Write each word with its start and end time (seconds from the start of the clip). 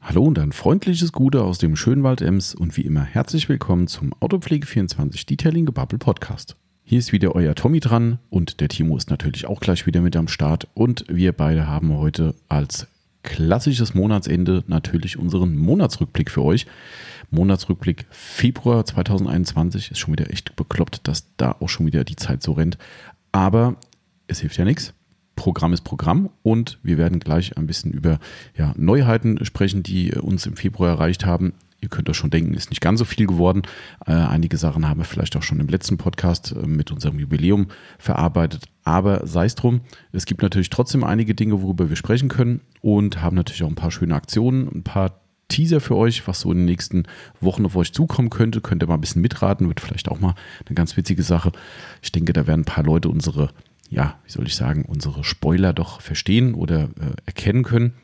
Hallo 0.00 0.22
und 0.22 0.38
ein 0.38 0.52
freundliches 0.52 1.12
Gute 1.12 1.42
aus 1.42 1.58
dem 1.58 1.76
Schönwald 1.76 2.22
Ems 2.22 2.54
und 2.54 2.76
wie 2.76 2.82
immer 2.82 3.02
herzlich 3.02 3.48
willkommen 3.48 3.88
zum 3.88 4.14
Autopflege24 4.14 5.26
Detailing 5.26 5.66
Gebubble 5.66 5.98
Podcast. 5.98 6.56
Hier 6.84 6.98
ist 6.98 7.12
wieder 7.12 7.34
euer 7.34 7.54
Tommy 7.54 7.80
dran 7.80 8.18
und 8.30 8.60
der 8.60 8.68
Timo 8.68 8.96
ist 8.96 9.10
natürlich 9.10 9.46
auch 9.46 9.60
gleich 9.60 9.86
wieder 9.86 10.00
mit 10.00 10.16
am 10.16 10.28
Start 10.28 10.68
und 10.72 11.04
wir 11.08 11.32
beide 11.32 11.66
haben 11.66 11.94
heute 11.94 12.34
als 12.48 12.86
klassisches 13.22 13.94
Monatsende 13.94 14.64
natürlich 14.68 15.18
unseren 15.18 15.56
Monatsrückblick 15.56 16.30
für 16.30 16.44
euch. 16.44 16.66
Monatsrückblick 17.30 18.06
Februar 18.10 18.86
2021 18.86 19.90
ist 19.90 19.98
schon 19.98 20.12
wieder 20.12 20.30
echt 20.30 20.56
bekloppt, 20.56 21.06
dass 21.06 21.26
da 21.36 21.56
auch 21.60 21.68
schon 21.68 21.86
wieder 21.86 22.04
die 22.04 22.16
Zeit 22.16 22.42
so 22.42 22.52
rennt. 22.52 22.78
Aber 23.32 23.76
es 24.28 24.40
hilft 24.40 24.56
ja 24.56 24.64
nichts. 24.64 24.94
Programm 25.38 25.72
ist 25.72 25.82
Programm 25.82 26.30
und 26.42 26.78
wir 26.82 26.98
werden 26.98 27.20
gleich 27.20 27.56
ein 27.56 27.68
bisschen 27.68 27.92
über 27.92 28.18
ja, 28.56 28.74
Neuheiten 28.76 29.44
sprechen, 29.44 29.84
die 29.84 30.12
uns 30.12 30.46
im 30.46 30.56
Februar 30.56 30.90
erreicht 30.90 31.24
haben. 31.24 31.52
Ihr 31.80 31.88
könnt 31.88 32.10
euch 32.10 32.16
schon 32.16 32.30
denken, 32.30 32.54
ist 32.54 32.70
nicht 32.70 32.80
ganz 32.80 32.98
so 32.98 33.04
viel 33.04 33.28
geworden. 33.28 33.62
Äh, 34.04 34.14
einige 34.14 34.56
Sachen 34.56 34.88
haben 34.88 34.98
wir 34.98 35.04
vielleicht 35.04 35.36
auch 35.36 35.44
schon 35.44 35.60
im 35.60 35.68
letzten 35.68 35.96
Podcast 35.96 36.56
äh, 36.60 36.66
mit 36.66 36.90
unserem 36.90 37.20
Jubiläum 37.20 37.68
verarbeitet. 38.00 38.64
Aber 38.82 39.28
sei 39.28 39.44
es 39.44 39.54
drum, 39.54 39.82
es 40.10 40.26
gibt 40.26 40.42
natürlich 40.42 40.70
trotzdem 40.70 41.04
einige 41.04 41.36
Dinge, 41.36 41.62
worüber 41.62 41.88
wir 41.88 41.94
sprechen 41.94 42.28
können 42.28 42.60
und 42.80 43.22
haben 43.22 43.36
natürlich 43.36 43.62
auch 43.62 43.68
ein 43.68 43.76
paar 43.76 43.92
schöne 43.92 44.16
Aktionen, 44.16 44.68
ein 44.74 44.82
paar 44.82 45.20
Teaser 45.46 45.80
für 45.80 45.94
euch, 45.94 46.26
was 46.26 46.40
so 46.40 46.50
in 46.50 46.58
den 46.58 46.64
nächsten 46.64 47.04
Wochen 47.40 47.64
auf 47.64 47.76
euch 47.76 47.92
zukommen 47.92 48.28
könnte. 48.28 48.60
Könnt 48.60 48.82
ihr 48.82 48.88
mal 48.88 48.94
ein 48.94 49.00
bisschen 49.00 49.22
mitraten, 49.22 49.68
wird 49.68 49.80
vielleicht 49.80 50.08
auch 50.08 50.18
mal 50.18 50.34
eine 50.66 50.74
ganz 50.74 50.96
witzige 50.96 51.22
Sache. 51.22 51.52
Ich 52.02 52.10
denke, 52.10 52.32
da 52.32 52.48
werden 52.48 52.62
ein 52.62 52.64
paar 52.64 52.84
Leute 52.84 53.08
unsere 53.08 53.50
ja, 53.88 54.18
wie 54.24 54.30
soll 54.30 54.46
ich 54.46 54.54
sagen, 54.54 54.84
unsere 54.84 55.24
Spoiler 55.24 55.72
doch 55.72 56.00
verstehen 56.00 56.54
oder 56.54 56.84
äh, 56.84 57.14
erkennen 57.26 57.62
können. 57.62 57.94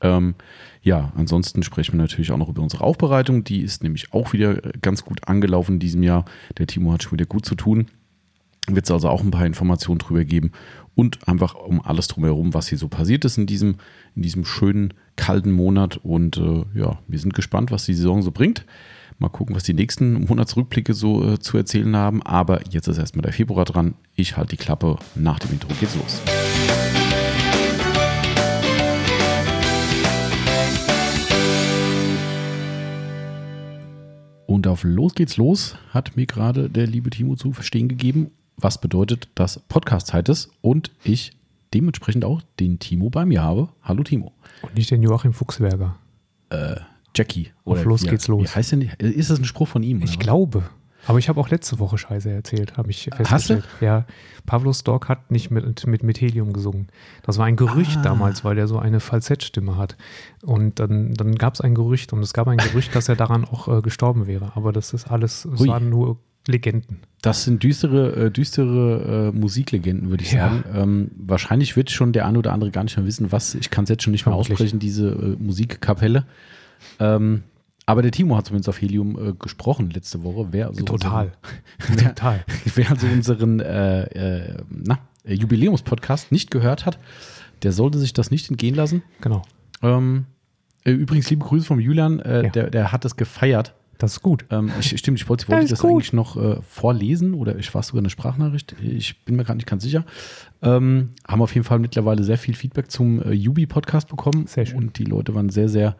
Ähm, 0.00 0.34
ja, 0.82 1.12
ansonsten 1.16 1.62
sprechen 1.62 1.94
wir 1.94 2.02
natürlich 2.02 2.30
auch 2.30 2.38
noch 2.38 2.48
über 2.48 2.62
unsere 2.62 2.84
Aufbereitung. 2.84 3.44
Die 3.44 3.62
ist 3.62 3.82
nämlich 3.82 4.12
auch 4.12 4.32
wieder 4.32 4.64
äh, 4.64 4.72
ganz 4.80 5.04
gut 5.04 5.26
angelaufen 5.28 5.74
in 5.74 5.80
diesem 5.80 6.02
Jahr. 6.02 6.24
Der 6.58 6.66
Timo 6.66 6.92
hat 6.92 7.02
schon 7.02 7.12
wieder 7.12 7.26
gut 7.26 7.44
zu 7.44 7.54
tun. 7.54 7.86
Wird 8.68 8.84
es 8.84 8.90
also 8.90 9.08
auch 9.08 9.22
ein 9.22 9.30
paar 9.30 9.46
Informationen 9.46 9.98
drüber 9.98 10.24
geben 10.24 10.52
und 10.94 11.28
einfach 11.28 11.54
um 11.54 11.80
alles 11.80 12.08
drumherum, 12.08 12.52
was 12.52 12.68
hier 12.68 12.78
so 12.78 12.88
passiert 12.88 13.24
ist 13.24 13.38
in 13.38 13.46
diesem, 13.46 13.76
in 14.16 14.22
diesem 14.22 14.44
schönen, 14.44 14.94
kalten 15.14 15.52
Monat. 15.52 15.98
Und 15.98 16.36
äh, 16.38 16.64
ja, 16.74 16.98
wir 17.06 17.18
sind 17.18 17.34
gespannt, 17.34 17.70
was 17.70 17.84
die 17.84 17.94
Saison 17.94 18.22
so 18.22 18.32
bringt. 18.32 18.64
Mal 19.18 19.30
gucken, 19.30 19.56
was 19.56 19.62
die 19.62 19.72
nächsten 19.72 20.26
Monatsrückblicke 20.26 20.92
so 20.92 21.32
äh, 21.32 21.38
zu 21.38 21.56
erzählen 21.56 21.96
haben. 21.96 22.22
Aber 22.22 22.60
jetzt 22.70 22.86
ist 22.86 22.98
erstmal 22.98 23.22
der 23.22 23.32
Februar 23.32 23.64
dran. 23.64 23.94
Ich 24.14 24.36
halte 24.36 24.50
die 24.50 24.56
Klappe. 24.58 24.98
Nach 25.14 25.38
dem 25.38 25.52
Intro 25.52 25.68
geht's 25.80 25.96
los. 25.96 26.20
Und 34.46 34.66
auf 34.66 34.84
Los 34.84 35.14
geht's 35.14 35.38
los 35.38 35.76
hat 35.90 36.16
mir 36.16 36.26
gerade 36.26 36.68
der 36.68 36.86
liebe 36.86 37.10
Timo 37.10 37.36
zu 37.36 37.52
verstehen 37.52 37.88
gegeben, 37.88 38.30
was 38.56 38.80
bedeutet, 38.80 39.28
dass 39.34 39.60
Podcast-Zeit 39.60 40.28
ist 40.28 40.50
und 40.60 40.92
ich 41.04 41.32
dementsprechend 41.72 42.24
auch 42.24 42.42
den 42.60 42.78
Timo 42.78 43.08
bei 43.10 43.24
mir 43.24 43.42
habe. 43.42 43.70
Hallo 43.82 44.02
Timo. 44.02 44.32
Und 44.62 44.74
nicht 44.74 44.90
den 44.90 45.02
Joachim 45.02 45.32
Fuchsberger. 45.32 45.96
Äh, 46.50 46.76
Jackie. 47.16 47.50
Auf 47.64 47.84
Los 47.84 48.02
wie, 48.04 48.08
geht's 48.08 48.28
los. 48.28 48.44
Wie 48.44 48.54
heißt 48.54 48.72
denn, 48.72 48.82
ist 48.82 49.30
das 49.30 49.38
ein 49.38 49.44
Spruch 49.44 49.68
von 49.68 49.82
ihm? 49.82 50.02
Ich 50.02 50.16
oder 50.16 50.24
glaube. 50.24 50.62
Aber 51.08 51.20
ich 51.20 51.28
habe 51.28 51.40
auch 51.40 51.48
letzte 51.50 51.78
Woche 51.78 51.98
Scheiße 51.98 52.28
erzählt, 52.30 52.76
habe 52.76 52.90
ich 52.90 53.06
Hast 53.12 53.18
du? 53.20 53.24
festgestellt. 53.24 53.64
Ja, 53.80 54.06
Pavlos 54.44 54.82
Dog 54.82 55.08
hat 55.08 55.30
nicht 55.30 55.52
mit, 55.52 55.86
mit, 55.86 56.02
mit 56.02 56.20
Helium 56.20 56.52
gesungen. 56.52 56.88
Das 57.22 57.38
war 57.38 57.46
ein 57.46 57.54
Gerücht 57.54 57.98
Ah. 57.98 58.02
damals, 58.02 58.44
weil 58.44 58.58
er 58.58 58.66
so 58.66 58.78
eine 58.80 58.98
Falsettstimme 58.98 59.76
hat. 59.76 59.96
Und 60.42 60.80
dann, 60.80 61.14
dann 61.14 61.36
gab 61.36 61.54
es 61.54 61.60
ein 61.60 61.76
Gerücht 61.76 62.12
und 62.12 62.20
es 62.24 62.32
gab 62.32 62.48
ein 62.48 62.58
Gerücht, 62.58 62.92
dass 62.96 63.08
er 63.08 63.14
daran 63.14 63.44
auch 63.44 63.68
äh, 63.68 63.82
gestorben 63.82 64.26
wäre. 64.26 64.52
Aber 64.56 64.72
das 64.72 64.92
ist 64.94 65.08
alles, 65.08 65.44
es 65.44 65.60
Ui. 65.60 65.68
waren 65.68 65.88
nur 65.90 66.18
Legenden. 66.48 66.98
Das 67.22 67.44
sind 67.44 67.62
düstere, 67.62 68.26
äh, 68.26 68.30
düstere 68.32 69.30
äh, 69.32 69.36
Musiklegenden, 69.36 70.10
würde 70.10 70.24
ich 70.24 70.32
Ja. 70.32 70.48
sagen. 70.48 70.64
Ähm, 70.74 71.10
wahrscheinlich 71.16 71.76
wird 71.76 71.90
schon 71.92 72.12
der 72.12 72.26
eine 72.26 72.38
oder 72.38 72.52
andere 72.52 72.72
gar 72.72 72.82
nicht 72.82 72.96
mehr 72.96 73.06
wissen, 73.06 73.30
was, 73.30 73.54
ich 73.54 73.70
kann 73.70 73.84
es 73.84 73.90
jetzt 73.90 74.02
schon 74.02 74.10
nicht 74.12 74.26
mehr 74.26 74.34
aussprechen, 74.34 74.78
diese 74.80 75.08
äh, 75.10 75.36
Musikkapelle. 75.40 76.24
Ähm, 77.00 77.42
aber 77.86 78.02
der 78.02 78.10
Timo 78.10 78.36
hat 78.36 78.46
zumindest 78.46 78.68
auf 78.68 78.80
Helium 78.80 79.16
äh, 79.16 79.32
gesprochen 79.32 79.90
letzte 79.90 80.24
Woche. 80.24 80.48
Wer 80.50 80.68
also 80.68 80.84
Total. 80.84 81.32
Wer, 81.88 82.08
Total. 82.14 82.44
wer 82.74 82.90
also 82.90 83.06
unseren 83.06 83.60
äh, 83.60 84.02
äh, 84.04 84.56
na, 84.68 84.98
äh, 85.24 85.34
Jubiläumspodcast 85.34 86.32
nicht 86.32 86.50
gehört 86.50 86.84
hat, 86.84 86.98
der 87.62 87.72
sollte 87.72 87.98
sich 87.98 88.12
das 88.12 88.30
nicht 88.30 88.50
entgehen 88.50 88.74
lassen. 88.74 89.02
Genau. 89.20 89.42
Ähm, 89.82 90.26
äh, 90.84 90.90
übrigens, 90.90 91.30
liebe 91.30 91.44
Grüße 91.44 91.64
vom 91.66 91.78
Julian, 91.78 92.18
äh, 92.20 92.44
Ja. 92.44 92.50
der, 92.50 92.70
der 92.70 92.92
hat 92.92 93.04
es 93.04 93.16
gefeiert. 93.16 93.74
Das 93.98 94.12
ist 94.12 94.22
gut. 94.22 94.44
Ähm, 94.50 94.70
ich, 94.78 94.98
stimmt, 94.98 95.18
ich 95.18 95.28
wollte, 95.28 95.48
wollte 95.48 95.68
das 95.68 95.80
gut. 95.80 95.90
eigentlich 95.90 96.12
noch 96.12 96.36
äh, 96.36 96.60
vorlesen 96.62 97.32
oder 97.34 97.56
ich 97.56 97.72
war 97.74 97.82
sogar 97.82 98.00
eine 98.00 98.10
Sprachnachricht. 98.10 98.74
Ich 98.82 99.24
bin 99.24 99.36
mir 99.36 99.44
gerade 99.44 99.56
nicht 99.56 99.68
ganz 99.68 99.82
sicher. 99.84 100.04
Ähm, 100.60 101.10
haben 101.26 101.40
auf 101.40 101.54
jeden 101.54 101.64
Fall 101.64 101.78
mittlerweile 101.78 102.22
sehr 102.22 102.36
viel 102.36 102.54
Feedback 102.54 102.90
zum 102.90 103.22
äh, 103.22 103.32
Yubi-Podcast 103.32 104.08
bekommen. 104.08 104.46
Sehr 104.46 104.66
schön. 104.66 104.76
Und 104.76 104.98
die 104.98 105.04
Leute 105.04 105.34
waren 105.34 105.48
sehr, 105.48 105.70
sehr, 105.70 105.96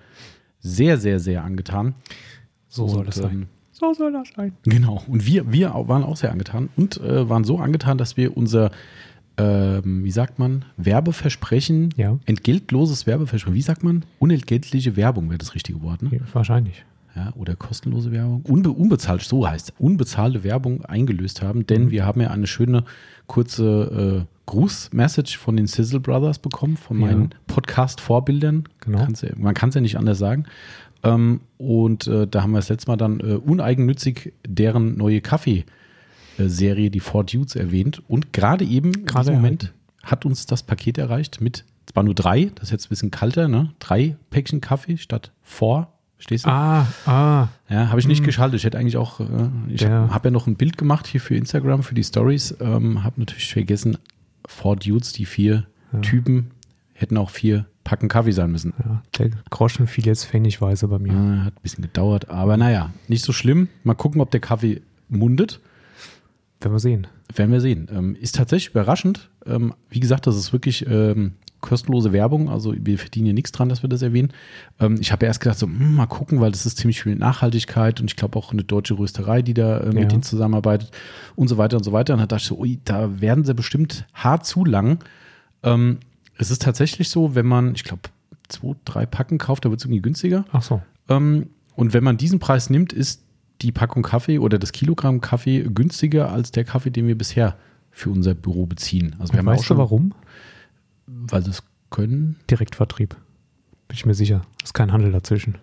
sehr, 0.67 0.99
sehr, 0.99 1.21
sehr 1.21 1.45
angetan. 1.45 1.95
So 2.69 2.89
soll 2.89 3.01
Und, 3.01 3.09
das 3.09 3.17
sein. 3.17 3.33
ähm, 3.33 3.47
So 3.73 3.93
soll 3.95 4.13
das 4.13 4.29
sein. 4.37 4.53
Genau. 4.65 5.03
Und 5.07 5.27
wir, 5.27 5.51
wir 5.53 5.71
waren 5.75 6.03
auch 6.03 6.17
sehr 6.17 6.33
angetan 6.33 6.69
und 6.77 6.99
äh, 7.01 7.29
waren 7.29 7.45
so 7.45 7.59
angetan, 7.59 7.99
dass 7.99 8.17
wir 8.17 8.37
unser, 8.37 8.71
ähm, 9.39 10.03
wie 10.05 10.11
sagt 10.11 10.39
man, 10.39 10.65
Werbeversprechen, 10.79 11.91
Ja. 11.97 12.19
entgeltloses 12.27 13.07
Werbeversprechen, 13.07 13.55
wie 13.55 13.63
sagt 13.63 13.83
man? 13.85 14.05
Unentgeltliche 14.19 14.97
Werbung 14.97 15.29
wäre 15.29 15.39
das 15.39 15.55
richtige 15.55 15.83
Wort, 15.83 16.03
ne? 16.03 16.11
Ja, 16.13 16.21
wahrscheinlich. 16.33 16.85
ja, 17.15 17.33
oder 17.35 17.55
kostenlose 17.57 18.13
Werbung, 18.13 18.43
unbe 18.43 18.71
unbezahlt, 18.71 19.23
so 19.23 19.49
heißt 19.49 19.71
es, 19.71 19.75
unbezahlte 19.79 20.43
Werbung 20.45 20.85
eingelöst 20.85 21.41
haben, 21.43 21.61
Mhm. 21.61 21.67
denn 21.67 21.91
wir 21.91 22.05
haben 22.05 22.21
ja 22.21 22.31
eine 22.31 22.47
schöne 22.47 22.85
kurze 23.27 24.27
äh, 24.27 24.36
Grußmessage 24.47 25.37
von 25.39 25.57
den 25.57 25.67
Sizzle 25.67 26.01
Brothers 26.01 26.39
bekommen, 26.39 26.77
von 26.77 27.01
Ja. 27.01 27.07
meinen 27.07 27.31
Podcast-Vorbildern. 27.49 28.65
Genau. 28.81 28.99
Kann's 28.99 29.23
ja, 29.23 29.31
man 29.37 29.55
kann 29.55 29.69
es 29.71 29.75
ja 29.75 29.81
nicht 29.81 29.97
anders 29.99 30.19
sagen. 30.19 30.45
Ähm, 31.03 31.41
und 31.59 32.07
äh, 32.07 32.27
da 32.27 32.43
haben 32.43 32.53
wir 32.53 32.59
das 32.59 32.69
letzte 32.69 32.91
Mal 32.91 32.97
dann 32.97 33.21
äh, 33.21 33.35
uneigennützig 33.35 34.33
deren 34.47 34.97
neue 34.97 35.21
Kaffee-Serie, 35.21 36.91
die 36.91 37.01
Four 37.01 37.25
Dudes, 37.25 37.57
erwähnt. 37.57 38.03
Und 38.09 38.33
gerade 38.33 38.65
eben, 38.65 39.05
Gerade 39.05 39.27
diesem 39.31 39.35
Moment, 39.37 39.73
hat 40.03 40.25
uns 40.25 40.47
das 40.47 40.63
Paket 40.63 40.99
erreicht 40.99 41.41
mit, 41.41 41.65
zwar 41.87 42.03
nur 42.03 42.15
drei, 42.15 42.51
das 42.55 42.65
ist 42.65 42.71
jetzt 42.73 42.87
ein 42.87 42.89
bisschen 42.91 43.11
kalter, 43.11 43.49
ne? 43.49 43.73
Drei 43.79 44.17
Päckchen 44.31 44.61
Kaffee 44.61 44.97
statt 44.97 45.33
Four. 45.43 45.89
Stehst 46.19 46.47
du? 46.47 46.51
Ah, 46.51 46.87
ah. 47.05 47.49
Ja, 47.69 47.89
habe 47.91 48.01
ich 48.01 48.09
nicht 48.09 48.25
geschaltet. 48.25 48.59
Ich 48.61 48.65
hätte 48.65 48.79
eigentlich 48.79 48.97
auch, 48.97 49.21
äh, 49.21 49.25
ich 49.69 49.83
Der- 49.83 50.09
habe 50.15 50.29
ja 50.29 50.33
noch 50.33 50.47
ein 50.47 50.57
Bild 50.57 50.79
gemacht 50.79 51.07
hier 51.07 51.21
für 51.21 51.37
Instagram, 51.37 51.83
für 51.83 51.95
die 51.95 52.05
Stories. 52.05 52.57
Ähm, 52.59 53.05
habe 53.05 53.21
natürlich 53.21 53.53
vergessen, 53.53 53.99
Four 54.47 54.77
Dudes, 54.77 55.13
die 55.13 55.25
vier 55.25 55.67
Typen, 56.03 56.51
hätten 56.93 57.17
auch 57.17 57.31
vier 57.31 57.67
Packen 57.85 58.09
Kaffee 58.09 58.33
sein 58.33 58.51
müssen. 58.51 58.75
Ja, 58.85 59.03
der 59.19 59.31
Groschen 59.49 59.87
fiel 59.87 60.07
jetzt 60.07 60.27
pfennigweise 60.27 60.89
bei 60.89 60.99
mir. 60.99 61.13
Äh, 61.13 61.45
hat 61.45 61.55
ein 61.55 61.63
bisschen 61.63 61.83
gedauert, 61.83 62.29
aber 62.29 62.57
naja, 62.57 62.93
nicht 63.07 63.25
so 63.25 63.33
schlimm. 63.33 63.69
Mal 63.85 63.95
gucken, 63.95 64.21
ob 64.21 64.31
der 64.33 64.41
Kaffee 64.41 64.83
mundet. 65.09 65.61
Werden 66.61 66.73
wir 66.73 66.81
sehen. 66.81 67.07
Werden 67.35 67.53
wir 67.53 67.61
sehen. 67.61 67.89
Ähm, 67.93 68.17
ist 68.17 68.35
tatsächlich 68.35 68.71
überraschend. 68.71 69.31
Ähm, 69.47 69.73
wie 69.89 70.01
gesagt, 70.01 70.27
das 70.27 70.37
ist 70.37 70.53
wirklich 70.53 70.87
ähm, 70.89 71.35
kostenlose 71.61 72.13
Werbung. 72.13 72.49
Also 72.49 72.75
wir 72.79 72.99
verdienen 72.99 73.27
hier 73.27 73.35
nichts 73.35 73.53
dran, 73.53 73.69
dass 73.69 73.83
wir 73.83 73.89
das 73.89 74.03
erwähnen. 74.03 74.33
Ähm, 74.79 74.97
ich 75.01 75.13
habe 75.13 75.27
erst 75.27 75.41
gedacht, 75.41 75.59
so, 75.59 75.67
hm, 75.67 75.95
mal 75.95 76.07
gucken, 76.07 76.41
weil 76.41 76.51
das 76.53 76.67
ist 76.67 76.79
ziemlich 76.79 77.03
viel 77.03 77.17
Nachhaltigkeit 77.17 78.01
und 78.01 78.07
ich 78.11 78.17
glaube 78.17 78.39
auch 78.39 78.53
eine 78.53 78.65
deutsche 78.65 78.99
Rösterei, 78.99 79.43
die 79.43 79.55
da 79.55 79.79
äh, 79.81 79.87
mit 79.87 79.97
Ja. 80.03 80.05
denen 80.05 80.23
zusammenarbeitet 80.23 80.91
und 81.35 81.49
so 81.49 81.59
weiter 81.59 81.77
und 81.77 81.85
so 81.85 81.93
weiter. 81.93 82.15
Und 82.15 82.21
dann 82.21 82.29
dachte 82.29 82.43
ich 82.43 82.49
so, 82.49 82.59
ui, 82.59 82.79
da 82.85 83.21
werden 83.21 83.45
sie 83.45 83.55
bestimmt 83.55 84.07
hart 84.15 84.47
zu 84.47 84.65
lang. 84.65 84.99
Ähm, 85.63 85.99
es 86.39 86.51
ist 86.51 86.63
tatsächlich 86.63 87.09
so, 87.09 87.35
wenn 87.35 87.47
man, 87.47 87.75
ich 87.75 87.85
glaube, 87.85 88.03
zwei, 88.49 88.75
drei 88.85 89.07
Packen 89.07 89.39
kauft, 89.39 89.65
da 89.65 89.71
wird 89.71 89.81
es 89.81 89.85
irgendwie 89.87 90.03
günstiger. 90.03 90.45
Ach 90.53 90.63
so. 90.63 90.83
Ähm, 91.09 91.47
und 91.75 91.95
wenn 91.95 92.05
man 92.05 92.17
diesen 92.17 92.39
Preis 92.39 92.71
nimmt, 92.71 92.93
ist 92.93 93.23
die 93.63 93.73
Packung 93.73 94.03
Kaffee 94.03 94.39
oder 94.39 94.59
das 94.59 94.73
Kilogramm 94.73 95.21
Kaffee 95.23 95.63
günstiger 95.63 96.31
als 96.31 96.51
der 96.51 96.65
Kaffee, 96.65 96.91
den 96.91 97.07
wir 97.07 97.17
bisher 97.17 97.57
für 97.91 98.11
unser 98.11 98.35
Büro 98.35 98.67
beziehen. 98.67 99.17
Also 99.19 99.33
wir 99.33 99.39
haben 99.39 99.47
weißt 99.47 99.61
auch 99.61 99.65
schon, 99.65 99.77
du 99.79 99.83
warum? 99.83 100.13
Weil 101.33 101.43
sie 101.43 101.51
es 101.51 101.63
können. 101.91 102.37
Direktvertrieb. 102.51 103.17
Bin 103.89 103.95
ich 103.97 104.07
mir 104.07 104.15
sicher. 104.15 104.43
Ist 104.63 104.75
kein 104.75 104.93
Handel 104.93 105.13
dazwischen. 105.13 105.59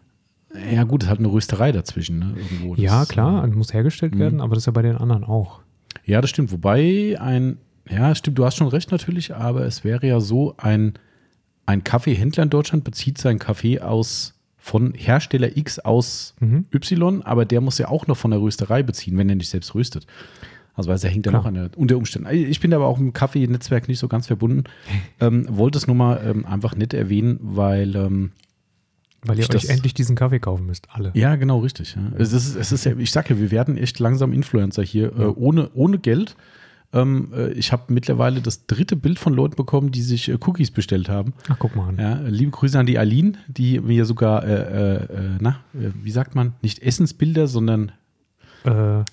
Ja 0.71 0.83
gut, 0.83 1.03
es 1.03 1.09
hat 1.09 1.19
eine 1.19 1.31
Rösterei 1.31 1.71
dazwischen. 1.71 2.19
Ne, 2.19 2.35
irgendwo. 2.37 2.75
Ja, 2.75 3.05
klar, 3.05 3.43
äh, 3.43 3.47
muss 3.47 3.73
hergestellt 3.73 4.17
werden, 4.17 4.39
aber 4.39 4.55
das 4.55 4.63
ist 4.63 4.65
ja 4.67 4.71
bei 4.71 4.83
den 4.83 4.97
anderen 4.97 5.23
auch. 5.23 5.61
Ja, 6.05 6.21
das 6.21 6.29
stimmt. 6.29 6.51
Wobei 6.51 7.17
ein, 7.19 7.57
ja, 7.89 8.13
stimmt, 8.13 8.37
du 8.37 8.45
hast 8.45 8.57
schon 8.57 8.67
recht 8.67 8.91
natürlich, 8.91 9.35
aber 9.35 9.65
es 9.65 9.83
wäre 9.83 10.05
ja 10.05 10.19
so, 10.19 10.53
ein, 10.57 10.93
ein 11.65 11.83
Kaffeehändler 11.83 12.43
in 12.43 12.49
Deutschland 12.49 12.83
bezieht 12.83 13.17
seinen 13.17 13.39
Kaffee 13.39 13.79
aus 13.79 14.35
von 14.57 14.93
Hersteller 14.93 15.57
X 15.57 15.79
aus 15.79 16.35
Mhm. 16.39 16.65
Y, 16.73 17.21
aber 17.23 17.45
der 17.45 17.59
muss 17.59 17.79
ja 17.79 17.89
auch 17.89 18.07
noch 18.07 18.15
von 18.17 18.31
der 18.31 18.39
Rösterei 18.39 18.81
beziehen, 18.83 19.17
wenn 19.17 19.27
er 19.29 19.35
nicht 19.35 19.49
selbst 19.49 19.75
röstet. 19.75 20.07
Also 20.75 20.89
weil 20.89 20.97
er 21.01 21.09
hängt 21.09 21.25
ja 21.25 21.31
noch 21.31 21.45
an 21.45 21.53
der, 21.53 21.69
unter 21.75 21.97
Umständen. 21.97 22.27
Ich 22.33 22.59
bin 22.59 22.73
aber 22.73 22.87
auch 22.87 22.99
im 22.99 23.13
Kaffee-Netzwerk 23.13 23.87
nicht 23.87 23.99
so 23.99 24.07
ganz 24.07 24.27
verbunden. 24.27 24.63
ähm, 25.19 25.45
wollte 25.49 25.77
es 25.77 25.85
nur 25.87 25.95
mal 25.95 26.19
ähm, 26.25 26.45
einfach 26.45 26.75
nett 26.75 26.93
erwähnen, 26.95 27.37
weil 27.41 27.95
ähm, 27.95 28.31
Weil 29.23 29.37
ihr 29.37 29.43
euch 29.43 29.49
das- 29.49 29.65
endlich 29.65 29.93
diesen 29.93 30.15
Kaffee 30.15 30.39
kaufen 30.39 30.65
müsst, 30.65 30.87
alle. 30.91 31.11
Ja, 31.13 31.35
genau, 31.35 31.59
richtig. 31.59 31.95
Ja. 31.95 32.01
Es 32.17 32.33
ist, 32.33 32.55
es 32.55 32.71
ist 32.71 32.85
ja, 32.85 32.93
ich 32.97 33.11
sag 33.11 33.29
ja, 33.29 33.37
wir 33.37 33.51
werden 33.51 33.77
echt 33.77 33.99
langsam 33.99 34.33
Influencer 34.33 34.81
hier, 34.83 35.07
äh, 35.17 35.25
ohne, 35.25 35.69
ohne 35.75 35.99
Geld. 35.99 36.35
Ähm, 36.91 37.31
äh, 37.35 37.51
ich 37.53 37.71
habe 37.71 37.91
mittlerweile 37.93 38.41
das 38.41 38.65
dritte 38.67 38.95
Bild 38.95 39.17
von 39.19 39.33
Leuten 39.33 39.55
bekommen, 39.55 39.91
die 39.91 40.01
sich 40.01 40.29
äh, 40.29 40.37
Cookies 40.45 40.71
bestellt 40.71 41.07
haben. 41.09 41.33
Ach, 41.49 41.55
guck 41.59 41.75
mal 41.75 41.89
an. 41.89 41.97
Ja, 41.99 42.19
liebe 42.27 42.51
Grüße 42.51 42.77
an 42.79 42.85
die 42.87 42.97
Aline, 42.99 43.33
die 43.47 43.79
mir 43.79 44.05
sogar, 44.05 44.43
äh, 44.43 44.53
äh, 44.53 44.95
äh, 45.03 45.29
na, 45.39 45.59
äh, 45.73 45.89
wie 46.03 46.11
sagt 46.11 46.33
man, 46.35 46.53
nicht 46.63 46.79
Essensbilder, 46.79 47.47
sondern 47.47 47.91
Äh, 48.63 49.03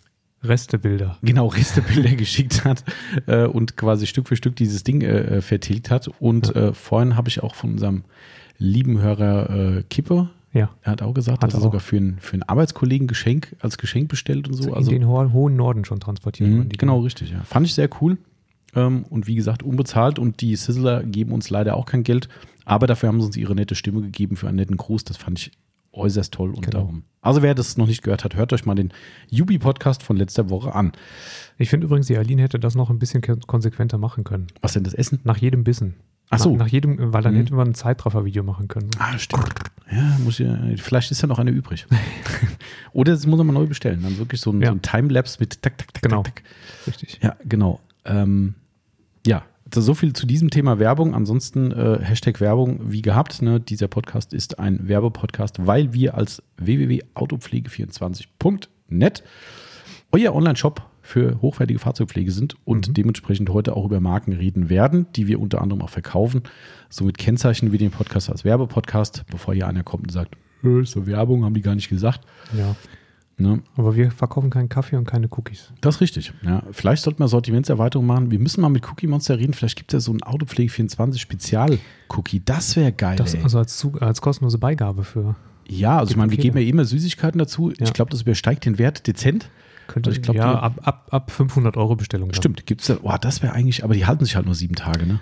Restebilder. 0.42 1.18
genau 1.22 1.46
Restebilder 1.48 2.10
geschickt 2.16 2.64
hat 2.64 2.84
äh, 3.26 3.44
und 3.46 3.76
quasi 3.76 4.06
Stück 4.06 4.28
für 4.28 4.36
Stück 4.36 4.56
dieses 4.56 4.84
Ding 4.84 5.02
äh, 5.02 5.06
äh, 5.36 5.40
vertilgt 5.42 5.90
hat. 5.90 6.08
Und 6.18 6.54
äh, 6.56 6.72
vorhin 6.72 7.16
habe 7.16 7.28
ich 7.28 7.42
auch 7.42 7.54
von 7.54 7.72
unserem 7.72 8.04
lieben 8.58 9.00
Hörer 9.00 9.50
äh, 9.78 9.82
Kippe, 9.90 10.30
Ja. 10.52 10.70
er 10.82 10.92
hat 10.92 11.02
auch 11.02 11.14
gesagt, 11.14 11.42
Hat 11.42 11.50
dass 11.52 11.54
er 11.58 11.62
sogar 11.62 11.80
für 11.80 11.96
einen, 11.96 12.18
für 12.20 12.34
einen 12.34 12.42
Arbeitskollegen 12.42 13.06
Geschenk 13.06 13.54
als 13.60 13.78
Geschenk 13.78 14.08
bestellt 14.08 14.48
und 14.48 14.54
so. 14.54 14.68
in 14.68 14.74
also 14.74 14.90
den 14.90 15.06
ho 15.06 15.32
hohen 15.32 15.56
Norden 15.56 15.84
schon 15.84 16.00
transportiert. 16.00 16.48
Die 16.72 16.76
genau, 16.76 16.94
Dinger. 16.96 17.04
richtig, 17.04 17.30
ja. 17.30 17.42
Fand 17.44 17.66
ich 17.66 17.74
sehr 17.74 17.88
cool. 18.00 18.18
Ähm, 18.74 19.04
und 19.10 19.26
wie 19.26 19.34
gesagt, 19.34 19.62
unbezahlt. 19.62 20.18
Und 20.18 20.40
die 20.42 20.54
Sizzler 20.56 21.02
geben 21.04 21.32
uns 21.32 21.50
leider 21.50 21.76
auch 21.76 21.86
kein 21.86 22.02
Geld. 22.04 22.28
Aber 22.64 22.86
dafür 22.86 23.08
haben 23.08 23.20
sie 23.20 23.26
uns 23.26 23.36
ihre 23.36 23.54
nette 23.54 23.74
Stimme 23.74 24.00
gegeben 24.00 24.36
für 24.36 24.46
einen 24.48 24.56
netten 24.56 24.76
Gruß. 24.76 25.04
Das 25.04 25.16
fand 25.16 25.38
ich 25.38 25.50
äußerst 25.92 26.32
toll. 26.32 26.50
Und 26.50 26.66
Genau. 26.66 26.78
darum. 26.78 27.02
Also, 27.22 27.42
wer 27.42 27.54
das 27.54 27.76
noch 27.76 27.86
nicht 27.86 28.02
gehört 28.02 28.24
hat, 28.24 28.34
hört 28.34 28.52
euch 28.52 28.64
mal 28.64 28.74
den 28.74 28.92
Jubi-Podcast 29.28 30.02
von 30.02 30.16
letzter 30.16 30.48
Woche 30.48 30.74
an. 30.74 30.92
Ich 31.58 31.68
finde 31.68 31.86
übrigens, 31.86 32.06
die 32.06 32.16
Aline 32.16 32.40
hätte 32.42 32.58
das 32.58 32.74
noch 32.74 32.88
ein 32.88 32.98
bisschen 32.98 33.20
konsequenter 33.46 33.98
machen 33.98 34.24
können. 34.24 34.46
Was 34.62 34.72
denn 34.72 34.84
das 34.84 34.94
Essen? 34.94 35.20
Nach 35.24 35.36
jedem 35.36 35.62
Bissen. 35.62 35.96
Ach 36.30 36.38
so. 36.38 36.52
Nach, 36.52 36.60
nach 36.60 36.68
jedem, 36.68 37.12
weil 37.12 37.22
dann 37.22 37.34
Mhm. 37.34 37.38
hätten 37.38 37.56
wir 37.56 37.62
ein 37.64 37.74
Zeitraffer-Video 37.74 38.42
machen 38.42 38.68
können. 38.68 38.88
Ah, 38.98 39.18
stimmt. 39.18 39.48
Ja, 39.90 40.16
muss 40.24 40.38
ich, 40.40 40.48
vielleicht 40.82 41.10
ist 41.10 41.20
ja 41.20 41.26
noch 41.28 41.38
eine 41.40 41.50
übrig. 41.50 41.86
Oder 42.92 43.12
es 43.12 43.26
muss 43.26 43.42
man 43.42 43.52
neu 43.54 43.66
bestellen. 43.66 44.00
Dann 44.02 44.16
wirklich 44.18 44.40
so 44.40 44.52
ein, 44.52 44.62
Ja. 44.62 44.68
so 44.68 44.74
ein 44.74 44.82
Timelapse 44.82 45.38
mit 45.40 45.60
tak, 45.60 45.76
tak, 45.76 45.92
tak, 45.92 46.02
Genau. 46.02 46.22
tak, 46.22 46.36
tak. 46.36 46.44
Richtig. 46.86 47.18
Ja, 47.22 47.36
genau. 47.44 47.80
Ähm, 48.04 48.54
ja, 49.26 49.42
so 49.74 49.94
viel 49.94 50.12
zu 50.12 50.26
diesem 50.26 50.50
Thema 50.50 50.78
Werbung. 50.78 51.14
Ansonsten 51.14 51.72
äh, 51.72 51.98
Hashtag 52.02 52.40
Werbung 52.40 52.90
wie 52.92 53.02
gehabt. 53.02 53.42
Ne? 53.42 53.60
Dieser 53.60 53.88
Podcast 53.88 54.32
ist 54.34 54.58
ein 54.58 54.88
Werbepodcast, 54.88 55.66
weil 55.66 55.92
wir 55.92 56.14
als 56.14 56.42
www.autopflege24.net 56.58 59.22
euer 60.12 60.34
Online-Shop 60.34 60.82
für 61.02 61.40
hochwertige 61.40 61.78
Fahrzeugpflege 61.78 62.30
sind 62.32 62.56
und 62.64 62.88
Mhm. 62.88 62.94
dementsprechend 62.94 63.50
heute 63.50 63.76
auch 63.76 63.84
über 63.84 64.00
Marken 64.00 64.32
reden 64.32 64.68
werden, 64.68 65.06
die 65.16 65.26
wir 65.28 65.40
unter 65.40 65.60
anderem 65.62 65.82
auch 65.82 65.90
verkaufen. 65.90 66.42
Somit 66.88 67.18
kennzeichnen 67.18 67.72
wir 67.72 67.78
den 67.78 67.90
Podcast 67.90 68.30
als 68.30 68.44
Werbepodcast, 68.44 69.24
bevor 69.30 69.54
hier 69.54 69.66
einer 69.66 69.82
kommt 69.82 70.04
und 70.04 70.12
sagt, 70.12 70.36
"Äh, 70.62 70.82
ist 70.82 70.92
so 70.92 71.06
Werbung, 71.06 71.44
haben 71.44 71.54
die 71.54 71.62
gar 71.62 71.74
nicht 71.74 71.88
gesagt. 71.88 72.20
Ja. 72.56 72.76
Ne? 73.40 73.62
Aber 73.76 73.96
wir 73.96 74.10
verkaufen 74.10 74.50
keinen 74.50 74.68
Kaffee 74.68 74.96
und 74.96 75.06
keine 75.06 75.26
Cookies. 75.30 75.72
Das 75.80 75.96
ist 75.96 76.00
richtig. 76.02 76.32
Ja, 76.42 76.62
vielleicht 76.72 77.02
sollten 77.02 77.20
wir 77.20 77.28
Sortimentserweiterung 77.28 78.04
machen. 78.06 78.30
Wir 78.30 78.38
müssen 78.38 78.60
mal 78.60 78.68
mit 78.68 78.86
Cookie 78.90 79.06
Monster 79.06 79.38
reden. 79.38 79.54
Vielleicht 79.54 79.76
gibt 79.76 79.92
es 79.92 79.94
ja 79.94 80.00
so 80.00 80.10
einen 80.12 80.22
Autopflege 80.22 80.70
24 80.70 81.20
Spezial-Cookie. 81.20 82.42
Das 82.44 82.76
wäre 82.76 82.92
geil. 82.92 83.16
Das 83.16 83.34
also 83.42 83.58
als, 83.58 83.86
als 84.00 84.20
kostenlose 84.20 84.58
Beigabe 84.58 85.04
für. 85.04 85.36
ja, 85.66 85.98
also 85.98 86.10
ich 86.10 86.16
meine, 86.16 86.30
wir 86.32 86.38
geben 86.38 86.58
ja 86.58 86.64
immer 86.66 86.84
Süßigkeiten 86.84 87.38
dazu. 87.38 87.70
Ja. 87.70 87.76
Ich 87.86 87.92
glaube, 87.92 88.10
das 88.10 88.22
übersteigt 88.22 88.64
den 88.66 88.78
Wert 88.78 89.06
dezent. 89.06 89.48
Könnte, 89.86 90.10
Also 90.10 90.18
ich 90.20 90.22
glaub, 90.22 90.36
ja, 90.36 90.52
die- 90.52 90.58
ab, 90.60 90.80
ab, 90.84 91.08
ab 91.10 91.30
500 91.32 91.76
Euro 91.76 91.96
Bestellung. 91.96 92.32
Stimmt, 92.32 92.64
gibt 92.66 92.82
es 92.82 92.86
da. 92.88 92.98
Oh, 93.02 93.16
das 93.20 93.42
wäre 93.42 93.54
eigentlich, 93.54 93.82
aber 93.82 93.94
die 93.94 94.06
halten 94.06 94.24
sich 94.24 94.36
halt 94.36 94.46
nur 94.46 94.54
sieben 94.54 94.76
Tage, 94.76 95.04
ne? 95.06 95.20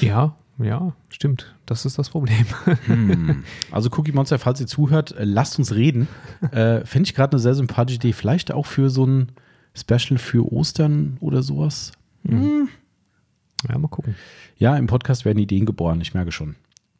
Ja, 0.00 0.34
ja, 0.62 0.92
stimmt. 1.08 1.54
Das 1.66 1.84
ist 1.84 1.98
das 1.98 2.10
Problem. 2.10 2.46
Hm. 2.86 3.44
Also 3.70 3.90
Cookie 3.96 4.12
Monster, 4.12 4.38
falls 4.38 4.60
ihr 4.60 4.66
zuhört, 4.66 5.12
äh, 5.12 5.24
lasst 5.24 5.58
uns 5.58 5.74
reden. 5.74 6.08
äh, 6.52 6.84
Fände 6.84 7.06
ich 7.06 7.14
gerade 7.14 7.32
eine 7.32 7.40
sehr 7.40 7.54
sympathische 7.54 7.96
Idee. 7.96 8.12
Vielleicht 8.12 8.52
auch 8.52 8.66
für 8.66 8.90
so 8.90 9.06
ein 9.06 9.32
Special 9.74 10.18
für 10.18 10.52
Ostern 10.52 11.16
oder 11.20 11.42
sowas. 11.42 11.92
Ja, 13.68 13.78
mal 13.78 13.88
gucken. 13.88 14.14
Ja, 14.56 14.76
im 14.76 14.86
Podcast 14.86 15.24
werden 15.24 15.38
Ideen 15.38 15.66
geboren, 15.66 16.00
ich 16.00 16.14
merke 16.14 16.32
schon. 16.32 16.56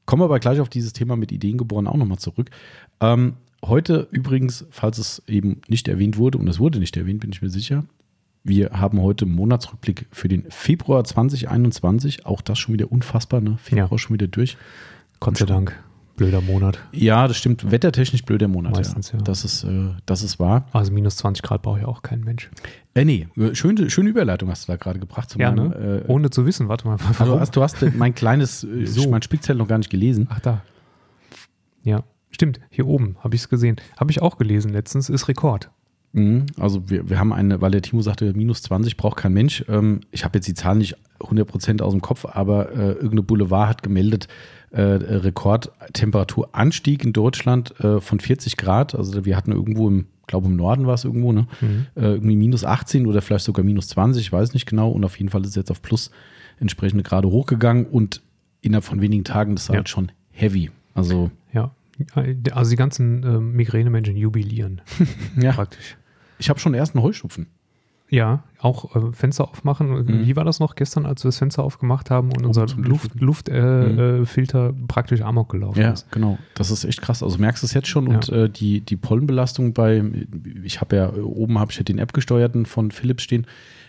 Kommen 0.07 0.21
wir 0.21 0.27
aber 0.27 0.41
gleich 0.41 0.61
auf 0.61 0.69
dieses 0.69 0.93
Thema 0.93 1.17
mit 1.17 1.33
Ideen 1.33 1.59
geboren 1.59 1.87
auch 1.87 1.97
nochmal 1.97 2.19
zurück. 2.19 2.51
Ähm, 3.01 3.35
heute 3.65 4.09
übrigens, 4.11 4.67
falls 4.71 4.99
es 4.99 5.23
eben 5.27 5.61
nicht 5.69 5.89
erwähnt 5.89 6.17
wurde, 6.17 6.39
und 6.39 6.49
es 6.49 6.59
wurde 6.59 6.79
nicht 6.79 6.97
erwähnt, 6.97 7.21
bin 7.21 7.31
ich 7.31 7.43
mir 7.43 7.51
sicher, 7.51 7.85
wir 8.45 8.71
haben 8.73 9.01
heute 9.01 9.25
einen 9.25 9.35
Monatsrückblick 9.35 10.07
für 10.11 10.29
den 10.29 10.45
Februar 10.51 11.05
2021. 11.05 12.27
Auch 12.27 12.41
das 12.41 12.59
schon 12.59 12.73
wieder 12.75 12.91
unfassbar, 12.91 13.41
ne? 13.41 13.57
Februar 13.59 13.89
Ja. 13.93 13.99
schon 13.99 14.15
wieder 14.15 14.27
durch. 14.29 14.57
Gott 15.21 15.39
sei 15.39 15.47
Dank. 15.47 15.79
Blöder 16.17 16.43
Monat. 16.43 16.79
Ja, 16.93 17.27
das 17.27 17.39
stimmt. 17.39 17.71
Wettertechnisch 17.71 18.23
blöder 18.25 18.47
Monat. 18.47 18.75
Meistens, 18.77 19.13
ja. 19.13 19.19
Das 19.21 19.45
ist, 19.47 19.65
äh, 19.65 19.91
das 20.05 20.23
ist 20.23 20.39
wahr. 20.39 20.67
Also 20.73 20.93
minus 20.93 21.17
20 21.17 21.43
Grad 21.43 21.63
braucht 21.63 21.81
ja 21.81 21.87
auch 21.89 22.03
kein 22.03 22.21
Mensch. 22.21 22.51
Äh, 22.95 23.05
nee, 23.07 23.29
schöne, 23.55 23.89
schöne 23.89 24.11
Überleitung 24.11 24.51
hast 24.51 24.69
du 24.69 24.73
da 24.73 24.77
gerade 24.77 24.99
gebracht 24.99 25.31
zu 25.31 25.39
Ja, 25.39 25.51
meinem, 25.51 25.69
ne? 25.71 26.03
äh, 26.07 26.11
Ohne 26.11 26.29
zu 26.29 26.45
wissen, 26.45 26.69
warte 26.69 26.87
mal. 26.87 26.99
also 26.99 27.15
warum? 27.19 27.41
hast, 27.41 27.57
du 27.57 27.63
hast 27.63 27.77
mein 27.97 28.15
kleines, 28.15 28.63
äh, 28.63 28.69
Wieso? 28.73 29.09
mein 29.09 29.23
Spickzettel 29.23 29.57
noch 29.57 29.69
gar 29.69 29.79
nicht 29.79 29.89
gelesen. 29.91 30.27
Ach, 30.31 30.41
da. 30.41 30.63
Ja, 31.83 32.05
stimmt. 32.31 32.61
Hier 32.71 32.87
oben 32.87 33.17
habe 33.21 33.35
ich 33.35 33.41
es 33.43 33.49
gesehen. 33.49 33.77
Habe 33.99 34.11
ich 34.11 34.21
auch 34.21 34.37
gelesen 34.37 34.71
letztens. 34.73 35.09
Ist 35.09 35.29
Rekord. 35.29 35.71
Mhm. 36.13 36.47
Also 36.59 36.89
wir, 36.91 37.09
wir 37.09 37.19
haben 37.19 37.33
eine, 37.33 37.61
weil 37.61 37.71
der 37.71 37.83
Timo 37.83 38.03
sagte, 38.03 38.33
minus 38.35 38.63
20 38.63 38.97
braucht 38.97 39.17
kein 39.17 39.33
Mensch. 39.33 39.65
Ähm, 39.69 40.01
ich 40.11 40.25
habe 40.25 40.37
jetzt 40.39 40.47
die 40.49 40.55
Zahlen 40.55 40.79
nicht 40.79 40.97
100% 41.21 41.81
aus 41.83 41.93
dem 41.93 42.01
Kopf, 42.03 42.27
aber 42.27 42.73
äh, 42.73 42.93
irgendeine 42.93 43.23
Boulevard 43.23 43.69
hat 43.69 43.83
gemeldet, 43.83 44.29
äh, 44.73 44.81
Rekordtemperaturanstieg 45.93 47.05
in 47.05 47.13
Deutschland 47.13 47.79
äh, 47.81 48.01
von 48.01 48.21
40 48.21 48.57
Grad. 48.57 48.95
Also 48.95 49.25
wir 49.25 49.37
hatten 49.37 49.53
irgendwo 49.53 49.89
im, 49.89 50.07
glaube 50.27 50.49
im 50.49 50.57
Norden 50.57 50.87
war 50.87 50.95
es 50.95 51.05
irgendwo, 51.05 51.33
ne? 51.33 51.47
Mhm. 51.61 51.87
Äh, 51.95 52.01
irgendwie 52.15 52.37
minus 52.37 52.65
18 52.65 53.07
oder 53.07 53.23
vielleicht 53.23 53.45
sogar 53.45 53.65
minus 53.65 53.89
20, 53.89 54.23
ich 54.23 54.33
weiß 54.33 54.55
nicht 54.55 54.67
genau. 54.67 54.91
Und 54.91 55.05
auf 55.05 55.19
jeden 55.19 55.31
Fall 55.31 55.43
ist 55.43 55.49
es 55.51 55.55
jetzt 55.57 55.71
auf 55.71 55.83
plus 55.83 56.11
entsprechende 56.61 57.03
Grade 57.03 57.29
hochgegangen 57.29 57.87
und 57.87 58.21
innerhalb 58.61 58.85
von 58.85 59.01
wenigen 59.01 59.25
Tagen, 59.25 59.55
das 59.57 59.65
ist 59.65 59.69
Ja. 59.69 59.77
halt 59.77 59.89
schon 59.89 60.13
heavy. 60.31 60.71
Also 60.95 61.31
Ja. 61.53 61.71
Also 62.53 62.71
die 62.71 62.77
ganzen 62.77 63.23
ähm, 63.25 63.53
Migräne-Menschen 63.53 64.17
jubilieren. 64.17 64.81
ja, 65.41 65.53
Praktisch. 65.53 65.97
Ich 66.43 66.51
habe 66.51 66.59
schon 66.61 66.75
erst 66.75 66.95
einen 66.97 67.05
Heuschnupfen. 67.05 67.47
Ja, 68.11 68.43
auch 68.59 68.95
äh, 68.95 69.13
Fenster 69.13 69.49
aufmachen. 69.49 69.89
Mhm. 69.91 70.27
Wie 70.27 70.37
war 70.37 70.45
das 70.45 70.61
noch 70.61 70.75
gestern, 70.75 71.07
als 71.07 71.25
wir 71.25 71.29
das 71.29 71.39
Fenster 71.39 71.63
aufgemacht 71.63 72.11
haben 72.11 72.31
und 72.33 72.45
unser 72.45 72.67
zum 72.67 72.83
Luft. 72.85 73.19
Luftfilter 73.19 74.73
Mhm. 74.73 74.83
äh, 74.83 74.87
praktisch 74.87 75.23
amok 75.23 75.51
gelaufen 75.51 75.81
Ja, 75.81 75.93
ist? 75.93 76.11
genau. 76.11 76.39
Das 76.55 76.71
ist 76.71 76.85
echt 76.85 77.01
krass. 77.01 77.23
Also 77.23 77.39
merkst 77.39 77.63
du 77.63 77.67
es 77.67 77.73
jetzt 77.75 77.89
schon 77.89 78.09
Ja. 78.09 78.15
und 78.17 78.29
äh, 78.29 78.51
die, 78.51 78.81
die 78.81 78.97
Pollenbelastung 78.97 79.73
bei, 79.73 80.05
ich 80.63 80.81
habe 80.81 80.97
ja, 80.97 81.13
oben 81.15 81.59
habe 81.59 81.73
ich 81.73 81.79
ja 81.79 81.85
den 81.85 81.99
App-gesteuerten 81.99 82.67
von 82.67 82.91
Philips 82.91 83.23
stehen, 83.23 83.47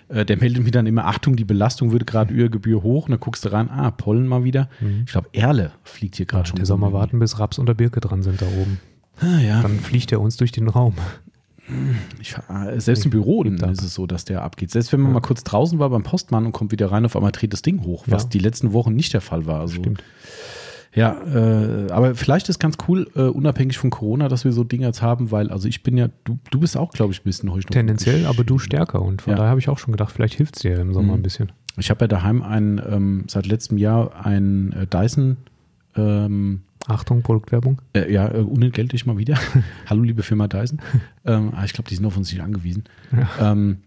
äh, 0.08 0.24
der 0.26 0.38
meldet 0.38 0.64
mir 0.64 0.72
dann 0.72 0.86
immer, 0.86 1.06
Achtung, 1.06 1.36
die 1.36 1.44
Belastung 1.46 1.92
wird 1.92 2.08
gerade 2.08 2.34
über 2.34 2.48
Gebühr 2.48 2.82
hoch 2.82 3.06
und 3.08 3.12
dann 3.12 3.20
guckst 3.20 3.44
du 3.44 3.52
rein, 3.52 3.70
ah, 3.70 3.92
Pollen 3.92 4.28
mal 4.28 4.46
wieder. 4.46 4.70
Mhm. 4.80 5.04
Ich 5.06 5.12
glaube, 5.12 5.28
Erle 5.34 5.72
fliegt 5.84 6.16
hier 6.16 6.26
gerade 6.28 6.44
Ja, 6.44 6.46
schon. 6.48 6.56
der 6.58 6.66
soll 6.66 6.78
mal 6.78 6.94
warten, 6.94 7.20
bis 7.20 7.40
Raps 7.40 7.58
und 7.60 7.66
der 7.68 7.74
Birke 7.74 8.00
dran 8.00 8.24
sind 8.24 8.42
da 8.42 8.46
oben. 8.46 8.80
Ah, 9.20 9.40
ja. 9.40 9.62
Dann 9.62 9.80
fliegt 9.80 10.12
er 10.12 10.22
uns 10.22 10.38
durch 10.38 10.52
den 10.52 10.68
Raum. 10.70 10.96
Ich, 12.20 12.36
selbst 12.78 13.06
im 13.06 13.12
Büro 13.12 13.44
ist 13.44 13.82
es 13.84 13.94
so, 13.94 14.06
dass 14.06 14.26
der 14.26 14.44
abgeht. 14.44 14.70
Selbst 14.72 14.92
wenn 14.92 15.00
man 15.00 15.12
Ja. 15.12 15.14
mal 15.16 15.22
kurz 15.22 15.44
draußen 15.44 15.80
war 15.80 15.90
beim 15.90 16.04
Postmann 16.04 16.46
und 16.46 16.52
kommt 16.52 16.72
wieder 16.72 16.92
rein, 16.92 17.06
auf 17.06 17.16
einmal 17.16 17.32
dreht 17.32 17.54
das 17.54 17.62
Ding 17.62 17.84
hoch, 17.84 18.04
was 18.08 18.24
Ja. 18.24 18.30
die 18.30 18.40
letzten 18.40 18.74
Wochen 18.74 18.94
nicht 18.94 19.14
der 19.14 19.22
Fall 19.22 19.46
war. 19.46 19.62
Also, 19.62 19.76
Stimmt. 19.76 20.04
Ja, 20.96 21.18
äh, 21.26 21.90
aber 21.90 22.14
vielleicht 22.14 22.50
ist 22.50 22.60
ganz 22.60 22.78
cool, 22.88 23.10
äh, 23.16 23.22
unabhängig 23.22 23.80
von 23.80 23.90
Corona, 23.90 24.28
dass 24.28 24.46
wir 24.46 24.52
so 24.52 24.64
Dinge 24.64 24.86
jetzt 24.86 25.02
haben, 25.02 25.32
weil, 25.32 25.50
also 25.50 25.68
ich 25.68 25.82
bin 25.82 25.98
ja, 25.98 26.10
du, 26.24 26.38
du 26.52 26.60
bist 26.60 26.78
auch, 26.78 26.92
glaube 26.92 27.14
ich, 27.14 27.22
ein 27.22 27.24
bisschen 27.24 27.50
Heuschnupfen. 27.50 27.74
Tendenziell, 27.74 28.28
aber 28.28 28.44
du 28.44 28.60
stärker. 28.60 29.02
Und 29.02 29.24
von 29.24 29.32
Ja. 29.32 29.38
daher 29.38 29.50
habe 29.50 29.60
ich 29.60 29.70
auch 29.70 29.80
schon 29.80 29.92
gedacht, 29.94 30.12
vielleicht 30.14 30.36
hilft 30.36 30.58
es 30.58 30.62
dir 30.62 30.78
im 30.80 30.94
Sommer 30.94 31.14
Mhm. 31.14 31.20
ein 31.20 31.24
bisschen. 31.24 31.52
Ich 31.78 31.90
habe 31.90 32.02
ja 32.02 32.08
daheim 32.08 32.44
ein, 32.44 32.80
ähm, 32.88 33.24
seit 33.28 33.48
letztem 33.48 33.80
Jahr 33.80 34.24
ein 34.24 34.72
äh, 34.74 34.86
Dyson, 34.86 35.38
ähm, 35.96 36.62
Achtung, 36.88 37.22
Produktwerbung. 37.22 37.82
äh, 37.96 38.12
ja, 38.12 38.28
äh, 38.34 38.40
unentgeltlich 38.40 39.06
mal 39.06 39.18
wieder. 39.18 39.38
Hallo, 39.90 40.02
liebe 40.04 40.22
Firma 40.24 40.48
Dyson. 40.48 40.82
ähm, 41.26 41.52
ah, 41.56 41.64
ich 41.64 41.74
glaube, 41.74 41.90
die 41.90 41.96
sind 41.96 42.06
auf 42.06 42.18
uns 42.18 42.32
nicht 42.32 42.42
angewiesen. 42.42 42.84
Ähm, 43.40 43.78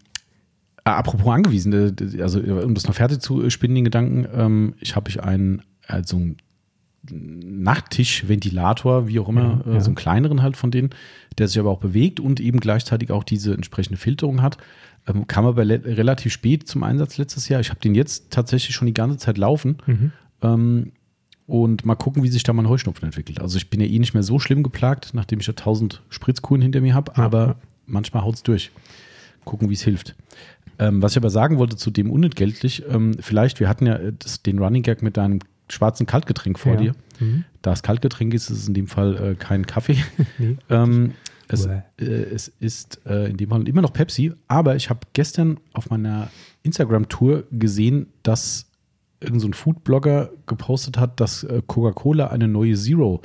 äh, 0.83 0.89
apropos 0.89 1.27
angewiesen, 1.33 1.73
äh, 1.73 2.21
also 2.21 2.39
um 2.39 2.73
das 2.73 2.87
noch 2.87 2.95
fertig 2.95 3.19
zu 3.19 3.49
spinnen, 3.51 3.75
den 3.75 3.83
Gedanken, 3.83 4.27
ähm, 4.33 4.73
ich 4.79 4.95
habe 4.95 5.09
ich 5.09 5.21
einen, 5.21 5.61
also 5.85 6.17
einen 6.17 6.37
Nachttischventilator, 7.63 9.07
wie 9.07 9.19
auch 9.19 9.29
immer, 9.29 9.63
Ja, 9.65 9.73
ja. 9.73 9.79
so 9.79 9.87
einen 9.87 9.95
kleineren 9.95 10.41
halt 10.41 10.57
von 10.57 10.71
denen, 10.71 10.89
der 11.37 11.47
sich 11.47 11.59
aber 11.59 11.69
auch 11.69 11.79
bewegt 11.79 12.19
und 12.19 12.39
eben 12.39 12.59
gleichzeitig 12.59 13.11
auch 13.11 13.23
diese 13.23 13.53
entsprechende 13.53 13.97
Filterung 13.97 14.41
hat. 14.41 14.57
Ähm, 15.07 15.27
kam 15.27 15.45
aber 15.45 15.67
relativ 15.67 16.33
spät 16.33 16.67
zum 16.67 16.83
Einsatz 16.83 17.17
letztes 17.17 17.47
Jahr. 17.47 17.61
Ich 17.61 17.69
habe 17.69 17.79
den 17.79 17.95
jetzt 17.95 18.31
tatsächlich 18.31 18.75
schon 18.75 18.87
die 18.87 18.93
ganze 18.93 19.17
Zeit 19.17 19.37
laufen. 19.37 19.77
Mhm. 19.85 20.11
Ähm, 20.41 20.91
und 21.47 21.85
mal 21.85 21.95
gucken, 21.95 22.23
wie 22.23 22.27
sich 22.27 22.43
da 22.43 22.53
mein 22.53 22.67
Heuschnupfen 22.69 23.05
entwickelt. 23.05 23.41
Also 23.41 23.57
ich 23.57 23.69
bin 23.69 23.79
ja 23.79 23.87
eh 23.87 23.99
nicht 23.99 24.13
mehr 24.13 24.23
so 24.23 24.37
schlimm 24.37 24.63
geplagt, 24.63 25.11
nachdem 25.13 25.39
ich 25.39 25.47
ja 25.47 25.53
1000 25.53 26.03
Spritzkuren 26.09 26.61
hinter 26.61 26.81
mir 26.81 26.93
habe, 26.93 27.17
aber 27.17 27.47
ja. 27.47 27.55
manchmal 27.85 28.23
haut 28.23 28.35
es 28.35 28.43
durch. 28.43 28.71
Gucken, 29.45 29.69
wie 29.69 29.73
es 29.73 29.81
hilft. 29.81 30.15
Ähm, 30.77 31.01
was 31.01 31.13
ich 31.13 31.17
aber 31.17 31.29
sagen 31.29 31.57
wollte 31.57 31.77
zu 31.77 31.89
dem 31.89 32.11
unentgeltlich, 32.11 32.83
ähm, 32.89 33.15
vielleicht, 33.19 33.59
wir 33.61 33.69
hatten 33.69 33.87
ja 33.87 33.95
äh, 33.95 34.13
das, 34.19 34.43
den 34.43 34.59
Running 34.59 34.83
Gag 34.83 35.01
mit 35.01 35.15
deinem 35.17 35.39
schwarzen 35.69 36.05
Kaltgetränk 36.05 36.59
vor 36.59 36.73
Ja. 36.73 36.79
dir. 36.79 36.95
Mhm. 37.19 37.45
Da 37.61 37.71
es 37.73 37.81
Kaltgetränk 37.81 38.33
ist, 38.33 38.49
ist 38.49 38.59
es 38.59 38.67
in 38.67 38.73
dem 38.73 38.87
Fall 38.87 39.15
äh, 39.31 39.35
kein 39.35 39.65
Kaffee. 39.65 39.97
Nee. 40.37 40.57
ähm, 40.69 41.13
es, 41.47 41.65
äh, 41.65 41.81
es 41.97 42.49
ist 42.59 42.99
äh, 43.05 43.29
in 43.29 43.37
dem 43.37 43.49
Fall 43.49 43.65
immer 43.69 43.81
noch 43.81 43.93
Pepsi, 43.93 44.33
aber 44.49 44.75
ich 44.75 44.89
habe 44.89 44.99
gestern 45.13 45.57
auf 45.71 45.89
meiner 45.89 46.29
Instagram-Tour 46.63 47.45
gesehen, 47.51 48.07
dass 48.21 48.66
irgendein 49.19 49.39
so 49.39 49.47
ein 49.47 49.53
Foodblogger 49.53 50.29
gepostet 50.45 50.97
hat, 50.97 51.19
dass 51.19 51.43
äh, 51.43 51.61
Coca-Cola 51.65 52.27
eine 52.27 52.47
neue 52.47 52.75
Zero 52.75 53.21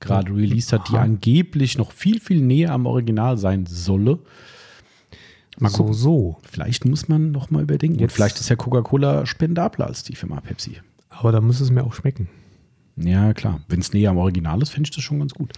gerade 0.00 0.32
released 0.34 0.72
hat, 0.72 0.88
die 0.90 0.96
angeblich 0.96 1.78
noch 1.78 1.92
viel, 1.92 2.20
viel 2.20 2.40
näher 2.42 2.72
am 2.72 2.86
Original 2.86 3.38
sein 3.38 3.66
solle. 3.66 4.18
Mal 5.58 5.70
so, 5.70 5.78
gucken. 5.78 5.94
so. 5.94 6.36
Vielleicht 6.42 6.84
muss 6.84 7.08
man 7.08 7.30
noch 7.32 7.50
mal 7.50 7.62
überdenken. 7.62 7.96
Und 7.96 8.00
Jetzt- 8.02 8.14
vielleicht 8.14 8.38
ist 8.40 8.48
ja 8.50 8.56
Coca-Cola 8.56 9.24
spendabler 9.26 9.86
als 9.86 10.02
die 10.02 10.14
Firma 10.14 10.40
Pepsi. 10.40 10.78
Aber 11.08 11.32
da 11.32 11.40
muss 11.40 11.60
es 11.60 11.70
mir 11.70 11.84
auch 11.84 11.94
schmecken. 11.94 12.28
Ja, 12.96 13.32
klar. 13.34 13.60
Wenn 13.68 13.80
es 13.80 13.92
näher 13.92 14.10
am 14.10 14.18
Original 14.18 14.60
ist, 14.62 14.70
finde 14.70 14.88
ich 14.88 14.94
das 14.94 15.02
schon 15.04 15.18
ganz 15.18 15.32
gut. 15.34 15.52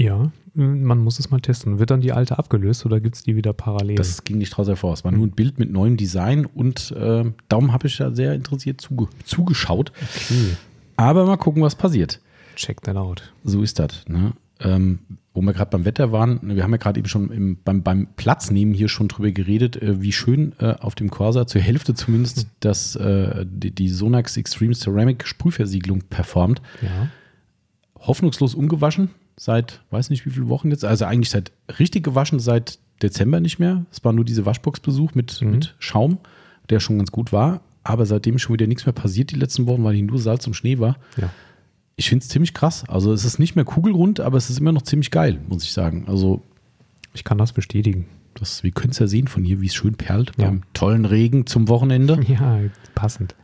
Ja, 0.00 0.32
man 0.54 0.98
muss 0.98 1.18
es 1.18 1.30
mal 1.30 1.40
testen. 1.40 1.78
Wird 1.78 1.90
dann 1.90 2.00
die 2.00 2.12
alte 2.12 2.38
abgelöst 2.38 2.86
oder 2.86 3.00
gibt 3.00 3.16
es 3.16 3.22
die 3.22 3.36
wieder 3.36 3.52
parallel? 3.52 3.96
Das 3.96 4.24
ging 4.24 4.38
nicht 4.38 4.56
draus 4.56 4.66
hervor. 4.66 4.94
Es 4.94 5.04
war 5.04 5.12
nur 5.12 5.26
ein 5.26 5.32
Bild 5.32 5.58
mit 5.58 5.70
neuem 5.70 5.98
Design 5.98 6.46
und 6.46 6.90
äh, 6.92 7.24
darum 7.48 7.74
habe 7.74 7.86
ich 7.86 7.98
da 7.98 8.10
sehr 8.10 8.32
interessiert 8.32 8.80
zuge 8.80 9.08
zugeschaut. 9.24 9.92
okay. 10.00 10.56
Aber 10.96 11.26
mal 11.26 11.36
gucken, 11.36 11.62
was 11.62 11.74
passiert. 11.74 12.18
Check 12.56 12.80
that 12.82 12.96
out. 12.96 13.34
So 13.44 13.62
ist 13.62 13.78
das. 13.78 14.08
Ne? 14.08 14.32
Ähm, 14.60 15.00
wo 15.34 15.42
wir 15.42 15.52
gerade 15.52 15.70
beim 15.70 15.84
Wetter 15.84 16.12
waren, 16.12 16.40
wir 16.42 16.62
haben 16.62 16.72
ja 16.72 16.78
gerade 16.78 16.98
eben 16.98 17.08
schon 17.08 17.30
im, 17.30 17.58
beim, 17.62 17.82
beim 17.82 18.08
Platz 18.16 18.50
neben 18.50 18.72
hier 18.72 18.88
schon 18.88 19.08
drüber 19.08 19.30
geredet, 19.32 19.76
äh, 19.76 20.00
wie 20.00 20.12
schön 20.12 20.54
äh, 20.60 20.76
auf 20.80 20.94
dem 20.94 21.10
Corsa 21.10 21.46
zur 21.46 21.60
Hälfte 21.60 21.92
zumindest 21.92 22.46
das, 22.60 22.96
äh, 22.96 23.44
die, 23.46 23.70
die 23.70 23.90
Sonax 23.90 24.38
Extreme 24.38 24.74
Ceramic 24.74 25.26
Sprühversiegelung 25.26 26.04
performt. 26.08 26.62
Ja. 26.80 27.08
hoffnungslos 27.98 28.54
ungewaschen 28.54 29.10
seit 29.42 29.80
weiß 29.90 30.10
nicht 30.10 30.26
wie 30.26 30.30
viele 30.30 30.48
Wochen 30.50 30.70
jetzt. 30.70 30.84
Also 30.84 31.06
eigentlich 31.06 31.30
seit 31.30 31.50
richtig 31.78 32.04
gewaschen 32.04 32.40
seit 32.40 32.78
Dezember 33.02 33.40
nicht 33.40 33.58
mehr. 33.58 33.86
Es 33.90 34.04
war 34.04 34.12
nur 34.12 34.26
diese 34.26 34.44
Waschbox-Besuch 34.44 35.14
mit, 35.14 35.40
Mhm. 35.40 35.50
mit 35.52 35.74
Schaum, 35.78 36.18
der 36.68 36.78
schon 36.80 36.98
ganz 36.98 37.10
gut 37.10 37.32
war. 37.32 37.62
Aber 37.82 38.04
seitdem 38.04 38.38
schon 38.38 38.52
wieder 38.52 38.66
nichts 38.66 38.84
mehr 38.84 38.92
passiert 38.92 39.30
die 39.30 39.36
letzten 39.36 39.66
Wochen, 39.66 39.82
weil 39.82 39.94
hier 39.94 40.04
nur 40.04 40.18
Salz 40.18 40.46
und 40.46 40.52
Schnee 40.52 40.78
war. 40.78 40.96
Ja. 41.16 41.30
Ich 41.96 42.10
finde 42.10 42.22
es 42.22 42.28
ziemlich 42.28 42.52
krass. 42.52 42.84
Also 42.88 43.14
es 43.14 43.24
ist 43.24 43.38
nicht 43.38 43.56
mehr 43.56 43.64
kugelrund, 43.64 44.20
aber 44.20 44.36
es 44.36 44.50
ist 44.50 44.58
immer 44.58 44.72
noch 44.72 44.82
ziemlich 44.82 45.10
geil, 45.10 45.38
muss 45.48 45.64
ich 45.64 45.72
sagen. 45.72 46.04
Also 46.06 46.42
Ich 47.14 47.24
kann 47.24 47.38
das 47.38 47.52
bestätigen. 47.54 48.06
das, 48.34 48.62
wir 48.62 48.70
können 48.72 48.90
es 48.92 48.98
ja 48.98 49.06
sehen 49.06 49.26
von 49.26 49.42
hier, 49.42 49.60
wie 49.62 49.66
es 49.66 49.74
schön 49.74 49.94
perlt 49.94 50.32
Ja. 50.36 50.44
beim 50.46 50.62
tollen 50.74 51.06
Regen 51.06 51.46
zum 51.46 51.68
Wochenende. 51.68 52.20
Ja, 52.28 52.60
passend. 52.94 53.34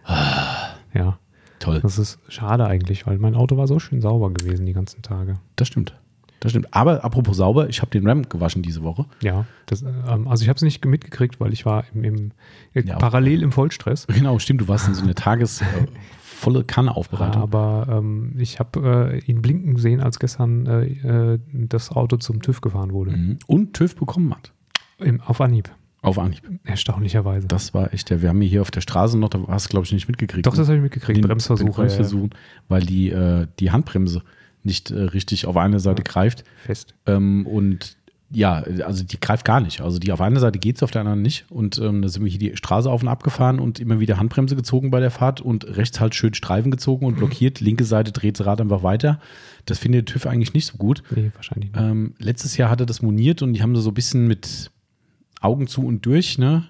Ja, 0.94 1.18
Toll, 1.58 1.80
das 1.80 1.98
ist 1.98 2.18
schade 2.28 2.66
eigentlich, 2.66 3.06
weil 3.06 3.18
mein 3.18 3.34
Auto 3.34 3.56
war 3.56 3.66
so 3.66 3.78
schön 3.78 4.00
sauber 4.00 4.30
gewesen 4.30 4.66
die 4.66 4.72
ganzen 4.72 5.02
Tage. 5.02 5.34
das 5.56 5.68
stimmt. 5.68 5.94
Das 6.40 6.52
stimmt. 6.52 6.72
Aber 6.74 7.02
apropos 7.02 7.38
sauber, 7.38 7.68
ich 7.68 7.80
habe 7.80 7.90
den 7.90 8.06
Ram 8.06 8.22
gewaschen 8.28 8.62
diese 8.62 8.82
Woche. 8.82 9.06
Ja, 9.22 9.46
das, 9.64 9.82
ähm, 9.82 10.28
also 10.28 10.42
ich 10.42 10.48
habe 10.48 10.56
es 10.56 10.62
nicht 10.62 10.84
mitgekriegt, 10.84 11.40
weil 11.40 11.52
ich 11.52 11.64
war 11.64 11.84
im, 11.94 12.04
im 12.04 12.32
äh, 12.74 12.82
Ja, 12.82 12.96
parallel 12.98 13.42
im 13.42 13.52
Vollstress. 13.52 14.06
Genau, 14.14 14.38
stimmt. 14.38 14.60
Du 14.60 14.68
warst 14.68 14.86
in 14.86 14.94
so 14.94 15.02
eine 15.02 15.14
Tages 15.14 15.62
äh, 15.62 15.64
volle 16.20 16.62
Kanne 16.64 16.94
Aufbereitung. 16.94 17.40
Aber 17.40 17.86
ähm, 17.90 18.34
ich 18.36 18.58
habe 18.60 19.14
äh, 19.14 19.18
ihn 19.20 19.40
blinken 19.40 19.76
sehen, 19.76 20.00
als 20.00 20.18
gestern 20.18 20.66
äh, 20.66 21.34
äh, 21.34 21.38
das 21.52 21.90
Auto 21.90 22.18
zum 22.18 22.42
TÜV 22.42 22.60
gefahren 22.60 22.92
wurde. 22.92 23.12
Mhm. 23.12 23.38
Und 23.46 23.72
TÜV 23.72 23.96
bekommen 23.96 24.34
hat. 24.34 24.52
Im, 24.98 25.20
auf 25.22 25.40
Anhieb. 25.40 25.70
Auf 26.02 26.18
Anhieb. 26.18 26.42
Erstaunlicherweise. 26.64 27.48
Das 27.48 27.74
war 27.74 27.92
echt 27.92 28.10
der. 28.10 28.22
Wir 28.22 28.28
haben 28.28 28.40
hier 28.40 28.62
auf 28.62 28.70
der 28.70 28.80
Straße 28.80 29.18
noch, 29.18 29.28
da 29.28 29.40
hast 29.48 29.66
du, 29.66 29.70
glaube 29.70 29.86
ich, 29.86 29.92
nicht 29.92 30.08
mitgekriegt. 30.08 30.46
Doch, 30.46 30.52
ne? 30.52 30.58
das 30.58 30.68
habe 30.68 30.76
ich 30.76 30.82
mitgekriegt. 30.82 31.16
Den- 31.16 31.26
Bremsversuche. 31.26 31.68
den 31.68 31.74
Bremsversuchen, 31.74 32.30
weil 32.68 32.82
die, 32.82 33.10
äh, 33.10 33.46
die 33.58 33.70
Handbremse 33.72 34.22
nicht 34.62 34.90
äh, 34.90 35.00
richtig 35.00 35.46
auf 35.46 35.56
eine 35.56 35.80
Seite 35.80 36.02
greift. 36.02 36.40
Ja, 36.40 36.44
fest. 36.66 36.94
Ähm, 37.06 37.46
und 37.46 37.96
ja, 38.30 38.54
also 38.84 39.04
die 39.04 39.20
greift 39.20 39.44
gar 39.44 39.60
nicht. 39.60 39.80
Also 39.80 40.00
die 40.00 40.10
auf 40.10 40.20
einer 40.20 40.40
Seite 40.40 40.58
geht 40.58 40.76
es, 40.76 40.82
auf 40.82 40.90
der 40.90 41.02
anderen 41.02 41.22
nicht. 41.22 41.46
Und 41.48 41.78
ähm, 41.78 42.02
da 42.02 42.08
sind 42.08 42.24
wir 42.24 42.30
hier 42.30 42.40
die 42.40 42.56
Straße 42.56 42.90
auf 42.90 43.00
und 43.02 43.08
ab 43.08 43.22
gefahren 43.22 43.60
und 43.60 43.78
immer 43.78 44.00
wieder 44.00 44.18
Handbremse 44.18 44.56
gezogen 44.56 44.90
bei 44.90 44.98
der 44.98 45.12
Fahrt 45.12 45.40
und 45.40 45.76
rechts 45.76 46.00
halt 46.00 46.16
schön 46.16 46.34
Streifen 46.34 46.72
gezogen 46.72 47.06
und 47.06 47.16
blockiert. 47.16 47.60
Linke 47.60 47.84
Seite 47.84 48.10
dreht 48.10 48.40
das 48.40 48.46
Rad 48.46 48.60
einfach 48.60 48.82
weiter. 48.82 49.20
Das 49.64 49.78
findet 49.78 50.08
der 50.08 50.14
TÜV 50.14 50.26
eigentlich 50.26 50.54
nicht 50.54 50.66
so 50.66 50.76
gut. 50.76 51.04
Nee, 51.14 51.30
wahrscheinlich 51.36 51.70
nicht. 51.70 51.80
Ähm, 51.80 52.14
letztes 52.18 52.56
Jahr 52.56 52.68
hat 52.68 52.80
er 52.80 52.86
das 52.86 53.00
moniert 53.00 53.42
und 53.42 53.52
die 53.52 53.62
haben 53.62 53.74
da 53.74 53.80
so 53.80 53.90
ein 53.90 53.94
bisschen 53.94 54.26
mit 54.26 54.72
Augen 55.46 55.66
zu 55.66 55.84
und 55.84 56.04
durch, 56.04 56.38
ne? 56.38 56.68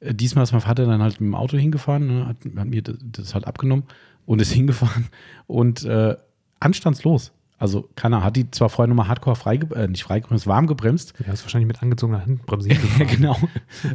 Äh, 0.00 0.14
Diesmal 0.14 0.44
ist 0.44 0.52
mein 0.52 0.60
Vater 0.60 0.86
dann 0.86 1.02
halt 1.02 1.20
mit 1.20 1.28
dem 1.28 1.34
Auto 1.34 1.56
hingefahren, 1.56 2.06
ne? 2.06 2.26
hat, 2.26 2.36
hat 2.56 2.66
mir 2.66 2.82
das, 2.82 2.96
das 3.00 3.34
halt 3.34 3.46
abgenommen 3.46 3.84
und 4.26 4.40
ist 4.40 4.52
hingefahren 4.60 5.06
und 5.46 5.84
äh, 5.84 6.16
anstandslos. 6.60 7.32
Also, 7.58 7.88
keiner 7.96 8.22
hat 8.22 8.36
die 8.36 8.50
zwar 8.50 8.68
vorher 8.68 8.88
nochmal 8.88 9.08
hardcore 9.08 9.34
frei, 9.34 9.54
äh, 9.74 9.88
nicht 9.88 10.04
freigebremst, 10.04 10.46
warm 10.46 10.66
gebremst. 10.66 11.14
Ja, 11.26 11.32
ist 11.32 11.42
wahrscheinlich 11.42 11.66
mit 11.66 11.82
angezogener 11.82 12.20
Handbremse 12.20 12.68
Ja, 12.68 13.04
genau. 13.10 13.36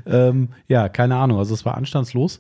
ähm, 0.08 0.50
ja, 0.68 0.90
keine 0.90 1.18
Ahnung. 1.18 1.38
Also, 1.38 1.54
es 1.54 1.64
war 1.64 1.78
anstandslos. 1.78 2.40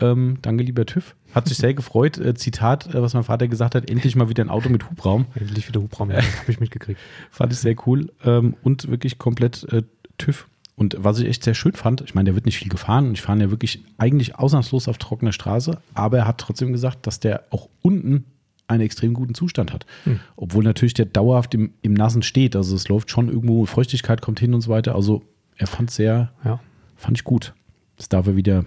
Ähm, 0.00 0.38
danke, 0.42 0.64
lieber 0.64 0.86
TÜV. 0.86 1.14
Hat 1.34 1.48
sich 1.48 1.58
sehr 1.58 1.74
gefreut. 1.74 2.18
Äh, 2.18 2.34
Zitat, 2.34 2.94
äh, 2.94 3.02
was 3.02 3.12
mein 3.14 3.24
Vater 3.24 3.46
gesagt 3.46 3.74
hat: 3.74 3.90
endlich 3.90 4.16
mal 4.16 4.28
wieder 4.28 4.42
ein 4.42 4.48
Auto 4.48 4.68
mit 4.70 4.90
Hubraum. 4.90 5.26
Endlich 5.34 5.68
wieder 5.68 5.82
Hubraum. 5.82 6.10
Ja, 6.10 6.16
habe 6.16 6.50
ich 6.50 6.60
mitgekriegt. 6.60 6.98
Fand 7.30 7.52
ich 7.52 7.58
sehr 7.58 7.76
cool 7.86 8.10
ähm, 8.24 8.56
und 8.62 8.90
wirklich 8.90 9.18
komplett 9.18 9.64
äh, 9.72 9.82
TÜV. 10.18 10.48
Und 10.76 10.96
was 10.98 11.18
ich 11.20 11.26
echt 11.28 11.44
sehr 11.44 11.54
schön 11.54 11.72
fand, 11.74 12.00
ich 12.00 12.14
meine, 12.14 12.26
der 12.26 12.34
wird 12.34 12.46
nicht 12.46 12.58
viel 12.58 12.68
gefahren 12.68 13.06
und 13.06 13.12
ich 13.14 13.22
fahre 13.22 13.38
ja 13.40 13.50
wirklich 13.50 13.84
eigentlich 13.96 14.36
ausnahmslos 14.36 14.88
auf 14.88 14.98
trockener 14.98 15.32
Straße, 15.32 15.78
aber 15.94 16.18
er 16.18 16.26
hat 16.26 16.38
trotzdem 16.38 16.72
gesagt, 16.72 17.06
dass 17.06 17.20
der 17.20 17.44
auch 17.50 17.68
unten 17.82 18.24
einen 18.66 18.80
extrem 18.82 19.14
guten 19.14 19.34
Zustand 19.34 19.72
hat. 19.72 19.86
Hm. 20.04 20.20
Obwohl 20.36 20.64
natürlich 20.64 20.94
der 20.94 21.04
dauerhaft 21.06 21.54
im, 21.54 21.74
im 21.82 21.92
Nassen 21.94 22.22
steht. 22.22 22.56
Also 22.56 22.74
es 22.74 22.88
läuft 22.88 23.10
schon 23.10 23.28
irgendwo, 23.28 23.66
Feuchtigkeit 23.66 24.20
kommt 24.22 24.40
hin 24.40 24.54
und 24.54 24.62
so 24.62 24.70
weiter. 24.70 24.94
Also 24.94 25.22
er 25.56 25.66
fand 25.66 25.90
es 25.90 25.96
sehr, 25.96 26.32
Ja. 26.44 26.58
fand 26.96 27.18
ich 27.18 27.24
gut. 27.24 27.54
Das 27.96 28.08
darf 28.08 28.26
er 28.26 28.34
wieder, 28.36 28.64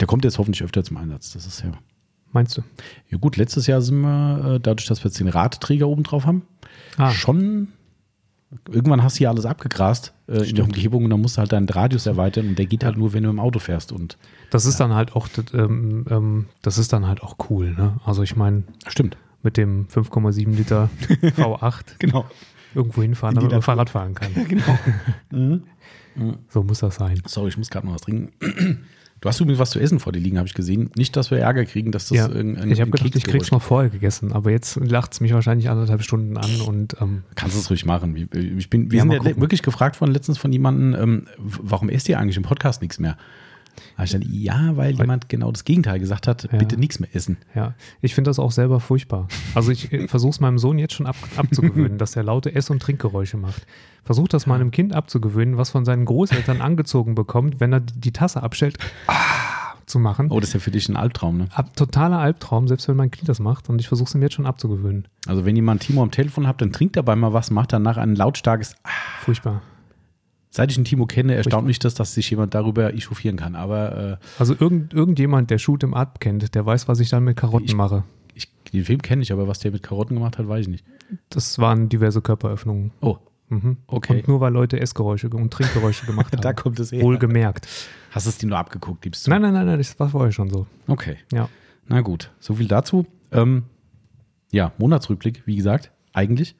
der 0.00 0.06
kommt 0.08 0.24
jetzt 0.24 0.38
hoffentlich 0.38 0.62
öfter 0.64 0.82
zum 0.84 0.96
Einsatz. 0.98 1.32
Das 1.32 1.46
ist 1.46 1.62
ja. 1.62 1.72
Meinst 2.32 2.58
du? 2.58 2.62
Ja 3.08 3.16
gut, 3.18 3.36
letztes 3.38 3.66
Jahr 3.66 3.80
sind 3.80 4.00
wir, 4.00 4.56
äh, 4.56 4.60
dadurch, 4.60 4.86
dass 4.88 5.02
wir 5.02 5.08
jetzt 5.10 5.20
den 5.20 5.28
Radträger 5.28 5.88
oben 5.88 6.02
drauf 6.02 6.26
haben, 6.26 6.42
Ah, 6.98 7.10
schon. 7.12 7.68
Irgendwann 8.70 9.02
hast 9.02 9.16
du 9.16 9.18
hier 9.18 9.30
alles 9.30 9.44
abgegrast 9.44 10.12
äh, 10.28 10.48
in 10.48 10.54
der. 10.54 10.64
Umgebung 10.64 11.04
und 11.04 11.10
dann 11.10 11.20
musst 11.20 11.36
du 11.36 11.40
halt 11.40 11.52
deinen 11.52 11.68
Radius 11.68 12.06
erweitern 12.06 12.48
und 12.48 12.58
der 12.58 12.66
geht 12.66 12.84
halt 12.84 12.96
nur, 12.96 13.12
wenn 13.12 13.24
du 13.24 13.30
im 13.30 13.40
Auto 13.40 13.58
fährst. 13.58 13.90
Und 13.92 14.16
das 14.50 14.66
ist 14.66 14.78
dann 14.78 14.94
halt 14.94 15.16
auch, 15.16 15.26
das, 15.28 15.46
ähm, 15.52 16.04
ähm, 16.08 16.46
das 16.62 16.78
ist 16.78 16.92
dann 16.92 17.06
halt 17.06 17.22
auch 17.22 17.36
cool. 17.50 17.72
Ne? 17.72 17.96
Also 18.04 18.22
ich 18.22 18.36
meine, 18.36 18.62
stimmt. 18.86 19.16
mit 19.42 19.56
dem 19.56 19.88
5,7 19.88 20.54
Liter 20.54 20.88
V8 21.22 21.96
Genau. 21.98 22.24
irgendwo 22.74 23.02
hinfahren, 23.02 23.34
damit 23.34 23.50
man. 23.50 23.62
Fahrrad 23.62 23.90
fahren 23.90 24.14
kann. 24.14 24.32
genau. 24.48 25.60
So 26.48 26.62
muss 26.62 26.78
das 26.78 26.94
sein. 26.94 27.20
Sorry, 27.26 27.48
ich 27.50 27.58
muss 27.58 27.68
gerade 27.68 27.86
noch 27.86 27.92
was 27.94 28.00
trinken. 28.00 28.32
Du 29.20 29.28
hast 29.30 29.40
übrigens 29.40 29.58
was 29.58 29.70
zu 29.70 29.80
essen 29.80 29.98
vor 29.98 30.12
dir 30.12 30.18
liegen, 30.20 30.36
habe 30.38 30.46
ich 30.46 30.54
gesehen. 30.54 30.90
Nicht, 30.96 31.16
dass 31.16 31.30
wir 31.30 31.38
Ärger 31.38 31.64
kriegen, 31.64 31.90
dass 31.90 32.08
das 32.08 32.18
Ja, 32.18 32.28
irgendein 32.28 32.70
ich 32.70 32.80
habe 32.80 32.90
gedacht, 32.90 33.16
ich 33.16 33.24
krieg's 33.24 33.50
noch 33.50 33.62
vorher 33.62 33.88
gegessen, 33.90 34.32
aber 34.32 34.50
jetzt 34.50 34.76
lacht 34.76 35.14
es 35.14 35.20
mich 35.20 35.32
wahrscheinlich 35.32 35.70
anderthalb 35.70 36.02
Stunden 36.02 36.36
an 36.36 36.60
und 36.66 36.96
ähm, 37.00 37.22
Kannst 37.34 37.56
du 37.56 37.60
es 37.60 37.70
ruhig 37.70 37.86
machen. 37.86 38.14
Wir, 38.14 38.26
ich 38.58 38.68
bin, 38.68 38.90
wir 38.90 38.98
Ja, 38.98 39.02
sind 39.10 39.24
ja 39.24 39.40
wirklich 39.40 39.62
gefragt 39.62 40.00
worden 40.00 40.12
letztens 40.12 40.36
von 40.38 40.52
jemandem, 40.52 40.94
ähm, 41.00 41.26
warum 41.38 41.88
esst 41.88 42.08
ihr 42.10 42.18
eigentlich 42.18 42.36
im 42.36 42.42
Podcast 42.42 42.82
nichts 42.82 42.98
mehr? 42.98 43.16
Da 43.96 44.04
ich 44.04 44.10
dann, 44.10 44.22
ja, 44.30 44.76
weil 44.76 44.94
jemand 44.94 45.28
genau 45.28 45.50
das 45.52 45.64
Gegenteil 45.64 45.98
gesagt 45.98 46.26
hat, 46.26 46.48
Ja. 46.50 46.58
bitte 46.58 46.78
nichts 46.78 46.98
mehr 47.00 47.08
essen. 47.14 47.36
ja, 47.54 47.74
ich 48.02 48.14
finde 48.14 48.30
das 48.30 48.38
auch 48.38 48.50
selber 48.52 48.80
furchtbar. 48.80 49.28
Also 49.54 49.70
ich 49.70 49.88
versuche 50.08 50.30
es 50.30 50.40
meinem 50.40 50.58
Sohn 50.58 50.78
jetzt 50.78 50.94
schon 50.94 51.06
ab, 51.06 51.16
abzugewöhnen, 51.36 51.98
dass 51.98 52.16
er 52.16 52.22
laute 52.22 52.54
Ess- 52.54 52.70
und 52.70 52.80
Trinkgeräusche 52.80 53.36
macht. 53.38 53.66
Versuch 54.06 54.28
das 54.28 54.46
mal 54.46 54.54
einem 54.54 54.70
Kind 54.70 54.94
abzugewöhnen, 54.94 55.58
was 55.58 55.70
von 55.70 55.84
seinen 55.84 56.04
Großeltern 56.06 56.62
angezogen 56.62 57.14
bekommt, 57.14 57.60
wenn 57.60 57.72
er 57.72 57.80
die 57.80 58.12
Tasse 58.12 58.42
abstellt, 58.42 58.78
ah, 59.08 59.74
zu 59.84 59.98
machen. 59.98 60.28
Oh, 60.30 60.40
das 60.40 60.50
ist 60.50 60.54
ja 60.54 60.60
für 60.60 60.70
dich 60.70 60.88
ein 60.88 60.96
Albtraum, 60.96 61.36
ne? 61.38 61.48
Ab, 61.52 61.76
totaler 61.76 62.18
Albtraum, 62.18 62.68
selbst 62.68 62.88
wenn 62.88 62.96
mein 62.96 63.10
Kind 63.10 63.28
das 63.28 63.40
macht 63.40 63.68
und 63.68 63.80
ich 63.80 63.88
versuche 63.88 64.06
es 64.08 64.14
ihm 64.14 64.22
jetzt 64.22 64.34
schon 64.34 64.46
abzugewöhnen. 64.46 65.06
Also 65.26 65.44
wenn 65.44 65.54
jemand 65.56 65.82
Timo 65.82 66.02
am 66.02 66.10
Telefon 66.12 66.46
habt, 66.46 66.62
dann 66.62 66.72
trinkt 66.72 66.96
dabei 66.96 67.14
mal 67.16 67.32
was, 67.32 67.50
macht 67.50 67.72
danach 67.72 67.96
ein 67.96 68.14
lautstarkes 68.16 68.76
Furchtbar. 69.20 69.60
Seit 70.50 70.70
ich 70.70 70.78
einen 70.78 70.86
Timo 70.86 71.04
kenne, 71.06 71.34
erstaunt 71.34 71.66
mich 71.66 71.78
das, 71.80 71.94
dass 71.94 72.14
sich 72.14 72.30
jemand 72.30 72.54
darüber 72.54 72.94
echauffieren 72.94 73.36
kann. 73.36 73.54
Aber 73.56 73.96
äh, 74.12 74.16
Also 74.38 74.54
irgend, 74.58 74.94
irgendjemand, 74.94 75.50
der 75.50 75.58
Shoot 75.58 75.82
im 75.82 75.92
Art 75.92 76.18
kennt, 76.20 76.54
der 76.54 76.64
weiß, 76.64 76.88
was 76.88 76.98
ich 77.00 77.10
dann 77.10 77.24
mit 77.24 77.36
Karotten 77.36 77.66
Ich- 77.66 77.74
mache. 77.74 78.04
ich, 78.34 78.48
den 78.72 78.84
Film 78.84 79.02
kenne 79.02 79.20
ich, 79.22 79.32
aber 79.32 79.48
was 79.48 79.58
der 79.58 79.72
mit 79.72 79.82
Karotten 79.82 80.16
gemacht 80.16 80.38
hat, 80.38 80.48
weiß 80.48 80.62
ich 80.62 80.68
nicht. 80.68 80.84
Das 81.28 81.58
waren 81.58 81.88
diverse 81.90 82.22
Körperöffnungen. 82.22 82.92
Oh, 83.00 83.18
Mhm. 83.48 83.76
Okay. 83.86 84.18
Und 84.18 84.28
nur 84.28 84.40
weil 84.40 84.52
Leute 84.52 84.80
Essgeräusche 84.80 85.28
und 85.28 85.52
Trinkgeräusche 85.52 86.06
gemacht 86.06 86.32
haben. 86.32 86.42
da 86.42 86.52
kommt 86.52 86.80
es 86.80 86.90
her. 86.92 87.02
Wohlgemerkt. 87.02 87.68
Hast 88.10 88.26
du 88.26 88.30
es 88.30 88.38
dir 88.38 88.48
nur 88.48 88.58
abgeguckt, 88.58 89.02
gibst 89.02 89.26
du? 89.26 89.30
Nein, 89.30 89.42
nein, 89.42 89.52
nein, 89.54 89.66
nein, 89.66 89.78
das 89.78 89.98
war 90.00 90.08
vorher 90.08 90.32
schon 90.32 90.50
so. 90.50 90.66
Okay, 90.88 91.16
Ja. 91.32 91.48
na 91.88 92.00
gut. 92.00 92.30
So 92.40 92.54
viel 92.54 92.66
dazu. 92.68 93.06
Ähm, 93.32 93.64
ja, 94.50 94.72
Monatsrückblick, 94.78 95.42
wie 95.46 95.56
gesagt, 95.56 95.90
eigentlich. 96.12 96.56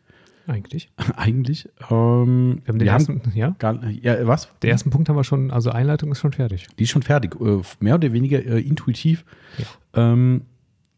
Eigentlich. 0.47 0.91
eigentlich. 1.17 1.69
Ähm, 1.91 2.61
Wir 2.65 2.69
haben 2.73 2.79
den 2.79 2.87
ersten, 2.89 3.21
ja. 3.35 3.57
gar, 3.59 3.85
ja, 3.89 4.27
was? 4.29 4.49
Den 4.63 4.71
ersten 4.71 4.91
Punkt 4.91 5.09
haben 5.09 5.17
wir 5.17 5.25
schon, 5.25 5.51
also 5.51 5.71
Einleitung 5.71 6.13
ist 6.13 6.21
schon 6.21 6.33
fertig. 6.33 6.69
Die 6.79 6.85
ist 6.85 6.91
schon 6.91 7.03
fertig. 7.03 7.35
Äh, 7.41 7.63
mehr 7.81 7.97
oder 7.97 8.13
weniger 8.13 8.39
äh, 8.45 8.61
intuitiv. 8.61 9.25
Ja. 9.59 9.65
Ähm, 10.13 10.43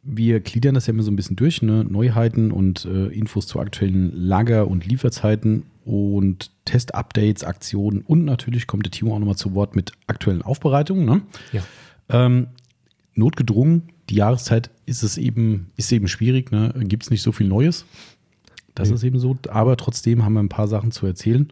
wir 0.03 0.41
gliedern 0.41 0.75
das 0.75 0.87
ja 0.87 0.93
immer 0.93 1.03
so 1.03 1.11
ein 1.11 1.17
bisschen 1.17 1.37
durch, 1.37 1.61
ne? 1.63 1.85
Neuheiten 1.85 2.51
und 2.51 2.85
äh, 2.87 3.07
Infos 3.09 3.47
zu 3.47 3.59
aktuellen 3.61 4.13
Lager- 4.15 4.67
und 4.69 4.87
Lieferzeiten 4.87 5.65
und 5.89 6.51
Test-Updates, 6.67 7.45
Aktionen 7.45 8.03
und 8.03 8.27
natürlich 8.27 8.67
kommt 8.67 8.85
der 8.85 8.91
Timo 8.91 9.15
auch 9.15 9.19
nochmal 9.19 9.37
zu 9.37 9.55
Wort 9.55 9.75
mit 9.75 9.93
aktuellen 10.07 10.43
Aufbereitungen. 10.43 11.07
Ne? 11.07 11.23
Ja. 11.53 11.63
Ähm, 12.11 12.49
notgedrungen, 13.15 13.89
die 14.11 14.17
Jahreszeit 14.17 14.69
ist 14.85 15.03
es 15.03 15.17
eben, 15.17 15.71
ist 15.77 15.91
eben 15.91 16.07
schwierig, 16.07 16.51
ne? 16.53 16.75
gibt 16.81 17.05
es 17.05 17.11
nicht 17.11 17.23
so 17.23 17.33
viel 17.33 17.49
Neues. 17.49 17.87
Das 18.75 18.91
Nee. 18.91 18.97
ist 18.97 19.03
eben 19.03 19.19
so, 19.19 19.39
aber 19.49 19.79
trotzdem 19.79 20.25
haben 20.27 20.35
wir 20.35 20.41
ein 20.43 20.51
paar 20.51 20.69
Sachen 20.69 20.93
zu 20.93 21.07
erzählen. 21.07 21.51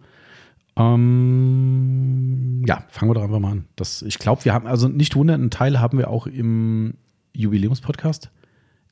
Ähm, 0.76 2.62
ja, 2.66 2.84
fangen 2.90 3.10
wir 3.10 3.14
doch 3.14 3.22
einfach 3.22 3.38
mal 3.38 3.52
an. 3.52 3.64
Das, 3.76 4.02
ich 4.02 4.18
glaube, 4.18 4.44
wir 4.44 4.52
haben, 4.52 4.66
also 4.66 4.88
nicht 4.88 5.16
wundern, 5.16 5.40
einen 5.40 5.50
Teil 5.50 5.80
haben 5.80 5.96
wir 5.96 6.10
auch 6.10 6.26
im 6.26 6.92
Jubiläumspodcast 7.32 8.30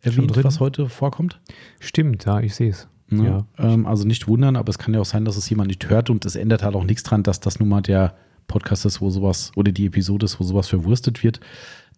erwähnt, 0.01 0.43
was 0.43 0.59
heute 0.59 0.89
vorkommt. 0.89 1.39
Stimmt, 1.81 2.25
ja, 2.25 2.41
ich 2.41 2.55
sehe 2.55 2.71
es. 2.71 2.89
Ne? 3.09 3.45
Ja. 3.59 3.65
Ähm, 3.73 3.87
also 3.87 4.07
nicht 4.07 4.27
wundern, 4.29 4.57
aber 4.57 4.71
es 4.71 4.79
kann 4.79 4.95
ja 4.95 5.01
auch 5.01 5.05
sein, 5.07 5.25
dass 5.25 5.37
es 5.37 5.49
jemand 5.51 5.69
nicht 5.69 5.89
hört 5.89 6.11
und 6.11 6.25
es 6.25 6.37
ändert 6.37 6.63
halt 6.63 6.75
auch 6.75 6.85
nichts 6.85 7.03
dran, 7.03 7.23
dass 7.23 7.41
das 7.41 7.61
nun 7.61 7.69
mal 7.69 7.83
der 7.83 8.15
Podcast 8.47 8.85
ist, 8.87 9.01
wo 9.01 9.11
sowas 9.11 9.53
oder 9.57 9.73
die 9.73 9.87
Episode 9.87 10.25
ist, 10.27 10.39
wo 10.41 10.45
sowas 10.45 10.69
verwurstet 10.69 11.23
wird. 11.23 11.41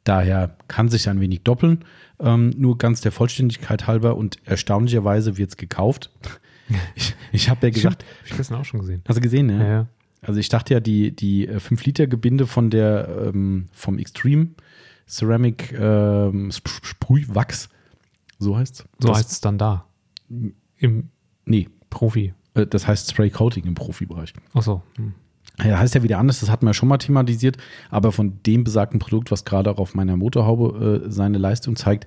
Daher 0.05 0.57
kann 0.69 0.89
sich 0.89 1.09
ein 1.09 1.21
wenig 1.21 1.43
doppeln. 1.43 1.85
Ähm, 2.21 2.51
nur 2.57 2.79
ganz 2.79 3.01
der 3.01 3.11
Vollständigkeit 3.13 3.87
halber 3.87 4.17
und 4.17 4.39
erstaunlicherweise 4.45 5.37
wird 5.39 5.51
es 5.51 5.57
gekauft. 5.57 6.11
Ich, 6.97 7.15
ich 7.31 7.49
habe 7.49 7.69
ja 7.69 7.73
gesagt, 7.73 8.03
hab 8.03 8.27
ich 8.29 8.37
gestern 8.37 8.57
auch 8.59 8.65
schon 8.65 8.81
gesehen. 8.81 9.01
hast 9.07 9.15
du 9.15 9.21
gesehen, 9.21 9.47
ne? 9.47 9.59
Ja, 9.61 9.69
ja. 9.69 9.87
Also 10.23 10.41
ich 10.41 10.49
dachte 10.49 10.75
ja, 10.75 10.81
die, 10.81 11.15
die 11.15 11.49
5-Liter-Gebinde 11.49 12.49
von 12.49 12.71
der 12.71 13.09
ähm, 13.33 13.67
vom 13.71 14.01
Extreme 14.01 14.49
Ceramic 15.09 15.73
ähm, 15.79 16.49
Sp- 16.51 16.83
Sprühwachs, 16.83 17.69
so 18.41 18.57
heißt 18.59 18.85
So 18.99 19.15
heißt 19.15 19.31
es 19.31 19.41
dann 19.41 19.59
da. 19.59 19.85
Im 20.79 21.09
Nee, 21.45 21.69
Profi. 21.91 22.35
äh, 22.55 22.67
das 22.67 22.87
heißt 22.87 23.11
Spray 23.11 23.31
Coating 23.31 23.65
im 23.65 23.75
Profibereich. 23.75 24.33
Achso. 24.53 24.83
Hm. 24.97 25.15
Ja, 25.65 25.79
heißt 25.79 25.95
ja 25.95 26.03
wieder 26.03 26.19
anders, 26.19 26.41
das 26.41 26.51
hatten 26.51 26.67
wir 26.67 26.75
schon 26.75 26.89
mal 26.89 26.99
thematisiert, 26.99 27.57
aber 27.89 28.13
von 28.13 28.43
dem 28.45 28.65
besagten 28.65 28.99
Produkt, 28.99 29.31
was 29.31 29.45
gerade 29.47 29.71
auch 29.71 29.79
auf 29.79 29.95
meiner 29.95 30.17
Motorhaube 30.17 31.03
äh, 31.07 31.11
seine 31.11 31.39
Leistung 31.39 31.77
zeigt, 31.77 32.07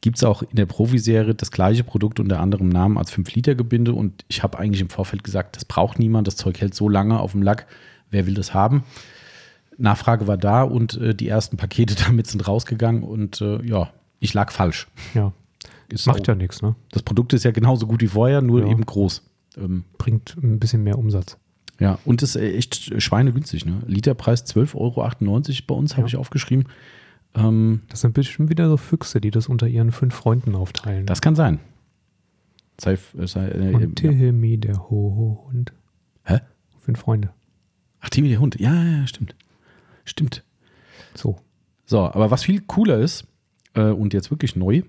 gibt 0.00 0.16
es 0.16 0.24
auch 0.24 0.42
in 0.42 0.56
der 0.56 0.66
Profiserie 0.66 1.34
das 1.34 1.50
gleiche 1.52 1.84
Produkt 1.84 2.18
unter 2.18 2.40
anderem 2.40 2.68
Namen 2.68 2.98
als 2.98 3.12
5-Liter-Gebinde 3.12 3.92
und 3.92 4.24
ich 4.28 4.42
habe 4.42 4.58
eigentlich 4.58 4.80
im 4.80 4.88
Vorfeld 4.90 5.22
gesagt, 5.22 5.56
das 5.56 5.64
braucht 5.64 5.98
niemand, 5.98 6.26
das 6.26 6.36
Zeug 6.36 6.60
hält 6.60 6.74
so 6.74 6.88
lange 6.88 7.20
auf 7.20 7.32
dem 7.32 7.42
Lack, 7.42 7.66
wer 8.10 8.26
will 8.26 8.34
das 8.34 8.52
haben? 8.54 8.82
Nachfrage 9.76 10.26
war 10.26 10.36
da 10.36 10.62
und 10.62 10.96
äh, 10.96 11.14
die 11.14 11.28
ersten 11.28 11.56
Pakete 11.56 11.94
damit 12.06 12.26
sind 12.26 12.48
rausgegangen 12.48 13.02
und 13.04 13.40
äh, 13.40 13.62
ja, 13.64 13.90
ich 14.18 14.34
lag 14.34 14.50
falsch. 14.50 14.88
Ja. 15.14 15.32
Ist 15.90 16.06
Macht 16.06 16.22
auch- 16.22 16.26
ja 16.28 16.34
nichts, 16.34 16.60
ne? 16.62 16.74
Das 16.90 17.02
Produkt 17.02 17.32
ist 17.32 17.44
ja 17.44 17.50
genauso 17.50 17.86
gut 17.86 18.00
wie 18.02 18.08
vorher, 18.08 18.42
nur 18.42 18.60
Ja. 18.62 18.68
eben 18.70 18.84
groß. 18.84 19.22
Ähm, 19.56 19.84
Bringt 19.96 20.36
ein 20.42 20.58
bisschen 20.58 20.82
mehr 20.84 20.98
Umsatz. 20.98 21.38
Ja, 21.80 21.98
und 22.04 22.22
ist 22.22 22.36
äh, 22.36 22.52
echt 22.56 23.00
schweinegünstig. 23.02 23.64
Ne? 23.64 23.82
Literpreis 23.86 24.44
12,98 24.44 24.74
Euro 24.74 25.66
bei 25.66 25.74
uns, 25.74 25.92
habe 25.92 26.02
Ja. 26.02 26.06
ich 26.08 26.16
aufgeschrieben. 26.16 26.66
Ähm, 27.34 27.82
Das 27.88 28.00
sind 28.00 28.14
bestimmt 28.14 28.50
wieder 28.50 28.68
so 28.68 28.76
Füchse, 28.76 29.20
die 29.20 29.30
das 29.30 29.48
unter 29.48 29.66
ihren 29.68 29.92
fünf 29.92 30.14
Freunden 30.14 30.54
aufteilen. 30.54 31.06
das 31.06 31.20
kann 31.20 31.36
sein. 31.36 31.60
Sei, 32.80 32.92
äh, 33.18 33.26
sei, 33.26 33.48
äh, 33.48 33.74
Und 33.74 34.00
ja. 34.00 34.10
Timmy, 34.10 34.58
der 34.58 34.88
Hund. 34.90 35.72
Hä? 36.24 36.40
Fünf 36.80 37.00
Freunde. 37.00 37.30
Ach, 38.00 38.08
Timmy 38.10 38.28
der 38.28 38.40
Hund. 38.40 38.58
Ja, 38.60 38.72
ja, 38.74 38.98
ja, 39.00 39.06
stimmt. 39.06 39.34
Stimmt. 40.04 40.44
So. 41.14 41.38
So, 41.86 42.00
aber 42.00 42.30
was 42.30 42.44
viel 42.44 42.60
cooler 42.62 42.98
ist 42.98 43.26
äh, 43.74 43.82
und 43.90 44.12
jetzt 44.14 44.30
wirklich 44.30 44.54
neu, 44.56 44.82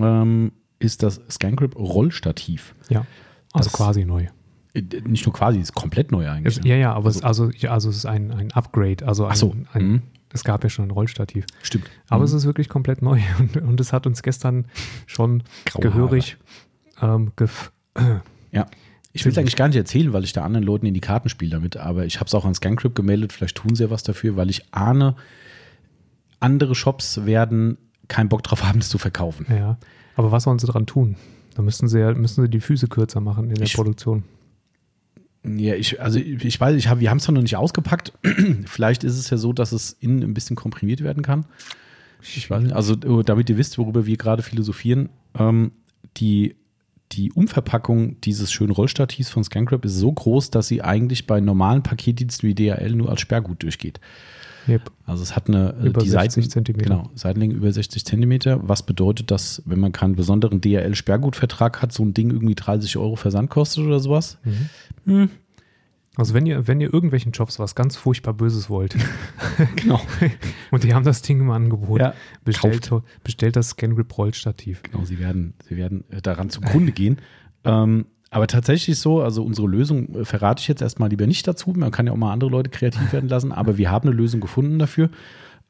ähm, 0.00 0.52
ist 0.78 1.02
das 1.02 1.20
ScanGrip 1.30 1.76
Rollstativ. 1.76 2.74
Ja. 2.88 3.04
Also 3.52 3.68
Das- 3.70 3.72
quasi 3.72 4.04
neu. 4.04 4.26
Äh, 4.74 4.82
Nicht 5.04 5.24
nur 5.26 5.32
quasi, 5.34 5.58
ist 5.60 5.74
komplett 5.74 6.12
neu 6.12 6.28
eigentlich. 6.28 6.58
Es, 6.58 6.64
ja, 6.64 6.76
ja, 6.76 6.92
aber 6.92 7.08
es, 7.08 7.22
also, 7.22 7.50
ja, 7.50 7.70
also 7.72 7.88
es 7.90 7.96
ist 7.98 8.06
ein, 8.06 8.30
ein 8.32 8.52
Upgrade. 8.52 9.06
Also 9.06 9.26
ein, 9.26 9.34
so, 9.36 9.54
ein, 9.72 9.82
mhm. 9.88 10.02
es 10.32 10.44
gab 10.44 10.62
ja 10.62 10.70
schon 10.70 10.86
ein 10.86 10.90
Rollstativ. 10.90 11.46
Stimmt. 11.62 11.90
Aber 12.08 12.20
Mhm. 12.20 12.24
es 12.26 12.32
ist 12.34 12.44
wirklich 12.44 12.68
komplett 12.68 13.02
neu 13.02 13.20
und, 13.38 13.56
und 13.56 13.80
es 13.80 13.92
hat 13.92 14.06
uns 14.06 14.22
gestern 14.22 14.66
schon 15.06 15.42
Graue 15.64 15.82
gehörig 15.82 16.36
ähm, 17.00 17.32
gef 17.36 17.72
Ja. 18.52 18.66
Ich 19.14 19.24
will 19.24 19.32
es 19.32 19.38
eigentlich 19.38 19.56
gar 19.56 19.66
nicht 19.68 19.76
erzählen, 19.76 20.12
weil 20.12 20.22
ich 20.22 20.32
da 20.32 20.44
anderen 20.44 20.64
Leuten 20.64 20.86
in 20.86 20.94
die 20.94 21.00
Karten 21.00 21.28
spiele 21.28 21.50
damit, 21.52 21.76
aber 21.76 22.04
ich 22.04 22.16
habe 22.20 22.26
es 22.26 22.34
auch 22.34 22.44
an 22.44 22.54
ScanCrypt 22.54 22.94
gemeldet, 22.94 23.32
vielleicht 23.32 23.56
tun 23.56 23.74
sie 23.74 23.84
ja 23.84 23.90
was 23.90 24.02
dafür, 24.04 24.36
weil 24.36 24.48
ich 24.50 24.72
ahne, 24.72 25.16
andere 26.40 26.74
Shops 26.74 27.24
werden 27.26 27.78
keinen 28.08 28.28
Bock 28.28 28.42
drauf 28.42 28.64
haben, 28.64 28.78
das 28.80 28.88
zu 28.88 28.98
verkaufen. 28.98 29.46
Ja. 29.50 29.78
Aber 30.16 30.32
was 30.32 30.44
sollen 30.44 30.58
sie 30.58 30.66
dran 30.66 30.86
tun? 30.86 31.16
Da 31.54 31.62
müssen 31.62 31.88
sie 31.88 31.98
ja, 32.00 32.12
müssen 32.14 32.42
sie 32.42 32.48
die 32.48 32.60
Füße 32.60 32.88
kürzer 32.88 33.20
machen 33.20 33.48
in 33.50 33.56
der 33.56 33.64
Ich- 33.66 33.74
Produktion. 33.74 34.24
Ja, 35.46 35.74
ich, 35.76 36.00
also 36.00 36.18
ich 36.18 36.60
weiß, 36.60 36.74
ich 36.76 36.88
hab, 36.88 36.98
wir 37.00 37.10
haben 37.10 37.18
es 37.18 37.28
noch 37.28 37.40
nicht 37.40 37.56
ausgepackt. 37.56 38.12
vielleicht 38.66 39.04
ist 39.04 39.16
es 39.18 39.30
ja 39.30 39.36
so, 39.36 39.52
dass 39.52 39.72
es 39.72 39.92
innen 40.00 40.22
ein 40.22 40.34
bisschen 40.34 40.56
komprimiert 40.56 41.02
werden 41.02 41.22
kann. 41.22 41.46
Ich 42.20 42.50
weiß 42.50 42.62
nicht, 42.64 42.74
also 42.74 42.96
damit 42.96 43.48
ihr 43.48 43.56
wisst, 43.56 43.78
worüber 43.78 44.04
wir 44.04 44.16
gerade 44.16 44.42
philosophieren, 44.42 45.08
ähm, 45.38 45.70
die, 46.16 46.56
die 47.12 47.32
Umverpackung 47.32 48.20
dieses 48.20 48.52
schönen 48.52 48.72
Rollstativs 48.72 49.30
von 49.30 49.44
ScanCrab 49.44 49.84
ist 49.84 49.96
so 49.96 50.12
groß, 50.12 50.50
dass 50.50 50.68
sie 50.68 50.82
eigentlich 50.82 51.26
bei 51.26 51.40
normalen 51.40 51.82
Paketdiensten 51.82 52.48
wie 52.48 52.54
DHL 52.54 52.94
nur 52.94 53.08
als 53.10 53.20
Sperrgut 53.20 53.62
durchgeht. 53.62 54.00
Yep. 54.68 54.90
Also 55.06 55.22
es 55.22 55.34
hat 55.34 55.48
eine 55.48 55.74
äh, 55.80 55.86
Über 55.86 56.02
die 56.02 56.10
60 56.10 56.44
Seiten, 56.44 56.50
Zentimeter. 56.50 56.88
Genau, 56.90 57.10
Seitenlänge 57.14 57.54
über 57.54 57.72
60 57.72 58.04
Zentimeter, 58.04 58.68
was 58.68 58.82
bedeutet, 58.82 59.30
dass 59.30 59.62
wenn 59.64 59.80
man 59.80 59.92
keinen 59.92 60.14
besonderen 60.14 60.60
DHL-Sperrgutvertrag 60.60 61.80
hat, 61.80 61.92
so 61.92 62.04
ein 62.04 62.12
Ding 62.12 62.30
irgendwie 62.30 62.54
30 62.54 62.98
Euro 62.98 63.16
Versand 63.16 63.48
kostet 63.48 63.84
oder 63.84 64.00
sowas. 64.00 64.38
Hm. 65.06 65.30
Also 66.16 66.34
wenn 66.34 66.46
ihr, 66.46 66.66
wenn 66.66 66.80
ihr 66.80 66.92
irgendwelchen 66.92 67.32
Jobs 67.32 67.58
was 67.60 67.74
ganz 67.76 67.96
furchtbar 67.96 68.34
Böses 68.34 68.68
wollt 68.68 68.96
Genau. 69.76 70.00
und 70.70 70.82
die 70.82 70.94
haben 70.94 71.04
das 71.04 71.22
Ding 71.22 71.40
im 71.40 71.50
Angebot, 71.50 72.00
Ja, 72.00 72.14
bestellt, 72.44 72.90
bestellt 73.22 73.56
das 73.56 73.70
ScanGrip 73.70 74.16
Rollstativ. 74.18 74.82
Genau, 74.82 75.04
sie 75.04 75.18
werden, 75.18 75.54
sie 75.68 75.76
werden 75.76 76.04
äh, 76.10 76.20
daran 76.20 76.50
zugrunde 76.50 76.92
gehen. 76.92 77.18
Ähm, 77.64 78.06
aber 78.30 78.46
tatsächlich 78.46 78.98
so, 78.98 79.22
also 79.22 79.44
unsere 79.44 79.68
Lösung 79.68 80.14
äh, 80.14 80.24
verrate 80.24 80.60
ich 80.60 80.68
jetzt 80.68 80.82
erstmal 80.82 81.08
lieber 81.08 81.26
nicht 81.26 81.46
dazu. 81.46 81.72
Man 81.74 81.90
kann 81.90 82.06
ja 82.06 82.12
auch 82.12 82.16
mal 82.16 82.32
andere 82.32 82.50
Leute 82.50 82.70
kreativ 82.70 83.12
werden 83.12 83.28
lassen, 83.28 83.52
aber 83.52 83.78
wir 83.78 83.90
haben 83.90 84.08
eine 84.08 84.16
Lösung 84.16 84.40
gefunden 84.40 84.78
dafür, 84.78 85.10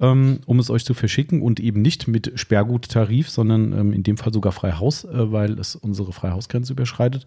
ähm, 0.01 0.41
um 0.47 0.59
es 0.59 0.71
euch 0.71 0.85
zu 0.85 0.95
verschicken 0.95 1.43
und 1.43 1.61
eben 1.61 1.83
nicht 1.83 2.09
mit 2.09 2.33
Sperrguttarif, 2.35 3.29
sondern 3.31 3.73
ähm, 3.73 3.93
in 3.93 4.03
dem 4.03 4.17
Fall 4.17 4.33
sogar 4.33 4.53
frei 4.53 4.73
Haus, 4.73 5.05
äh, 5.05 5.33
weil 5.33 5.59
es 5.59 5.77
unsere 5.77 6.13
Freihausgrenze 6.13 6.73
überschreitet. 6.73 7.27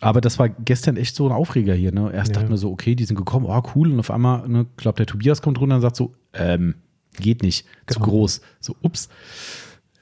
Aber 0.00 0.20
das 0.20 0.38
war 0.38 0.48
gestern 0.48 0.96
echt 0.96 1.14
so 1.16 1.26
ein 1.26 1.32
Aufreger 1.32 1.74
hier. 1.74 1.92
Ne? 1.92 2.10
Erst 2.12 2.30
Ja. 2.30 2.34
dachten 2.40 2.50
wir 2.50 2.58
so, 2.58 2.70
okay, 2.70 2.94
die 2.94 3.04
sind 3.04 3.16
gekommen, 3.16 3.46
oh 3.48 3.62
cool. 3.74 3.92
Und 3.92 4.00
auf 4.00 4.10
einmal, 4.10 4.46
ne, 4.48 4.66
glaube 4.76 4.96
der 4.96 5.06
Tobias 5.06 5.40
kommt 5.40 5.60
runter 5.60 5.76
und 5.76 5.82
sagt 5.82 5.96
so, 5.96 6.12
ähm, 6.32 6.74
geht 7.16 7.42
nicht, 7.42 7.64
zu 7.86 7.94
Genau. 8.00 8.06
groß. 8.10 8.40
So, 8.60 8.76
ups. 8.82 9.08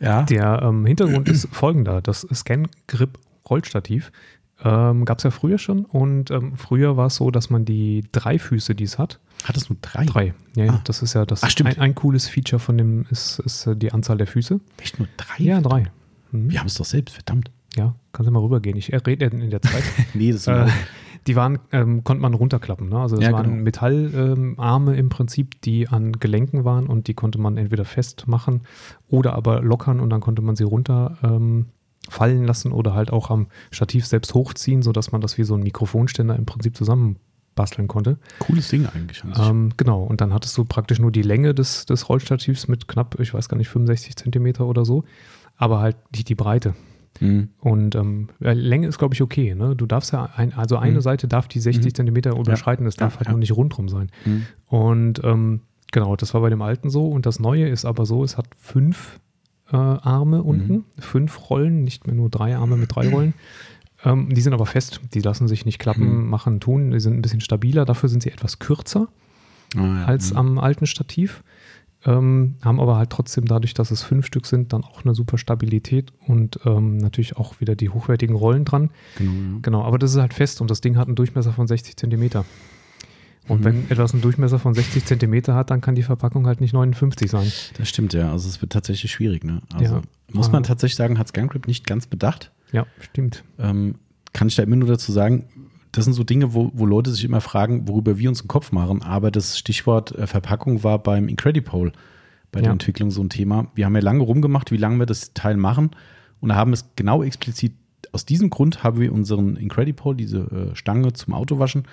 Ja. 0.01 0.23
Der 0.25 0.63
ähm, 0.63 0.87
Hintergrund 0.87 1.29
ist 1.29 1.47
folgender: 1.53 2.01
Das 2.01 2.27
ScanGrip 2.33 3.19
Rollstativ 3.49 4.11
ähm, 4.65 5.05
gab 5.05 5.19
es 5.19 5.25
ja 5.25 5.31
früher 5.31 5.59
schon 5.59 5.85
und 5.85 6.31
ähm, 6.31 6.57
früher 6.57 6.97
war 6.97 7.07
es 7.09 7.17
so, 7.17 7.31
dass 7.31 7.51
man 7.51 7.65
die 7.65 8.05
drei 8.13 8.39
Füße, 8.39 8.75
die 8.75 8.85
es 8.85 8.99
hat, 8.99 9.21
Hat 9.45 9.57
es 9.57 9.69
nur 9.69 9.77
drei? 9.83 10.05
drei, 10.07 10.35
ja, 10.57 10.65
ja, 10.65 10.73
Ah. 10.75 10.81
das 10.85 11.03
ist 11.03 11.15
ja 11.15 11.27
das 11.27 11.43
Ach, 11.43 11.51
stimmt. 11.51 11.71
ein, 11.71 11.79
ein 11.81 11.95
cooles 11.95 12.29
Feature 12.29 12.61
von 12.61 12.79
dem 12.79 13.05
ist, 13.11 13.41
ist 13.41 13.67
äh, 13.67 13.77
die 13.77 13.93
Anzahl 13.93 14.17
der 14.19 14.27
Füße. 14.27 14.61
Echt 14.81 14.99
nur 14.99 15.09
drei? 15.17 15.43
Ja, 15.43 15.61
drei. 15.61 15.91
Mhm. 16.31 16.51
Wir 16.51 16.61
haben 16.61 16.67
es 16.69 16.75
doch 16.75 16.85
selbst, 16.85 17.15
verdammt. 17.15 17.51
Ja, 17.77 17.95
kannst 18.13 18.29
du 18.29 18.33
mal 18.33 18.41
rübergehen. 18.41 18.77
Ich 18.77 18.93
rede 18.93 19.25
in 19.27 19.51
der 19.51 19.63
Zeit. 19.63 19.85
Nee, 20.15 20.33
das 20.33 20.43
ist 20.43 20.47
äh, 20.49 20.67
äh, 20.67 20.69
die 21.27 21.37
waren, 21.37 21.59
ähm, 21.71 22.05
konnte 22.05 22.21
man 22.21 22.35
runterklappen. 22.35 22.89
Ne? 22.89 22.99
Also 22.99 23.17
das 23.17 23.25
Ja, 23.27 23.33
waren 23.33 23.45
genau. 23.51 23.63
Metallarme 23.63 24.93
ähm, 24.93 24.99
im 24.99 25.09
Prinzip, 25.09 25.61
die 25.63 25.89
an 25.89 26.13
Gelenken 26.13 26.65
waren 26.65 26.87
und 26.87 27.07
die 27.07 27.15
konnte 27.15 27.39
man 27.39 27.57
entweder 27.57 27.85
festmachen 27.85 28.63
oder 29.09 29.35
aber 29.35 29.63
lockern 29.63 30.01
und 30.01 30.11
dann 30.11 30.21
konnte 30.21 30.43
man 30.43 30.57
sie 30.57 30.65
runter 30.65 31.19
ähm, 31.23 31.67
fallen 32.09 32.45
lassen 32.45 32.73
oder 32.73 32.95
halt 32.95 33.13
auch 33.13 33.31
am 33.31 33.47
Stativ 33.71 34.07
selbst 34.07 34.35
hochziehen, 34.35 34.83
sodass 34.83 35.13
man 35.13 35.21
das 35.21 35.39
wie 35.39 35.45
so 35.45 35.55
ein 35.55 35.63
Mikrofonständer 35.63 36.35
im 36.35 36.45
Prinzip 36.45 36.77
zusammenbasteln 36.77 37.87
konnte. 37.87 38.19
cooles 38.41 38.69
Ding 38.69 38.87
eigentlich. 38.87 39.23
Ähm, 39.39 39.71
genau, 39.77 40.03
und 40.03 40.21
dann 40.21 40.35
hattest 40.35 40.59
du 40.59 40.65
praktisch 40.65 40.99
nur 40.99 41.13
die 41.13 41.23
Länge 41.23 41.55
des, 41.55 41.87
des 41.87 42.09
Rollstativs 42.09 42.67
mit 42.67 42.89
knapp, 42.89 43.21
ich 43.21 43.33
weiß 43.33 43.49
gar 43.49 43.57
nicht, 43.57 43.69
65 43.69 44.17
Zentimeter 44.17 44.67
oder 44.67 44.85
so, 44.85 45.05
aber 45.57 45.79
halt 45.79 45.97
nicht 46.13 46.29
die 46.29 46.35
Breite. 46.35 46.75
Mhm. 47.21 47.49
Und 47.61 47.95
ähm, 47.95 48.29
ja, 48.41 48.53
Länge 48.53 48.87
ist, 48.89 48.99
glaube 48.99 49.15
ich, 49.15 49.23
okay. 49.23 49.55
Ne? 49.55 49.77
Du 49.77 49.87
darfst 49.87 50.13
ja, 50.13 50.31
ein, 50.37 50.55
also 50.55 50.77
eine 50.77 50.97
Mhm. 50.97 51.01
Seite 51.03 51.29
darf 51.29 51.47
die 51.49 51.61
60 51.61 51.93
Mhm. 51.93 51.95
Zentimeter 51.95 52.37
überschreiten, 52.39 52.85
das 52.85 52.97
Ja, 52.97 53.01
darf 53.07 53.17
halt 53.17 53.27
ja. 53.27 53.33
noch 53.33 53.39
nicht 53.39 53.53
rundrum 53.57 53.89
sein. 53.89 54.11
Mhm. 54.25 54.47
Und 54.67 55.21
ähm, 55.25 55.61
genau, 55.93 56.17
das 56.17 56.35
war 56.35 56.41
bei 56.41 56.51
dem 56.51 56.63
alten 56.63 56.91
so. 56.91 57.07
Und 57.09 57.27
das 57.27 57.39
neue 57.39 57.69
ist 57.69 57.85
aber 57.85 58.07
so, 58.07 58.25
es 58.25 58.37
hat 58.39 58.47
fünf 58.59 59.21
äh, 59.73 59.77
Arme 59.77 60.43
unten, 60.43 60.73
Mhm. 60.75 60.85
fünf 60.99 61.49
Rollen, 61.51 61.85
nicht 61.85 62.07
mehr 62.07 62.17
nur 62.17 62.29
drei 62.29 62.57
Arme 62.57 62.77
mit 62.77 62.95
drei 62.95 63.09
Rollen. 63.09 63.33
Ähm, 64.05 64.29
die 64.35 64.41
sind 64.41 64.53
aber 64.53 64.67
fest, 64.67 65.01
die 65.15 65.21
lassen 65.21 65.49
sich 65.49 65.65
nicht 65.65 65.79
klappen, 65.79 66.25
Mhm. 66.25 66.29
machen, 66.29 66.61
tun. 66.61 66.91
Die 66.91 67.01
sind 67.01 67.15
ein 67.15 67.23
bisschen 67.23 67.41
stabiler, 67.41 67.85
dafür 67.85 68.09
sind 68.09 68.23
sie 68.23 68.31
etwas 68.31 68.59
kürzer 68.59 69.09
Ah, 69.77 69.81
ja. 69.81 70.05
als 70.07 70.35
am 70.35 70.59
alten 70.59 70.87
Stativ. 70.87 71.43
Ähm, 72.05 72.57
haben 72.63 72.81
aber 72.81 72.97
halt 72.97 73.11
trotzdem 73.11 73.45
dadurch, 73.47 73.75
dass 73.75 73.91
es 73.91 74.03
fünf 74.03 74.27
Stück 74.27 74.47
sind, 74.47 74.73
dann 74.73 74.85
auch 74.85 75.05
eine 75.05 75.15
super 75.15 75.39
Stabilität 75.39 76.13
und 76.27 76.59
ähm, 76.65 76.97
natürlich 76.99 77.37
auch 77.37 77.61
wieder 77.61 77.77
die 77.77 77.89
hochwertigen 77.91 78.35
Rollen 78.37 78.65
dran. 78.65 78.91
Genau, 79.17 79.33
ja. 79.33 79.59
Genau, 79.63 79.83
aber 79.85 79.99
das 79.99 80.13
ist 80.13 80.21
halt 80.21 80.35
fest 80.35 80.61
und 80.61 80.71
das 80.71 80.81
Ding 80.81 80.97
hat 80.97 81.07
einen 81.07 81.17
Durchmesser 81.17 81.53
von 81.53 81.67
60 81.67 81.97
Zentimeter. 81.97 82.45
Und 83.49 83.61
Mhm. 83.61 83.65
wenn 83.65 83.91
etwas 83.91 84.13
einen 84.13 84.23
Durchmesser 84.23 84.59
von 84.61 84.73
60 84.75 85.05
Zentimeter 85.05 85.55
hat, 85.55 85.71
dann 85.71 85.81
kann 85.81 85.95
die 85.97 86.05
Verpackung 86.05 86.47
halt 86.47 86.61
nicht 86.61 86.73
59 86.75 87.29
sein. 87.31 87.51
Das 87.77 87.89
stimmt, 87.89 88.13
ja. 88.15 88.31
Also 88.31 88.49
es 88.49 88.61
wird 88.63 88.73
tatsächlich 88.73 89.11
schwierig, 89.11 89.43
ne? 89.45 89.63
Also 89.75 89.97
Ja. 89.97 90.03
muss 90.33 90.53
man 90.53 90.63
tatsächlich 90.63 90.97
sagen, 90.97 91.19
hat 91.19 91.29
Scangrip 91.29 91.67
nicht 91.67 91.87
ganz 91.87 92.07
bedacht. 92.07 92.53
Ja, 92.71 92.87
stimmt. 93.01 93.43
Ähm, 93.59 93.97
kann 94.33 94.47
ich 94.49 94.55
da 94.57 94.63
immer 94.63 94.77
nur 94.77 94.89
dazu 94.89 95.11
sagen, 95.13 95.45
das 95.93 96.05
sind 96.05 96.15
so 96.15 96.25
Dinge, 96.25 96.55
wo, 96.55 96.71
wo 96.75 96.87
Leute 96.87 97.11
sich 97.11 97.25
immer 97.25 97.41
fragen, 97.41 97.87
worüber 97.87 98.19
wir 98.19 98.29
uns 98.29 98.41
einen 98.41 98.49
Kopf 98.49 98.73
machen. 98.73 99.03
Aber 99.03 99.31
das 99.31 99.59
Stichwort 99.59 100.13
äh, 100.13 100.27
Verpackung 100.27 100.83
war 100.83 100.99
beim 100.99 101.29
Incredipole 101.29 101.93
bei 102.51 102.61
der 102.61 102.69
Ja. 102.69 102.73
Entwicklung 102.73 103.11
so 103.11 103.23
ein 103.23 103.29
Thema. 103.29 103.67
Wir 103.75 103.87
haben 103.87 103.95
ja 103.95 104.03
lange 104.03 104.23
rumgemacht, 104.23 104.71
wie 104.73 104.77
lange 104.77 104.99
wir 104.99 105.07
das 105.07 105.35
Teil 105.35 105.57
machen 105.57 105.91
und 106.41 106.55
haben 106.55 106.73
es 106.73 106.91
genau 106.97 107.23
explizit 107.23 107.75
aus 108.13 108.27
diesem 108.27 108.51
Grund 108.51 108.83
haben 108.83 109.01
wir 109.01 109.13
unseren 109.13 109.57
Incredipole, 109.57 110.17
diese 110.17 110.39
äh, 110.73 110.77
Stange 110.77 111.13
zum 111.15 111.33
Autowaschen, 111.35 111.85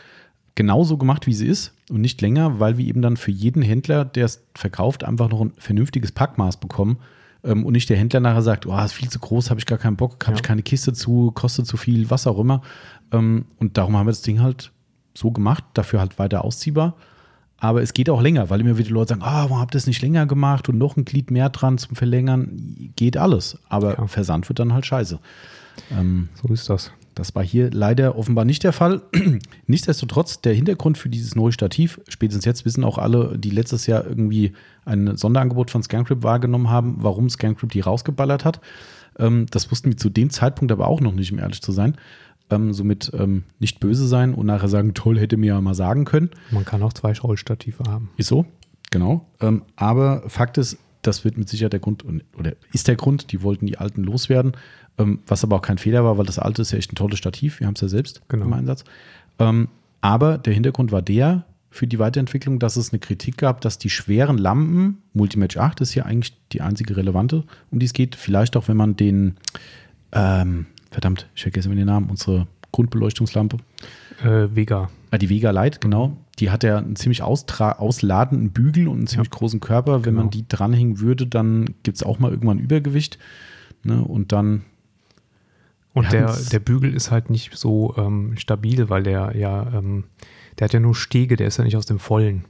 genauso 0.56 0.98
gemacht, 0.98 1.28
wie 1.28 1.34
sie 1.34 1.48
ist 1.48 1.74
und 1.90 2.02
nicht 2.02 2.22
länger, 2.22 2.60
weil 2.60 2.78
wir 2.78 2.86
eben 2.86 3.02
dann 3.02 3.16
für 3.16 3.32
jeden 3.32 3.62
Händler, 3.62 4.04
der 4.04 4.26
es 4.26 4.44
verkauft, 4.54 5.06
einfach 5.06 5.30
noch 5.30 5.42
ein 5.42 5.54
vernünftiges 5.58 6.12
Packmaß 6.12 6.60
bekommen 6.60 6.98
ähm, 7.44 7.66
und 7.66 7.74
nicht 7.74 7.90
der 7.90 7.98
Händler 7.98 8.20
nachher 8.20 8.42
sagt, 8.42 8.66
oh, 8.66 8.78
ist 8.80 8.94
viel 8.94 9.10
zu 9.10 9.20
groß, 9.20 9.50
habe 9.50 9.60
ich 9.60 9.66
gar 9.66 9.78
keinen 9.78 9.96
Bock, 9.96 10.24
habe 10.26 10.34
Ja. 10.34 10.38
ich 10.38 10.44
keine 10.44 10.64
Kiste 10.64 10.94
zu, 10.94 11.32
kostet 11.32 11.68
zu 11.68 11.78
viel, 11.78 12.10
was 12.10 12.28
auch 12.28 12.40
immer. 12.40 12.62
Ähm, 13.12 13.46
und 13.58 13.78
darum 13.78 13.96
haben 13.98 14.06
wir 14.08 14.12
das 14.12 14.22
Ding 14.22 14.42
halt 14.42 14.72
so 15.16 15.32
gemacht, 15.32 15.64
dafür 15.74 16.00
halt 16.00 16.20
weiter 16.20 16.44
ausziehbar. 16.44 16.96
Aber 17.62 17.82
es 17.82 17.92
geht 17.94 18.10
auch 18.10 18.22
länger, 18.22 18.50
weil 18.50 18.62
immer 18.62 18.78
wieder 18.78 18.90
Leute 18.92 19.10
sagen, 19.10 19.22
ah, 19.22 19.44
warum 19.50 19.60
habt 19.60 19.74
ihr 19.76 19.80
das 19.80 19.88
nicht 19.88 20.02
länger 20.02 20.26
gemacht 20.26 20.70
und 20.70 20.78
noch 20.78 20.96
ein 20.96 21.04
Glied 21.04 21.30
mehr 21.30 21.50
dran 21.50 21.78
zum 21.78 21.96
Verlängern? 21.98 22.92
Geht 22.96 23.18
alles. 23.18 23.58
Aber 23.68 23.98
Ja. 23.98 24.08
Versand 24.08 24.48
wird 24.48 24.60
dann 24.60 24.74
halt 24.74 24.86
scheiße. 24.86 25.20
Ähm, 25.92 26.30
So 26.42 26.54
ist 26.54 26.70
das. 26.70 26.92
Das 27.20 27.36
war 27.36 27.44
hier 27.44 27.70
leider 27.70 28.18
offenbar 28.18 28.46
nicht 28.46 28.64
der 28.64 28.72
Fall. 28.74 29.02
Nichtsdestotrotz, 29.68 30.40
der 30.42 30.54
Hintergrund 30.54 30.98
für 30.98 31.10
dieses 31.10 31.36
neue 31.36 31.52
Stativ, 31.52 32.00
spätestens 32.08 32.46
jetzt 32.46 32.66
wissen 32.66 32.84
auch 32.84 32.98
alle, 32.98 33.38
die 33.38 33.50
letztes 33.50 33.88
Jahr 33.88 34.06
irgendwie 34.08 34.54
ein 34.86 35.18
Sonderangebot 35.18 35.70
von 35.70 35.84
Scancrip 35.84 36.24
wahrgenommen 36.24 36.70
haben, 36.70 36.96
warum 37.00 37.30
Scancrip 37.30 37.72
die 37.72 37.82
rausgeballert 37.82 38.46
hat. 38.46 38.62
Ähm, 39.18 39.48
das 39.52 39.70
wussten 39.70 39.90
wir 39.90 39.98
zu 39.98 40.10
dem 40.10 40.30
Zeitpunkt 40.30 40.72
aber 40.72 40.88
auch 40.88 41.02
noch 41.02 41.14
nicht, 41.14 41.32
um 41.32 41.40
ehrlich 41.40 41.62
zu 41.62 41.74
sein. 41.74 41.98
Ähm, 42.50 42.74
somit 42.74 43.12
ähm, 43.14 43.44
nicht 43.60 43.80
böse 43.80 44.08
sein 44.08 44.34
und 44.34 44.46
nachher 44.46 44.70
sagen, 44.70 44.94
toll, 44.94 45.20
hätte 45.20 45.38
mir 45.38 45.48
ja 45.48 45.62
mal 45.62 45.76
sagen 45.76 46.06
können. 46.06 46.32
Man 46.52 46.66
kann 46.66 46.82
auch 46.82 46.94
zwei 46.94 47.14
Rollstative 47.14 47.84
haben. 47.88 48.10
Ist 48.16 48.30
so, 48.30 48.46
genau. 48.92 49.28
Ähm, 49.42 49.64
aber 49.76 50.24
Fakt 50.28 50.58
ist, 50.58 50.78
das 51.02 51.24
wird 51.24 51.38
mit 51.38 51.48
Sicherheit 51.50 51.74
der 51.74 51.80
Grund, 51.80 52.04
und- 52.04 52.24
oder 52.38 52.54
ist 52.74 52.88
der 52.88 52.96
Grund, 52.96 53.32
die 53.32 53.42
wollten 53.42 53.66
die 53.66 53.78
alten 53.78 54.04
loswerden, 54.04 54.54
ähm, 54.98 55.20
was 55.28 55.44
aber 55.44 55.58
auch 55.58 55.62
kein 55.62 55.78
Fehler 55.78 56.04
war, 56.04 56.18
weil 56.18 56.26
das 56.26 56.40
alte 56.40 56.62
ist 56.62 56.72
ja 56.72 56.78
echt 56.78 56.92
ein 56.92 56.96
tolles 56.96 57.18
Stativ, 57.20 57.60
wir 57.60 57.68
haben 57.68 57.76
es 57.76 57.82
ja 57.82 57.88
selbst 57.88 58.22
Genau. 58.28 58.46
im 58.46 58.54
Einsatz. 58.54 58.84
Ähm, 59.40 59.70
aber 60.02 60.38
der 60.38 60.54
Hintergrund 60.54 60.92
war 60.92 61.02
der 61.02 61.46
für 61.72 61.86
die 61.88 62.00
Weiterentwicklung, 62.00 62.58
dass 62.60 62.76
es 62.78 62.92
eine 62.92 63.00
Kritik 63.00 63.38
gab, 63.38 63.62
dass 63.62 63.78
die 63.78 63.90
schweren 63.92 64.38
Lampen, 64.38 64.98
Multimatch 65.14 65.58
8 65.58 65.82
ist 65.82 65.92
hier 65.92 66.06
eigentlich 66.06 66.36
die 66.52 66.62
einzige 66.62 66.98
relevante, 66.98 67.44
um 67.70 67.80
die 67.80 67.86
es 67.86 67.94
geht, 67.94 68.16
vielleicht 68.16 68.58
auch 68.58 68.68
wenn 68.68 68.76
man 68.78 68.96
den, 68.96 69.36
ähm, 70.12 70.66
verdammt, 70.92 71.28
ich 71.36 71.44
vergesse 71.44 71.68
immer 71.68 71.76
den 71.76 71.86
Namen, 71.86 72.10
unsere 72.10 72.48
Grundbeleuchtungslampe, 72.72 73.58
Äh, 74.24 74.54
Vega. 74.56 74.90
Ah, 75.12 75.18
die 75.18 75.30
Vega 75.30 75.52
Light, 75.52 75.80
genau. 75.80 76.18
Die 76.40 76.50
hat 76.52 76.64
ja 76.64 76.78
einen 76.78 76.96
ziemlich 76.96 77.22
ausladenden 77.22 78.52
Bügel 78.52 78.88
und 78.88 78.98
einen 79.00 79.08
ziemlich 79.08 79.30
großen 79.30 79.60
Körper. 79.60 79.98
Wenn 80.06 80.14
Genau. 80.14 80.22
man 80.24 80.30
die 80.30 80.48
dranhängen 80.48 81.00
würde, 81.00 81.28
dann 81.28 81.66
gibt 81.84 81.98
es 81.98 82.04
auch 82.04 82.20
mal 82.20 82.32
irgendwann 82.32 82.60
Übergewicht. 82.60 83.18
Ne? 83.84 84.02
Und 84.04 84.32
dann, 84.32 84.64
Und 85.94 86.12
der, 86.12 86.36
der 86.52 86.60
Bügel 86.60 86.94
ist 86.94 87.12
halt 87.12 87.30
nicht 87.30 87.58
so 87.58 87.94
ähm, 87.98 88.34
stabil, 88.38 88.90
weil 88.90 89.04
der 89.04 89.36
ja, 89.36 89.68
ähm, 89.74 90.06
der 90.58 90.66
hat 90.66 90.74
ja 90.74 90.80
nur 90.80 90.96
Stege, 90.96 91.36
der 91.36 91.48
ist 91.48 91.58
ja 91.58 91.64
nicht 91.64 91.76
aus 91.78 91.86
dem 91.86 92.00
Vollen. 92.00 92.46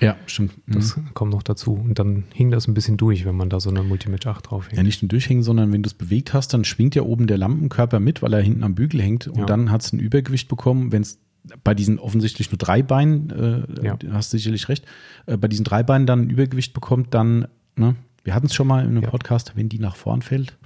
ja, 0.00 0.16
stimmt. 0.26 0.52
Das 0.66 0.96
Mhm. 0.96 1.14
kommt 1.14 1.30
noch 1.32 1.44
dazu. 1.44 1.74
Und 1.74 1.98
dann 2.00 2.24
hing 2.34 2.50
das 2.50 2.66
ein 2.66 2.74
bisschen 2.74 2.96
durch, 2.96 3.24
wenn 3.24 3.36
man 3.36 3.48
da 3.48 3.60
so 3.60 3.70
eine 3.70 3.82
Multimatch 3.84 4.26
8 4.26 4.50
draufhängt. 4.50 4.76
Ja, 4.76 4.82
nicht 4.82 5.00
nur 5.02 5.08
durchhängen, 5.08 5.44
sondern 5.44 5.72
wenn 5.72 5.82
du 5.84 5.86
es 5.86 5.94
bewegt 5.94 6.34
hast, 6.34 6.52
dann 6.52 6.64
schwingt 6.64 6.94
ja 6.96 7.02
oben 7.02 7.26
der 7.28 7.38
Lampenkörper 7.38 8.00
mit, 8.00 8.20
weil 8.20 8.32
er 8.32 8.40
hinten 8.42 8.64
am 8.64 8.74
Bügel 8.74 9.00
hängt. 9.00 9.28
Und 9.28 9.38
Ja. 9.38 9.46
dann 9.46 9.70
hat 9.70 9.82
es 9.82 9.92
ein 9.92 10.00
Übergewicht 10.00 10.48
bekommen, 10.48 10.90
wenn 10.90 11.02
es 11.02 11.20
bei 11.62 11.74
diesen 11.74 11.98
offensichtlich 11.98 12.50
nur 12.50 12.58
drei 12.58 12.82
Beinen, 12.82 13.30
äh, 13.30 13.84
Ja. 13.86 13.98
hast 14.12 14.32
du 14.32 14.38
sicherlich 14.38 14.68
recht, 14.68 14.84
äh, 15.26 15.36
bei 15.36 15.48
diesen 15.48 15.64
drei 15.64 15.82
Beinen 15.82 16.06
dann 16.06 16.22
ein 16.22 16.30
Übergewicht 16.30 16.72
bekommt, 16.72 17.12
dann, 17.14 17.48
ne, 17.76 17.96
wir 18.24 18.34
hatten 18.34 18.46
es 18.46 18.54
schon 18.54 18.66
mal 18.66 18.82
in 18.84 18.90
einem 18.90 19.02
Ja. 19.02 19.10
Podcast, 19.10 19.52
wenn 19.54 19.68
die 19.68 19.78
nach 19.78 19.96
vorn 19.96 20.22
fällt, 20.22 20.56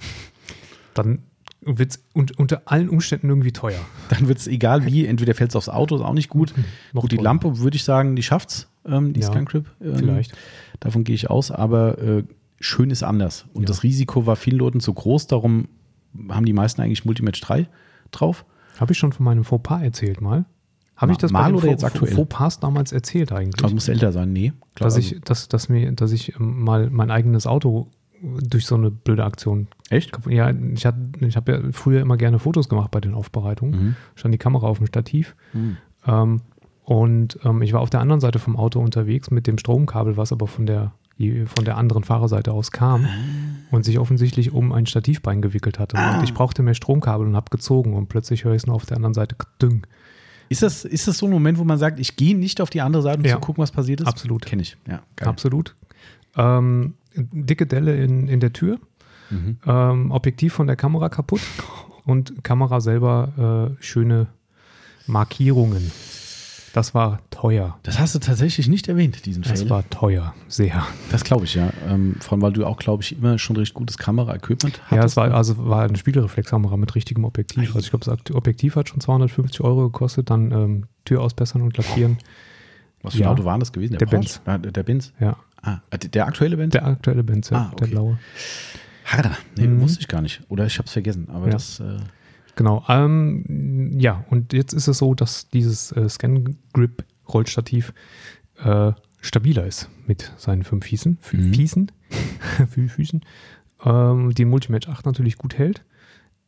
Dann 0.93 1.19
wird 1.61 1.91
es 1.91 2.03
unter 2.13 2.61
allen 2.65 2.89
Umständen 2.89 3.29
irgendwie 3.29 3.51
teuer. 3.51 3.79
dann 4.09 4.27
wird 4.27 4.37
es 4.39 4.47
egal 4.47 4.85
wie, 4.85 5.05
entweder 5.05 5.33
fällt 5.35 5.51
es 5.51 5.55
aufs 5.55 5.69
Auto, 5.69 5.95
ist 5.95 6.01
auch 6.01 6.13
nicht 6.13 6.29
gut. 6.29 6.53
Noch 6.93 7.01
gut, 7.03 7.11
die. 7.11 7.17
Lampe 7.17 7.59
würde 7.59 7.75
ich 7.75 7.83
sagen, 7.83 8.15
die 8.15 8.23
schafft's, 8.23 8.69
ähm, 8.85 9.13
die 9.13 9.19
Ja, 9.21 9.27
Scancrip. 9.27 9.69
Ähm, 9.81 9.95
Vielleicht. 9.97 10.33
Davon 10.79 11.03
gehe 11.03 11.15
ich 11.15 11.29
aus, 11.29 11.51
aber 11.51 11.97
äh, 11.99 12.23
schön 12.61 12.89
ist 12.91 13.03
anders. 13.03 13.45
Und 13.53 13.63
Ja. 13.63 13.67
das 13.67 13.83
Risiko 13.83 14.25
war 14.25 14.35
vielen 14.37 14.57
Leuten 14.57 14.79
zu 14.79 14.93
groß, 14.93 15.27
darum 15.27 15.67
haben 16.29 16.45
die 16.45 16.53
meisten 16.53 16.81
eigentlich 16.81 17.03
Multimatch 17.05 17.41
3 17.41 17.67
drauf. 18.11 18.45
Habe 18.79 18.93
ich 18.93 18.97
schon 18.97 19.11
von 19.13 19.25
meinem 19.25 19.43
Fauxpas 19.43 19.81
erzählt 19.81 20.21
mal? 20.21 20.45
Habe 21.01 21.11
ich 21.13 21.17
das 21.17 21.31
Mal 21.31 21.51
bei 21.51 21.57
oder 21.57 21.67
jetzt 21.69 21.83
aktuell? 21.83 22.13
Fauxpas 22.13 22.59
damals 22.59 22.91
erzählt 22.91 23.31
eigentlich? 23.31 23.63
Also 23.63 23.73
muss 23.75 23.87
älter 23.87 24.11
sein, 24.11 24.31
nee. 24.33 24.49
Klar, 24.75 24.87
dass, 24.87 24.95
also, 24.95 25.15
ich, 25.15 25.21
dass, 25.21 25.47
dass, 25.47 25.69
mir, 25.69 25.91
dass 25.93 26.11
ich 26.11 26.35
ähm, 26.39 26.63
mal 26.63 26.89
mein 26.89 27.09
eigenes 27.11 27.47
Auto 27.47 27.87
durch 28.21 28.65
so 28.65 28.75
eine 28.75 28.91
blöde 28.91 29.23
Aktion 29.23 29.67
echt? 29.89 30.11
Ja, 30.27 30.51
ich, 30.51 30.85
hatte- 30.85 30.97
ich 31.21 31.37
habe 31.37 31.51
ja 31.53 31.59
früher 31.71 32.01
immer 32.01 32.17
gerne 32.17 32.37
Fotos 32.37 32.67
gemacht 32.67 32.91
bei 32.91 32.99
den 32.99 33.13
Aufbereitungen. 33.13 33.81
Mhm. 33.81 33.95
Stand 34.15 34.33
die 34.33 34.37
Kamera 34.39 34.67
auf 34.67 34.77
dem 34.79 34.87
Stativ. 34.87 35.35
Mhm. 35.53 35.77
Ähm, 36.05 36.41
und 36.83 37.39
ähm, 37.45 37.61
ich 37.61 37.71
war 37.73 37.79
auf 37.81 37.89
der 37.89 38.01
anderen 38.01 38.19
Seite 38.19 38.39
vom 38.39 38.57
Auto 38.57 38.79
unterwegs 38.81 39.31
mit 39.31 39.47
dem 39.47 39.57
Stromkabel, 39.57 40.17
was 40.17 40.31
aber 40.33 40.47
von 40.47 40.65
der, 40.65 40.91
von 41.45 41.63
der 41.65 41.77
anderen 41.77 42.03
Fahrerseite 42.03 42.51
aus 42.51 42.71
kam 42.71 43.05
Ah. 43.05 43.09
und 43.71 43.85
sich 43.85 43.99
offensichtlich 43.99 44.51
um 44.51 44.71
ein 44.73 44.85
Stativbein 44.85 45.41
gewickelt 45.41 45.77
hatte. 45.79 45.95
Und 45.97 46.23
ich 46.23 46.33
brauchte 46.33 46.63
mehr 46.63 46.73
Stromkabel 46.73 47.25
und 47.27 47.35
habe 47.35 47.49
gezogen 47.51 47.93
und 47.93 48.07
plötzlich 48.09 48.43
höre 48.43 48.53
ich 48.53 48.63
es 48.63 48.67
nur 48.67 48.75
auf 48.75 48.85
der 48.85 48.97
anderen 48.97 49.13
Seite 49.13 49.35
düng. 49.61 49.85
Ist, 50.49 50.63
das, 50.63 50.83
ist 50.83 51.07
das 51.07 51.17
so 51.19 51.27
ein 51.27 51.31
Moment, 51.31 51.57
wo 51.59 51.63
man 51.63 51.77
sagt, 51.77 51.99
ich 51.99 52.15
gehe 52.15 52.35
nicht 52.35 52.59
auf 52.59 52.69
die 52.69 52.81
andere 52.81 53.01
Seite, 53.03 53.19
um 53.19 53.25
Ja. 53.25 53.35
zu 53.35 53.39
gucken, 53.39 53.61
was 53.61 53.71
passiert 53.71 54.01
ist? 54.01 54.07
Absolut. 54.07 54.45
Kenne 54.45 54.63
ich. 54.63 54.75
Ja, 54.87 55.01
geil. 55.15 55.27
Absolut. 55.29 55.75
Ähm, 56.35 56.95
dicke 57.15 57.65
Delle 57.67 57.95
in, 58.03 58.27
in 58.27 58.39
der 58.39 58.51
Tür, 58.53 58.79
Mhm. 59.29 59.57
ähm, 59.67 60.11
Objektiv 60.11 60.53
von 60.53 60.65
der 60.67 60.75
Kamera 60.75 61.07
kaputt 61.09 61.41
und 62.05 62.43
Kamera 62.43 62.81
selber 62.81 63.75
äh, 63.79 63.83
schöne 63.83 64.27
Markierungen. 65.05 65.91
Das 66.73 66.93
war 66.93 67.19
teuer. 67.31 67.77
Das 67.83 67.99
hast 67.99 68.13
du 68.15 68.19
tatsächlich 68.19 68.67
nicht 68.67 68.87
erwähnt, 68.87 69.25
diesen 69.25 69.41
Das 69.43 69.61
Fail. 69.61 69.69
war 69.69 69.89
teuer, 69.89 70.33
sehr. 70.47 70.85
Das 71.11 71.23
glaube 71.23 71.45
ich, 71.45 71.55
ja. 71.55 71.71
Ähm, 71.87 72.15
vor 72.19 72.33
allem, 72.33 72.41
weil 72.43 72.53
du 72.53 72.65
auch, 72.65 72.77
glaube 72.77 73.01
ich, 73.03 73.17
immer 73.17 73.39
schon 73.39 73.55
recht 73.57 73.73
gutes 73.73 73.97
Kamera-Equipment 73.97 74.79
hattest. 74.85 74.91
Ja, 74.97 75.03
es 75.03 75.15
war 75.17 75.33
also 75.33 75.57
war 75.67 75.83
eine 75.83 75.97
Spiegelreflexkamera 75.97 76.77
mit 76.77 76.93
richtigem 76.95 77.23
Objektiv. 77.25 77.75
Also 77.75 77.79
ich 77.79 77.89
glaube, 77.89 78.05
das 78.05 78.35
Objektiv 78.35 78.75
hat 78.75 78.89
schon 78.89 79.01
250 79.01 79.61
Euro 79.61 79.83
gekostet, 79.89 80.29
dann 80.29 80.51
ähm, 80.51 80.83
Tür 81.05 81.21
ausbessern 81.21 81.61
und 81.63 81.75
lackieren. 81.77 82.17
Was 83.01 83.13
für 83.13 83.19
ein 83.19 83.23
Ja. 83.23 83.31
Auto 83.31 83.45
war 83.45 83.57
das 83.57 83.71
gewesen? 83.71 83.97
Der 83.97 84.05
Porsche? 84.05 84.39
Ah, 84.45 84.57
der, 84.57 84.71
der 84.71 84.83
Benz. 84.83 85.13
Ja, 85.19 85.37
Ah, 85.61 85.77
der 85.91 86.09
der 86.09 86.27
aktuelle 86.27 86.55
Benz? 86.57 86.71
der 86.73 86.85
aktuelle 86.85 87.23
Benz, 87.23 87.49
ja, 87.49 87.57
Ah, 87.57 87.75
der 87.77 87.83
okay. 87.87 87.91
blaue. 87.91 88.19
Harder. 89.05 89.31
Nee, 89.57 89.67
Mhm. 89.67 89.81
wusste 89.81 90.01
ich 90.01 90.07
gar 90.07 90.21
nicht. 90.21 90.41
Oder 90.49 90.65
ich 90.65 90.77
habe 90.77 90.85
es 90.85 90.93
vergessen. 90.93 91.27
Aber 91.31 91.45
Ja. 91.47 91.51
das. 91.53 91.79
Äh, 91.79 91.97
Genau. 92.59 92.83
Ähm, 92.89 93.97
ja, 93.97 94.25
und 94.29 94.51
jetzt 94.51 94.73
ist 94.73 94.89
es 94.89 94.97
so, 94.97 95.13
dass 95.15 95.47
dieses 95.47 95.93
äh, 95.93 96.09
Scan 96.09 96.57
Grip 96.73 97.05
Rollstativ 97.33 97.93
äh, 98.61 98.91
stabiler 99.21 99.65
ist 99.65 99.89
mit 100.07 100.33
seinen 100.35 100.63
fünf 100.63 100.85
Füßen. 100.85 101.17
Fü 101.21 101.37
Mhm. 101.37 101.53
Fiesen. 101.53 101.91
fünf 102.69 102.93
Füßen. 102.95 103.21
Ähm, 103.85 104.33
die 104.33 104.43
Multimatch 104.43 104.89
8 104.89 105.05
natürlich 105.05 105.37
gut 105.37 105.57
hält. 105.57 105.85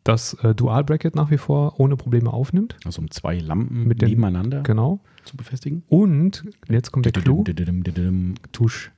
Das 0.04 0.34
äh, 0.44 0.54
Dual 0.54 0.84
Bracket 0.84 1.16
nach 1.16 1.32
wie 1.32 1.38
vor 1.38 1.80
ohne 1.80 1.96
Probleme 1.96 2.34
aufnimmt. 2.34 2.76
also 2.84 3.02
um 3.02 3.10
zwei 3.10 3.38
Lampen 3.40 3.88
Mit 3.88 4.02
den- 4.02 4.10
nebeneinander 4.10 4.64
Genau. 4.64 5.00
zu 5.24 5.38
befestigen. 5.38 5.84
Und 5.88 6.44
jetzt 6.68 6.92
kommt 6.92 7.06
der 7.06 7.14
Clou. 7.14 7.46
Tusch. 8.52 8.92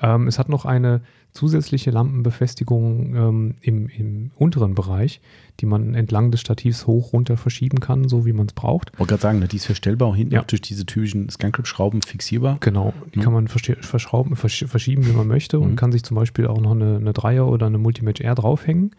ähm, 0.00 0.26
es 0.26 0.38
hat 0.40 0.48
noch 0.48 0.64
eine 0.64 1.02
zusätzliche 1.32 1.92
Lampenbefestigung 1.92 3.14
ähm, 3.14 3.54
im, 3.60 3.88
im 3.88 4.30
unteren 4.36 4.74
Bereich, 4.74 5.20
die 5.60 5.66
man 5.66 5.94
entlang 5.94 6.30
des 6.30 6.40
Stativs 6.40 6.86
hoch 6.86 7.12
runter 7.12 7.36
verschieben 7.36 7.80
kann, 7.80 8.08
so 8.08 8.24
wie 8.26 8.32
man 8.32 8.46
es 8.46 8.52
braucht. 8.52 8.98
Wollte 8.98 9.10
gerade 9.10 9.22
sagen, 9.22 9.38
ne, 9.40 9.48
die 9.48 9.56
ist 9.56 9.66
verstellbar 9.66 10.08
und 10.08 10.16
hinten 10.16 10.34
Ja. 10.34 10.40
auch 10.40 10.46
durch 10.46 10.60
diese 10.62 10.86
typischen 10.86 11.28
Scancrip-Schrauben 11.28 12.02
fixierbar. 12.02 12.58
Genau, 12.60 12.92
die 13.14 13.18
Mhm. 13.18 13.22
kann 13.22 13.32
man 13.32 13.48
verschrauben, 13.48 14.36
versch 14.36 14.64
verschieben, 14.66 15.06
wie 15.06 15.12
man 15.12 15.26
möchte 15.28 15.58
und 15.60 15.72
Mhm. 15.72 15.76
kann 15.76 15.92
sich 15.92 16.02
zum 16.02 16.14
Beispiel 16.16 16.46
auch 16.46 16.60
noch 16.60 16.72
eine, 16.72 16.96
eine 16.96 17.12
Dreier 17.12 17.46
oder 17.48 17.66
eine 17.66 17.78
Multimatch 17.78 18.20
R 18.20 18.34
draufhängen, 18.34 18.92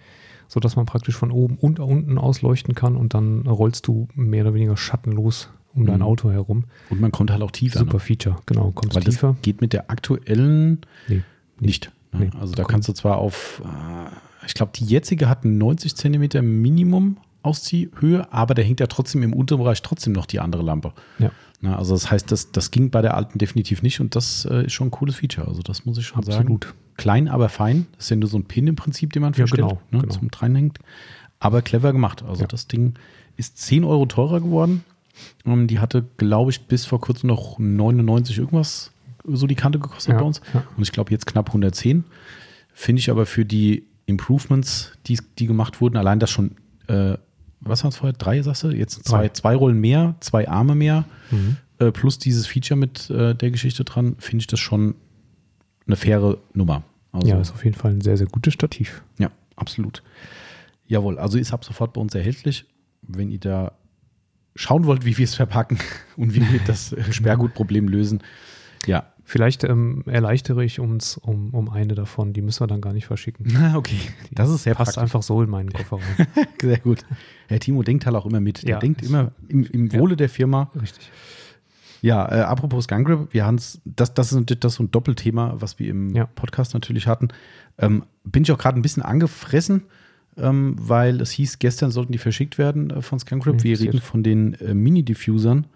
sodass 0.47 0.76
man 0.76 0.86
praktisch 0.86 1.15
von 1.15 1.32
oben 1.32 1.58
und 1.58 1.80
unten 1.80 2.17
ausleuchten 2.17 2.76
kann 2.76 2.95
und 2.95 3.13
dann 3.13 3.47
rollst 3.47 3.88
du 3.88 4.08
mehr 4.15 4.43
oder 4.43 4.54
weniger 4.54 4.78
schattenlos 4.78 5.50
um 5.74 5.86
dein 5.86 5.97
Mhm. 6.00 6.02
Auto 6.06 6.30
herum. 6.32 6.65
Und 6.89 7.00
man 7.00 7.12
kommt 7.13 7.32
halt 7.32 7.41
auch 7.41 7.52
tiefer. 7.52 7.80
Super 7.80 7.93
Ne? 7.93 8.00
Feature, 8.02 8.36
genau. 8.45 8.71
Kommst 8.76 8.93
Weil 8.95 9.04
tiefer. 9.04 9.30
das 9.34 9.41
geht 9.41 9.62
mit 9.62 9.71
der 9.71 9.89
aktuellen 9.89 10.80
Nee, 11.08 11.21
nicht. 11.62 11.91
ne? 12.12 12.19
Nee. 12.26 12.30
Also 12.39 12.54
da 12.56 12.65
kannst 12.65 12.89
du 12.89 12.93
zwar 12.93 13.17
auf, 13.19 13.62
äh, 13.63 14.10
ich 14.45 14.54
glaube, 14.54 14.71
die 14.75 14.86
jetzige 14.86 15.30
hat 15.30 15.45
90 15.45 15.95
Zentimeter 15.95 16.41
Minimum 16.41 17.17
Ausziehhöhe, 17.43 18.32
aber 18.32 18.54
der 18.54 18.63
hängt 18.65 18.80
ja 18.80 18.88
trotzdem 18.88 19.23
im 19.23 19.34
Unterbereich 19.34 19.82
trotzdem 19.82 20.13
noch 20.13 20.25
die 20.27 20.39
andere 20.39 20.62
Lampe. 20.62 20.93
Ja. 21.19 21.32
Na, 21.60 21.75
also 21.77 21.93
das 21.93 22.10
heißt, 22.12 22.32
das, 22.32 22.51
das 22.51 22.69
ging 22.71 22.89
bei 22.91 23.01
der 23.01 23.15
alten 23.15 23.38
definitiv 23.39 23.82
nicht 23.82 23.99
und 23.99 24.15
das 24.15 24.45
äh, 24.45 24.65
ist 24.65 24.73
schon 24.73 24.88
ein 24.88 24.91
cooles 24.91 25.15
Feature. 25.15 25.47
Also 25.47 25.62
das 25.62 25.86
muss 25.86 25.97
ich 25.97 26.06
schon 26.06 26.21
sagen. 26.23 26.39
Absolut. 26.39 26.73
Klein, 26.97 27.27
aber 27.27 27.49
fein. 27.49 27.88
Das 27.95 28.06
ist 28.06 28.10
ja 28.12 28.15
nur 28.15 28.30
so 28.30 28.38
ein 28.38 28.45
Pin 28.45 28.67
im 28.67 28.75
Prinzip, 28.75 29.12
den 29.13 29.23
man 29.23 29.34
Ja, 29.34 29.38
verstellt, 29.38 29.67
genau, 29.69 29.82
ne, 29.91 29.99
genau. 30.01 30.13
zum 30.13 30.30
Dreinhängt. 30.30 30.80
Aber 31.39 31.62
clever 31.63 31.91
gemacht. 31.91 32.23
Also 32.23 32.41
Ja. 32.41 32.47
das 32.47 32.67
Ding 32.67 32.93
ist 33.38 33.58
10 33.58 33.84
Euro 33.84 34.06
teurer 34.06 34.39
geworden. 34.39 34.84
Ähm, 35.45 35.65
die 35.67 35.80
hatte, 35.80 36.06
glaube 36.17 36.51
ich, 36.51 36.62
bis 36.67 36.86
vor 36.86 37.01
kurzem 37.01 37.27
noch 37.27 37.58
99 37.58 38.38
irgendwas 38.38 38.91
so 39.23 39.45
die 39.47 39.56
Kante 39.56 39.77
gekostet 39.80 40.13
Ja, 40.13 40.19
bei 40.19 40.25
uns. 40.25 40.41
ja. 40.54 40.63
Und 40.77 40.84
ich 40.84 40.91
glaube 40.91 41.12
jetzt 41.12 41.25
knapp 41.27 41.47
110. 41.49 42.04
Finde 42.73 42.99
ich 42.99 43.10
aber 43.12 43.25
für 43.25 43.45
die 43.45 43.86
Improvements, 44.06 44.92
die, 45.08 45.18
die 45.40 45.48
gemacht 45.48 45.82
wurden, 45.82 45.98
allein 45.98 46.20
das 46.20 46.30
schon, 46.32 46.56
äh, 46.88 47.18
was 47.60 47.84
waren 47.84 47.90
es 47.90 47.98
vorher? 47.98 48.14
Drei, 48.14 48.42
sagst 48.42 48.64
du? 48.64 48.70
Jetzt 48.70 49.06
zwei, 49.08 49.30
zwei 49.30 49.56
Rollen 49.56 49.80
mehr, 49.80 50.16
zwei 50.20 50.48
Arme 50.50 50.76
mehr, 50.76 51.06
Mhm. 51.30 51.58
äh, 51.80 51.92
plus 51.92 52.18
dieses 52.20 52.48
Feature 52.48 52.78
mit 52.78 53.10
äh, 53.10 53.36
der 53.36 53.52
Geschichte 53.52 53.84
dran, 53.84 54.16
finde 54.20 54.42
ich 54.42 54.48
das 54.48 54.60
schon 54.60 54.96
eine 55.88 55.96
faire 55.96 56.38
Nummer. 56.54 56.84
Also, 57.12 57.28
ja, 57.28 57.40
ist 57.40 57.52
auf 57.52 57.64
jeden 57.64 57.76
Fall 57.78 57.92
ein 57.92 58.02
sehr, 58.02 58.18
sehr 58.18 58.28
gutes 58.28 58.54
Stativ. 58.54 59.04
ja, 59.18 59.30
absolut. 59.56 60.02
Jawohl, 60.88 61.18
also 61.20 61.38
ist 61.38 61.54
ab 61.54 61.64
sofort 61.64 61.94
bei 61.94 62.02
uns 62.02 62.14
erhältlich. 62.16 62.66
Wenn 63.02 63.32
ihr 63.32 63.40
da 63.40 63.72
schauen 64.56 64.86
wollt, 64.86 65.06
wie 65.06 65.18
wir 65.18 65.24
es 65.24 65.36
verpacken 65.36 65.78
und 66.18 66.34
wie 66.36 66.42
wir 66.52 66.60
das 66.68 66.92
äh, 66.94 67.04
Sperrgutproblem 67.14 67.88
lösen, 67.88 68.22
ja. 68.88 69.06
Vielleicht 69.32 69.63
ähm, 69.63 70.04
erleichtere 70.08 70.62
ich 70.65 70.82
uns 70.82 71.15
um, 71.15 71.54
um 71.54 71.70
eine 71.70 71.96
davon. 71.96 72.34
Die 72.34 72.41
müssen 72.41 72.60
wir 72.63 72.67
dann 72.67 72.82
gar 72.82 72.91
nicht 72.91 73.06
verschicken. 73.06 73.46
Na, 73.50 73.76
okay. 73.78 73.96
Das 74.30 74.50
ist 74.50 74.63
sehr 74.63 74.76
Passt 74.76 74.96
praktisch. 74.96 75.04
einfach 75.04 75.24
so 75.24 75.41
in 75.41 75.50
meinen 75.50 75.72
Kofferraum. 75.72 76.04
Sehr 76.62 76.80
gut. 76.80 77.06
Herr 77.48 77.62
Timo 77.62 77.82
denkt 77.82 78.06
halt 78.06 78.17
auch 78.17 78.26
immer 78.26 78.41
mit. 78.41 78.63
Der 78.63 78.72
Ja, 78.72 78.80
denkt 78.80 79.02
immer 79.04 79.32
im, 79.48 79.63
im 79.67 79.94
Wohle 79.94 80.17
der 80.17 80.28
Firma. 80.28 80.70
Richtig. 80.76 81.10
Ja, 82.02 82.30
äh, 82.30 82.41
apropos 82.41 82.84
Skunk 82.84 83.08
Grip, 83.08 83.28
wir 83.32 83.46
haben's, 83.46 83.80
das, 83.86 84.13
das, 84.13 84.34
ist, 84.34 84.63
das 84.65 84.74
ist 84.74 84.78
so 84.78 84.84
ein 84.84 84.91
Doppelthema, 84.91 85.56
was 85.60 85.80
wir 85.80 85.89
im 85.89 86.13
Ja. 86.13 86.26
Podcast 86.26 86.74
natürlich 86.74 87.08
hatten. 87.08 87.30
Ähm, 87.78 88.04
bin 88.26 88.44
ich 88.44 88.52
auch 88.52 88.58
gerade 88.58 88.78
ein 88.78 88.82
bisschen 88.82 89.02
angefressen, 89.02 89.84
ähm, 90.36 90.76
weil 90.78 91.22
es 91.22 91.32
hieß, 91.32 91.60
gestern 91.60 91.89
sollten 91.91 92.12
die 92.12 92.17
verschickt 92.17 92.58
werden 92.58 92.89
äh, 92.89 93.02
von 93.02 93.17
Skunk 93.17 93.44
Grip. 93.44 93.54
Hm, 93.54 93.63
wir 93.63 93.80
reden 93.80 94.02
von 94.02 94.24
den 94.24 94.56
äh, 94.56 94.74
Mini-Diffusern 94.74 95.67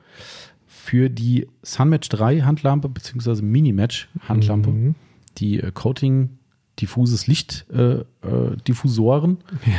für 0.86 1.10
die 1.10 1.48
Sunmatch 1.64 2.10
3 2.10 2.42
Handlampe 2.42 2.90
beziehungsweise 2.90 3.42
Mini-Match 3.44 4.08
Handlampe, 4.28 4.70
Mhm. 4.70 4.96
die 5.40 5.60
äh, 5.60 5.72
Coating 5.72 6.30
diffuses 6.80 7.26
Licht 7.28 7.66
äh, 7.74 8.02
äh, 8.02 8.06
Diffusoren 8.68 9.38
Ja. 9.66 9.74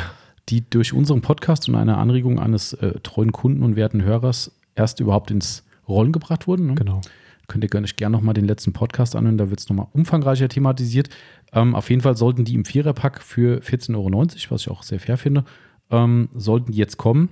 die 0.48 0.68
durch 0.68 0.92
unseren 0.92 1.20
Podcast 1.20 1.68
und 1.68 1.74
eine 1.76 1.96
Anregung 1.98 2.40
eines 2.40 2.72
äh, 2.72 2.98
treuen 3.02 3.30
Kunden 3.32 3.62
und 3.62 3.76
werten 3.76 4.02
Hörers 4.02 4.50
erst 4.74 4.98
überhaupt 5.00 5.30
ins 5.30 5.64
Rollen 5.88 6.10
gebracht 6.12 6.46
wurden. 6.48 6.66
Ne? 6.68 6.74
Genau. 6.74 7.00
Könnt 7.48 7.62
ihr 7.62 7.70
gerne 7.70 7.86
gerne 7.86 8.16
nochmal 8.16 8.34
den 8.34 8.44
letzten 8.46 8.72
Podcast 8.72 9.14
anhören, 9.14 9.38
da 9.38 9.50
wird 9.50 9.60
es 9.60 9.68
nochmal 9.68 9.86
umfangreicher 9.92 10.48
thematisiert. 10.48 11.08
Ähm, 11.52 11.76
auf 11.76 11.88
jeden 11.90 12.02
Fall 12.02 12.16
sollten 12.16 12.44
die 12.44 12.54
im 12.56 12.64
Viererpack 12.64 13.22
für 13.22 13.60
14,90 13.62 13.94
Euro, 13.94 14.10
was 14.50 14.62
ich 14.62 14.70
auch 14.70 14.82
sehr 14.82 14.98
fair 14.98 15.16
finde, 15.16 15.44
ähm, 15.90 16.28
sollten 16.34 16.72
die 16.72 16.78
jetzt 16.78 16.96
kommen. 16.96 17.28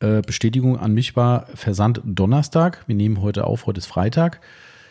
Äh, 0.00 0.20
Bestätigung 0.22 0.78
an 0.78 0.92
mich 0.92 1.16
war 1.16 1.46
Versand 1.54 2.02
Donnerstag. 2.04 2.84
Wir 2.86 2.94
nehmen 2.96 3.22
heute 3.22 3.44
auf, 3.46 3.66
heute 3.66 3.78
ist 3.78 3.86
Freitag. 3.86 4.40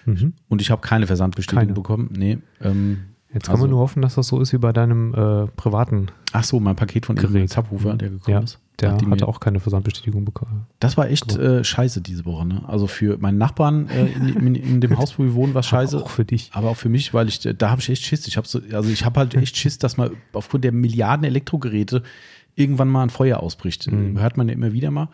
Mhm. 0.06 0.34
Und 0.48 0.62
ich 0.62 0.72
habe 0.72 0.82
keine 0.82 1.06
Versandbestätigung 1.08 1.68
Keine. 1.68 1.74
bekommen. 1.74 2.10
Nee. 2.16 2.40
Ähm, 2.62 3.06
Jetzt 3.34 3.48
kann 3.48 3.56
also- 3.56 3.64
man 3.66 3.72
nur 3.72 3.80
hoffen, 3.82 4.02
dass 4.02 4.16
das 4.16 4.28
so 4.28 4.40
ist 4.40 4.54
wie 4.54 4.58
bei 4.58 4.72
deinem 4.72 5.14
äh, 5.14 5.48
privaten 5.58 6.08
Ach 6.32 6.44
so, 6.44 6.60
mein 6.60 6.76
Paket 6.76 7.06
von 7.06 7.16
Gerät. 7.16 7.32
Gerät. 7.34 7.50
Subwoofer, 7.52 7.94
der 7.96 8.10
gekommen 8.10 8.34
Ja, 8.38 8.40
ist. 8.44 8.60
Der 8.80 8.92
Nachdem 8.92 9.12
hatte 9.12 9.28
auch 9.28 9.40
keine 9.40 9.60
Versandbestätigung 9.62 10.26
bekommen. 10.26 10.68
Das 10.80 10.98
war 10.98 11.10
echt 11.10 11.38
äh, 11.38 11.64
scheiße 11.64 12.02
diese 12.02 12.26
Woche. 12.26 12.46
Ne? 12.46 12.64
Also 12.68 12.88
für 12.88 13.18
meinen 13.18 13.38
Nachbarn 13.38 13.88
äh, 13.90 14.08
in, 14.08 14.48
in, 14.48 14.56
in 14.56 14.82
dem 14.82 14.98
Haus, 14.98 15.18
wo 15.18 15.24
wir 15.24 15.34
wohnen, 15.34 15.54
war 15.54 15.62
es 15.62 15.68
scheiße. 15.68 15.98
Auch 16.02 16.10
für 16.10 16.26
dich. 16.26 16.50
Aber 16.54 16.70
auch 16.70 16.76
für 16.78 16.90
mich, 16.90 17.14
weil 17.14 17.28
ich, 17.30 17.40
da 17.40 17.70
habe 17.70 17.80
ich 17.80 17.90
echt 17.90 18.04
Schiss. 18.04 18.28
Ich 18.28 18.36
habe 18.38 18.48
so, 18.48 18.60
also 18.74 18.90
ich 18.90 19.06
habe 19.06 19.20
halt 19.20 19.34
echt 19.36 19.56
Schiss, 19.56 19.78
dass 19.78 19.96
mal 19.98 20.12
aufgrund 20.34 20.64
der 20.66 20.74
Milliarden 20.74 21.26
Elektrogeräte 21.26 22.04
irgendwann 22.56 22.90
mal 22.90 23.04
ein 23.04 23.10
Feuer 23.10 23.40
ausbricht. 23.40 23.92
Mhm. 23.92 24.20
Hört 24.20 24.38
man 24.38 24.48
ja 24.48 24.54
immer 24.54 24.74
wieder 24.74 24.92
mal. 24.92 25.10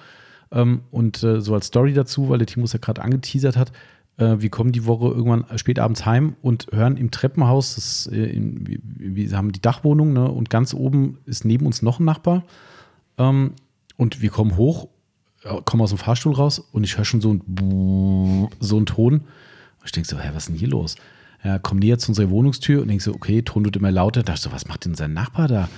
Ähm, 0.51 0.81
und 0.91 1.23
äh, 1.23 1.41
so 1.41 1.53
als 1.53 1.67
Story 1.67 1.93
dazu, 1.93 2.29
weil 2.29 2.37
der 2.37 2.47
Timo 2.47 2.65
es 2.65 2.73
ja 2.73 2.79
gerade 2.79 3.01
angeteasert 3.01 3.57
hat, 3.57 3.71
äh, 4.17 4.35
wir 4.39 4.49
kommen 4.49 4.71
die 4.71 4.85
Woche 4.85 5.07
irgendwann 5.07 5.45
spät 5.57 5.79
abends 5.79 6.05
heim 6.05 6.35
und 6.41 6.67
hören 6.71 6.97
im 6.97 7.11
Treppenhaus, 7.11 7.75
das, 7.75 8.07
äh, 8.07 8.23
in, 8.23 8.79
wir, 8.97 9.31
haben 9.37 9.51
die 9.51 9.61
Dachwohnung 9.61 10.13
ne, 10.13 10.29
und 10.29 10.49
ganz 10.49 10.73
oben 10.73 11.17
ist 11.25 11.45
neben 11.45 11.65
uns 11.65 11.81
noch 11.81 11.99
ein 11.99 12.05
Nachbar. 12.05 12.43
Ähm, 13.17 13.53
und 13.97 14.21
wir 14.21 14.29
kommen 14.29 14.57
hoch, 14.57 14.87
kommen 15.65 15.81
aus 15.81 15.89
dem 15.89 15.97
Fahrstuhl 15.97 16.33
raus 16.33 16.59
und 16.59 16.83
ich 16.83 16.97
höre 16.97 17.05
schon 17.05 17.21
so 17.21 17.33
ein 17.33 18.49
so 18.59 18.77
einen 18.77 18.85
Ton. 18.85 19.13
Und 19.13 19.85
ich 19.85 19.91
denke 19.91 20.07
so, 20.07 20.17
hä, 20.19 20.29
was 20.33 20.43
ist 20.43 20.49
denn 20.49 20.55
hier 20.55 20.67
los? 20.67 20.95
Ja, 21.43 21.59
komm 21.59 21.79
näher 21.79 21.97
zu 21.97 22.11
unserer 22.11 22.29
Wohnungstür 22.29 22.81
und 22.81 22.87
denke 22.87 23.03
so, 23.03 23.13
okay, 23.13 23.41
Ton 23.41 23.65
wird 23.65 23.75
immer 23.75 23.91
lauter. 23.91 24.21
Da 24.21 24.33
dachte 24.33 24.39
ich 24.39 24.43
so, 24.43 24.51
was 24.51 24.67
macht 24.67 24.85
denn 24.85 24.95
sein 24.95 25.13
Nachbar 25.13 25.47
da? 25.47 25.69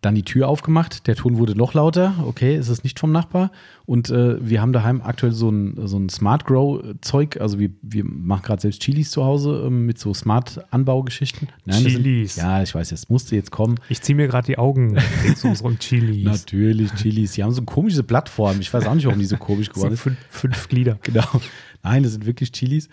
Dann 0.00 0.14
die 0.14 0.22
Tür 0.22 0.48
aufgemacht, 0.48 1.06
der 1.06 1.14
Ton 1.14 1.36
wurde 1.36 1.54
noch 1.54 1.74
lauter. 1.74 2.14
Okay, 2.26 2.56
ist 2.56 2.68
es 2.68 2.84
nicht 2.84 2.98
vom 2.98 3.12
Nachbar. 3.12 3.50
Und 3.84 4.08
äh, 4.08 4.36
wir 4.40 4.62
haben 4.62 4.72
daheim 4.72 5.02
aktuell 5.02 5.32
so 5.32 5.50
ein, 5.50 5.74
so 5.86 5.98
ein 5.98 6.08
Smart 6.08 6.46
Grow-Zeug. 6.46 7.38
Also 7.38 7.58
wir, 7.58 7.70
wir 7.82 8.04
machen 8.04 8.42
gerade 8.42 8.62
selbst 8.62 8.80
Chilis 8.80 9.10
zu 9.10 9.24
Hause 9.24 9.64
ähm, 9.66 9.84
mit 9.84 9.98
so 9.98 10.14
Smart-Anbaugeschichten. 10.14 11.48
Chilis. 11.68 12.36
Sind, 12.36 12.44
ja, 12.44 12.62
ich 12.62 12.74
weiß, 12.74 12.90
jetzt 12.90 13.10
musste 13.10 13.36
jetzt 13.36 13.50
kommen. 13.50 13.76
Ich 13.90 14.00
ziehe 14.00 14.16
mir 14.16 14.26
gerade 14.26 14.46
die 14.46 14.56
Augen 14.56 14.96
rum 15.62 15.78
Chilis. 15.78 16.24
Natürlich, 16.24 16.94
Chilis. 16.94 17.32
Die 17.32 17.42
haben 17.42 17.52
so 17.52 17.58
eine 17.58 17.66
komische 17.66 18.02
Plattform. 18.02 18.60
Ich 18.60 18.72
weiß 18.72 18.86
auch 18.86 18.94
nicht, 18.94 19.04
warum 19.04 19.18
die 19.18 19.26
so 19.26 19.36
komisch 19.36 19.68
geworden 19.72 19.96
sind 19.96 20.00
fünf, 20.00 20.18
fünf 20.30 20.68
Glieder. 20.68 20.98
Genau. 21.02 21.26
Nein, 21.82 22.02
das 22.02 22.12
sind 22.12 22.26
wirklich 22.26 22.52
Chilis, 22.52 22.88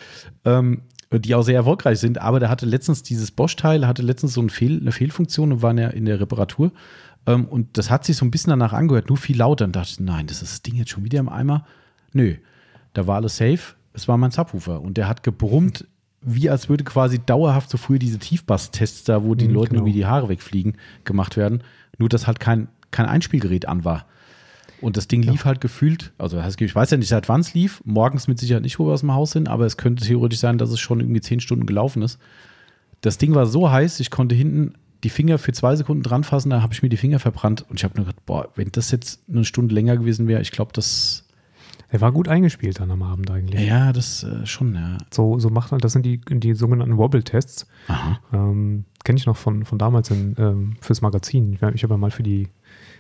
ähm, 0.45 0.81
die 1.11 1.35
auch 1.35 1.43
sehr 1.43 1.55
erfolgreich 1.55 1.99
sind. 1.99 2.19
Aber 2.19 2.39
der 2.39 2.49
hatte 2.49 2.65
letztens 2.65 3.03
dieses 3.03 3.31
Bosch-Teil, 3.31 3.87
hatte 3.87 4.01
letztens 4.01 4.33
so 4.33 4.41
ein 4.41 4.49
Fehl, 4.49 4.79
eine 4.79 4.91
Fehlfunktion 4.91 5.51
und 5.53 5.61
war 5.61 5.71
in 5.71 5.77
der, 5.77 5.93
in 5.93 6.05
der 6.05 6.19
Reparatur. 6.19 6.71
Ähm, 7.25 7.45
und 7.45 7.77
das 7.77 7.89
hat 7.89 8.05
sich 8.05 8.17
so 8.17 8.25
ein 8.25 8.31
bisschen 8.31 8.51
danach 8.51 8.73
angehört, 8.73 9.09
nur 9.09 9.17
viel 9.17 9.37
lauter. 9.37 9.65
Und 9.65 9.75
dachte 9.75 9.89
ich, 9.91 9.99
nein, 9.99 10.27
das 10.27 10.41
ist 10.41 10.51
das 10.51 10.61
Ding 10.63 10.75
jetzt 10.75 10.91
schon 10.91 11.03
wieder 11.03 11.19
im 11.19 11.29
Eimer. 11.29 11.65
Nö, 12.13 12.35
da 12.93 13.07
war 13.07 13.17
alles 13.17 13.37
safe. 13.37 13.75
Es 13.93 14.07
war 14.07 14.17
mein 14.17 14.31
Subwoofer. 14.31 14.81
Und 14.81 14.97
der 14.97 15.07
hat 15.07 15.23
gebrummt, 15.23 15.87
wie 16.21 16.49
als 16.49 16.67
würde 16.67 16.83
quasi 16.83 17.19
dauerhaft 17.19 17.69
so 17.69 17.77
früher 17.77 17.99
diese 17.99 18.19
Tiefbass-Tests 18.19 19.05
da, 19.05 19.23
wo 19.23 19.35
die 19.35 19.47
Mhm, 19.47 19.53
Leuten 19.53 19.69
genau. 19.69 19.81
irgendwie 19.81 19.97
die 19.97 20.05
Haare 20.05 20.29
wegfliegen, 20.29 20.77
gemacht 21.05 21.37
werden. 21.37 21.63
Nur, 21.97 22.09
dass 22.09 22.27
halt 22.27 22.39
kein, 22.39 22.67
kein 22.91 23.05
Einspielgerät 23.05 23.67
an 23.67 23.85
war. 23.85 24.05
Und 24.81 24.95
das 24.97 25.07
Ding 25.07 25.23
lief 25.23 25.45
halt 25.45 25.59
gefühlt, 25.61 26.13
also 26.17 26.39
ich 26.59 26.75
weiß 26.75 26.91
ja 26.91 26.97
nicht, 26.97 27.07
seit 27.07 27.29
wann 27.29 27.41
es 27.41 27.53
lief. 27.53 27.81
Morgens 27.83 28.27
mit 28.27 28.37
Sicherheit 28.39 28.63
nicht, 28.63 28.77
wo 28.79 28.85
wir 28.85 28.93
aus 28.93 29.01
dem 29.01 29.13
Haus 29.13 29.31
sind, 29.31 29.49
aber 29.49 29.65
es 29.65 29.77
könnte 29.77 30.05
theoretisch 30.05 30.39
sein, 30.39 30.57
dass 30.57 30.69
es 30.69 30.79
schon 30.79 30.99
irgendwie 30.99 31.21
zehn 31.21 31.39
Stunden 31.39 31.65
gelaufen 31.65 32.01
ist. 32.03 32.19
Das 33.01 33.17
Ding 33.17 33.33
war 33.33 33.45
so 33.45 33.71
heiß, 33.71 33.99
ich 33.99 34.11
konnte 34.11 34.35
hinten 34.35 34.73
die 35.03 35.09
Finger 35.09 35.37
für 35.37 35.51
zwei 35.51 35.75
Sekunden 35.75 36.03
dran 36.03 36.23
fassen, 36.23 36.49
da 36.49 36.61
habe 36.61 36.73
ich 36.73 36.81
mir 36.81 36.89
die 36.89 36.97
Finger 36.97 37.19
verbrannt 37.19 37.65
und 37.69 37.77
ich 37.79 37.83
habe 37.83 37.95
nur 37.95 38.05
gedacht, 38.05 38.25
boah, 38.25 38.49
wenn 38.55 38.71
das 38.71 38.89
jetzt 38.91 39.21
eine 39.29 39.45
Stunde 39.45 39.73
länger 39.75 39.97
gewesen 39.97 40.27
wäre, 40.27 40.41
ich 40.41 40.51
glaube, 40.51 40.71
das, 40.73 41.23
Er 41.89 42.01
war 42.01 42.11
gut 42.11 42.27
eingespielt 42.27 42.79
dann 42.79 42.91
am 42.91 43.03
Abend 43.03 43.29
eigentlich. 43.31 43.61
ja, 43.61 43.93
das 43.93 44.23
äh, 44.23 44.45
schon, 44.45 44.75
ja. 44.75 44.97
So, 45.11 45.39
so 45.39 45.49
macht 45.49 45.71
man, 45.71 45.79
das 45.79 45.93
sind 45.93 46.05
die, 46.05 46.19
die 46.19 46.53
sogenannten 46.53 46.97
Wobble-Tests. 46.97 47.67
Ähm, 48.33 48.85
Kenne 49.03 49.19
ich 49.19 49.25
noch 49.25 49.37
von, 49.37 49.63
von 49.63 49.77
damals 49.77 50.09
in, 50.11 50.35
ähm, 50.37 50.75
fürs 50.81 51.01
Magazin. 51.01 51.53
Ich, 51.53 51.61
ich 51.61 51.83
habe 51.83 51.93
ja 51.93 51.97
mal 51.97 52.11
für, 52.11 52.23
die, 52.23 52.49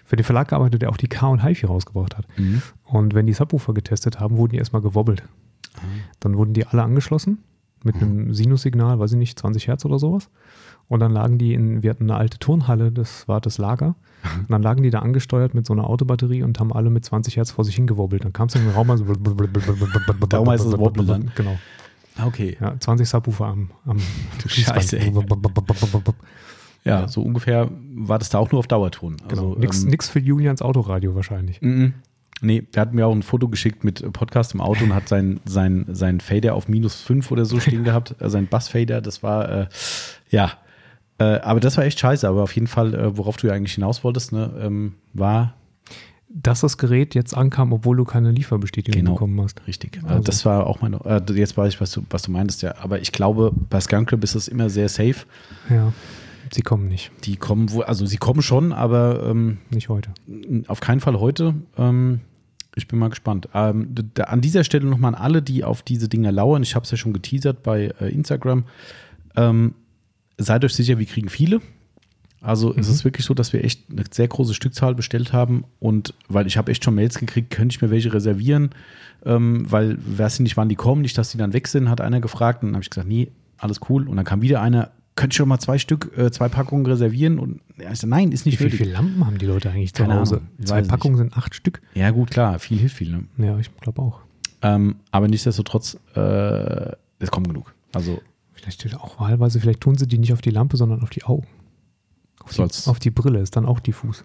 für 0.07 0.15
den 0.15 0.23
Verlag 0.23 0.47
gearbeitet, 0.47 0.81
der 0.81 0.89
auch 0.89 0.97
die 0.97 1.09
K 1.09 1.27
und 1.27 1.43
HiFi 1.43 1.65
rausgebracht 1.65 2.17
hat. 2.17 2.25
Mhm. 2.37 2.61
Und 2.85 3.13
wenn 3.13 3.27
die 3.27 3.33
Subwoofer 3.33 3.73
getestet 3.73 4.21
haben, 4.21 4.37
wurden 4.37 4.53
die 4.53 4.57
erstmal 4.57 4.81
gewobbelt. 4.81 5.21
Ah. 5.75 5.81
Dann 6.21 6.37
wurden 6.37 6.53
die 6.53 6.65
alle 6.65 6.81
angeschlossen 6.81 7.39
mit 7.83 7.95
Mhm. 7.97 8.01
einem 8.01 8.33
Sinussignal, 8.33 8.99
weiß 8.99 9.11
ich 9.11 9.17
nicht, 9.17 9.37
20 9.37 9.67
Hertz 9.67 9.83
oder 9.83 9.99
sowas. 9.99 10.29
Und 10.87 11.01
dann 11.01 11.11
lagen 11.11 11.37
die 11.37 11.53
in, 11.53 11.83
wir 11.83 11.89
hatten 11.89 12.09
eine 12.09 12.15
alte 12.17 12.39
Turnhalle, 12.39 12.93
das 12.93 13.27
war 13.27 13.41
das 13.41 13.57
Lager. 13.57 13.89
Mhm. 14.23 14.39
Und 14.43 14.51
dann 14.51 14.63
lagen 14.63 14.81
die 14.83 14.89
da 14.91 14.99
angesteuert 14.99 15.53
mit 15.53 15.65
so 15.65 15.73
einer 15.73 15.89
Autobatterie 15.89 16.41
und 16.41 16.57
haben 16.61 16.71
alle 16.71 16.89
mit 16.89 17.03
20 17.03 17.35
Hertz 17.35 17.51
vor 17.51 17.65
sich 17.65 17.75
hingewobbelt. 17.75 18.23
Dann 18.23 18.31
kam 18.31 18.47
es 18.47 18.55
in 18.55 18.61
den 18.63 18.71
Raum, 18.71 18.89
also 18.89 19.03
Darum 19.03 20.49
heißt 20.49 20.65
es 20.65 20.77
Wobble 20.77 21.05
dann. 21.05 21.31
Genau. 21.35 21.57
Okay. 22.25 22.55
Ja, 22.61 22.79
20 22.79 23.07
Subwoofer 23.07 23.45
am, 23.45 23.69
am 23.85 23.97
Scheiße. 24.47 24.97
Ja, 26.87 27.07
so 27.07 27.21
ungefähr 27.21 27.69
war 27.95 28.19
das 28.19 28.29
da 28.29 28.37
auch 28.39 28.51
nur 28.51 28.59
auf 28.59 28.67
Dauerton. 28.67 29.17
Genau. 29.17 29.29
Also, 29.29 29.55
nix, 29.59 29.83
ähm, 29.83 29.89
nix 29.89 30.09
für 30.09 30.19
Julians 30.19 30.61
Autoradio 30.61 31.15
wahrscheinlich. 31.15 31.61
Mhm. 31.61 31.93
Nee, 32.41 32.61
der 32.73 32.81
hat 32.81 32.93
mir 32.93 33.07
auch 33.07 33.13
ein 33.15 33.23
Foto 33.23 33.47
geschickt 33.47 33.83
mit 33.83 34.13
Podcast 34.13 34.53
im 34.53 34.61
Auto 34.61 34.83
und 34.83 34.93
hat 34.93 35.07
sein, 35.09 35.39
sein, 35.45 35.85
sein 35.89 36.19
Fader 36.19 36.53
auf 36.53 36.67
minus 36.67 37.01
5 37.01 37.31
oder 37.31 37.45
so 37.45 37.59
stehen 37.59 37.83
gehabt. 37.83 38.15
Äh, 38.19 38.29
sein 38.29 38.47
Bassfader, 38.47 39.01
das 39.01 39.23
war, 39.23 39.49
äh, 39.49 39.67
ja. 40.29 40.51
Äh, 41.19 41.23
aber 41.39 41.59
das 41.59 41.77
war 41.77 41.83
echt 41.85 41.99
scheiße. 41.99 42.27
Aber 42.27 42.43
auf 42.43 42.51
jeden 42.53 42.67
Fall, 42.67 42.93
äh, 42.93 43.17
worauf 43.17 43.37
du 43.37 43.47
ja 43.47 43.53
eigentlich 43.53 43.73
hinaus 43.73 44.03
wolltest, 44.03 44.31
ne, 44.33 44.51
ähm, 44.61 44.93
war. 45.13 45.55
dass 46.29 46.59
das 46.59 46.77
Gerät 46.77 47.15
jetzt 47.15 47.35
ankam, 47.35 47.73
obwohl 47.73 47.97
du 47.97 48.03
keine 48.03 48.29
Lieferbestätigung 48.31 48.99
Genau. 49.01 49.13
bekommen 49.13 49.41
hast. 49.41 49.65
Richtig. 49.65 49.99
Also- 50.05 50.21
das 50.21 50.45
war 50.45 50.67
auch 50.67 50.81
meine, 50.81 50.97
äh, 51.05 51.21
jetzt 51.33 51.57
weiß 51.57 51.73
ich, 51.73 51.81
was 51.81 51.89
du, 51.91 52.03
was 52.11 52.21
du 52.23 52.31
meintest, 52.31 52.61
ja. 52.61 52.75
Aber 52.81 52.99
ich 52.99 53.11
glaube, 53.11 53.51
bei 53.69 53.79
Skunkrip 53.81 54.23
ist 54.23 54.35
es 54.35 54.47
immer 54.47 54.69
sehr 54.69 54.89
safe. 54.89 55.25
Ja, 55.69 55.91
sie 56.53 56.61
kommen 56.61 56.87
nicht. 56.87 57.11
Die 57.23 57.35
kommen 57.35 57.71
wohl, 57.71 57.83
also 57.85 58.05
sie 58.05 58.17
kommen 58.17 58.41
schon, 58.41 58.71
aber 58.73 59.23
ähm, 59.29 59.57
Nicht 59.69 59.89
heute. 59.89 60.11
auf 60.67 60.79
keinen 60.79 60.99
Fall 60.99 61.19
heute. 61.19 61.53
Ähm, 61.77 62.21
ich 62.75 62.87
bin 62.87 62.99
mal 62.99 63.09
gespannt. 63.09 63.49
Ähm, 63.53 63.93
d- 63.95 64.03
d- 64.03 64.23
an 64.23 64.41
dieser 64.41 64.63
Stelle 64.63 64.85
nochmal 64.85 65.15
an 65.15 65.21
alle, 65.21 65.41
die 65.41 65.63
auf 65.63 65.81
diese 65.81 66.07
Dinger 66.09 66.31
lauern. 66.31 66.61
Ich 66.63 66.75
habe 66.75 66.83
es 66.83 66.91
ja 66.91 66.97
schon 66.97 67.13
geteasert 67.13 67.63
bei 67.63 67.91
äh, 67.99 68.09
Instagram. 68.09 68.65
Ähm, 69.35 69.73
seid 70.37 70.63
euch 70.63 70.73
sicher, 70.75 70.99
wir 70.99 71.05
kriegen 71.05 71.29
viele. 71.29 71.61
Also 72.39 72.73
es 72.75 72.87
ist 72.87 73.03
wirklich 73.03 73.25
so, 73.25 73.33
dass 73.33 73.51
wir 73.51 73.63
echt 73.63 73.89
eine 73.89 74.03
sehr 74.11 74.27
große 74.27 74.53
Stückzahl 74.53 74.93
bestellt 74.93 75.33
haben 75.33 75.63
und 75.79 76.13
weil 76.29 76.45
ich 76.45 76.55
habe 76.55 76.69
echt 76.71 76.83
schon 76.83 76.93
Mails 76.93 77.17
gekriegt, 77.17 77.49
könnte 77.49 77.73
ich 77.75 77.81
mir 77.81 77.89
welche 77.89 78.13
reservieren, 78.13 78.69
ähm, 79.25 79.65
weil 79.69 79.97
weiß 80.05 80.39
nicht, 80.41 80.55
wann 80.55 80.69
die 80.69 80.75
kommen, 80.75 81.01
nicht, 81.01 81.17
dass 81.17 81.31
die 81.31 81.39
dann 81.39 81.53
weg 81.53 81.67
sind, 81.67 81.89
hat 81.89 81.99
einer 81.99 82.21
gefragt 82.21 82.61
und 82.61 82.69
dann 82.69 82.75
habe 82.75 82.83
ich 82.83 82.91
gesagt, 82.91 83.07
nee, 83.07 83.29
alles 83.57 83.79
cool 83.89 84.07
und 84.07 84.17
dann 84.17 84.23
kam 84.25 84.43
wieder 84.43 84.61
einer, 84.61 84.91
könnte 85.17 85.33
ich 85.33 85.37
schon 85.37 85.49
mal 85.49 85.59
zwei 85.59 85.77
Stück, 85.77 86.17
äh, 86.17 86.31
zwei 86.31 86.47
Packungen 86.47 86.85
reservieren 86.85 87.39
und 87.39 87.59
ja, 87.77 87.91
ich 87.91 87.99
so, 87.99 88.07
nein, 88.07 88.31
ist 88.31 88.45
Wie, 88.45 88.49
nicht 88.49 88.57
viel, 88.57 88.67
nötig. 88.67 88.79
viele 88.79 88.93
Lampen 88.93 89.25
haben 89.25 89.37
die 89.37 89.45
Leute 89.45 89.69
eigentlich 89.69 89.93
zu 89.93 90.03
Keine 90.03 90.15
Hause? 90.15 90.37
Ahnung, 90.37 90.65
Zwei 90.65 90.81
Packungen 90.83 91.17
sind 91.17 91.35
acht 91.35 91.53
Stück. 91.55 91.81
Ja 91.93 92.11
gut, 92.11 92.31
klar, 92.31 92.59
viel 92.59 92.77
hilft 92.77 92.95
viel. 92.95 93.11
Ne? 93.11 93.23
Ja, 93.45 93.57
ich 93.59 93.75
glaube 93.77 94.01
auch. 94.01 94.21
Ähm, 94.61 94.95
aber 95.11 95.27
nichtsdestotrotz, 95.27 95.97
äh, 96.15 96.91
es 97.19 97.29
kommt 97.31 97.49
genug. 97.49 97.73
Also 97.93 98.21
Vielleicht 98.53 98.95
auch 98.95 99.19
wahlweise, 99.19 99.59
vielleicht 99.59 99.81
tun 99.81 99.97
sie 99.97 100.07
die 100.07 100.17
nicht 100.17 100.33
auf 100.33 100.41
die 100.41 100.49
Lampe, 100.49 100.77
sondern 100.77 101.01
auf 101.03 101.09
die 101.11 101.23
Augen. 101.23 101.45
Auf, 102.43 102.51
die, 102.53 102.61
auf 102.89 102.99
die 102.99 103.11
Brille 103.11 103.39
ist 103.39 103.55
dann 103.55 103.65
auch 103.65 103.79
diffus. 103.79 104.23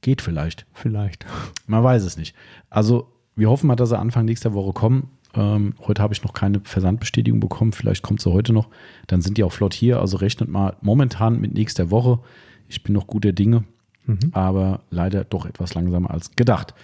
geht 0.00 0.22
vielleicht. 0.22 0.66
Vielleicht. 0.72 1.26
Man 1.66 1.82
weiß 1.84 2.02
es 2.04 2.16
nicht. 2.16 2.34
Also 2.70 3.12
wir 3.36 3.50
hoffen 3.50 3.66
mal, 3.66 3.76
dass 3.76 3.90
sie 3.90 3.98
Anfang 3.98 4.24
nächster 4.24 4.54
Woche 4.54 4.72
kommen. 4.72 5.10
Ähm, 5.34 5.74
heute 5.86 6.02
habe 6.02 6.12
ich 6.14 6.22
noch 6.24 6.32
keine 6.32 6.60
Versandbestätigung 6.64 7.40
bekommen. 7.40 7.72
Vielleicht 7.72 8.02
kommt 8.02 8.20
sie 8.20 8.32
heute 8.32 8.52
noch. 8.52 8.68
Dann 9.06 9.20
sind 9.20 9.38
die 9.38 9.44
auch 9.44 9.52
flott 9.52 9.74
hier. 9.74 10.00
Also 10.00 10.16
rechnet 10.16 10.48
mal 10.48 10.76
momentan 10.82 11.40
mit 11.40 11.54
nächster 11.54 11.90
Woche. 11.90 12.18
Ich 12.68 12.82
bin 12.82 12.92
noch 12.94 13.06
guter 13.06 13.32
Dinge, 13.32 13.64
Mhm. 14.06 14.30
aber 14.32 14.80
leider 14.90 15.24
doch 15.24 15.46
etwas 15.46 15.74
langsamer 15.74 16.10
als 16.10 16.32
gedacht. 16.36 16.74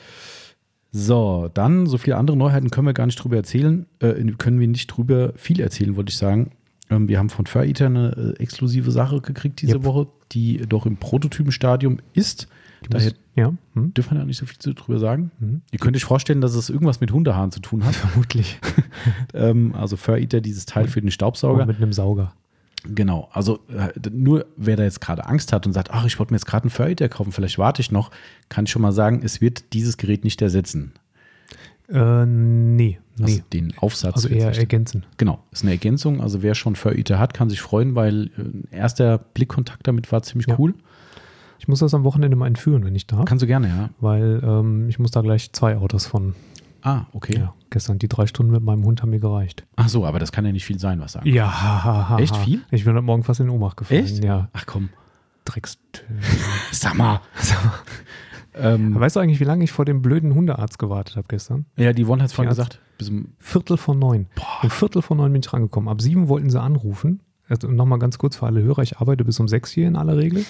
So, 0.92 1.50
dann 1.52 1.86
so 1.86 1.98
viele 1.98 2.16
andere 2.16 2.36
Neuheiten 2.36 2.70
können 2.70 2.86
wir 2.86 2.94
gar 2.94 3.06
nicht 3.06 3.22
drüber 3.22 3.36
erzählen. 3.36 3.86
Äh, 4.00 4.14
können 4.38 4.60
wir 4.60 4.68
nicht 4.68 4.86
drüber 4.86 5.32
viel 5.36 5.60
erzählen, 5.60 5.96
wollte 5.96 6.10
ich 6.10 6.16
sagen. 6.16 6.52
Ähm, 6.88 7.08
wir 7.08 7.18
haben 7.18 7.28
von 7.30 7.46
Fur 7.46 7.64
Eater 7.64 7.86
eine 7.86 8.34
äh, 8.38 8.42
exklusive 8.42 8.90
Sache 8.90 9.20
gekriegt 9.20 9.60
diese 9.60 9.74
Yep. 9.74 9.84
Woche, 9.84 10.06
die 10.32 10.58
doch 10.68 10.86
im 10.86 10.96
Prototypenstadium 10.96 11.98
ist. 12.14 12.48
Daher 12.88 13.12
ja, 13.36 13.52
hm? 13.74 13.94
dürfen 13.94 14.12
wir 14.14 14.18
da 14.20 14.24
nicht 14.24 14.38
so 14.38 14.46
viel 14.46 14.58
zu- 14.58 14.72
drüber 14.74 14.98
sagen. 14.98 15.30
Mhm. 15.38 15.60
Ihr 15.70 15.78
könnt 15.78 15.94
euch 15.96 16.04
vorstellen, 16.04 16.40
dass 16.40 16.54
es 16.54 16.68
irgendwas 16.70 17.00
mit 17.00 17.12
Hundehaaren 17.12 17.52
zu 17.52 17.60
tun 17.60 17.84
hat. 17.84 17.94
vermutlich. 17.94 18.58
ähm, 19.34 19.74
also 19.74 19.96
Fur 19.96 20.16
Eater, 20.18 20.40
dieses 20.40 20.66
Teil 20.66 20.88
für 20.88 21.00
den 21.00 21.10
Staubsauger. 21.10 21.66
mit 21.66 21.76
einem 21.76 21.92
Sauger. 21.92 22.32
Genau. 22.88 23.28
Also 23.32 23.58
äh, 23.68 23.88
nur 24.10 24.46
wer 24.56 24.76
da 24.76 24.84
jetzt 24.84 25.00
gerade 25.00 25.26
Angst 25.26 25.52
hat 25.52 25.66
und 25.66 25.72
sagt, 25.72 25.90
ach, 25.92 26.04
ich 26.06 26.18
wollte 26.18 26.32
mir 26.32 26.36
jetzt 26.36 26.46
gerade 26.46 26.64
einen 26.64 26.70
Fur 26.70 26.86
Eater 26.88 27.08
kaufen, 27.08 27.32
vielleicht 27.32 27.58
warte 27.58 27.82
ich 27.82 27.90
noch, 27.92 28.10
kann 28.48 28.64
ich 28.64 28.70
schon 28.70 28.82
mal 28.82 28.92
sagen, 28.92 29.20
es 29.24 29.40
wird 29.40 29.72
dieses 29.72 29.96
Gerät 29.96 30.22
nicht 30.24 30.40
ersetzen. 30.40 30.92
Äh, 31.88 32.26
nee, 32.26 32.98
Also 33.20 33.36
nee. 33.36 33.42
den 33.52 33.76
Aufsatz. 33.78 34.14
Also 34.16 34.28
eher 34.28 34.48
nicht- 34.48 34.58
ergänzen. 34.58 35.04
Genau, 35.18 35.42
ist 35.52 35.62
eine 35.62 35.72
Ergänzung. 35.72 36.20
Also 36.20 36.42
wer 36.42 36.54
schon 36.54 36.74
Fur 36.76 36.94
Eater 36.96 37.18
hat, 37.18 37.34
kann 37.34 37.48
sich 37.50 37.60
freuen, 37.60 37.94
weil 37.94 38.26
äh, 38.38 38.40
ein 38.40 38.68
erster 38.70 39.18
Blickkontakt 39.18 39.86
damit 39.86 40.10
war 40.10 40.22
ziemlich 40.22 40.48
Ja. 40.48 40.56
cool. 40.58 40.74
Ich 41.58 41.68
muss 41.68 41.80
das 41.80 41.94
am 41.94 42.04
Wochenende 42.04 42.36
mal 42.36 42.46
entführen, 42.46 42.84
wenn 42.84 42.94
ich 42.94 43.06
darf. 43.06 43.24
Kannst 43.24 43.42
du 43.42 43.46
gerne, 43.46 43.68
ja. 43.68 43.90
weil 44.00 44.40
ähm, 44.44 44.88
ich 44.88 44.98
muss 44.98 45.10
da 45.10 45.20
gleich 45.20 45.52
zwei 45.52 45.76
Autos 45.76 46.06
von. 46.06 46.34
Ah, 46.82 47.06
okay. 47.12 47.36
Ja, 47.38 47.54
gestern 47.70 47.98
die 47.98 48.08
drei 48.08 48.26
Stunden 48.26 48.52
mit 48.52 48.62
meinem 48.62 48.84
Hund 48.84 49.02
haben 49.02 49.10
mir 49.10 49.18
gereicht. 49.18 49.66
Ach 49.76 49.88
so, 49.88 50.04
aber 50.06 50.18
das 50.18 50.30
kann 50.30 50.44
ja 50.44 50.52
nicht 50.52 50.64
viel 50.64 50.78
sein, 50.78 51.00
was 51.00 51.12
sagen. 51.12 51.28
Ja, 51.28 51.46
ha, 51.46 51.84
ha, 51.84 52.08
ha, 52.10 52.18
Echt 52.18 52.36
viel? 52.36 52.60
Ich 52.70 52.84
bin 52.84 52.94
heute 52.94 53.02
Morgen 53.02 53.24
fast 53.24 53.40
in 53.40 53.50
Ohnmacht 53.50 53.76
gefallen. 53.76 54.04
Echt? 54.04 54.22
Ja, 54.22 54.48
Ach 54.52 54.66
komm. 54.66 54.90
Drecks. 55.44 55.78
Sag 56.72 56.94
mal. 56.94 57.20
ähm, 58.54 58.94
Weißt 58.98 59.16
du 59.16 59.20
eigentlich, 59.20 59.40
wie 59.40 59.44
lange 59.44 59.64
ich 59.64 59.72
vor 59.72 59.84
dem 59.84 60.02
blöden 60.02 60.34
Hundearzt 60.34 60.78
gewartet 60.78 61.16
habe 61.16 61.26
gestern? 61.28 61.66
ja, 61.76 61.92
die 61.92 62.04
One 62.04 62.22
hat 62.22 62.28
es 62.28 62.34
vorhin 62.34 62.50
gesagt. 62.50 62.80
Bis 62.98 63.10
um, 63.10 63.28
Viertel 63.38 63.76
vor 63.76 63.94
neun. 63.94 64.26
Um 64.62 64.70
Viertel 64.70 65.02
vor 65.02 65.16
neun 65.16 65.32
bin 65.32 65.42
ich 65.44 65.52
rangekommen. 65.52 65.88
Ab 65.88 66.00
sieben 66.00 66.28
wollten 66.28 66.50
sie 66.50 66.60
anrufen. 66.60 67.20
Also 67.48 67.68
nochmal 67.70 67.98
ganz 68.00 68.18
kurz 68.18 68.36
für 68.36 68.46
alle 68.46 68.60
Hörer, 68.62 68.82
ich 68.82 68.98
arbeite 68.98 69.24
bis 69.24 69.38
um 69.38 69.46
sechs 69.46 69.70
hier 69.70 69.86
in 69.86 69.94
aller 69.94 70.16
Regel. 70.16 70.44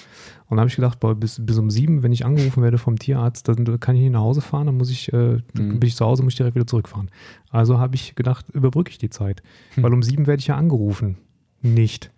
Und 0.49 0.57
da 0.57 0.61
habe 0.63 0.71
ich 0.71 0.77
gedacht, 0.77 0.99
boah, 1.01 1.15
bis, 1.15 1.45
bis 1.45 1.59
um 1.59 1.71
sieben, 1.71 2.03
wenn 2.03 2.13
ich 2.13 2.25
angerufen 2.25 2.63
werde 2.63 2.79
vom 2.79 2.99
Tierarzt, 2.99 3.49
dann 3.49 3.79
kann 3.81 3.97
ich 3.97 4.03
nicht 4.03 4.13
nach 4.13 4.21
Hause 4.21 4.41
fahren, 4.41 4.67
dann 4.67 4.77
muss 4.79 4.91
ich, 4.91 5.13
äh, 5.13 5.41
Mhm. 5.55 5.79
bin 5.79 5.83
ich 5.83 5.95
zu 5.97 6.07
Hause, 6.07 6.23
muss 6.23 6.33
ich 6.33 6.37
direkt 6.39 6.55
wieder 6.57 6.67
zurückfahren. 6.67 7.11
Also 7.51 7.79
habe 7.79 7.95
ich 7.97 8.15
gedacht, 8.15 8.47
überbrücke 8.51 8.91
ich 8.91 8.99
die 8.99 9.11
Zeit. 9.11 9.43
Hm. 9.75 9.83
Weil 9.83 9.93
um 9.93 10.03
sieben 10.03 10.27
werde 10.27 10.41
ich 10.41 10.47
ja 10.47 10.57
angerufen. 10.57 11.19
Nicht. 11.61 12.11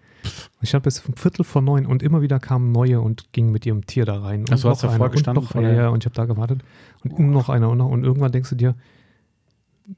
Ich 0.60 0.74
habe 0.74 0.82
bis 0.82 1.00
um 1.00 1.14
Viertel 1.16 1.44
vor 1.44 1.62
neun 1.62 1.86
und 1.86 2.02
immer 2.02 2.22
wieder 2.22 2.38
kamen 2.38 2.70
neue 2.72 3.00
und 3.00 3.32
gingen 3.32 3.50
mit 3.50 3.64
ihrem 3.66 3.86
Tier 3.86 4.04
da 4.04 4.20
rein. 4.20 4.40
Und 4.40 4.52
Ach 4.52 4.58
so, 4.58 4.68
hast 4.68 4.82
noch 4.82 4.90
davor 4.90 5.06
einer 5.06 5.12
gestanden 5.12 5.38
Und 5.38 5.44
noch, 5.44 5.52
vor 5.52 5.62
ja, 5.62 5.88
und 5.88 6.02
ich 6.02 6.06
habe 6.06 6.14
da 6.16 6.24
gewartet. 6.26 6.62
Und 7.02 7.30
noch 7.30 7.48
einer 7.48 7.70
und 7.70 7.78
noch. 7.78 7.88
Und 7.88 8.04
irgendwann 8.04 8.32
denkst 8.32 8.50
du 8.50 8.56
dir, 8.56 8.74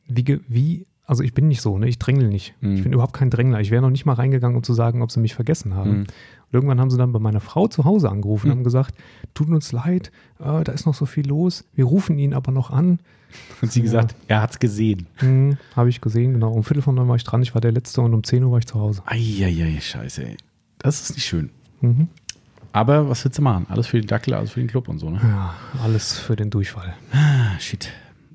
wie, 0.07 0.41
wie, 0.47 0.87
also 1.11 1.23
ich 1.25 1.35
bin 1.35 1.49
nicht 1.49 1.61
so, 1.61 1.77
ne? 1.77 1.89
ich 1.89 1.99
drängel 1.99 2.29
nicht. 2.29 2.55
Mhm. 2.61 2.75
Ich 2.77 2.83
bin 2.85 2.93
überhaupt 2.93 3.13
kein 3.15 3.31
Drängler. 3.31 3.61
Ich 3.61 3.71
wäre 3.71 3.83
noch 3.83 3.91
nicht 3.91 4.07
mal 4.07 4.13
reingegangen, 4.15 4.57
um 4.57 4.63
zu 4.63 4.75
sagen, 4.75 5.03
ob 5.03 5.11
sie 5.11 5.21
mich 5.21 5.35
vergessen 5.35 5.75
haben. 5.75 5.91
Mhm. 5.91 5.99
Und 6.01 6.09
irgendwann 6.53 6.81
haben 6.81 6.91
sie 6.91 6.97
dann 6.99 7.13
bei 7.13 7.19
meiner 7.19 7.41
Frau 7.41 7.67
zu 7.69 7.85
Hause 7.85 8.09
angerufen 8.11 8.47
Mhm. 8.47 8.53
und 8.53 8.59
haben 8.59 8.65
gesagt, 8.65 8.95
tut 9.35 9.49
uns 9.49 9.73
leid, 9.73 10.11
äh, 10.39 10.63
da 10.65 10.73
ist 10.73 10.87
noch 10.87 10.95
so 10.95 11.07
viel 11.07 11.27
los, 11.27 11.65
wir 11.75 11.85
rufen 11.85 12.19
ihn 12.19 12.33
aber 12.35 12.53
noch 12.53 12.71
an. 12.71 13.01
und 13.63 13.71
sie 13.71 13.81
Ja. 13.81 13.85
gesagt, 13.85 14.15
er 14.29 14.43
hat 14.43 14.51
es 14.53 14.59
gesehen. 14.59 15.07
Hm, 15.17 15.57
Habe 15.77 15.89
ich 15.89 16.01
gesehen, 16.01 16.33
genau. 16.33 16.53
Um 16.53 16.65
Viertel 16.65 16.83
von 16.83 16.95
neun 16.95 17.07
war 17.09 17.17
ich 17.17 17.25
dran, 17.25 17.43
ich 17.43 17.55
war 17.55 17.61
der 17.61 17.73
Letzte 17.73 18.01
und 18.01 18.15
um 18.15 18.25
10 18.25 18.43
Uhr 18.45 18.53
war 18.53 18.59
ich 18.59 18.67
zu 18.67 18.81
Hause. 18.81 19.03
Eieiei, 19.07 19.79
scheiße, 19.81 20.25
ey. 20.25 20.37
Das 20.79 21.01
ist 21.03 21.15
nicht 21.15 21.27
schön. 21.27 21.51
Mhm. 21.81 22.09
Aber 22.73 23.09
was 23.09 23.25
willst 23.25 23.37
du 23.39 23.43
machen? 23.43 23.67
Alles 23.69 23.89
für 23.89 24.01
den 24.01 24.07
Dackel, 24.07 24.33
alles 24.35 24.53
für 24.53 24.61
den 24.61 24.69
Club 24.69 24.89
und 24.89 24.99
so, 25.01 25.11
ne? 25.11 25.21
Ja, 25.23 25.55
alles 25.83 26.19
für 26.19 26.37
den 26.37 26.51
Durchfall. 26.51 26.95
Ah, 27.13 27.59
shit. 27.59 27.89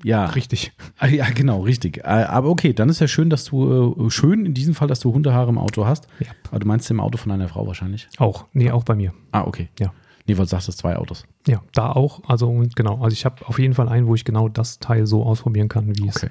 Ja. 0.04 0.26
Richtig. 0.26 0.72
Ah, 0.98 1.06
Ja, 1.06 1.28
genau, 1.30 1.60
richtig. 1.62 1.98
Äh, 1.98 2.02
Aber 2.02 2.48
okay, 2.50 2.72
dann 2.72 2.88
ist 2.88 3.00
ja 3.00 3.08
schön, 3.08 3.30
dass 3.30 3.44
du, 3.44 4.06
äh, 4.06 4.10
schön 4.10 4.44
in 4.46 4.54
diesem 4.54 4.74
Fall, 4.74 4.88
dass 4.88 5.00
du 5.00 5.12
Hundehaare 5.12 5.48
im 5.48 5.58
Auto 5.58 5.86
hast. 5.86 6.06
Ja. 6.20 6.28
Aber 6.50 6.58
du 6.60 6.66
meinst 6.66 6.90
im 6.90 7.00
Auto 7.00 7.16
von 7.18 7.30
deiner 7.30 7.48
Frau 7.48 7.66
wahrscheinlich? 7.66 8.08
Auch. 8.18 8.44
Nee, 8.52 8.70
auch 8.70 8.84
bei 8.84 8.94
mir. 8.94 9.12
Ah, 9.32 9.42
okay. 9.44 9.68
Ja. 9.78 9.92
Nee, 10.26 10.36
weil 10.36 10.44
du 10.44 10.50
sagst, 10.50 10.68
es 10.68 10.76
zwei 10.76 10.96
Autos. 10.96 11.24
Ja, 11.46 11.62
da 11.72 11.92
auch. 11.92 12.20
Also 12.28 12.64
genau. 12.74 12.94
Also 13.00 13.12
ich 13.14 13.24
habe 13.24 13.46
auf 13.46 13.58
jeden 13.58 13.74
Fall 13.74 13.88
einen, 13.88 14.06
wo 14.06 14.14
ich 14.14 14.24
genau 14.24 14.48
das 14.48 14.80
Teil 14.80 15.06
so 15.06 15.22
ausprobieren 15.24 15.68
kann, 15.68 15.96
wie 15.96 16.08
es 16.08 16.16
Okay. 16.16 16.30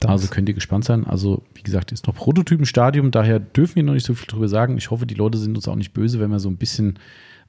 das 0.00 0.10
Also 0.10 0.28
könnt 0.28 0.48
ihr 0.48 0.54
gespannt 0.54 0.84
sein. 0.84 1.06
Also, 1.06 1.42
wie 1.54 1.62
gesagt, 1.62 1.92
ist 1.92 2.06
noch 2.06 2.14
Prototypenstadium, 2.14 3.10
daher 3.10 3.40
dürfen 3.40 3.76
wir 3.76 3.82
noch 3.82 3.92
nicht 3.92 4.06
so 4.06 4.14
viel 4.14 4.26
drüber 4.26 4.48
sagen. 4.48 4.78
Ich 4.78 4.90
hoffe, 4.90 5.06
die 5.06 5.14
Leute 5.14 5.36
sind 5.38 5.54
uns 5.56 5.68
auch 5.68 5.76
nicht 5.76 5.92
böse, 5.92 6.18
wenn 6.18 6.30
wir 6.30 6.38
so 6.40 6.48
ein 6.48 6.56
bisschen 6.56 6.98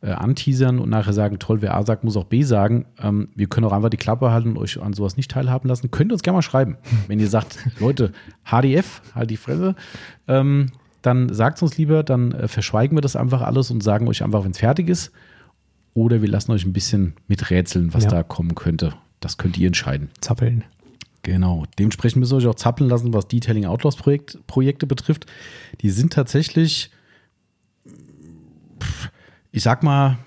äh, 0.01 0.11
anteasern 0.11 0.79
und 0.79 0.89
nachher 0.89 1.13
sagen, 1.13 1.39
toll, 1.39 1.61
wer 1.61 1.75
A 1.75 1.83
sagt, 1.85 2.03
muss 2.03 2.15
auch 2.17 2.23
B 2.25 2.43
sagen. 2.43 2.85
Ähm, 3.01 3.29
wir 3.35 3.47
können 3.47 3.65
auch 3.65 3.73
einfach 3.73 3.89
die 3.89 3.97
Klappe 3.97 4.31
halten 4.31 4.49
und 4.51 4.57
euch 4.57 4.81
an 4.81 4.93
sowas 4.93 5.17
nicht 5.17 5.31
teilhaben 5.31 5.67
lassen. 5.67 5.91
Könnt 5.91 6.11
ihr 6.11 6.13
uns 6.13 6.23
gerne 6.23 6.37
mal 6.37 6.41
schreiben. 6.41 6.77
Wenn 7.07 7.19
ihr 7.19 7.27
sagt, 7.29 7.57
Leute, 7.79 8.11
HDF, 8.45 9.01
halt 9.13 9.29
die 9.29 9.37
Fresse, 9.37 9.75
ähm, 10.27 10.67
dann 11.01 11.33
sagt 11.33 11.57
es 11.57 11.63
uns 11.63 11.77
lieber, 11.77 12.03
dann 12.03 12.31
äh, 12.33 12.47
verschweigen 12.47 12.95
wir 12.97 13.01
das 13.01 13.15
einfach 13.15 13.41
alles 13.41 13.71
und 13.71 13.81
sagen 13.83 14.07
euch 14.07 14.23
einfach, 14.23 14.43
wenn 14.43 14.51
es 14.51 14.57
fertig 14.59 14.89
ist. 14.89 15.11
Oder 15.93 16.21
wir 16.21 16.27
lassen 16.29 16.51
euch 16.51 16.65
ein 16.65 16.73
bisschen 16.73 17.13
miträtseln, 17.27 17.93
was 17.93 18.03
Ja. 18.05 18.09
da 18.09 18.23
kommen 18.23 18.53
könnte. 18.55 18.93
Das 19.21 19.37
könnt 19.37 19.57
ihr 19.57 19.67
entscheiden. 19.67 20.09
zappeln. 20.21 20.63
Genau. 21.23 21.65
Dementsprechend 21.77 22.19
müssen 22.19 22.31
wir 22.33 22.37
euch 22.37 22.47
auch 22.47 22.55
zappeln 22.55 22.89
lassen, 22.89 23.13
was 23.13 23.27
Detailing 23.27 23.65
Outlaws 23.65 23.97
Projekt, 23.97 24.39
Projekte 24.47 24.87
betrifft. 24.87 25.25
Die 25.81 25.89
sind 25.89 26.13
tatsächlich, 26.13 26.91
ich 29.51 29.63
sag 29.63 29.83
mal, 29.83 30.17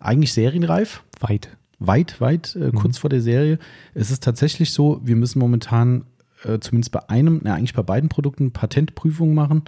eigentlich 0.00 0.32
serienreif. 0.32 1.02
Weit. 1.20 1.56
Weit, 1.78 2.20
weit, 2.20 2.56
äh, 2.56 2.70
kurz 2.70 2.98
vor 2.98 3.10
der 3.10 3.20
Serie. 3.20 3.58
Es 3.94 4.10
ist 4.10 4.22
tatsächlich 4.22 4.72
so, 4.72 5.00
wir 5.02 5.16
müssen 5.16 5.38
momentan 5.38 6.04
äh, 6.44 6.58
zumindest 6.60 6.92
bei 6.92 7.08
einem, 7.08 7.40
na, 7.42 7.54
eigentlich 7.54 7.74
bei 7.74 7.82
beiden 7.82 8.08
Produkten 8.08 8.52
Patentprüfungen 8.52 9.34
machen. 9.34 9.64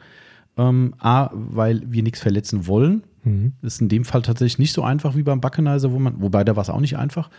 Ähm, 0.57 0.95
A, 0.99 1.31
weil 1.33 1.83
wir 1.87 2.03
nichts 2.03 2.21
verletzen 2.21 2.67
wollen. 2.67 3.03
Mhm. 3.25 3.53
Ist 3.63 3.81
in 3.81 3.89
dem 3.89 4.05
Fall 4.05 4.23
tatsächlich 4.23 4.59
nicht 4.59 4.73
so 4.73 4.83
einfach 4.83 5.17
wie 5.17 5.23
beim 5.23 5.41
Buckenizer, 5.41 5.93
wo 5.93 5.99
man, 5.99 6.21
wobei 6.21 6.45
da 6.45 6.57
war 6.57 6.63
es 6.63 6.71
auch 6.71 6.81
nicht 6.81 6.97
einfach. 6.99 7.31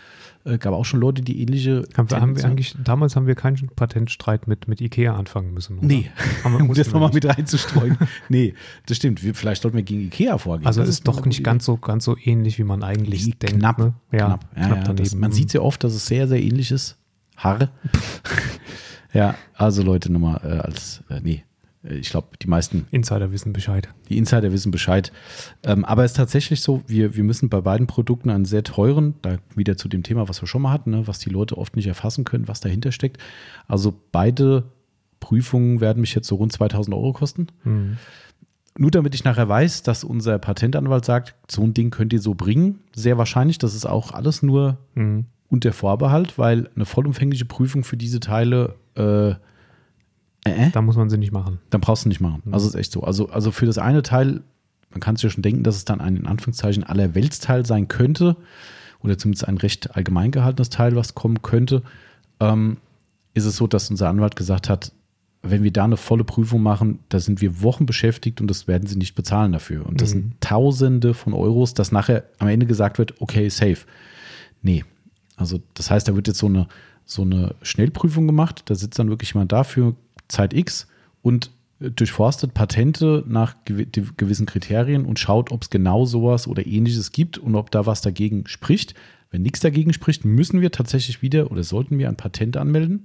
Äh, 0.44 0.58
gab 0.58 0.74
auch 0.74 0.84
schon 0.84 1.00
Leute, 1.00 1.22
die 1.22 1.40
ähnliche. 1.42 1.84
Haben 1.96 2.10
wir, 2.10 2.20
haben 2.20 2.36
wir 2.36 2.44
eigentlich, 2.44 2.76
damals 2.82 3.16
haben 3.16 3.26
wir 3.26 3.34
keinen 3.34 3.68
Patentstreit 3.74 4.46
mit, 4.46 4.68
mit 4.68 4.80
Ikea 4.80 5.16
anfangen 5.16 5.52
müssen. 5.54 5.78
oder? 5.78 5.86
Nee, 5.86 6.10
Haben 6.44 6.52
wir- 6.58 6.60
um 6.68 6.74
das 6.74 6.90
nochmal 6.92 7.10
mit 7.12 7.24
reinzustreuen. 7.24 7.96
nee, 8.28 8.54
das 8.86 8.96
stimmt. 8.98 9.22
Wir, 9.24 9.34
vielleicht 9.34 9.62
sollten 9.62 9.76
wir 9.76 9.84
gegen 9.84 10.02
Ikea 10.02 10.38
vorgehen. 10.38 10.66
Also 10.66 10.80
Das 10.80 10.88
ist 10.90 11.06
doch 11.08 11.24
nicht 11.24 11.42
ganz 11.42 11.64
so, 11.64 11.76
ganz 11.76 12.04
so 12.04 12.16
ähnlich, 12.22 12.58
wie 12.58 12.64
man 12.64 12.82
eigentlich 12.84 13.26
Idee. 13.26 13.36
denkt. 13.46 13.58
Knapp, 13.60 13.78
ne? 13.78 13.94
Ja, 14.12 14.26
knapp. 14.26 14.44
Ja, 14.56 14.66
knapp 14.66 14.78
ja, 14.78 14.84
daneben. 14.84 15.04
das, 15.04 15.14
man 15.14 15.32
sieht 15.32 15.50
sehr 15.50 15.64
oft, 15.64 15.82
dass 15.82 15.94
es 15.94 16.06
sehr, 16.06 16.28
sehr 16.28 16.40
ähnlich 16.42 16.70
ist. 16.70 16.96
Haare. 17.36 17.70
ja, 19.12 19.34
also 19.54 19.82
Leute, 19.82 20.12
nochmal 20.12 20.40
äh, 20.44 20.58
als, 20.58 21.02
äh, 21.08 21.20
nee, 21.22 21.44
ich 21.88 22.10
glaube, 22.10 22.28
die 22.40 22.48
meisten. 22.48 22.86
Insider 22.90 23.32
wissen 23.32 23.52
Bescheid. 23.52 23.88
Die 24.08 24.18
Insider 24.18 24.52
wissen 24.52 24.70
Bescheid. 24.70 25.12
Ähm, 25.62 25.84
aber 25.84 26.04
es 26.04 26.12
ist 26.12 26.16
tatsächlich 26.16 26.60
so, 26.60 26.82
wir, 26.86 27.16
wir 27.16 27.24
müssen 27.24 27.48
bei 27.48 27.60
beiden 27.60 27.86
Produkten 27.86 28.30
einen 28.30 28.44
sehr 28.44 28.64
teuren, 28.64 29.14
da 29.22 29.38
wieder 29.54 29.76
zu 29.76 29.88
dem 29.88 30.02
Thema, 30.02 30.28
was 30.28 30.42
wir 30.42 30.48
schon 30.48 30.62
mal 30.62 30.72
hatten, 30.72 30.90
ne, 30.90 31.06
was 31.06 31.18
die 31.18 31.30
Leute 31.30 31.58
oft 31.58 31.76
nicht 31.76 31.86
erfassen 31.86 32.24
können, 32.24 32.48
was 32.48 32.60
dahinter 32.60 32.92
steckt. 32.92 33.18
Also 33.68 33.94
beide 34.12 34.64
Prüfungen 35.20 35.80
werden 35.80 36.00
mich 36.00 36.14
jetzt 36.14 36.28
so 36.28 36.36
rund 36.36 36.52
2000 36.52 36.94
Euro 36.94 37.12
kosten. 37.12 37.48
Mhm. 37.64 37.96
Nur 38.78 38.90
damit 38.90 39.14
ich 39.14 39.24
nachher 39.24 39.48
weiß, 39.48 39.82
dass 39.82 40.04
unser 40.04 40.38
Patentanwalt 40.38 41.04
sagt, 41.04 41.34
so 41.50 41.62
ein 41.62 41.72
Ding 41.72 41.90
könnt 41.90 42.12
ihr 42.12 42.20
so 42.20 42.34
bringen. 42.34 42.80
Sehr 42.94 43.16
wahrscheinlich, 43.16 43.58
das 43.58 43.74
ist 43.74 43.86
auch 43.86 44.12
alles 44.12 44.42
nur 44.42 44.78
mhm. 44.94 45.24
unter 45.48 45.72
Vorbehalt, 45.72 46.38
weil 46.38 46.68
eine 46.74 46.84
vollumfängliche 46.84 47.46
Prüfung 47.46 47.84
für 47.84 47.96
diese 47.96 48.20
Teile 48.20 48.74
äh, 48.94 49.34
äh, 50.50 50.70
da 50.70 50.82
muss 50.82 50.96
man 50.96 51.10
sie 51.10 51.18
nicht 51.18 51.32
machen. 51.32 51.58
Dann 51.70 51.80
brauchst 51.80 52.04
du 52.04 52.08
nicht 52.08 52.20
machen. 52.20 52.42
Mhm. 52.44 52.54
Also 52.54 52.68
ist 52.68 52.74
echt 52.74 52.92
so. 52.92 53.02
Also, 53.02 53.28
also 53.28 53.50
für 53.50 53.66
das 53.66 53.78
eine 53.78 54.02
Teil, 54.02 54.42
man 54.90 55.00
kann 55.00 55.16
sich 55.16 55.24
ja 55.24 55.30
schon 55.30 55.42
denken, 55.42 55.62
dass 55.62 55.76
es 55.76 55.84
dann 55.84 56.00
ein 56.00 56.16
in 56.16 56.26
Anführungszeichen 56.26 56.84
allerweltsteil 56.84 57.66
sein 57.66 57.88
könnte 57.88 58.36
oder 59.00 59.18
zumindest 59.18 59.46
ein 59.48 59.58
recht 59.58 59.94
allgemein 59.96 60.30
gehaltenes 60.30 60.70
Teil, 60.70 60.96
was 60.96 61.14
kommen 61.14 61.42
könnte. 61.42 61.82
Ähm, 62.40 62.78
ist 63.34 63.44
es 63.44 63.56
so, 63.56 63.66
dass 63.66 63.90
unser 63.90 64.08
Anwalt 64.08 64.36
gesagt 64.36 64.68
hat, 64.68 64.92
wenn 65.42 65.62
wir 65.62 65.72
da 65.72 65.84
eine 65.84 65.96
volle 65.96 66.24
Prüfung 66.24 66.62
machen, 66.62 67.00
da 67.08 67.20
sind 67.20 67.40
wir 67.40 67.62
Wochen 67.62 67.86
beschäftigt 67.86 68.40
und 68.40 68.48
das 68.48 68.66
werden 68.66 68.86
sie 68.86 68.96
nicht 68.96 69.14
bezahlen 69.14 69.52
dafür. 69.52 69.86
Und 69.86 70.00
das 70.00 70.10
mhm. 70.14 70.20
sind 70.20 70.40
Tausende 70.40 71.14
von 71.14 71.32
Euros, 71.34 71.74
dass 71.74 71.92
nachher 71.92 72.24
am 72.38 72.48
Ende 72.48 72.66
gesagt 72.66 72.98
wird, 72.98 73.20
okay, 73.20 73.48
safe. 73.48 73.78
Nee. 74.62 74.84
Also 75.36 75.60
das 75.74 75.90
heißt, 75.90 76.08
da 76.08 76.16
wird 76.16 76.28
jetzt 76.28 76.38
so 76.38 76.46
eine, 76.46 76.66
so 77.04 77.22
eine 77.22 77.54
Schnellprüfung 77.62 78.26
gemacht, 78.26 78.62
da 78.66 78.74
sitzt 78.74 78.98
dann 78.98 79.10
wirklich 79.10 79.34
jemand 79.34 79.52
dafür, 79.52 79.94
Zeit 80.28 80.52
X 80.52 80.86
und 81.22 81.50
durchforstet 81.78 82.54
Patente 82.54 83.22
nach 83.26 83.54
gewissen 83.64 84.46
Kriterien 84.46 85.04
und 85.04 85.18
schaut, 85.18 85.52
ob 85.52 85.62
es 85.62 85.70
genau 85.70 86.06
sowas 86.06 86.48
oder 86.48 86.66
ähnliches 86.66 87.12
gibt 87.12 87.36
und 87.36 87.54
ob 87.54 87.70
da 87.70 87.84
was 87.84 88.00
dagegen 88.00 88.46
spricht. 88.46 88.94
Wenn 89.30 89.42
nichts 89.42 89.60
dagegen 89.60 89.92
spricht, 89.92 90.24
müssen 90.24 90.60
wir 90.60 90.70
tatsächlich 90.72 91.20
wieder 91.20 91.50
oder 91.50 91.62
sollten 91.62 91.98
wir 91.98 92.08
ein 92.08 92.16
Patent 92.16 92.56
anmelden. 92.56 93.02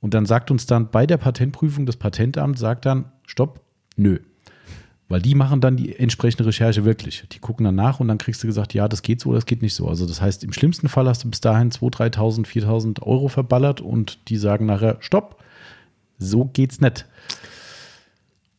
Und 0.00 0.14
dann 0.14 0.26
sagt 0.26 0.50
uns 0.50 0.66
dann 0.66 0.90
bei 0.90 1.06
der 1.06 1.16
Patentprüfung 1.16 1.86
das 1.86 1.96
Patentamt, 1.96 2.58
sagt 2.58 2.86
dann, 2.86 3.12
stopp, 3.24 3.60
nö. 3.96 4.18
Weil 5.08 5.22
die 5.22 5.36
machen 5.36 5.60
dann 5.60 5.76
die 5.76 5.96
entsprechende 5.96 6.46
Recherche 6.46 6.84
wirklich. 6.84 7.24
Die 7.30 7.38
gucken 7.38 7.64
dann 7.64 7.76
nach 7.76 8.00
und 8.00 8.08
dann 8.08 8.18
kriegst 8.18 8.42
du 8.42 8.48
gesagt, 8.48 8.74
ja, 8.74 8.88
das 8.88 9.02
geht 9.02 9.20
so 9.20 9.28
oder 9.30 9.38
das 9.38 9.46
geht 9.46 9.62
nicht 9.62 9.74
so. 9.74 9.88
Also 9.88 10.06
das 10.06 10.20
heißt, 10.20 10.42
im 10.42 10.52
schlimmsten 10.52 10.88
Fall 10.88 11.06
hast 11.06 11.22
du 11.22 11.30
bis 11.30 11.40
dahin 11.40 11.70
2.000, 11.70 12.16
3.000, 12.16 12.46
4.000 12.46 13.02
Euro 13.02 13.28
verballert 13.28 13.80
und 13.80 14.28
die 14.28 14.36
sagen 14.36 14.66
nachher, 14.66 14.96
stopp, 14.98 15.40
so 16.18 16.44
geht's 16.46 16.80
nicht. 16.80 17.06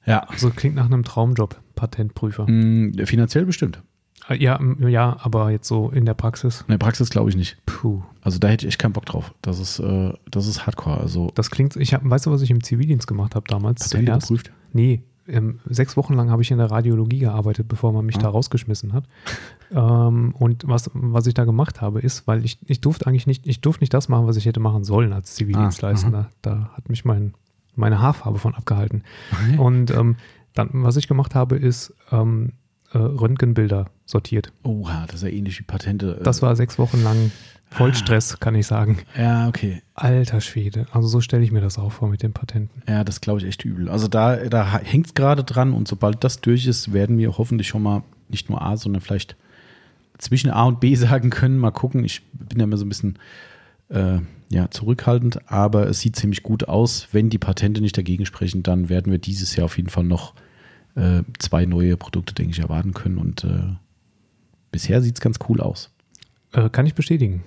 Ja. 0.06 0.24
Also 0.24 0.50
klingt 0.50 0.76
nach 0.76 0.86
einem 0.86 1.04
Traumjob, 1.04 1.60
Patentprüfer. 1.76 2.50
Mm, 2.50 2.94
finanziell 3.06 3.46
bestimmt. 3.46 3.82
Äh, 4.30 4.42
ja, 4.42 4.60
ja, 4.80 5.18
aber 5.22 5.52
jetzt 5.52 5.68
so 5.68 5.90
in 5.90 6.06
der 6.06 6.14
Praxis. 6.14 6.62
In 6.62 6.72
der 6.72 6.78
Praxis 6.78 7.10
glaube 7.10 7.30
ich 7.30 7.36
nicht. 7.36 7.58
Puh. 7.66 8.02
Also 8.22 8.40
da 8.40 8.48
hätte 8.48 8.66
ich 8.66 8.74
echt 8.74 8.80
keinen 8.80 8.94
Bock 8.94 9.06
drauf. 9.06 9.34
Das 9.42 9.60
ist, 9.60 9.80
äh, 9.80 10.14
das 10.32 10.48
ist 10.48 10.66
Hardcore. 10.66 11.00
Also 11.00 11.32
das 11.36 11.52
klingt, 11.52 11.76
ich 11.76 11.94
hab, 11.94 12.08
weißt 12.10 12.26
du, 12.26 12.32
was 12.32 12.42
ich 12.42 12.52
im 12.52 12.64
Zivildienst 12.64 13.08
gemacht 13.08 13.36
habe 13.36 13.46
damals? 13.48 13.90
Patente 13.90 14.14
geprüft? 14.14 14.52
Nee, 14.74 15.04
ähm, 15.28 15.60
sechs 15.66 15.98
Wochen 15.98 16.14
lang 16.14 16.30
habe 16.30 16.42
ich 16.42 16.52
in 16.52 16.58
der 16.58 16.72
Radiologie 16.72 17.20
gearbeitet, 17.20 17.68
bevor 17.68 17.92
man 17.92 18.06
mich 18.06 18.18
ah. 18.18 18.22
da 18.22 18.30
rausgeschmissen 18.30 18.94
hat. 18.94 19.06
Ähm, 19.72 20.34
und 20.38 20.68
was, 20.68 20.90
was 20.94 21.28
ich 21.28 21.34
da 21.34 21.44
gemacht 21.44 21.82
habe, 21.82 22.00
ist, 22.00 22.28
weil 22.28 22.46
ich, 22.46 22.60
ich 22.66 22.80
durfte 22.80 23.08
eigentlich 23.08 23.28
nicht, 23.28 23.46
ich 23.46 23.62
durfte 23.62 23.84
nicht 23.84 23.94
das 23.94 24.08
machen, 24.08 24.28
was 24.28 24.38
ich 24.38 24.46
hätte 24.46 24.60
machen 24.60 24.84
sollen 24.84 25.14
als 25.14 25.36
Zivildienstleister. 25.36 26.14
Ah, 26.14 26.30
da 26.42 26.72
hat 26.74 26.90
mich 26.90 27.04
mein 27.04 27.34
meine 27.78 28.02
Haarfarbe 28.02 28.40
von 28.40 28.56
abgehalten. 28.56 29.04
Okay. 29.32 29.58
Und 29.58 29.92
ähm, 29.92 30.16
dann, 30.54 30.70
was 30.74 30.98
ich 30.98 31.08
gemacht 31.08 31.36
habe, 31.36 31.56
ist 31.56 31.94
ähm, 32.12 32.54
äh, 32.94 32.98
Röntgenbilder 32.98 33.86
sortiert. 34.06 34.52
Oha, 34.64 35.06
das 35.06 35.18
ist 35.18 35.24
ja 35.24 35.30
ähnlich 35.30 35.60
wie 35.60 35.64
Patente. 35.64 36.18
Äh. 36.20 36.24
Das 36.24 36.42
war 36.42 36.56
sechs 36.56 36.80
Wochen 36.80 37.04
lang 37.04 37.32
Vollstress, 37.70 38.34
ah. 38.34 38.38
kann 38.40 38.56
ich 38.56 38.66
sagen. 38.66 39.00
Ja, 39.18 39.48
okay. 39.48 39.82
Alter 39.94 40.42
Schwede. 40.42 40.86
Also 40.92 41.08
so 41.08 41.22
stelle 41.22 41.44
ich 41.44 41.52
mir 41.52 41.62
das 41.62 41.78
auch 41.78 41.92
vor 41.92 42.10
mit 42.10 42.24
den 42.24 42.34
Patenten. 42.34 42.82
Ja, 42.88 43.04
das 43.04 43.22
glaube 43.22 43.40
ich 43.40 43.46
echt 43.46 43.66
übel. 43.66 43.90
Also 43.90 44.08
da, 44.08 44.38
da 44.38 44.80
hängt 44.80 45.08
es 45.08 45.14
gerade 45.14 45.44
dran 45.44 45.74
und 45.74 45.88
sobald 45.88 46.24
das 46.24 46.40
durch 46.40 46.66
ist, 46.66 46.94
werden 46.94 47.18
wir 47.18 47.38
hoffentlich 47.38 47.68
schon 47.68 47.84
mal 47.84 48.04
nicht 48.30 48.50
nur 48.50 48.62
A, 48.62 48.78
sondern 48.78 49.02
vielleicht 49.02 49.36
zwischen 50.18 50.50
A 50.50 50.64
und 50.64 50.80
B 50.80 50.96
sagen 50.96 51.30
können. 51.30 51.58
Mal 51.58 51.72
gucken. 51.72 52.04
Ich 52.04 52.24
bin 52.32 52.60
ja 52.60 52.64
immer 52.64 52.78
so 52.78 52.86
ein 52.86 52.90
bisschen 52.90 53.20
äh, 53.90 54.20
ja, 54.50 54.70
zurückhaltend, 54.72 55.52
aber 55.52 55.88
es 55.88 56.00
sieht 56.00 56.16
ziemlich 56.16 56.44
gut 56.44 56.68
aus. 56.68 57.08
Wenn 57.12 57.30
die 57.30 57.38
Patente 57.38 57.82
nicht 57.82 57.98
dagegen 57.98 58.26
sprechen, 58.26 58.64
dann 58.64 58.90
werden 58.90 59.12
wir 59.12 59.20
dieses 59.20 59.56
Jahr 59.56 59.66
auf 59.66 59.78
jeden 59.78 59.90
Fall 59.90 60.06
noch 60.06 60.34
äh, 60.96 61.24
zwei 61.40 61.66
neue 61.66 61.98
Produkte, 61.98 62.34
denke 62.34 62.52
ich, 62.52 62.60
erwarten 62.60 62.94
können. 62.94 63.18
Und 63.18 63.44
äh, 63.44 63.76
bisher 64.72 65.02
sieht 65.02 65.16
es 65.16 65.22
ganz 65.22 65.38
cool 65.50 65.62
aus. 65.62 65.92
Äh, 66.54 66.70
kann 66.70 66.86
ich 66.86 66.96
bestätigen. 66.96 67.44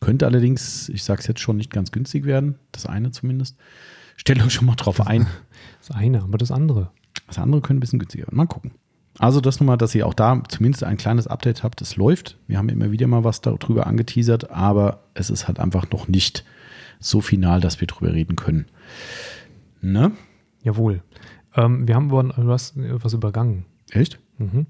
Könnte 0.00 0.26
allerdings, 0.26 0.88
ich 0.88 1.04
sage 1.04 1.20
es 1.20 1.26
jetzt 1.26 1.40
schon, 1.40 1.56
nicht 1.56 1.72
ganz 1.72 1.92
günstig 1.92 2.24
werden. 2.24 2.56
Das 2.72 2.86
eine 2.86 3.12
zumindest. 3.12 3.56
Stellt 4.16 4.42
euch 4.42 4.52
schon 4.52 4.66
mal 4.66 4.76
drauf 4.76 5.00
ein. 5.06 5.26
Das 5.86 5.96
eine, 5.96 6.22
aber 6.22 6.38
das 6.38 6.52
andere. 6.52 6.92
Das 7.26 7.38
andere 7.38 7.60
könnte 7.60 7.78
ein 7.78 7.80
bisschen 7.80 7.98
günstiger 7.98 8.26
werden. 8.28 8.36
Mal 8.36 8.46
gucken. 8.46 8.70
Also 9.22 9.40
das 9.40 9.60
nochmal, 9.60 9.78
dass 9.78 9.94
ihr 9.94 10.04
auch 10.04 10.14
da 10.14 10.42
zumindest 10.48 10.82
ein 10.82 10.96
kleines 10.96 11.28
Update 11.28 11.62
habt. 11.62 11.80
Es 11.80 11.94
läuft. 11.94 12.38
Wir 12.48 12.58
haben 12.58 12.68
immer 12.68 12.90
wieder 12.90 13.06
mal 13.06 13.22
was 13.22 13.40
darüber 13.40 13.86
angeteasert, 13.86 14.50
aber 14.50 15.04
es 15.14 15.30
ist 15.30 15.46
halt 15.46 15.60
einfach 15.60 15.88
noch 15.92 16.08
nicht 16.08 16.44
so 16.98 17.20
final, 17.20 17.60
dass 17.60 17.80
wir 17.80 17.86
darüber 17.86 18.12
reden 18.12 18.34
können. 18.34 18.66
Ne? 19.80 20.10
Jawohl. 20.64 21.02
Ähm, 21.54 21.86
wir 21.86 21.94
haben 21.94 22.10
was, 22.10 22.74
was 22.74 23.12
übergangen. 23.12 23.64
Echt? 23.92 24.18
Mhm. 24.38 24.66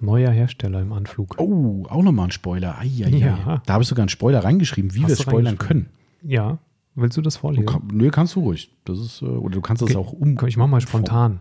Neuer 0.00 0.30
Hersteller 0.30 0.82
im 0.82 0.92
Anflug. 0.92 1.34
Oh, 1.38 1.84
auch 1.88 2.04
nochmal 2.04 2.28
ein 2.28 2.30
Spoiler. 2.30 2.78
Ai, 2.78 2.86
ja. 2.86 3.60
Da 3.66 3.72
habe 3.72 3.82
ich 3.82 3.88
sogar 3.88 4.04
einen 4.04 4.08
Spoiler 4.08 4.44
reingeschrieben, 4.44 4.94
wie 4.94 5.00
Hast 5.00 5.08
wir 5.08 5.14
es 5.14 5.22
spoilern 5.22 5.58
können. 5.58 5.88
Ja. 6.22 6.58
Willst 6.94 7.16
du 7.16 7.22
das 7.22 7.38
vorlesen? 7.38 7.66
Kann, 7.66 7.88
nö, 7.92 8.10
kannst 8.10 8.36
du 8.36 8.40
ruhig. 8.40 8.70
Das 8.84 9.00
ist, 9.00 9.20
äh, 9.20 9.24
oder 9.24 9.56
du 9.56 9.60
kannst 9.60 9.82
das 9.82 9.96
okay. 9.96 9.98
auch 9.98 10.12
um. 10.12 10.38
Ich 10.46 10.56
mach 10.56 10.68
mal 10.68 10.80
spontan. 10.80 11.40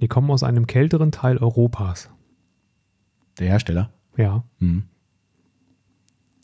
Die 0.00 0.08
kommen 0.08 0.30
aus 0.30 0.42
einem 0.42 0.66
kälteren 0.66 1.12
Teil 1.12 1.38
Europas. 1.38 2.10
Der 3.38 3.48
Hersteller? 3.48 3.90
Ja. 4.16 4.44
Mhm. 4.58 4.84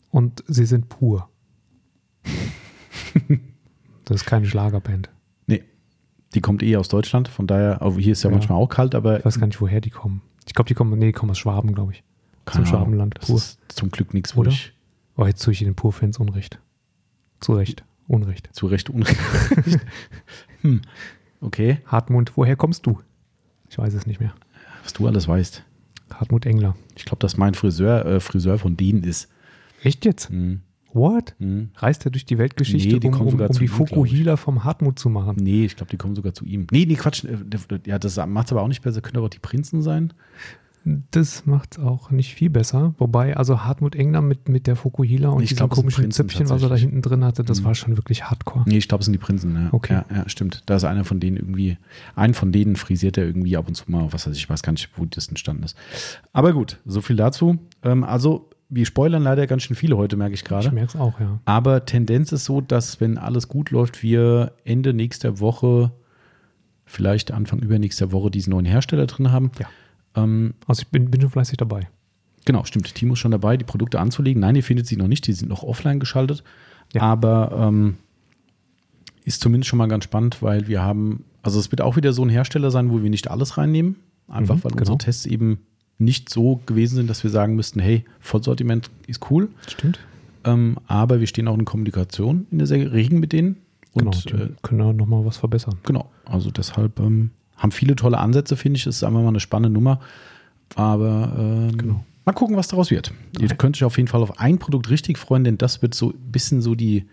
Und 0.09 0.43
sie 0.47 0.65
sind 0.65 0.89
pur. 0.89 1.29
das 4.05 4.21
ist 4.21 4.25
keine 4.25 4.45
Schlagerband. 4.45 5.09
Nee. 5.47 5.63
Die 6.33 6.41
kommt 6.41 6.63
eh 6.63 6.77
aus 6.77 6.87
Deutschland, 6.87 7.27
von 7.27 7.47
daher, 7.47 7.81
also 7.81 7.99
hier 7.99 8.13
ist 8.13 8.23
ja, 8.23 8.29
ja, 8.29 8.35
manchmal 8.35 8.59
auch 8.59 8.67
kalt, 8.67 8.95
aber. 8.95 9.19
Ich 9.19 9.25
weiß 9.25 9.39
gar 9.39 9.47
nicht, 9.47 9.59
woher 9.59 9.81
die 9.81 9.89
kommen. 9.89 10.21
Ich 10.47 10.53
glaube, 10.53 10.67
die 10.67 10.73
kommen, 10.73 10.97
nee, 10.97 11.07
die 11.07 11.11
kommen 11.11 11.31
aus 11.31 11.39
Schwaben, 11.39 11.73
glaube 11.73 11.93
ich. 11.93 12.03
Keine 12.45 12.65
Zum 12.65 12.73
Schwabenland. 12.73 13.19
Pur. 13.19 13.35
Das 13.35 13.45
ist 13.45 13.59
zum 13.69 13.89
Glück 13.89 14.13
nichts, 14.13 14.35
Oder? 14.35 14.51
Ich 14.51 14.73
oh, 15.15 15.25
jetzt 15.25 15.43
tue 15.43 15.53
ich 15.53 15.59
den 15.59 15.75
Pur-Fans 15.75 16.17
Unrecht. 16.17 16.59
Zu 17.39 17.53
Recht. 17.53 17.83
Unrecht. 18.07 18.49
Zu 18.53 18.67
Recht 18.67 18.89
Unrecht. 18.89 19.17
hm. 20.61 20.81
Okay. 21.41 21.79
Hartmut, 21.85 22.33
woher 22.35 22.55
kommst 22.55 22.85
du? 22.85 22.99
Ich 23.73 23.79
weiß 23.79 23.95
es 23.95 24.05
nicht 24.05 24.19
mehr. 24.19 24.35
Was 24.83 24.93
du 24.93 25.07
alles 25.07 25.27
weißt. 25.27 25.63
Hartmut 26.13 26.45
Engler. 26.45 26.75
Ich 26.95 27.05
glaube, 27.05 27.17
dass 27.21 27.37
mein 27.37 27.55
Friseur 27.55 28.05
äh, 28.05 28.19
Friseur 28.19 28.59
von 28.59 28.77
denen 28.77 29.01
ist. 29.01 29.29
Echt 29.81 30.05
jetzt? 30.05 30.29
Mhm. 30.29 30.61
What? 30.93 31.33
Mhm. 31.39 31.71
Reist 31.77 32.05
er 32.05 32.11
durch 32.11 32.23
die 32.23 32.37
Weltgeschichte, 32.37 32.93
nee, 32.93 32.99
die 32.99 33.07
um, 33.07 33.19
um, 33.19 33.39
um 33.39 33.51
die 33.57 33.67
Fukuhila 33.67 34.37
vom 34.37 34.63
Hartmut 34.63 34.99
zu 34.99 35.09
machen? 35.09 35.37
Nee, 35.37 35.65
ich 35.65 35.75
glaube, 35.75 35.89
die 35.89 35.97
kommen 35.97 36.13
sogar 36.13 36.35
zu 36.35 36.45
ihm. 36.45 36.67
Nee, 36.69 36.85
nee, 36.85 36.93
Quatsch. 36.93 37.23
Äh, 37.23 37.39
ja, 37.87 37.97
das 37.97 38.17
macht 38.27 38.45
es 38.45 38.51
aber 38.51 38.61
auch 38.61 38.67
nicht 38.67 38.83
besser. 38.83 39.01
Können 39.01 39.17
aber 39.17 39.25
auch 39.25 39.31
die 39.31 39.39
Prinzen 39.39 39.81
sein. 39.81 40.13
Das 40.85 41.45
macht 41.45 41.77
es 41.77 41.83
auch 41.83 42.11
nicht 42.11 42.35
viel 42.35 42.49
besser. 42.49 42.93
Wobei, 42.97 43.37
also 43.37 43.61
Hartmut 43.61 43.95
Engler 43.95 44.21
mit, 44.21 44.49
mit 44.49 44.67
der 44.67 44.75
Fukuhila 44.75 45.29
und 45.29 45.49
diesem 45.49 45.69
komischen 45.69 46.11
Zöpfchen, 46.11 46.49
was 46.49 46.61
er 46.61 46.69
da 46.69 46.75
hinten 46.75 47.01
drin 47.01 47.23
hatte, 47.23 47.43
das 47.43 47.61
mhm. 47.61 47.65
war 47.65 47.75
schon 47.75 47.95
wirklich 47.95 48.25
hardcore. 48.25 48.65
Nee, 48.67 48.77
ich 48.77 48.89
glaube, 48.89 49.01
es 49.01 49.05
sind 49.05 49.13
die 49.13 49.19
Prinzen. 49.19 49.55
Ja. 49.55 49.69
Okay. 49.71 49.93
Ja, 49.93 50.05
ja, 50.13 50.29
stimmt. 50.29 50.63
Da 50.65 50.75
ist 50.75 50.83
einer 50.83 51.05
von 51.05 51.21
denen 51.21 51.37
irgendwie, 51.37 51.77
einen 52.15 52.33
von 52.33 52.51
denen 52.51 52.75
frisiert 52.75 53.17
er 53.17 53.25
irgendwie 53.25 53.55
ab 53.55 53.67
und 53.67 53.75
zu 53.75 53.89
mal, 53.89 54.11
was 54.11 54.27
weiß 54.27 54.35
ich, 54.35 54.43
ich 54.43 54.49
weiß 54.49 54.61
gar 54.61 54.73
nicht, 54.73 54.89
wo 54.97 55.05
das 55.05 55.27
entstanden 55.27 55.63
ist. 55.63 55.77
Aber 56.33 56.51
gut, 56.51 56.79
so 56.85 56.99
viel 56.99 57.15
dazu. 57.15 57.59
Ähm, 57.81 58.03
also, 58.03 58.49
wir 58.67 58.85
spoilern 58.85 59.23
leider 59.23 59.47
ganz 59.47 59.63
schön 59.63 59.77
viele 59.77 59.95
heute, 59.95 60.17
merke 60.17 60.33
ich 60.33 60.43
gerade. 60.43 60.67
Ich 60.67 60.73
merke 60.73 60.97
es 60.97 60.99
auch, 60.99 61.19
ja. 61.19 61.39
Aber 61.45 61.85
Tendenz 61.85 62.33
ist 62.33 62.43
so, 62.43 62.59
dass, 62.59 62.99
wenn 62.99 63.17
alles 63.17 63.47
gut 63.47 63.71
läuft, 63.71 64.03
wir 64.03 64.53
Ende 64.65 64.93
nächster 64.93 65.39
Woche, 65.39 65.91
vielleicht 66.85 67.31
Anfang 67.31 67.59
übernächster 67.59 68.11
Woche, 68.11 68.31
diesen 68.31 68.51
neuen 68.51 68.65
Hersteller 68.65 69.05
drin 69.05 69.31
haben. 69.31 69.51
Ja 69.59 69.67
ähm, 70.15 70.53
also 70.67 70.81
ich 70.81 70.87
bin, 70.89 71.09
bin 71.11 71.21
schon 71.21 71.29
fleißig 71.29 71.57
dabei. 71.57 71.87
Genau, 72.45 72.65
stimmt. 72.65 72.93
Timo 72.93 73.13
ist 73.13 73.19
schon 73.19 73.31
dabei, 73.31 73.57
die 73.57 73.65
Produkte 73.65 73.99
anzulegen. 73.99 74.41
Nein, 74.41 74.55
ihr 74.55 74.63
findet 74.63 74.87
sie 74.87 74.97
noch 74.97 75.07
nicht, 75.07 75.25
die 75.27 75.33
sind 75.33 75.49
noch 75.49 75.63
offline 75.63 75.99
geschaltet. 75.99 76.43
Ja. 76.93 77.01
Aber 77.01 77.51
ähm, 77.57 77.97
ist 79.23 79.41
zumindest 79.41 79.69
schon 79.69 79.77
mal 79.77 79.87
ganz 79.87 80.03
spannend, 80.03 80.41
weil 80.41 80.67
wir 80.67 80.81
haben, 80.81 81.23
also 81.41 81.59
es 81.59 81.71
wird 81.71 81.81
auch 81.81 81.95
wieder 81.95 82.11
so 82.13 82.23
ein 82.23 82.29
Hersteller 82.29 82.71
sein, 82.71 82.91
wo 82.91 83.01
wir 83.01 83.09
nicht 83.09 83.31
alles 83.31 83.57
reinnehmen. 83.57 83.95
Einfach 84.27 84.57
mhm, 84.57 84.63
weil 84.63 84.71
genau. 84.71 84.81
unsere 84.81 84.97
Tests 84.97 85.25
eben 85.25 85.59
nicht 85.97 86.29
so 86.29 86.61
gewesen 86.65 86.95
sind, 86.95 87.09
dass 87.09 87.23
wir 87.23 87.31
sagen 87.31 87.55
müssten, 87.55 87.79
hey, 87.79 88.03
Vollsortiment 88.19 88.89
ist 89.07 89.29
cool. 89.29 89.49
Stimmt. 89.67 89.99
Ähm, 90.43 90.77
aber 90.87 91.19
wir 91.19 91.27
stehen 91.27 91.47
auch 91.47 91.57
in 91.57 91.65
Kommunikation 91.65 92.47
in 92.51 92.59
der 92.59 92.69
regen 92.69 93.19
mit 93.19 93.31
denen. 93.31 93.57
Und 93.93 94.25
genau, 94.25 94.43
äh, 94.43 94.49
können 94.63 94.79
da 94.79 94.91
nochmal 94.91 95.23
was 95.23 95.37
verbessern. 95.37 95.75
genau, 95.83 96.09
also 96.25 96.49
deshalb 96.49 96.99
ähm, 96.99 97.29
haben 97.57 97.71
viele 97.71 97.95
tolle 97.95 98.17
Ansätze, 98.17 98.55
finde 98.57 98.77
ich. 98.77 98.85
Ist 98.87 99.03
einfach 99.03 99.21
mal 99.21 99.27
eine 99.29 99.39
spannende 99.39 99.69
Nummer. 99.73 99.99
Aber 100.75 101.33
ähm, 101.37 101.77
Genau. 101.77 102.05
mal 102.25 102.33
gucken, 102.33 102.55
was 102.57 102.67
daraus 102.67 102.91
wird. 102.91 103.13
Ihr 103.39 103.49
könnt 103.49 103.75
euch 103.77 103.83
auf 103.83 103.97
jeden 103.97 104.07
Fall 104.07 104.21
auf 104.21 104.39
ein 104.39 104.57
Produkt 104.57 104.89
richtig 104.89 105.17
freuen, 105.17 105.43
denn 105.43 105.57
das 105.57 105.81
wird 105.81 105.93
so 105.93 106.09
ein 106.11 106.31
bisschen 106.31 106.61
so 106.61 106.75
die, 106.75 107.05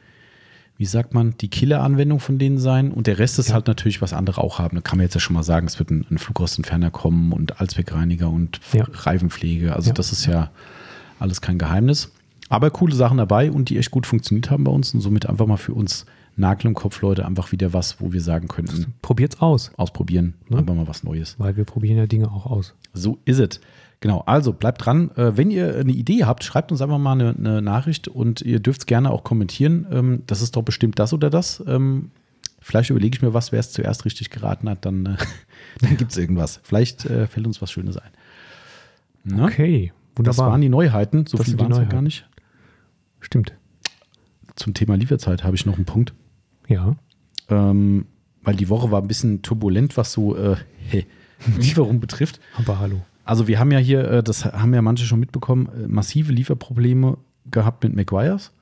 wie 0.78 0.86
sagt 0.86 1.12
man, 1.12 1.34
die 1.41 1.49
Killer-Anwendung 1.49 2.20
von 2.20 2.38
denen 2.38 2.59
sein. 2.59 2.91
Und 2.91 3.07
der 3.07 3.18
Rest 3.18 3.38
ist 3.38 3.49
Ja. 3.49 3.55
halt 3.55 3.66
natürlich, 3.66 4.01
was 4.01 4.12
andere 4.12 4.41
auch 4.43 4.59
haben. 4.59 4.76
Da 4.76 4.80
kann 4.80 4.97
man 4.99 5.05
jetzt 5.05 5.14
ja 5.14 5.20
schon 5.20 5.34
mal 5.34 5.43
sagen, 5.43 5.66
es 5.66 5.78
wird 5.78 5.91
ein, 5.91 6.07
ein 6.11 6.18
Flugrostentferner 6.18 6.91
kommen 6.91 7.32
und 7.32 7.61
Allzweckreiniger 7.61 8.30
und 8.30 8.61
Ja. 8.72 8.86
Reifenpflege. 8.91 9.74
Also 9.76 9.91
Ja. 9.91 9.95
das 9.95 10.11
ist 10.12 10.24
ja 10.26 10.51
alles 11.18 11.41
kein 11.43 11.59
Geheimnis. 11.59 12.12
Aber 12.49 12.70
coole 12.70 12.95
Sachen 12.97 13.18
dabei 13.18 13.51
und 13.53 13.68
die 13.68 13.78
echt 13.78 13.91
gut 13.91 14.07
funktioniert 14.07 14.51
haben 14.51 14.64
bei 14.64 14.72
uns 14.72 14.93
und 14.95 15.01
somit 15.03 15.26
einfach 15.26 15.47
mal 15.47 15.59
für 15.59 15.74
uns 15.74 16.07
Nagel 16.41 16.66
im 16.68 16.74
Kopf, 16.74 17.01
Leute, 17.03 17.24
einfach 17.26 17.53
wieder 17.53 17.72
was, 17.72 18.01
wo 18.01 18.12
wir 18.12 18.20
sagen 18.20 18.49
könnten, 18.49 18.95
Probiert's 19.03 19.41
aus, 19.41 19.70
ausprobieren, 19.76 20.34
Ne? 20.49 20.59
einfach 20.59 20.74
mal 20.74 20.88
was 20.88 21.05
Neues. 21.05 21.36
weil 21.38 21.57
wir 21.57 21.64
probieren 21.64 21.99
ja 21.99 22.07
Dinge 22.07 22.30
auch 22.30 22.47
aus. 22.47 22.74
So 22.93 23.18
ist 23.24 23.38
es. 23.38 23.61
Genau, 24.01 24.20
also 24.26 24.53
bleibt 24.55 24.84
dran. 24.86 25.11
Äh, 25.16 25.36
wenn 25.36 25.51
ihr 25.51 25.76
eine 25.76 25.93
Idee 25.93 26.24
habt, 26.24 26.43
schreibt 26.43 26.72
uns 26.72 26.80
einfach 26.80 26.97
mal 26.99 27.12
eine, 27.12 27.34
eine 27.36 27.61
Nachricht 27.62 28.09
und 28.09 28.41
ihr 28.41 28.59
dürft 28.59 28.80
es 28.80 28.86
gerne 28.86 29.11
auch 29.11 29.22
kommentieren. 29.24 29.86
Ähm, 29.93 30.22
das 30.26 30.41
ist 30.41 30.57
doch 30.57 30.62
bestimmt 30.62 30.99
das 30.99 31.12
oder 31.12 31.28
das. 31.28 31.62
Ähm, 31.66 32.11
vielleicht 32.61 32.88
überlege 32.88 33.14
ich 33.16 33.22
mir 33.22 33.34
was, 33.34 33.53
wer 33.53 33.61
es 33.61 33.72
zuerst 33.72 34.07
richtig 34.07 34.30
geraten 34.30 34.70
hat, 34.70 34.86
dann, 34.86 35.05
äh, 35.05 35.16
dann 35.82 35.97
gibt 35.99 36.12
es 36.12 36.16
irgendwas. 36.16 36.61
Vielleicht 36.62 37.05
äh, 37.05 37.26
fällt 37.26 37.47
uns 37.47 37.61
was 37.61 37.70
Schönes 37.70 37.99
ein. 37.99 38.11
Na? 39.24 39.45
Okay, 39.45 39.93
Das 40.14 40.18
wunderbar. 40.18 40.51
waren 40.53 40.62
die 40.62 40.70
Neuheiten. 40.70 41.26
So 41.26 41.36
Das 41.36 41.47
viel 41.47 41.59
waren 41.59 41.70
es 41.72 41.88
gar 41.91 42.01
nicht. 42.01 42.26
Stimmt. 43.20 43.53
Zum 44.57 44.72
Thema 44.72 44.97
Lieferzeit 44.97 45.45
habe 45.45 45.57
ich 45.57 45.66
noch 45.66 45.76
einen 45.76 45.84
Punkt. 45.84 46.14
Ja. 46.71 46.97
Ähm, 47.49 48.07
weil 48.43 48.57
die 48.57 48.68
Woche 48.68 48.91
war 48.91 49.03
ein 49.03 49.09
bisschen 49.09 49.43
turbulent, 49.43 49.97
was 49.97 50.12
so 50.12 50.37
äh, 50.37 50.57
hey, 50.89 51.07
Lieferung 51.59 52.01
betrifft. 52.01 52.41
Aber 52.57 52.79
hallo. 52.79 53.03
Also 53.25 53.47
wir 53.47 53.59
haben 53.59 53.71
ja 53.71 53.79
hier, 53.79 54.11
äh, 54.11 54.23
das 54.23 54.45
haben 54.45 54.73
ja 54.73 54.83
manche 54.83 55.05
schon 55.05 55.21
mitbekommen, 55.21 55.68
äh, 55.68 55.89
massive 55.89 56.33
Lieferprobleme 56.33 57.18
gehabt 57.51 57.85
mit 57.85 57.95
McGuire's. 57.95 58.53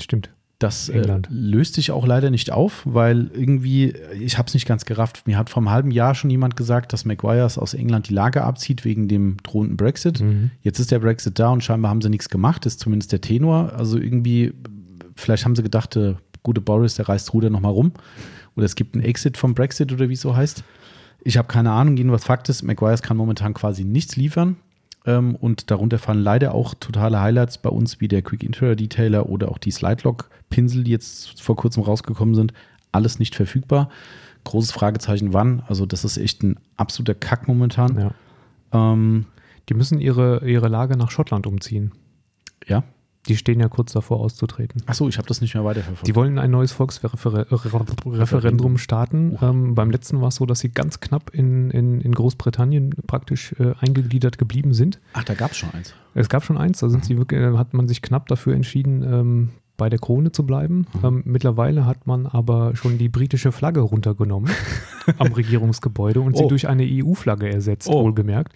Stimmt. 0.00 0.30
Das 0.58 0.88
äh, 0.88 1.20
löst 1.28 1.74
sich 1.74 1.90
auch 1.90 2.06
leider 2.06 2.30
nicht 2.30 2.52
auf, 2.52 2.82
weil 2.84 3.30
irgendwie, 3.34 3.90
äh, 3.90 4.14
ich 4.14 4.38
habe 4.38 4.46
es 4.46 4.54
nicht 4.54 4.66
ganz 4.66 4.84
gerafft, 4.84 5.26
mir 5.26 5.36
hat 5.36 5.50
vor 5.50 5.60
einem 5.60 5.70
halben 5.70 5.90
Jahr 5.90 6.14
schon 6.14 6.30
jemand 6.30 6.56
gesagt, 6.56 6.92
dass 6.92 7.04
McGuire's 7.04 7.58
aus 7.58 7.74
England 7.74 8.08
die 8.08 8.14
Lager 8.14 8.44
abzieht 8.44 8.84
wegen 8.84 9.08
dem 9.08 9.36
drohenden 9.42 9.76
Brexit. 9.76 10.20
Mhm. 10.20 10.52
Jetzt 10.62 10.78
ist 10.78 10.90
der 10.90 11.00
Brexit 11.00 11.38
da 11.38 11.50
und 11.50 11.64
scheinbar 11.64 11.90
haben 11.90 12.00
sie 12.00 12.08
nichts 12.08 12.28
gemacht, 12.28 12.66
ist 12.66 12.80
zumindest 12.80 13.12
der 13.12 13.20
Tenor. 13.20 13.72
Also 13.74 13.98
irgendwie, 13.98 14.54
vielleicht 15.16 15.44
haben 15.44 15.56
sie 15.56 15.62
gedacht, 15.62 15.96
äh, 15.96 16.14
gute 16.44 16.60
Boris, 16.60 16.94
der 16.94 17.08
reißt 17.08 17.32
Ruder 17.34 17.50
nochmal 17.50 17.72
rum. 17.72 17.90
Oder 18.54 18.66
es 18.66 18.76
gibt 18.76 18.94
einen 18.94 19.02
Exit 19.02 19.36
vom 19.36 19.54
Brexit 19.54 19.92
oder 19.92 20.08
wie 20.08 20.12
es 20.12 20.20
so 20.20 20.36
heißt. 20.36 20.62
Ich 21.24 21.36
habe 21.38 21.48
keine 21.48 21.72
Ahnung, 21.72 21.96
jedenfalls 21.96 22.24
Fakt 22.24 22.48
ist, 22.48 22.62
McGuire's 22.62 23.02
kann 23.02 23.16
momentan 23.16 23.52
quasi 23.54 23.82
nichts 23.82 24.14
liefern. 24.14 24.56
Ähm, 25.06 25.34
und 25.34 25.70
darunter 25.70 25.98
fallen 25.98 26.20
leider 26.22 26.54
auch 26.54 26.74
totale 26.74 27.20
Highlights 27.20 27.58
bei 27.58 27.70
uns, 27.70 28.00
wie 28.00 28.08
der 28.08 28.22
Quick 28.22 28.42
Interior 28.44 28.76
Detailer 28.76 29.28
oder 29.28 29.50
auch 29.50 29.58
die 29.58 29.70
Slide 29.72 30.02
Lock 30.04 30.30
Pinsel, 30.50 30.84
die 30.84 30.92
jetzt 30.92 31.42
vor 31.42 31.56
kurzem 31.56 31.82
rausgekommen 31.82 32.34
sind. 32.34 32.52
Alles 32.92 33.18
nicht 33.18 33.34
verfügbar. 33.34 33.88
Großes 34.44 34.70
Fragezeichen, 34.72 35.32
wann. 35.32 35.62
Also, 35.66 35.84
das 35.86 36.04
ist 36.04 36.16
echt 36.18 36.42
ein 36.42 36.56
absoluter 36.76 37.14
Kack 37.14 37.48
momentan. 37.48 37.98
Ja. 37.98 38.92
Ähm, 38.92 39.26
Die 39.68 39.74
müssen 39.74 39.98
ihre, 40.00 40.46
ihre 40.46 40.68
Lager 40.68 40.96
nach 40.96 41.10
Schottland 41.10 41.46
umziehen. 41.46 41.92
ja. 42.66 42.84
Die 43.28 43.36
stehen 43.36 43.60
ja 43.60 43.68
kurz 43.68 43.92
davor 43.92 44.20
auszutreten. 44.20 44.82
Achso, 44.86 45.08
ich 45.08 45.18
habe 45.18 45.28
das 45.28 45.40
nicht 45.40 45.54
mehr 45.54 45.64
weiterverfolgt. 45.64 46.06
Die 46.06 46.14
wollen 46.14 46.38
ein 46.38 46.50
neues 46.50 46.72
Volksreferendum 46.72 48.78
starten. 48.78 49.38
Ähm, 49.40 49.74
beim 49.74 49.90
letzten 49.90 50.20
war 50.20 50.28
es 50.28 50.36
so, 50.36 50.46
dass 50.46 50.60
sie 50.60 50.70
ganz 50.70 51.00
knapp 51.00 51.30
in, 51.30 51.70
in, 51.70 52.00
in 52.00 52.12
Großbritannien 52.12 52.94
praktisch 53.06 53.54
äh, 53.58 53.72
eingegliedert 53.80 54.38
geblieben 54.38 54.74
sind. 54.74 55.00
Ach, 55.14 55.24
da 55.24 55.34
gab 55.34 55.52
es 55.52 55.56
schon 55.56 55.70
eins. 55.70 55.94
Es 56.14 56.28
gab 56.28 56.44
schon 56.44 56.58
eins, 56.58 56.80
da 56.80 56.88
sind 56.88 57.04
sie 57.04 57.16
wirklich, 57.16 57.40
äh, 57.40 57.56
hat 57.56 57.74
man 57.74 57.88
sich 57.88 58.02
knapp 58.02 58.28
dafür 58.28 58.54
entschieden, 58.54 59.02
ähm, 59.02 59.50
bei 59.76 59.88
der 59.90 59.98
Krone 59.98 60.30
zu 60.30 60.44
bleiben. 60.46 60.86
Ähm, 61.02 61.22
mittlerweile 61.24 61.84
hat 61.84 62.06
man 62.06 62.26
aber 62.26 62.76
schon 62.76 62.96
die 62.96 63.08
britische 63.08 63.50
Flagge 63.50 63.80
runtergenommen 63.80 64.50
am 65.18 65.32
Regierungsgebäude 65.32 66.20
und 66.20 66.36
sie 66.36 66.44
Oh. 66.44 66.48
durch 66.48 66.68
eine 66.68 66.84
EU-Flagge 66.84 67.48
ersetzt, 67.52 67.88
Oh. 67.90 68.04
wohlgemerkt. 68.04 68.52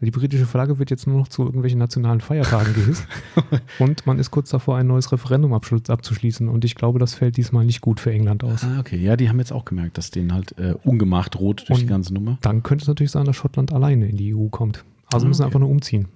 Die 0.00 0.10
britische 0.10 0.46
Flagge 0.46 0.78
wird 0.78 0.90
jetzt 0.90 1.06
nur 1.06 1.18
noch 1.18 1.28
zu 1.28 1.42
irgendwelchen 1.44 1.78
nationalen 1.78 2.20
Feiertagen 2.20 2.74
gehisst. 2.74 3.06
und 3.78 4.06
man 4.06 4.18
ist 4.18 4.30
kurz 4.30 4.50
davor, 4.50 4.76
ein 4.78 4.86
neues 4.86 5.12
Referendum 5.12 5.52
abzuschließen. 5.52 6.48
Und 6.48 6.64
ich 6.64 6.74
glaube, 6.74 6.98
das 6.98 7.14
fällt 7.14 7.36
diesmal 7.36 7.64
nicht 7.66 7.82
gut 7.82 8.00
für 8.00 8.10
England 8.10 8.42
aus. 8.42 8.64
Ah, 8.64 8.80
okay. 8.80 8.96
Ja, 8.96 9.16
die 9.16 9.28
haben 9.28 9.38
jetzt 9.38 9.52
auch 9.52 9.64
gemerkt, 9.64 9.98
dass 9.98 10.10
denen 10.10 10.32
halt 10.32 10.58
äh, 10.58 10.74
ungemacht 10.84 11.34
droht 11.36 11.60
durch 11.68 11.70
Und- 11.78 11.80
die 11.82 11.86
ganze 11.86 12.14
Nummer. 12.14 12.38
Dann 12.40 12.62
könnte 12.62 12.82
es 12.82 12.88
natürlich 12.88 13.10
sein, 13.12 13.26
dass 13.26 13.36
Schottland 13.36 13.72
alleine 13.72 14.06
in 14.08 14.16
die 14.16 14.34
EU 14.34 14.48
kommt. 14.48 14.84
Also 15.12 15.26
Ah, 15.26 15.28
müssen 15.28 15.42
okay. 15.42 15.48
einfach 15.48 15.60
nur 15.60 15.68
umziehen. 15.68 16.08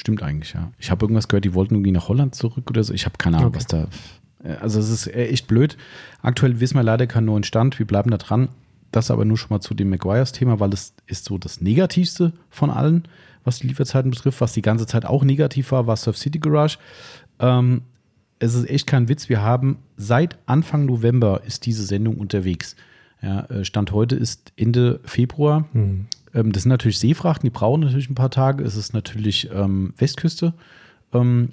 Stimmt 0.00 0.22
eigentlich, 0.22 0.54
ja. 0.54 0.72
Ich 0.78 0.90
habe 0.90 1.04
irgendwas 1.04 1.28
gehört, 1.28 1.44
die 1.44 1.52
wollten 1.52 1.74
irgendwie 1.74 1.92
nach 1.92 2.08
Holland 2.08 2.34
zurück 2.34 2.70
oder 2.70 2.82
so. 2.82 2.94
Ich 2.94 3.04
habe 3.04 3.18
keine 3.18 3.36
Ahnung, 3.36 3.48
Okay. 3.50 3.56
was 3.58 3.66
da. 3.66 3.86
äh, 4.42 4.54
Also, 4.60 4.80
es 4.80 4.88
ist 4.88 5.06
äh, 5.08 5.26
echt 5.26 5.46
blöd. 5.46 5.76
Aktuell 6.22 6.58
wissen 6.58 6.76
wir 6.76 6.82
leider 6.82 7.06
keinen 7.06 7.26
neuen 7.26 7.44
Stand. 7.44 7.78
Wir 7.78 7.86
bleiben 7.86 8.10
da 8.10 8.16
dran. 8.16 8.48
Das 8.92 9.10
aber 9.10 9.26
nur 9.26 9.36
schon 9.36 9.50
mal 9.50 9.60
zu 9.60 9.74
dem 9.74 9.90
Maguires-Thema, 9.90 10.58
weil 10.58 10.72
es 10.72 10.94
ist 11.06 11.26
so 11.26 11.36
das 11.36 11.60
Negativste 11.60 12.32
von 12.48 12.70
allen, 12.70 13.04
was 13.44 13.58
die 13.58 13.66
Lieferzeiten 13.68 14.10
betrifft. 14.10 14.40
Was 14.40 14.52
die 14.54 14.62
ganze 14.62 14.86
Zeit 14.86 15.04
auch 15.04 15.22
negativ 15.22 15.70
war, 15.70 15.86
war 15.86 15.96
Surf 15.96 16.16
City 16.16 16.38
Garage. 16.38 16.78
Ähm, 17.38 17.82
es 18.38 18.54
ist 18.54 18.68
echt 18.70 18.86
kein 18.86 19.08
Witz. 19.10 19.28
Wir 19.28 19.42
haben 19.42 19.78
seit 19.98 20.38
Anfang 20.46 20.86
November 20.86 21.42
ist 21.46 21.66
diese 21.66 21.84
Sendung 21.84 22.16
unterwegs. 22.16 22.74
Ja, 23.22 23.42
äh, 23.50 23.64
Stand 23.66 23.92
heute 23.92 24.16
ist 24.16 24.50
Ende 24.56 24.98
Februar. 25.04 25.66
Hm. 25.72 26.06
Ähm, 26.34 26.52
das 26.52 26.62
sind 26.64 26.70
natürlich 26.70 26.98
Seefrachten, 26.98 27.46
die 27.46 27.50
brauchen 27.50 27.80
natürlich 27.80 28.10
ein 28.10 28.14
paar 28.14 28.30
Tage. 28.30 28.64
Es 28.64 28.76
ist 28.76 28.92
natürlich 28.94 29.48
ähm, 29.52 29.94
Westküste. 29.98 30.54
Ähm, 31.12 31.50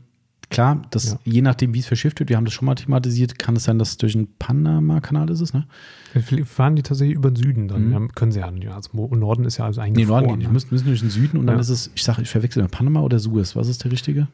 klar, 0.49 0.81
das, 0.91 1.11
Ja. 1.11 1.19
je 1.25 1.41
nachdem, 1.41 1.73
wie 1.73 1.79
es 1.79 1.87
verschifft 1.87 2.19
wird, 2.19 2.29
wir 2.29 2.37
haben 2.37 2.45
das 2.45 2.53
schon 2.53 2.65
mal 2.67 2.75
thematisiert, 2.75 3.37
kann 3.39 3.55
es 3.55 3.63
sein, 3.65 3.79
dass 3.79 3.89
es 3.89 3.97
durch 3.97 4.13
den 4.13 4.27
Panama-Kanal 4.39 5.29
ist 5.29 5.41
es, 5.41 5.53
ne? 5.53 5.65
Vielleicht 6.13 6.47
Fahren 6.47 6.75
die 6.75 6.83
tatsächlich 6.83 7.15
über 7.15 7.31
den 7.31 7.35
Süden 7.35 7.67
dann? 7.67 7.87
Mhm. 7.87 7.91
Ja, 7.93 8.07
können 8.15 8.31
sie 8.31 8.39
ja. 8.39 8.49
nicht. 8.51 8.67
Also 8.69 8.89
Norden 9.15 9.45
ist 9.45 9.57
ja 9.57 9.65
also 9.65 9.81
Nee, 9.81 9.87
eigentlich. 9.87 10.07
Norden 10.07 10.27
gehen. 10.27 10.39
Die 10.41 10.47
müssen, 10.47 10.69
müssen 10.71 10.87
durch 10.87 11.01
den 11.01 11.09
Süden 11.09 11.37
und 11.37 11.47
dann 11.47 11.55
Ja. 11.55 11.61
ist 11.61 11.69
es, 11.69 11.91
ich 11.95 12.03
sage, 12.03 12.21
ich 12.21 12.29
verwechsel 12.29 12.61
mal 12.63 12.69
Panama 12.69 13.01
oder 13.01 13.19
Suez. 13.19 13.55
Was 13.55 13.67
ist 13.67 13.83
der 13.83 13.91
richtige? 13.91 14.27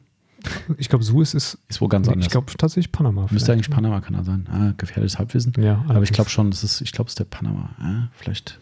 Ich 0.78 0.90
glaube, 0.90 1.06
Suez 1.06 1.34
ist. 1.34 1.58
Ist 1.70 1.80
wohl 1.80 1.88
ganz 1.88 2.08
nee, 2.08 2.14
anders. 2.14 2.26
ich 2.28 2.32
glaube 2.32 2.52
tatsächlich 2.58 2.92
Panama. 2.92 3.22
Müsste 3.22 3.38
vielleicht. 3.38 3.50
eigentlich 3.52 3.70
Panama-Kanal 3.70 4.26
sein. 4.26 4.48
Ah, 4.52 4.74
gefährliches 4.78 5.18
Halbwissen. 5.18 5.54
Ja, 5.58 5.86
Aber 5.88 6.04
ich 6.04 6.12
glaube 6.12 6.30
schon, 6.30 6.52
das 6.52 6.64
ist, 6.66 6.82
ich 6.82 6.92
glaube, 6.92 7.08
es 7.08 7.14
ist 7.14 7.20
der 7.20 7.24
Panama. 7.26 7.70
Ja, 7.82 8.10
vielleicht 8.18 8.60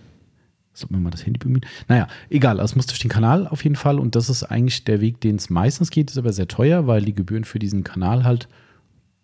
sollten 0.82 0.96
wir 0.96 1.00
mal 1.02 1.10
das 1.12 1.26
Handy 1.26 1.38
bemühen. 1.40 1.62
Naja, 1.88 2.08
egal, 2.30 2.60
also 2.60 2.72
es 2.72 2.76
muss 2.76 2.88
durch 2.88 3.00
den 3.00 3.10
Kanal 3.10 3.48
auf 3.48 3.64
jeden 3.64 3.76
Fall 3.76 4.00
und 4.00 4.16
das 4.16 4.30
ist 4.30 4.44
eigentlich 4.44 4.84
der 4.84 5.00
Weg, 5.02 5.22
den 5.22 5.38
es 5.38 5.50
meistens 5.50 5.90
geht, 5.90 6.12
ist 6.12 6.18
aber 6.18 6.34
sehr 6.34 6.48
teuer, 6.48 6.88
weil 6.88 7.04
die 7.04 7.16
Gebühren 7.16 7.44
für 7.46 7.60
diesen 7.60 7.84
Kanal 7.84 8.24
halt 8.24 8.48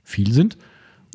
viel 0.04 0.32
sind 0.32 0.58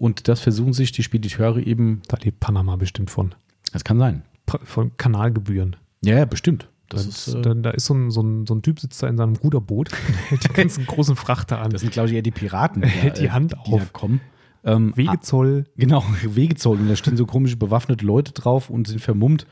und 0.01 0.29
das 0.29 0.41
versuchen 0.41 0.73
sich 0.73 0.93
die 0.93 1.03
Spediteure 1.03 1.59
eben, 1.67 2.03
Da 2.09 2.17
lebt 2.23 2.41
Panama 2.41 2.77
bestimmt 2.77 3.11
von. 3.11 3.35
das 3.73 3.85
kann 3.85 3.99
sein. 3.99 4.23
Pa- 4.47 4.61
Von 4.65 4.97
Kanalgebühren. 4.97 5.77
Ja, 6.05 6.19
ja, 6.19 6.25
bestimmt. 6.25 6.69
Das, 6.89 7.07
Das 7.07 7.29
ist, 7.29 7.35
äh, 7.37 7.41
da, 7.43 7.55
da 7.55 7.71
ist 7.71 7.87
so 7.87 7.95
ein, 7.95 8.11
so, 8.11 8.21
ein, 8.23 8.47
so 8.47 8.55
ein 8.55 8.61
Typ 8.63 8.81
sitzt 8.81 9.03
da 9.03 9.09
in 9.09 9.17
seinem 9.17 9.37
Ruderboot, 9.37 9.91
hält 10.29 10.45
die 10.49 10.49
ganzen 10.53 10.85
großen 10.87 11.17
Frachter 11.17 11.61
an. 11.61 11.71
das 11.71 11.81
sind, 11.83 11.93
glaube 11.93 12.09
ich, 12.09 12.15
eher 12.15 12.23
die 12.23 12.31
Piraten, 12.33 12.83
die, 12.83 12.89
Hält 12.89 13.19
die 13.19 13.27
äh, 13.27 13.31
Hand 13.31 13.53
die 13.67 13.71
da 13.71 13.77
auf. 13.77 13.93
kommen. 13.93 14.21
Ähm, 14.65 14.93
ah, 14.93 14.97
Wegezoll. 14.97 15.65
genau, 15.77 16.05
Wegezoll 16.25 16.79
und 16.79 16.89
da 16.89 16.97
stehen 16.97 17.17
so 17.17 17.25
komische 17.27 17.57
bewaffnete 17.57 18.05
Leute 18.05 18.33
drauf 18.33 18.69
und 18.71 18.87
sind 18.89 19.01
vermummt. 19.01 19.47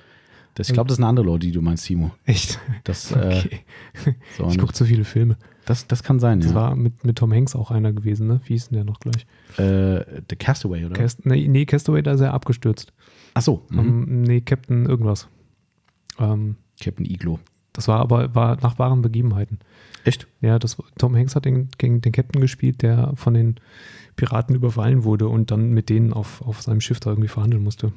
Das, 0.60 0.68
ich 0.68 0.74
glaube, 0.74 0.88
das 0.88 0.96
sind 0.96 1.04
andere 1.04 1.24
Leute, 1.26 1.46
die 1.46 1.52
du 1.52 1.62
meinst, 1.62 1.86
Timo. 1.86 2.10
Echt? 2.24 2.58
Das, 2.84 3.10
äh, 3.12 3.16
Okay. 3.44 3.60
so, 4.36 4.48
ich 4.48 4.58
gucke 4.58 4.72
zu 4.74 4.84
viele 4.84 5.04
Filme. 5.04 5.36
das, 5.66 5.86
das 5.86 6.02
kann 6.02 6.20
sein, 6.20 6.40
Das 6.40 6.50
ja. 6.50 6.54
war 6.54 6.76
mit, 6.76 7.04
mit 7.04 7.16
Tom 7.18 7.32
Hanks 7.32 7.54
auch 7.56 7.70
einer 7.70 7.92
gewesen, 7.92 8.26
ne? 8.26 8.40
Wie 8.44 8.52
hieß 8.52 8.68
denn 8.68 8.76
der 8.76 8.84
noch 8.84 9.00
gleich? 9.00 9.26
Äh, 9.58 10.22
The 10.28 10.36
Castaway, 10.36 10.84
oder? 10.84 10.94
Cast, 10.94 11.24
nee, 11.26 11.48
nee, 11.48 11.64
Castaway, 11.64 12.02
da 12.02 12.12
ist 12.12 12.20
er 12.20 12.34
abgestürzt. 12.34 12.92
Ach 13.34 13.42
so, 13.42 13.64
mhm. 13.70 13.78
Ähm, 13.78 14.22
nee, 14.22 14.40
Captain 14.40 14.86
irgendwas. 14.86 15.28
Ähm, 16.18 16.56
Captain 16.82 17.06
Iglo. 17.06 17.38
das 17.72 17.88
war 17.88 18.00
aber 18.00 18.34
war 18.34 18.56
nach 18.62 18.78
wahren 18.78 19.02
Begebenheiten. 19.02 19.58
Echt? 20.04 20.26
Ja, 20.40 20.58
das, 20.58 20.76
Tom 20.98 21.14
Hanks 21.16 21.36
hat 21.36 21.44
den, 21.44 21.68
gegen 21.78 22.00
den 22.00 22.12
Captain 22.12 22.40
gespielt, 22.40 22.82
der 22.82 23.12
von 23.14 23.34
den 23.34 23.56
Piraten 24.16 24.54
überfallen 24.54 25.04
wurde 25.04 25.28
und 25.28 25.50
dann 25.50 25.70
mit 25.70 25.88
denen 25.88 26.12
auf, 26.12 26.42
auf 26.42 26.60
seinem 26.62 26.80
Schiff 26.80 27.00
da 27.00 27.10
irgendwie 27.10 27.28
verhandeln 27.28 27.62
musste. 27.62 27.92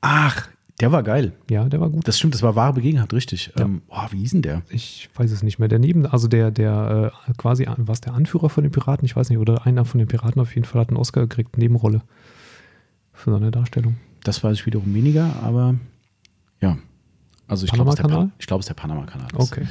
Ach, 0.00 0.48
der 0.80 0.92
war 0.92 1.02
geil. 1.02 1.32
Ja, 1.50 1.68
der 1.68 1.80
war 1.80 1.90
gut. 1.90 2.08
Das 2.08 2.18
stimmt, 2.18 2.34
das 2.34 2.42
war 2.42 2.56
wahre 2.56 2.72
Begebenheit, 2.74 3.12
richtig. 3.12 3.52
Ja. 3.56 3.64
Ähm, 3.64 3.82
boah, 3.88 4.08
wie 4.10 4.18
hieß 4.18 4.32
denn 4.32 4.42
der? 4.42 4.62
Ich 4.70 5.08
weiß 5.14 5.30
es 5.30 5.42
nicht 5.42 5.58
mehr. 5.58 5.68
Der 5.68 5.78
neben, 5.78 6.06
also 6.06 6.26
der, 6.26 6.50
der 6.50 7.12
äh, 7.28 7.32
quasi, 7.34 7.66
was 7.76 8.00
der 8.00 8.14
Anführer 8.14 8.48
von 8.48 8.64
den 8.64 8.72
Piraten, 8.72 9.04
ich 9.04 9.14
weiß 9.14 9.28
nicht, 9.30 9.38
oder 9.38 9.66
einer 9.66 9.84
von 9.84 9.98
den 9.98 10.08
Piraten 10.08 10.40
auf 10.40 10.54
jeden 10.54 10.66
Fall 10.66 10.80
hat 10.80 10.88
einen 10.88 10.96
Oscar 10.96 11.22
gekriegt, 11.22 11.58
Nebenrolle 11.58 12.02
für 13.12 13.30
seine 13.30 13.50
Darstellung. 13.50 13.96
Das 14.24 14.42
weiß 14.42 14.58
ich 14.58 14.66
wiederum 14.66 14.94
weniger, 14.94 15.34
aber 15.42 15.76
ja. 16.60 16.78
Also 17.50 17.66
ich 17.66 17.72
glaube, 17.72 17.88
es, 17.90 17.94
ist 17.94 17.98
der 17.98 18.02
Panama-Kanal? 18.04 18.30
Pan- 18.46 18.58
es 18.58 18.64
ist 18.64 18.68
der 18.68 18.74
Panama-Kanal. 18.74 19.28
Okay. 19.34 19.66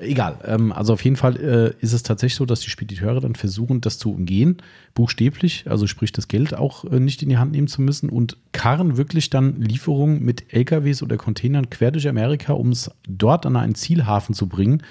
Egal. 0.00 0.38
Ähm, 0.44 0.72
also 0.72 0.92
auf 0.94 1.04
jeden 1.04 1.16
Fall 1.16 1.36
äh, 1.36 1.74
ist 1.80 1.92
es 1.92 2.02
tatsächlich 2.02 2.34
so, 2.34 2.44
dass 2.44 2.60
die 2.60 2.70
Spediteure 2.70 3.20
dann 3.20 3.34
versuchen, 3.36 3.80
das 3.80 3.98
zu 3.98 4.12
umgehen, 4.12 4.56
buchstäblich, 4.94 5.64
also 5.70 5.86
sprich 5.86 6.10
das 6.12 6.26
Geld 6.28 6.54
auch 6.54 6.84
äh, 6.84 6.98
nicht 6.98 7.22
in 7.22 7.28
die 7.28 7.38
Hand 7.38 7.52
nehmen 7.52 7.68
zu 7.68 7.80
müssen 7.82 8.08
und 8.08 8.36
karren 8.52 8.96
wirklich 8.96 9.30
dann 9.30 9.60
Lieferungen 9.60 10.22
mit 10.24 10.52
LKWs 10.52 11.02
oder 11.02 11.16
Containern 11.16 11.70
quer 11.70 11.92
durch 11.92 12.08
Amerika, 12.08 12.52
um 12.52 12.70
es 12.70 12.90
dort 13.08 13.46
an 13.46 13.56
einen 13.56 13.74
Zielhafen 13.76 14.34
zu 14.34 14.48
bringen 14.48 14.82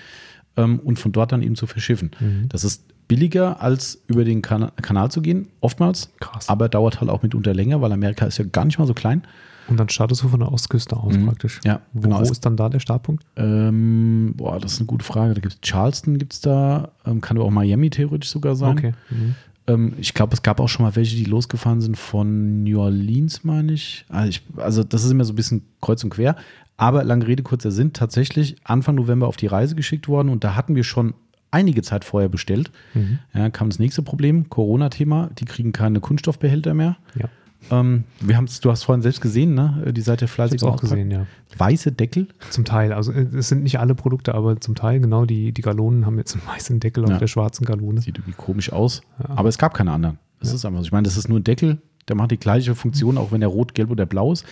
ähm, 0.55 0.79
und 0.79 0.97
von 0.97 1.11
dort 1.11 1.31
dann 1.33 1.41
eben 1.41 1.55
zu 1.55 1.67
verschiffen. 1.67 2.11
Das 2.47 2.63
ist 2.63 2.85
billiger, 3.09 3.61
als 3.61 4.01
über 4.07 4.23
den 4.23 4.41
Kana 4.41 4.71
Kanal 4.81 5.11
zu 5.11 5.21
gehen, 5.21 5.49
oftmals. 5.59 6.11
Krass. 6.21 6.47
Aber 6.47 6.69
dauert 6.69 7.01
halt 7.01 7.09
auch 7.11 7.21
mitunter 7.21 7.53
länger, 7.53 7.81
weil 7.81 7.91
Amerika 7.91 8.25
ist 8.25 8.37
ja 8.37 8.45
gar 8.45 8.63
nicht 8.63 8.79
mal 8.79 8.87
so 8.87 8.93
klein. 8.93 9.23
Und 9.72 9.78
dann 9.78 9.89
startest 9.89 10.22
du 10.22 10.28
von 10.28 10.41
der 10.41 10.51
Ostküste 10.51 10.97
aus 10.97 11.15
praktisch. 11.26 11.61
Ja, 11.63 11.80
Wo, 11.93 12.01
genau. 12.01 12.19
wo 12.19 12.24
ist 12.24 12.45
dann 12.45 12.57
da 12.57 12.67
der 12.67 12.80
Startpunkt? 12.80 13.24
Ähm, 13.38 14.34
boah, 14.36 14.59
das 14.59 14.74
ist 14.74 14.80
eine 14.80 14.88
gute 14.88 15.05
Frage. 15.05 15.34
Da 15.34 15.39
gibt 15.39 15.53
es 15.53 15.61
Charleston, 15.61 16.17
gibt 16.17 16.34
es 16.34 16.41
da, 16.41 16.91
ähm, 17.05 17.22
kann 17.22 17.38
aber 17.38 17.45
auch 17.45 17.51
Miami 17.51 17.89
theoretisch 17.89 18.30
sogar 18.30 18.55
sein. 18.55 18.78
Okay. 18.78 18.93
Mhm. 19.09 19.36
Ähm, 19.67 19.93
ich 19.97 20.13
glaube, 20.13 20.34
es 20.34 20.41
gab 20.41 20.59
auch 20.59 20.67
schon 20.67 20.86
mal 20.86 20.95
welche, 20.97 21.15
die 21.15 21.24
losgefahren 21.24 21.80
sind 21.80 21.97
von 21.97 22.63
New 22.63 22.82
Orleans, 22.82 23.45
meine 23.45 23.72
ich. 23.72 24.05
Also, 24.09 24.30
ich. 24.30 24.43
also 24.57 24.84
das 24.84 25.05
ist 25.05 25.11
immer 25.11 25.24
so 25.24 25.32
ein 25.32 25.38
bisschen 25.38 25.63
kreuz 25.80 26.03
und 26.03 26.09
quer. 26.09 26.36
Aber 26.76 27.05
lange 27.05 27.28
Rede, 27.28 27.43
kurzer 27.43 27.72
Sinn, 27.72 27.93
tatsächlich 27.93 28.57
Anfang 28.65 28.95
November 28.95 29.28
auf 29.28 29.38
die 29.38 29.47
Reise 29.47 29.76
geschickt 29.76 30.09
worden 30.09 30.28
und 30.30 30.43
da 30.43 30.55
hatten 30.55 30.76
wir 30.76 30.84
schon 30.84 31.13
einige 31.51 31.82
Zeit 31.82 32.03
vorher 32.03 32.30
bestellt. 32.30 32.72
Mhm. 32.93 33.19
Ja, 33.34 33.49
kam 33.49 33.69
das 33.69 33.80
nächste 33.80 34.01
Problem, 34.01 34.49
Corona-Thema. 34.49 35.30
Die 35.38 35.45
kriegen 35.45 35.74
keine 35.74 35.99
Kunststoffbehälter 35.99 36.74
mehr. 36.74 36.97
Ja. 37.15 37.30
Ähm, 37.70 38.03
wir 38.20 38.36
haben's, 38.38 38.59
du 38.59 38.72
hast 38.72 38.84
vorhin 38.84 39.01
selbst 39.01 39.22
gesehen, 39.22 39.53
ne? 39.53 39.91
Die 39.95 40.01
seid 40.01 40.22
ja 40.22 40.26
Ich 40.26 40.32
fleißig 40.32 40.62
habe 40.62 40.74
auch 40.74 40.82
gesehen, 40.82 41.12
ja. 41.12 41.26
Weiße 41.57 41.91
Deckel. 41.91 42.28
Zum 42.49 42.66
Teil. 42.66 42.91
Also 42.91 43.12
äh, 43.12 43.22
es 43.36 43.49
sind 43.49 43.64
nicht 43.64 43.80
alle 43.80 43.95
Produkte, 43.95 44.34
aber 44.36 44.59
zum 44.59 44.76
Teil, 44.76 44.99
genau, 44.99 45.26
die, 45.26 45.51
die 45.53 45.62
Galonen 45.62 46.05
haben 46.05 46.18
jetzt 46.18 46.34
einen 46.36 46.45
weißen 46.47 46.80
Deckel 46.80 47.05
Ja. 47.07 47.14
auf 47.14 47.20
der 47.20 47.28
schwarzen 47.28 47.66
Galone. 47.66 48.01
Sieht 48.01 48.18
irgendwie 48.18 48.34
komisch 48.36 48.72
aus. 48.74 49.01
Ja. 49.20 49.36
Aber 49.38 49.49
es 49.49 49.57
gab 49.57 49.74
keine 49.74 49.91
anderen. 49.91 50.18
Das 50.39 50.51
ist 50.53 50.66
einfach 50.66 50.80
so. 50.80 50.86
Ich 50.86 50.91
meine, 50.91 51.05
das 51.05 51.18
ist 51.18 51.30
nur 51.30 51.39
ein 51.39 51.43
Deckel, 51.43 51.82
der 52.07 52.16
macht 52.16 52.32
die 52.32 52.38
gleiche 52.39 52.74
Funktion, 52.74 53.18
auch 53.18 53.32
wenn 53.32 53.41
er 53.43 53.47
rot, 53.49 53.76
gelb 53.76 53.91
oder 53.91 54.05
blau 54.07 54.34
ist. 54.34 54.45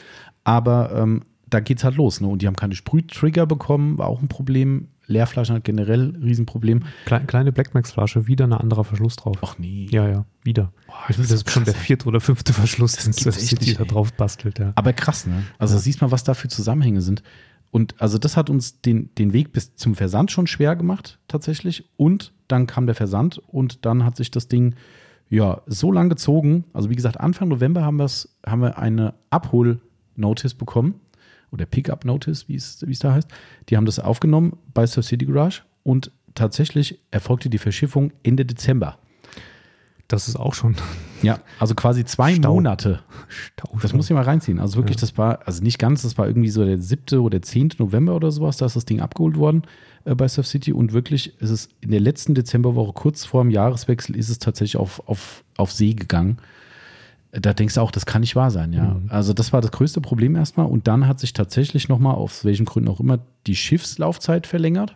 Aber 0.44 0.92
ähm, 0.96 1.24
da 1.50 1.60
geht's 1.60 1.84
halt 1.84 1.96
los. 1.96 2.22
Ne? 2.22 2.28
Und 2.28 2.42
die 2.44 2.48
haben 2.48 2.56
keine 2.56 2.76
Sprühtrigger 2.76 3.48
bekommen, 3.48 3.98
war 3.98 4.08
auch 4.08 4.22
ein 4.22 4.28
Problem. 4.28 4.90
Leerflaschen 5.10 5.56
hat 5.56 5.64
generell 5.64 6.14
ein 6.14 6.24
Riesenproblem. 6.24 6.84
Kle 7.06 7.20
kleine 7.22 7.52
Blackmax-Flasche, 7.52 8.28
wieder 8.28 8.46
ein 8.46 8.54
anderer 8.54 8.84
Verschluss 8.84 9.16
drauf. 9.16 9.38
Ach 9.42 9.58
nee. 9.58 9.88
Ja, 9.92 10.08
ja, 10.08 10.26
wieder. 10.44 10.72
das 11.08 11.18
das, 11.18 11.32
ist 11.32 11.46
so 11.48 11.52
schon 11.52 11.66
der 11.66 11.74
krass, 11.74 11.84
vierte 11.84 12.08
oder 12.08 12.22
fünfte 12.22 12.54
Verschluss, 12.54 12.96
den 12.96 13.14
City 13.14 13.74
da 13.74 13.84
drauf 13.84 14.14
bastelt, 14.14 14.60
ja. 14.60 14.72
Aber 14.76 14.94
krass, 14.94 15.26
ne? 15.28 15.44
Also 15.58 15.76
Ja. 15.76 15.82
siehst 15.82 16.02
mal, 16.02 16.12
was 16.12 16.24
da 16.24 16.34
für 16.34 16.48
Zusammenhänge 16.48 17.02
sind. 17.02 17.24
Und 17.72 18.02
also 18.02 18.18
das 18.18 18.38
hat 18.38 18.50
uns 18.50 18.82
den, 18.82 19.14
den 19.16 19.34
Weg 19.34 19.52
bis 19.52 19.76
zum 19.76 19.96
Versand 19.96 20.32
schon 20.32 20.48
schwer 20.48 20.76
gemacht, 20.76 21.20
tatsächlich. 21.28 21.90
Und 21.98 22.34
dann 22.48 22.66
kam 22.68 22.86
der 22.86 22.96
Versand 22.96 23.40
und 23.48 23.86
dann 23.86 24.04
hat 24.06 24.16
sich 24.16 24.32
das 24.32 24.48
Ding 24.48 24.76
ja 25.30 25.62
so 25.68 25.92
lang 25.92 26.10
gezogen. 26.10 26.66
Also 26.74 26.90
wie 26.90 26.96
gesagt, 26.96 27.20
Anfang 27.20 27.48
November 27.50 27.84
haben, 27.84 28.00
haben 28.46 28.62
wir 28.62 28.78
eine 28.80 29.14
Abhol-Notice 29.30 30.56
bekommen. 30.56 30.96
Oder 31.52 31.66
Pickup-Notice, 31.66 32.48
wie 32.48 32.56
es, 32.56 32.86
wie 32.88 32.92
es 32.92 33.00
da 33.00 33.14
heißt. 33.14 33.28
Die 33.70 33.78
haben 33.78 33.86
das 33.86 34.00
aufgenommen 34.00 34.58
bei 34.74 34.86
Surf 34.86 35.06
City 35.06 35.26
Garage 35.26 35.62
und 35.84 36.12
tatsächlich 36.36 37.00
erfolgte 37.12 37.50
die 37.50 37.58
Verschiffung 37.58 38.12
Ende 38.24 38.46
Dezember. 38.46 38.98
Das 40.08 40.28
ist 40.28 40.38
auch 40.38 40.56
schon 40.56 40.76
Ja, 41.22 41.40
also 41.60 41.76
quasi 41.76 42.04
zwei 42.06 42.34
Stau. 42.34 42.56
Monate. 42.56 43.02
Stau. 43.28 43.78
Das 43.82 43.94
muss 43.94 44.10
ich 44.10 44.16
mal 44.16 44.24
reinziehen. 44.24 44.60
Also 44.60 44.78
wirklich, 44.78 44.98
Ja. 44.98 45.02
das 45.02 45.18
war, 45.20 45.46
also 45.46 45.62
nicht 45.62 45.78
ganz, 45.78 46.02
das 46.02 46.18
war 46.18 46.26
irgendwie 46.28 46.50
so 46.50 46.66
der 46.66 46.80
7. 46.80 47.20
oder 47.20 47.42
10. 47.42 47.72
November 47.78 48.16
oder 48.16 48.32
sowas, 48.32 48.58
da 48.58 48.66
ist 48.66 48.76
das 48.76 48.86
Ding 48.86 49.02
abgeholt 49.02 49.38
worden 49.38 49.64
äh, 50.06 50.16
bei 50.16 50.28
Surf 50.28 50.48
City 50.48 50.74
und 50.74 50.94
wirklich 50.94 51.40
ist 51.42 51.52
es 51.52 51.70
in 51.82 51.92
der 51.92 52.00
letzten 52.00 52.34
Dezemberwoche, 52.34 52.94
kurz 52.94 53.26
vor 53.26 53.44
dem 53.44 53.52
Jahreswechsel, 53.52 54.16
ist 54.16 54.30
es 54.30 54.40
tatsächlich 54.40 54.78
auf, 54.78 55.08
auf, 55.08 55.44
auf 55.58 55.72
See 55.72 55.94
gegangen. 55.94 56.38
Da 57.32 57.54
denkst 57.54 57.76
du 57.76 57.82
auch, 57.82 57.92
das 57.92 58.06
kann 58.06 58.22
nicht 58.22 58.36
wahr 58.36 58.50
sein, 58.50 58.74
ja. 58.74 58.86
Mhm. 58.86 59.06
Also 59.10 59.34
das 59.34 59.54
war 59.54 59.62
das 59.62 59.72
größte 59.72 60.02
Problem 60.02 60.36
erstmal 60.36 60.66
und 60.66 60.88
dann 60.88 61.08
hat 61.08 61.20
sich 61.20 61.34
tatsächlich 61.34 61.88
nochmal, 61.88 62.16
aus 62.16 62.44
welchen 62.44 62.66
Gründen 62.66 62.90
auch 62.90 63.00
immer, 63.00 63.20
die 63.46 63.56
Schiffslaufzeit 63.56 64.48
verlängert. 64.48 64.96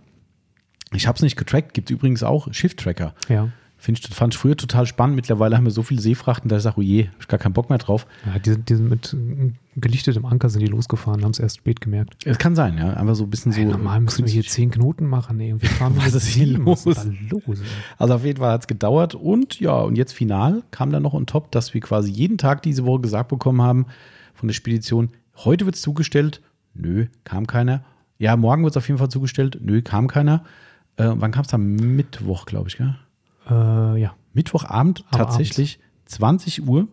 Ich 0.93 1.07
habe 1.07 1.15
es 1.15 1.21
nicht 1.21 1.35
getrackt, 1.35 1.73
gibt 1.73 1.89
übrigens 1.89 2.23
auch 2.23 2.51
Schifftracker. 2.53 3.13
Ja. 3.29 3.49
Find 3.83 3.99
ich, 3.99 4.15
fand 4.15 4.33
ich 4.33 4.39
früher 4.39 4.55
total 4.55 4.85
spannend. 4.85 5.17
Mittlerweile 5.17 5.57
haben 5.57 5.65
wir 5.65 5.71
so 5.71 5.83
viele 5.83 5.99
Seefrachten, 5.99 6.47
dass 6.47 6.59
ich 6.59 6.63
sage, 6.63 6.77
oh 6.77 6.81
je, 6.81 7.09
hab 7.09 7.19
ich 7.19 7.27
gar 7.27 7.37
keinen 7.37 7.51
Bock 7.51 7.69
mehr 7.69 7.79
drauf. 7.79 8.07
ja 8.25 8.39
die, 8.39 8.51
sind, 8.51 8.69
die 8.69 8.75
sind 8.75 8.87
mit 8.87 9.13
gelichtetem 9.75 10.25
Anker 10.25 10.47
sind 10.47 10.61
die 10.61 10.67
losgefahren, 10.67 11.21
haben 11.21 11.31
es 11.31 11.39
erst 11.39 11.57
spät 11.57 11.81
gemerkt. 11.81 12.15
Es 12.23 12.37
kann 12.37 12.55
sein, 12.55 12.77
ja. 12.77 12.93
Einfach 12.93 13.15
so 13.15 13.25
ein 13.25 13.29
bisschen 13.29 13.51
Ey, 13.51 13.65
so. 13.65 13.71
normal 13.71 13.99
müssen 13.99 14.25
wir 14.25 14.31
hier 14.31 14.45
zehn 14.45 14.71
Knoten 14.71 15.05
machen, 15.05 15.37
ey. 15.41 15.61
Wir 15.61 15.67
fahren 15.67 15.93
Was 15.97 16.13
ist 16.13 16.27
hier 16.27 16.47
sieben. 16.47 16.65
Was 16.65 16.85
los? 16.85 16.95
ist 16.95 17.07
da 17.07 17.11
los? 17.29 17.59
ey? 17.59 17.67
Also 17.97 18.13
auf 18.13 18.23
jeden 18.23 18.39
Fall 18.39 18.53
hat 18.53 18.61
es 18.61 18.67
gedauert. 18.67 19.15
Und 19.15 19.59
ja, 19.59 19.73
und 19.73 19.97
jetzt 19.97 20.13
final 20.13 20.63
kam 20.71 20.93
dann 20.93 21.03
noch 21.03 21.13
on 21.13 21.25
top, 21.25 21.51
dass 21.51 21.73
wir 21.73 21.81
quasi 21.81 22.09
jeden 22.09 22.37
Tag 22.37 22.61
diese 22.61 22.85
Woche 22.85 23.01
gesagt 23.01 23.27
bekommen 23.27 23.61
haben 23.61 23.87
von 24.33 24.47
der 24.47 24.53
Spedition, 24.53 25.09
heute 25.35 25.65
wird 25.65 25.75
es 25.75 25.81
zugestellt. 25.81 26.41
Nö, 26.73 27.07
kam 27.25 27.47
keiner. 27.47 27.83
Ja, 28.17 28.37
morgen 28.37 28.63
wird 28.63 28.71
es 28.71 28.77
auf 28.77 28.87
jeden 28.87 28.97
Fall 28.97 29.09
zugestellt. 29.09 29.59
Nö, 29.61 29.81
kam 29.81 30.07
keiner. 30.07 30.45
Äh, 30.95 31.09
wann 31.15 31.31
kam 31.31 31.43
es 31.43 31.53
am 31.53 31.75
Mittwoch, 31.75 32.45
glaube 32.45 32.69
ich, 32.69 32.77
gell? 32.77 32.95
Äh, 33.49 34.01
ja. 34.01 34.15
Mittwochabend 34.33 35.05
Am 35.11 35.17
tatsächlich 35.17 35.79
20 36.05 36.67
Uhr. 36.67 36.87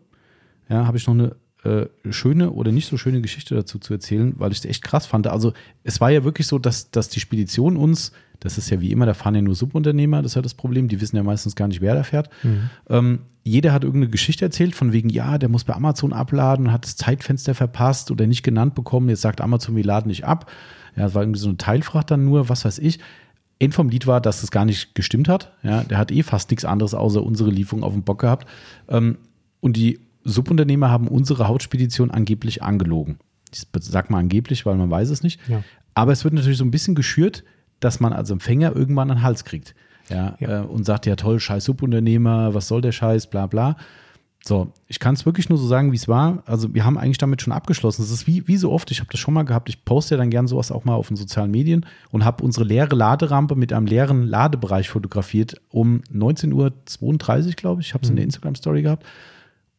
Ja, 0.69 0.87
habe 0.87 0.97
ich 0.99 1.07
noch 1.07 1.15
eine 1.15 1.37
äh, 1.65 1.89
schöne 2.11 2.53
oder 2.53 2.73
nicht 2.73 2.89
so 2.89 2.97
schöne 2.97 3.21
Geschichte 3.21 3.55
dazu 3.55 3.79
zu 3.79 3.93
erzählen, 3.93 4.35
weil 4.39 4.53
ich 4.53 4.59
es 4.59 4.65
echt 4.65 4.83
krass 4.83 5.07
fand. 5.07 5.27
Also 5.27 5.53
es 5.85 6.01
war 6.01 6.11
ja 6.11 6.25
wirklich 6.25 6.47
so, 6.47 6.59
dass, 6.59 6.91
dass 6.91 7.09
die 7.09 7.21
Spedition 7.21 7.77
uns, 7.77 8.13
das 8.39 8.57
ist 8.57 8.71
ja 8.71 8.81
wie 8.81 8.93
immer, 8.93 9.05
da 9.05 9.15
fahren 9.15 9.35
ja 9.35 9.43
nur 9.43 9.55
Subunternehmer, 9.55 10.23
das 10.23 10.33
ist 10.33 10.37
ja 10.37 10.43
das 10.43 10.55
Problem, 10.55 10.89
die 10.89 11.01
wissen 11.01 11.17
ja 11.17 11.23
meistens 11.23 11.57
gar 11.57 11.69
nicht, 11.69 11.81
wer 11.81 11.95
da 11.95 12.03
fährt. 12.03 12.31
Ähm, 12.89 13.21
jeder 13.43 13.73
hat 13.73 13.85
irgendeine 13.85 14.11
Geschichte 14.11 14.45
erzählt, 14.45 14.75
von 14.75 14.93
wegen, 14.93 15.09
ja, 15.09 15.39
der 15.39 15.49
muss 15.49 15.65
bei 15.65 15.75
Amazon 15.75 16.13
abladen 16.13 16.73
hat 16.73 16.85
das 16.85 16.97
Zeitfenster 16.97 17.55
verpasst 17.55 18.11
oder 18.11 18.27
nicht 18.27 18.43
genannt 18.43 18.75
bekommen. 18.75 19.09
Jetzt 19.09 19.23
sagt 19.23 19.41
Amazon, 19.41 19.77
wir 19.77 19.85
laden 19.85 20.09
nicht 20.09 20.25
ab. 20.25 20.51
Ja, 20.97 21.07
es 21.07 21.15
war 21.15 21.23
irgendwie 21.23 21.41
so 21.41 21.49
eine 21.49 21.57
Teilfracht 21.57 22.11
dann 22.11 22.25
nur, 22.25 22.49
was 22.49 22.65
weiß 22.65 22.79
ich. 22.79 23.01
End 23.61 23.75
vom 23.75 23.89
Lied 23.91 24.07
war, 24.07 24.21
dass 24.21 24.43
es 24.43 24.51
gar 24.51 24.65
nicht 24.65 24.95
gestimmt 24.95 25.29
hat. 25.29 25.53
Ja, 25.63 25.85
der 25.85 25.99
hat 25.99 26.11
eh 26.11 26.23
fast 26.23 26.51
nichts 26.51 26.65
anderes 26.65 26.95
außer 26.95 27.23
unsere 27.23 27.51
Lieferung 27.51 27.85
auf 27.85 27.93
dem 27.93 28.03
Bock 28.03 28.21
gehabt. 28.21 28.49
Ähm, 28.89 29.19
und 29.61 29.77
die 29.77 30.01
Subunternehmer 30.25 30.91
haben 30.91 31.07
unsere 31.07 31.47
Hauptspedition 31.47 32.11
angeblich 32.11 32.63
angelogen. 32.63 33.19
Ich 33.53 33.67
sag 33.81 34.11
mal 34.11 34.19
angeblich, 34.19 34.65
weil 34.67 34.77
man 34.77 34.91
weiß 34.91 35.11
es 35.11 35.23
nicht. 35.23 35.41
Ja. 35.49 35.63
Aber 35.95 36.13
es 36.13 36.25
wird 36.25 36.35
natürlich 36.35 36.59
so 36.59 36.65
ein 36.65 36.71
bisschen 36.71 36.95
geschürt, 36.95 37.45
dass 37.81 38.01
man 38.01 38.13
als 38.13 38.31
Empfänger 38.31 38.75
irgendwann 38.75 39.11
einen 39.11 39.23
Hals 39.23 39.45
kriegt. 39.45 39.75
Ja, 40.09 40.37
Ja. 40.41 40.63
Äh, 40.63 40.67
und 40.67 40.85
sagt, 40.85 41.07
ja 41.07 41.17
toll, 41.17 41.39
scheiß 41.39 41.65
Subunternehmer, 41.65 42.55
was 42.55 42.69
soll 42.69 42.81
der 42.81 42.93
Scheiß, 42.93 43.29
bla 43.29 43.47
bla. 43.47 43.77
So, 44.43 44.73
ich 44.87 44.99
kann 44.99 45.15
es 45.15 45.27
wirklich 45.27 45.51
nur 45.51 45.59
so 45.59 45.67
sagen, 45.67 45.93
wie 45.93 45.97
es 45.97 46.09
war. 46.09 46.43
Also 46.47 46.73
wir 46.75 46.85
haben 46.85 46.97
eigentlich 46.97 47.19
damit 47.19 47.43
schon 47.43 47.53
abgeschlossen. 47.53 48.03
Es 48.03 48.11
ist 48.11 48.27
wie, 48.27 48.49
wie 48.49 48.57
so 48.57 48.73
oft, 48.73 48.91
ich 48.91 49.01
habe 49.01 49.11
das 49.11 49.21
schon 49.21 49.35
mal 49.35 49.45
gehabt, 49.45 49.69
ich 49.69 49.85
poste 49.85 50.15
ja 50.15 50.19
dann 50.19 50.31
gern 50.31 50.47
sowas 50.47 50.73
auch 50.73 50.85
mal 50.85 50.95
auf 50.95 51.09
den 51.09 51.19
sozialen 51.19 51.51
Medien 51.51 51.85
und 52.11 52.25
habe 52.25 52.43
unsere 52.43 52.65
leere 52.65 52.97
Laderampe 52.97 53.55
mit 53.55 53.73
einem 53.73 53.87
leeren 53.87 54.27
Ladebereich 54.27 54.89
fotografiert 54.89 55.61
um 55.71 56.01
19.32 56.13 56.53
Uhr, 56.55 57.53
glaube 57.53 57.83
ich. 57.83 57.89
Ich 57.89 57.95
habe 57.95 58.03
es 58.03 58.11
in 58.11 58.17
der 58.17 58.25
Instagram-Story 58.25 58.83
gehabt. 58.83 59.05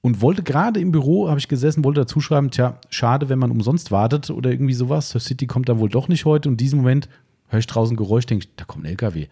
Und 0.03 0.21
wollte 0.21 0.41
gerade 0.41 0.79
im 0.79 0.91
Büro, 0.91 1.29
habe 1.29 1.39
ich 1.39 1.47
gesessen, 1.47 1.83
wollte 1.83 2.01
dazu 2.01 2.21
schreiben, 2.21 2.49
tja, 2.49 2.79
schade, 2.89 3.29
wenn 3.29 3.37
man 3.37 3.51
umsonst 3.51 3.91
wartet 3.91 4.31
oder 4.31 4.49
irgendwie 4.49 4.73
sowas. 4.73 5.09
Surf 5.09 5.23
City 5.23 5.45
kommt 5.45 5.69
dann 5.69 5.79
wohl 5.79 5.89
doch 5.89 6.07
nicht 6.07 6.25
heute. 6.25 6.49
Und 6.49 6.53
in 6.53 6.57
diesem 6.57 6.79
Moment 6.79 7.07
höre 7.49 7.59
ich 7.59 7.67
draußen 7.67 7.95
Geräusch, 7.95 8.25
denke 8.25 8.45
ich, 8.45 8.55
da 8.55 8.65
kommt 8.65 8.83
ein 8.83 8.89
LKW. 8.89 9.27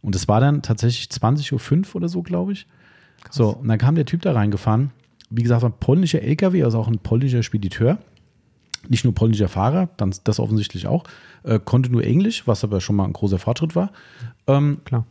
Und 0.00 0.14
es 0.14 0.26
war 0.26 0.40
dann 0.40 0.62
tatsächlich 0.62 1.08
20.05 1.08 1.88
Uhr 1.88 1.96
oder 1.96 2.08
so, 2.08 2.22
glaube 2.22 2.52
ich. 2.52 2.66
So, 3.30 3.50
und 3.50 3.68
dann 3.68 3.78
kam 3.78 3.94
der 3.94 4.06
Typ 4.06 4.22
da 4.22 4.32
reingefahren. 4.32 4.92
Wie 5.30 5.42
gesagt, 5.42 5.64
ein 5.64 5.72
polnischer 5.78 6.22
LKW, 6.22 6.64
also 6.64 6.78
auch 6.78 6.88
ein 6.88 6.98
polnischer 6.98 7.42
Spediteur. 7.42 7.98
Nicht 8.88 9.04
nur 9.04 9.14
polnischer 9.14 9.48
Fahrer, 9.48 9.88
dann 9.96 10.14
das 10.24 10.40
offensichtlich 10.40 10.86
auch. 10.86 11.04
Äh, 11.42 11.58
konnte 11.62 11.90
nur 11.90 12.04
Englisch, 12.04 12.46
was 12.46 12.64
aber 12.64 12.80
schon 12.80 12.96
mal 12.96 13.04
ein 13.04 13.12
großer 13.12 13.38
Fortschritt 13.38 13.76
war. 13.76 13.92
Ähm, 14.46 14.78
Klar. 14.84 15.04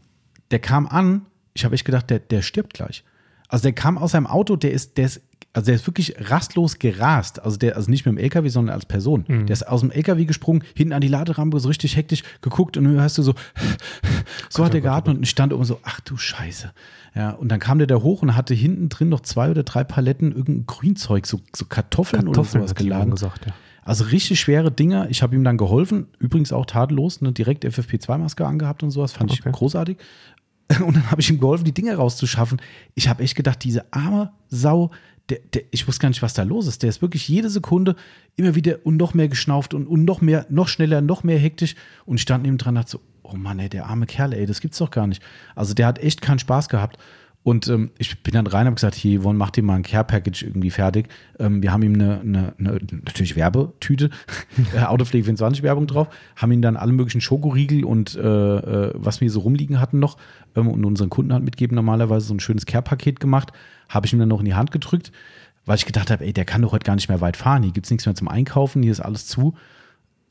der 0.52 0.60
kam 0.60 0.88
an, 0.88 1.26
ich 1.54 1.66
habe 1.66 1.76
echt 1.76 1.86
gedacht, 1.86 2.10
der, 2.10 2.20
der 2.20 2.42
stirbt 2.42 2.74
gleich. 2.74 3.04
Also 3.48 3.64
der 3.64 3.74
kam 3.74 3.98
aus 3.98 4.12
seinem 4.12 4.28
Auto, 4.28 4.56
der 4.56 4.72
ist, 4.72 4.98
der 4.98 5.06
ist, 5.06 5.22
also 5.54 5.68
der 5.68 5.76
ist 5.76 5.88
wirklich 5.88 6.16
rastlos 6.30 6.78
gerast. 6.80 7.42
Also 7.42 7.58
der, 7.58 7.76
also 7.78 7.90
nicht 7.90 8.06
mit 8.06 8.16
dem 8.16 8.18
LKW, 8.20 8.50
sondern 8.50 8.76
als 8.76 8.86
Person. 8.86 9.26
Der 9.28 9.50
ist 9.54 9.68
aus 9.68 9.82
dem 9.82 9.90
LKW 9.92 10.26
gesprungen, 10.26 10.64
hinten 10.76 10.94
an 10.94 11.02
die 11.02 11.08
Laderampe, 11.08 11.60
so 11.60 11.68
richtig 11.68 11.96
hektisch 11.96 12.24
geguckt 12.42 12.78
und 12.78 12.84
dann 12.84 12.94
hörst 12.94 13.18
du 13.18 13.24
so, 13.24 13.34
so 14.50 14.64
hat 14.66 14.74
er 14.74 14.82
geatmet 14.82 15.18
und 15.18 15.24
ich 15.24 15.30
stand 15.30 15.54
oben 15.54 15.66
so, 15.66 15.80
ach 15.84 16.00
du 16.02 16.18
Scheiße. 16.18 16.72
Ja, 17.16 17.32
und 17.32 17.50
dann 17.50 17.60
kam 17.60 17.78
der 17.80 17.88
da 17.88 17.96
hoch 17.96 18.22
und 18.22 18.36
hatte 18.36 18.54
hinten 18.54 18.90
drin 18.90 19.10
noch 19.10 19.22
zwei 19.22 19.50
oder 19.50 19.64
drei 19.64 19.84
Paletten 19.84 20.32
irgendein 20.32 20.66
Grünzeug, 20.68 21.26
so, 21.26 21.40
so 21.56 21.66
Kartoffeln, 21.66 22.26
Kartoffeln 22.26 22.62
oder 22.62 22.68
sowas 22.68 22.76
geladen. 22.76 23.12
gesagt, 23.12 23.46
ja. 23.48 23.54
Also 23.84 24.04
richtig 24.04 24.40
schwere 24.42 24.70
Dinger. 24.70 25.08
Ich 25.10 25.24
habe 25.24 25.34
ihm 25.34 25.46
dann 25.46 25.56
geholfen. 25.56 26.08
Übrigens 26.20 26.52
auch 26.52 26.66
tadellos, 26.66 27.22
ne, 27.22 27.32
direkt 27.32 27.64
FFP2-Maske 27.66 28.46
angehabt 28.46 28.84
und 28.84 28.92
sowas. 28.92 29.14
Fand 29.14 29.32
Okay. 29.32 29.42
ich 29.46 29.52
großartig. 29.54 29.98
Und 30.86 30.96
dann 30.96 31.12
habe 31.12 31.22
ich 31.22 31.30
ihm 31.30 31.40
geholfen, 31.40 31.66
die 31.66 31.74
Dinge 31.74 31.96
rauszuschaffen. 31.96 32.62
Ich 32.96 33.08
habe 33.08 33.24
echt 33.24 33.36
gedacht, 33.36 33.64
diese 33.64 33.92
arme 33.94 34.32
Sau, 34.50 34.92
der, 35.30 35.40
der, 35.54 35.64
ich 35.72 35.88
wusste 35.88 36.02
gar 36.02 36.10
nicht, 36.10 36.22
was 36.22 36.34
da 36.34 36.44
los 36.44 36.68
ist. 36.68 36.84
Der 36.84 36.90
ist 36.90 37.02
wirklich 37.02 37.28
jede 37.28 37.50
Sekunde 37.50 37.96
immer 38.36 38.56
wieder 38.56 38.86
und 38.86 38.98
noch 38.98 39.14
mehr 39.14 39.28
geschnauft 39.28 39.74
und, 39.74 39.88
und 39.88 40.06
noch 40.06 40.22
mehr, 40.22 40.46
noch 40.50 40.68
schneller, 40.68 41.02
noch 41.02 41.24
mehr 41.24 41.40
hektisch. 41.40 41.76
Und 42.06 42.18
ich 42.18 42.22
stand 42.22 42.44
neben 42.44 42.58
dran 42.58 42.76
und 42.76 42.84
dachte 42.84 42.92
so, 42.92 43.02
oh 43.24 43.36
Mann, 43.36 43.60
ey, 43.60 43.70
der 43.70 43.88
arme 43.88 44.06
Kerl, 44.06 44.34
ey, 44.34 44.46
das 44.46 44.62
gibt's 44.62 44.78
doch 44.78 44.92
gar 44.92 45.08
nicht. 45.08 45.22
Also 45.56 45.74
der 45.74 45.88
hat 45.88 46.00
echt 46.00 46.22
keinen 46.22 46.40
Spaß 46.40 46.70
gehabt. 46.70 46.98
Und 47.48 47.70
ähm, 47.70 47.92
ich 47.98 48.22
bin 48.24 48.34
dann 48.34 48.46
rein 48.46 48.64
und 48.64 48.66
habe 48.66 48.76
gesagt, 48.76 48.96
hier, 48.96 49.22
Yvonne, 49.22 49.38
mach 49.38 49.52
dir 49.52 49.64
mal 49.64 49.76
ein 49.76 49.84
Care-Package 49.84 50.44
irgendwie 50.44 50.70
fertig. 50.70 51.08
Ähm, 51.40 51.64
wir 51.64 51.72
haben 51.72 51.82
ihm 51.82 51.94
eine, 51.94 52.20
eine, 52.20 52.54
eine 52.60 52.80
natürlich 53.06 53.38
Werbetüte, 53.38 54.10
äh, 54.76 54.80
Autopflege 54.84 55.24
24 55.24 55.64
Werbung 55.64 55.88
drauf, 55.88 56.10
haben 56.36 56.52
ihm 56.52 56.62
dann 56.62 56.76
alle 56.76 56.92
möglichen 56.92 57.22
Schokoriegel 57.22 57.86
und 57.86 58.16
äh, 58.16 58.20
äh, 58.20 58.92
was 58.96 59.22
wir 59.22 59.32
so 59.32 59.40
rumliegen 59.40 59.80
hatten 59.80 59.98
noch 59.98 60.18
ähm, 60.58 60.68
und 60.68 60.84
unseren 60.84 61.10
Kunden 61.10 61.32
halt 61.32 61.46
mitgeben 61.46 61.76
normalerweise 61.76 62.26
so 62.28 62.34
ein 62.34 62.42
schönes 62.42 62.66
Care-Paket 62.66 63.22
gemacht, 63.22 63.54
habe 63.88 64.08
ich 64.08 64.12
ihm 64.12 64.20
dann 64.20 64.28
noch 64.28 64.40
in 64.40 64.46
die 64.46 64.56
Hand 64.56 64.72
gedrückt, 64.72 65.14
weil 65.66 65.78
ich 65.78 65.86
gedacht 65.86 66.12
habe, 66.12 66.26
ey, 66.26 66.34
der 66.34 66.44
kann 66.44 66.64
doch 66.64 66.74
heute 66.74 66.84
gar 66.84 66.96
nicht 66.96 67.08
mehr 67.08 67.22
weit 67.22 67.38
fahren. 67.38 67.64
Hier 67.64 67.72
gibt 67.72 67.86
es 67.86 67.92
nichts 67.92 68.06
mehr 68.06 68.16
zum 68.16 68.28
Einkaufen, 68.28 68.84
hier 68.84 68.92
ist 68.92 69.00
alles 69.00 69.26
zu. 69.26 69.54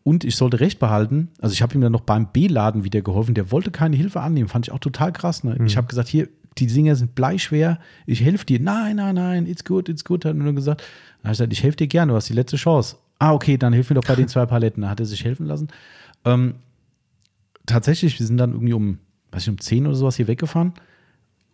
Und 0.03 0.23
ich 0.23 0.37
sollte 0.37 0.61
recht 0.61 0.79
behalten, 0.79 1.31
also 1.41 1.55
ich 1.55 1.63
habe 1.63 1.75
ihm 1.75 1.81
dann 1.81 1.93
noch 1.93 2.03
beim 2.03 2.31
B-Laden 2.31 2.85
wieder 2.85 3.01
geholfen, 3.01 3.35
der 3.35 3.51
wollte 3.51 3.71
keine 3.71 3.97
Hilfe 3.97 4.21
annehmen, 4.21 4.51
fand 4.51 4.67
ich 4.67 4.73
auch 4.73 4.81
total 4.81 5.13
krass. 5.13 5.45
Ne? 5.45 5.57
Mhm. 5.59 5.65
Ich 5.65 5.79
habe 5.79 5.87
gesagt, 5.87 6.09
hier, 6.09 6.29
die 6.59 6.67
Dinger 6.67 6.97
sind 6.97 7.15
bleischwer, 7.15 7.79
ich 8.07 8.23
helfe 8.23 8.47
dir. 8.47 8.61
Nein, 8.61 8.97
nein, 8.97 9.15
nein, 9.15 9.47
it's 9.47 9.65
good, 9.65 9.89
it's 9.89 10.05
good, 10.05 10.25
hat 10.25 10.33
er 10.37 10.43
nur 10.43 10.55
gesagt. 10.55 10.81
Dann 11.23 11.25
habe 11.25 11.33
ich 11.33 11.39
gesagt, 11.39 11.53
ich 11.53 11.63
helfe 11.63 11.77
dir 11.77 11.87
gerne, 11.87 12.13
du 12.13 12.17
hast 12.17 12.29
die 12.29 12.35
letzte 12.35 12.57
Chance. 12.57 12.97
Ah, 13.19 13.33
okay, 13.33 13.57
dann 13.57 13.73
hilf 13.73 13.89
mir 13.91 13.95
doch 13.95 14.05
bei 14.07 14.15
den 14.15 14.29
zwei 14.29 14.45
Paletten. 14.47 14.83
Dann 14.83 14.91
hat 14.91 15.01
er 15.01 15.07
sich 15.07 15.25
helfen 15.25 15.47
lassen. 15.47 15.69
Ähm, 16.25 16.57
tatsächlich, 17.65 18.19
wir 18.19 18.27
sind 18.27 18.37
dann 18.37 18.53
irgendwie 18.53 18.75
um, 18.75 18.99
weiß 19.33 19.43
ich, 19.45 19.49
um 19.49 19.59
10 19.59 19.87
oder 19.87 19.97
sowas 19.97 20.17
hier 20.17 20.27
weggefahren. 20.29 20.75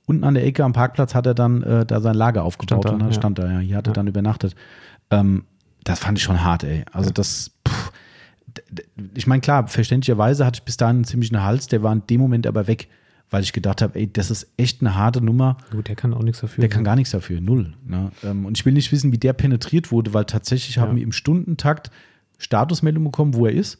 Unten 0.06 0.24
an 0.24 0.34
der 0.34 0.44
Ecke 0.44 0.64
am 0.64 0.72
Parkplatz 0.72 1.14
hat 1.14 1.26
er 1.26 1.34
dann 1.34 1.62
äh, 1.62 1.86
da 1.86 2.00
sein 2.00 2.16
Lager 2.16 2.42
aufgebaut 2.42 2.82
Stand 2.82 2.84
da, 2.84 2.90
und 2.94 2.98
dann 2.98 3.08
ja. 3.08 3.14
stand 3.14 3.38
da, 3.38 3.50
ja. 3.52 3.58
Hier 3.60 3.76
hat 3.76 3.86
er 3.86 3.90
Ja. 3.90 3.94
dann 3.94 4.06
übernachtet. 4.08 4.56
Ähm, 5.10 5.44
das 5.84 6.00
fand 6.00 6.18
ich 6.18 6.24
schon 6.24 6.42
hart, 6.42 6.64
ey. 6.64 6.84
Also 6.92 7.10
das, 7.10 7.52
pff, 7.66 7.92
ich 9.14 9.26
meine, 9.26 9.40
klar, 9.40 9.68
verständlicherweise 9.68 10.44
hatte 10.44 10.58
ich 10.58 10.64
bis 10.64 10.76
dahin 10.76 10.96
einen 10.96 11.04
ziemlichen 11.04 11.42
Hals, 11.42 11.68
der 11.68 11.82
war 11.82 11.92
in 11.92 12.02
dem 12.08 12.20
Moment 12.20 12.46
aber 12.46 12.66
weg, 12.66 12.88
weil 13.32 13.42
ich 13.42 13.52
gedacht 13.52 13.82
habe, 13.82 13.98
ey, 13.98 14.12
das 14.12 14.30
ist 14.30 14.46
echt 14.56 14.80
eine 14.82 14.94
harte 14.94 15.20
Nummer. 15.20 15.56
Gut, 15.72 15.88
der 15.88 15.96
kann 15.96 16.14
auch 16.14 16.22
nichts 16.22 16.40
dafür. 16.40 16.62
Der 16.62 16.68
kann 16.68 16.84
gar 16.84 16.94
nichts 16.94 17.10
dafür, 17.10 17.40
null. 17.40 17.72
Ne? 17.84 18.12
Ähm, 18.22 18.44
Und 18.46 18.56
ich 18.56 18.64
will 18.64 18.72
nicht 18.74 18.92
wissen, 18.92 19.10
wie 19.10 19.18
der 19.18 19.32
penetriert 19.32 19.90
wurde, 19.90 20.14
weil 20.14 20.26
tatsächlich 20.26 20.78
haben 20.78 20.90
Ja. 20.90 20.96
wir 20.96 21.02
im 21.02 21.12
Stundentakt 21.12 21.90
Statusmeldung 22.38 23.02
bekommen, 23.04 23.34
wo 23.34 23.46
er 23.46 23.52
ist. 23.52 23.78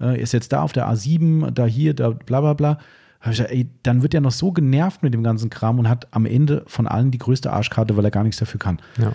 Äh, 0.00 0.04
Er 0.04 0.18
ist 0.18 0.32
jetzt 0.32 0.52
da 0.52 0.62
auf 0.62 0.72
der 0.72 0.86
A7, 0.88 1.50
da 1.52 1.64
hier, 1.66 1.94
da 1.94 2.10
bla 2.10 2.40
bla 2.40 2.52
bla. 2.54 2.78
Hab 3.20 3.32
ich 3.32 3.38
gesagt, 3.38 3.50
ey, 3.52 3.68
dann 3.82 4.02
wird 4.02 4.14
er 4.14 4.20
noch 4.20 4.30
so 4.32 4.52
genervt 4.52 5.02
mit 5.02 5.12
dem 5.14 5.22
ganzen 5.24 5.50
Kram 5.50 5.78
und 5.78 5.88
hat 5.88 6.06
am 6.12 6.24
Ende 6.26 6.62
von 6.66 6.86
allen 6.86 7.10
die 7.10 7.18
größte 7.18 7.52
Arschkarte, 7.52 7.96
weil 7.96 8.04
er 8.04 8.10
gar 8.12 8.22
nichts 8.22 8.38
dafür 8.38 8.60
kann. 8.60 8.80
Ja. 8.98 9.12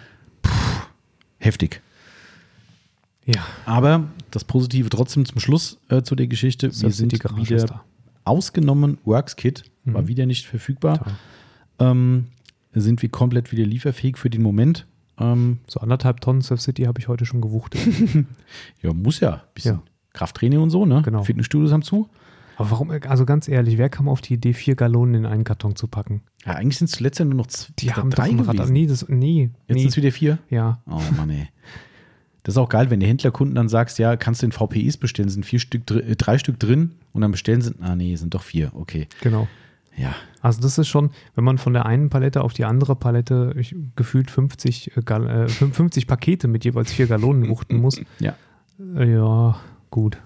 Heftig. 1.39 1.81
ja. 3.25 3.41
Aber 3.65 4.05
das 4.31 4.43
Positive 4.43 4.89
trotzdem 4.89 5.25
zum 5.25 5.39
Schluss 5.39 5.77
äh, 5.89 6.01
zu 6.03 6.15
der 6.15 6.27
Geschichte. 6.27 6.67
wir 6.81 6.91
sind 6.91 7.17
Garage 7.19 7.49
wieder. 7.55 7.83
Ausgenommen. 8.25 8.97
Works-Kit 9.05 9.63
war 9.85 10.03
Mhm. 10.03 10.07
wieder 10.07 10.25
nicht 10.25 10.45
verfügbar. 10.45 11.05
Ähm, 11.79 12.25
sind 12.73 13.01
wir 13.01 13.09
komplett 13.09 13.51
wieder 13.51 13.65
lieferfähig 13.65 14.17
für 14.17 14.29
den 14.29 14.41
Moment. 14.41 14.87
Ähm, 15.19 15.59
So 15.67 15.79
anderthalb 15.79 16.21
Tonnen 16.21 16.41
Surf 16.41 16.61
City 16.61 16.83
habe 16.83 16.99
ich 16.99 17.07
heute 17.07 17.25
schon 17.25 17.41
gewuchtet. 17.41 17.81
ja, 18.81 18.93
muss 18.93 19.19
ja. 19.19 19.43
Bisschen 19.53 19.75
Ja. 19.75 19.83
Krafttraining 20.13 20.59
und 20.59 20.69
so, 20.69 20.85
ne? 20.85 21.01
Genau. 21.03 21.23
Fitnessstudios 21.23 21.71
haben 21.71 21.81
zu. 21.83 22.09
Aber 22.55 22.69
warum, 22.71 22.91
also 22.91 23.25
ganz 23.25 23.47
ehrlich, 23.47 23.77
wer 23.79 23.89
kam 23.89 24.07
auf 24.07 24.21
die 24.21 24.35
Idee, 24.35 24.53
vier 24.53 24.75
Gallonen 24.75 25.15
in 25.15 25.25
einen 25.25 25.43
Karton 25.43 25.75
zu 25.75 25.87
packen? 25.87 26.21
Ja, 26.45 26.53
eigentlich 26.53 26.77
sind 26.77 26.85
es 26.85 26.91
zuletzt 26.97 27.17
ja 27.19 27.25
nur 27.25 27.33
noch 27.35 27.47
z- 27.47 27.71
Die 27.79 27.91
haben 27.93 28.11
drei 28.11 28.29
ein 28.29 28.39
Rad. 28.39 28.57
gewesen. 28.57 28.73
Nee, 28.73 28.85
das, 28.85 29.07
nee, 29.09 29.49
Jetzt 29.67 29.75
nee. 29.75 29.79
sind 29.81 29.89
es 29.89 29.97
wieder 29.97 30.11
vier. 30.11 30.37
Ja, 30.51 30.79
Oh 30.87 31.01
Mann, 31.17 31.29
ey. 31.31 31.47
Das 32.43 32.55
ist 32.55 32.57
auch 32.57 32.69
geil, 32.69 32.89
wenn 32.89 32.99
der 32.99 33.07
Händlerkunden 33.09 33.55
dann 33.55 33.69
sagst, 33.69 33.99
ja, 33.99 34.17
kannst 34.17 34.41
du 34.41 34.47
den 34.47 34.51
VPIs 34.51 34.97
bestellen, 34.97 35.29
sind 35.29 35.45
vier 35.45 35.59
Stück, 35.59 35.89
äh, 35.91 36.15
drei 36.15 36.37
Stück 36.37 36.59
drin 36.59 36.91
und 37.13 37.21
dann 37.21 37.31
bestellen 37.31 37.61
sie, 37.61 37.73
ah 37.81 37.95
nee, 37.95 38.15
sind 38.17 38.33
doch 38.33 38.43
vier, 38.43 38.71
okay. 38.73 39.07
genau. 39.21 39.47
Ja, 39.95 40.15
Also 40.41 40.59
das 40.59 40.79
ist 40.79 40.87
schon, 40.87 41.11
wenn 41.35 41.43
man 41.43 41.59
von 41.59 41.73
der 41.73 41.85
einen 41.85 42.09
Palette 42.09 42.41
auf 42.41 42.53
die 42.53 42.65
andere 42.65 42.95
Palette 42.95 43.53
ich, 43.57 43.75
gefühlt 43.95 44.31
50, 44.31 44.97
äh, 44.97 45.01
Gal- 45.05 45.29
äh, 45.29 45.47
50 45.47 46.07
Pakete 46.07 46.47
mit 46.47 46.65
jeweils 46.65 46.91
vier 46.91 47.05
Gallonen 47.07 47.47
wuchten 47.47 47.77
muss. 47.77 48.01
ja. 48.19 48.35
Äh, 48.97 49.13
ja, 49.13 49.55
gut. 49.91 50.17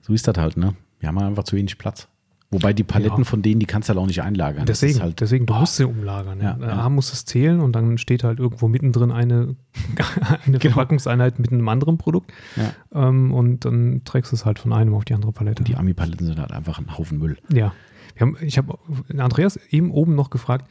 So 0.00 0.12
ist 0.12 0.28
das 0.28 0.36
halt, 0.38 0.56
ne? 0.56 0.74
Wir 1.00 1.08
haben 1.08 1.18
einfach 1.18 1.42
zu 1.42 1.56
wenig 1.56 1.76
Platz. 1.76 2.06
Wobei 2.54 2.72
die 2.72 2.84
Paletten 2.84 3.18
Ja. 3.18 3.24
von 3.24 3.42
denen, 3.42 3.60
die 3.60 3.66
kannst 3.66 3.88
du 3.88 3.90
halt 3.94 3.98
auch 4.02 4.06
nicht 4.06 4.22
einlagern. 4.22 4.64
Deswegen, 4.66 5.00
halt, 5.00 5.20
deswegen, 5.20 5.46
du 5.46 5.54
musst 5.54 5.76
sie 5.76 5.84
umlagern. 5.86 6.40
Ja, 6.40 6.56
Ja. 6.60 6.68
A 6.84 6.88
muss 6.88 7.12
es 7.12 7.24
zählen 7.24 7.60
und 7.60 7.72
dann 7.72 7.98
steht 7.98 8.24
halt 8.24 8.38
irgendwo 8.38 8.68
mittendrin 8.68 9.10
eine, 9.10 9.56
eine 10.46 10.58
Genau. 10.58 10.74
Verpackungseinheit 10.74 11.38
mit 11.38 11.52
einem 11.52 11.68
anderen 11.68 11.98
Produkt. 11.98 12.32
Ja. 12.56 13.08
Ähm, 13.08 13.32
und 13.32 13.64
dann 13.64 14.02
trägst 14.04 14.32
du 14.32 14.36
es 14.36 14.44
halt 14.46 14.58
von 14.58 14.72
einem 14.72 14.94
auf 14.94 15.04
die 15.04 15.14
andere 15.14 15.32
Palette. 15.32 15.64
Die 15.64 15.76
Ami-Paletten 15.76 16.26
sind 16.26 16.38
halt 16.38 16.52
einfach 16.52 16.78
ein 16.78 16.96
Haufen 16.96 17.18
Müll. 17.18 17.36
Ja. 17.52 17.72
Haben, 18.20 18.36
ich 18.40 18.56
habe 18.58 18.78
Andreas 19.18 19.58
eben 19.70 19.90
oben 19.90 20.14
noch 20.14 20.30
gefragt, 20.30 20.70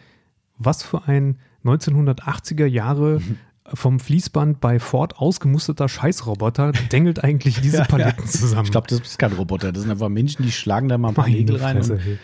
was 0.57 0.81
für 0.83 1.07
ein 1.07 1.37
1980er 1.65 2.65
Jahre 2.65 3.19
Mhm. 3.19 3.37
Vom 3.73 3.99
Fließband 3.99 4.59
bei 4.59 4.79
Ford 4.79 5.17
ausgemusterter 5.17 5.87
Scheißroboter 5.87 6.73
dengelt 6.91 7.23
eigentlich 7.23 7.61
diese 7.61 7.77
Ja, 7.83 7.85
Paletten 7.85 8.25
ja. 8.25 8.29
zusammen. 8.29 8.65
Ich 8.65 8.71
glaube, 8.71 8.87
das 8.87 8.99
ist 8.99 9.19
kein 9.19 9.33
Roboter. 9.33 9.71
Das 9.71 9.83
sind 9.83 9.91
einfach 9.91 10.09
Menschen, 10.09 10.43
die 10.43 10.51
schlagen 10.51 10.89
da 10.89 10.97
mal 10.97 11.09
ein 11.09 11.13
paar 11.13 11.25
Meine 11.25 11.37
Nägel 11.37 11.55
rein. 11.57 11.77
Fresse, 11.77 11.97
hey. 11.97 12.17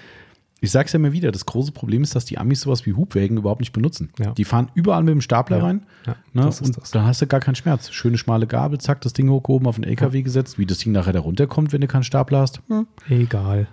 ich 0.59 0.69
sag's 0.71 0.91
ja 0.91 0.97
immer 0.97 1.13
wieder, 1.13 1.31
das 1.31 1.45
große 1.45 1.71
Problem 1.71 2.03
ist, 2.03 2.13
dass 2.15 2.25
die 2.25 2.37
Amis 2.37 2.61
sowas 2.61 2.85
wie 2.85 2.93
Hubwägen 2.93 3.37
überhaupt 3.37 3.61
nicht 3.61 3.71
benutzen. 3.71 4.11
Ja. 4.19 4.31
Die 4.31 4.43
fahren 4.43 4.69
überall 4.73 5.03
mit 5.03 5.13
dem 5.13 5.21
Stapler 5.21 5.63
rein. 5.63 5.85
ne? 6.05 6.15
das 6.33 6.59
ist 6.59 6.67
und 6.67 6.77
das. 6.77 6.91
dann 6.91 7.05
hast 7.05 7.21
du 7.21 7.27
gar 7.27 7.39
keinen 7.39 7.55
Schmerz. 7.55 7.89
Schöne 7.91 8.17
schmale 8.17 8.45
Gabel, 8.45 8.79
zack, 8.79 8.99
das 9.01 9.13
Ding 9.13 9.29
hochgehoben, 9.29 9.67
auf 9.67 9.75
den 9.75 9.85
LKW 9.85 10.21
gesetzt. 10.21 10.59
Wie 10.59 10.65
das 10.65 10.79
Ding 10.79 10.91
nachher 10.91 11.13
da 11.13 11.21
runterkommt, 11.21 11.71
wenn 11.71 11.81
du 11.81 11.87
keinen 11.87 12.03
Stapler 12.03 12.39
hast. 12.41 12.61
Hm. 12.67 12.85
Egal. 13.09 13.67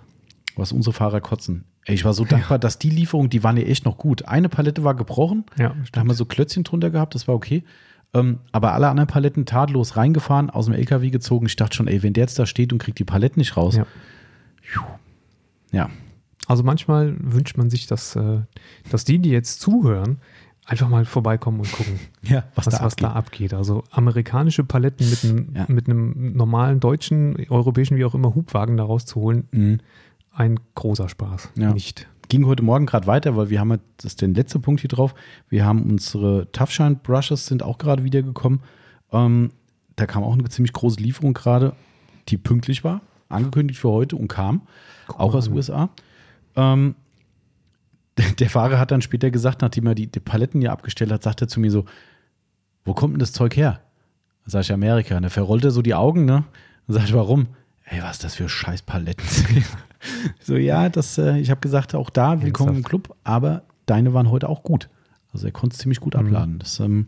Was 0.55 0.71
unsere 0.71 0.93
Fahrer 0.93 1.19
kotzen. 1.21 1.65
Ich 1.87 2.03
war 2.05 2.13
so 2.13 2.25
dankbar, 2.25 2.59
dass 2.59 2.79
die 2.79 2.89
Lieferung, 2.89 3.29
die 3.29 3.43
waren 3.43 3.55
ja 3.57 3.63
echt 3.63 3.85
noch 3.85 3.97
gut. 3.97 4.25
Eine 4.27 4.49
Palette 4.49 4.83
war 4.83 4.93
gebrochen. 4.95 5.45
Ja, 5.57 5.73
Da 5.91 6.01
haben 6.01 6.07
wir 6.09 6.15
so 6.15 6.25
Klötzchen 6.25 6.63
drunter 6.63 6.89
gehabt, 6.89 7.15
das 7.15 7.27
war 7.27 7.35
okay. 7.35 7.63
Ähm, 8.13 8.39
aber 8.51 8.73
alle 8.73 8.87
anderen 8.89 9.07
Paletten 9.07 9.45
tadellos 9.45 9.95
reingefahren, 9.97 10.49
aus 10.49 10.65
dem 10.65 10.73
LKW 10.73 11.09
gezogen. 11.09 11.45
Ich 11.45 11.55
dachte 11.55 11.75
schon, 11.75 11.87
ey, 11.87 12.03
wenn 12.03 12.13
der 12.13 12.23
jetzt 12.23 12.37
da 12.39 12.45
steht 12.45 12.71
und 12.73 12.79
kriegt 12.79 12.99
die 12.99 13.03
Paletten 13.03 13.39
nicht 13.39 13.55
raus. 13.57 13.75
Ja. 13.75 13.85
Ja. 15.71 15.89
Also 16.47 16.63
manchmal 16.63 17.15
wünscht 17.19 17.57
man 17.57 17.69
sich, 17.69 17.87
dass, 17.87 18.15
äh, 18.15 18.39
dass 18.89 19.03
die, 19.03 19.19
die 19.19 19.29
jetzt 19.31 19.59
zuhören, 19.59 20.17
einfach 20.65 20.87
mal 20.89 21.05
vorbeikommen 21.05 21.59
und 21.59 21.71
gucken, 21.71 21.99
Ja, 22.23 22.43
was, 22.55 22.67
was, 22.67 22.77
da 22.77 22.85
was 22.85 22.93
abgeht. 22.93 23.03
da 23.03 23.11
abgeht. 23.13 23.53
Also 23.53 23.83
amerikanische 23.91 24.63
Paletten 24.63 25.09
mit 25.09 25.23
einem, 25.23 25.55
Ja. 25.55 25.65
mit 25.67 25.87
einem 25.89 26.33
normalen 26.35 26.79
deutschen, 26.79 27.35
europäischen, 27.49 27.97
wie 27.97 28.05
auch 28.05 28.15
immer, 28.15 28.35
Hubwagen 28.35 28.77
da 28.77 28.83
rauszuholen, 28.83 29.47
Mhm. 29.51 29.79
Ein 30.37 30.59
großer 30.75 31.09
Spaß. 31.09 31.49
Ja. 31.57 31.73
Nicht. 31.73 32.07
Ging 32.29 32.45
heute 32.45 32.63
Morgen 32.63 32.85
gerade 32.85 33.07
weiter, 33.07 33.35
weil 33.35 33.49
wir 33.49 33.59
haben, 33.59 33.71
jetzt- 33.71 33.83
das 33.97 34.05
ist 34.13 34.21
der 34.21 34.27
letzte 34.29 34.59
Punkt 34.59 34.81
hier 34.81 34.89
drauf, 34.89 35.15
wir 35.49 35.65
haben 35.65 35.83
unsere 35.83 36.51
Toughshine 36.51 36.95
Brushes 37.01 37.45
sind 37.47 37.63
auch 37.63 37.77
gerade 37.77 38.03
wiedergekommen. 38.03 38.61
Ähm, 39.11 39.51
da 39.95 40.05
kam 40.05 40.23
auch 40.23 40.33
eine 40.33 40.47
ziemlich 40.49 40.73
große 40.73 40.99
Lieferung 40.99 41.33
gerade, 41.33 41.73
die 42.29 42.37
pünktlich 42.37 42.83
war, 42.83 43.01
angekündigt 43.29 43.79
für 43.79 43.89
heute 43.89 44.15
und 44.15 44.27
kam, 44.27 44.61
auch 45.07 45.31
mal 45.31 45.37
aus 45.37 45.47
an. 45.47 45.53
USA. 45.53 45.89
Ähm, 46.55 46.95
der, 48.39 48.49
Fahrer 48.49 48.77
hat 48.79 48.91
dann 48.91 49.01
später 49.01 49.31
gesagt, 49.31 49.61
nachdem 49.61 49.87
er 49.87 49.95
die, 49.95 50.07
die 50.07 50.19
Paletten 50.19 50.61
hier 50.61 50.71
abgestellt 50.71 51.11
hat, 51.11 51.23
sagt 51.23 51.41
er 51.41 51.47
zu 51.47 51.59
mir 51.59 51.71
so, 51.71 51.85
wo 52.83 52.93
kommt 52.93 53.13
denn 53.13 53.19
das 53.19 53.31
Zeug 53.31 53.55
her? 53.55 53.81
Dann 54.43 54.51
sag 54.51 54.61
ich 54.61 54.73
Amerika. 54.73 55.17
Und 55.17 55.23
er 55.23 55.29
verrollt 55.29 55.63
er 55.65 55.71
so 55.71 55.81
die 55.81 55.95
Augen, 55.95 56.25
ne? 56.25 56.43
Sag 56.87 57.05
ich, 57.05 57.13
warum? 57.13 57.47
Ey, 57.85 58.01
was 58.01 58.13
ist 58.17 58.23
das 58.23 58.35
für 58.35 58.49
scheiß 58.49 58.81
Paletten? 58.81 59.25
so, 60.41 60.55
ja, 60.55 60.89
das, 60.89 61.17
äh, 61.17 61.37
ich 61.39 61.49
habe 61.49 61.61
gesagt, 61.61 61.95
auch 61.95 62.09
da, 62.09 62.41
willkommen 62.41 62.69
im 62.69 62.75
Ernsthaft? 62.77 62.89
Club, 62.89 63.15
aber 63.23 63.63
deine 63.85 64.13
waren 64.13 64.29
heute 64.29 64.49
auch 64.49 64.63
gut. 64.63 64.89
Also 65.33 65.45
er 65.47 65.51
konnte 65.51 65.73
es 65.73 65.79
ziemlich 65.79 65.99
gut 65.99 66.13
Mhm. 66.15 66.19
abladen. 66.27 66.59
Das, 66.59 66.79
ähm, 66.79 67.07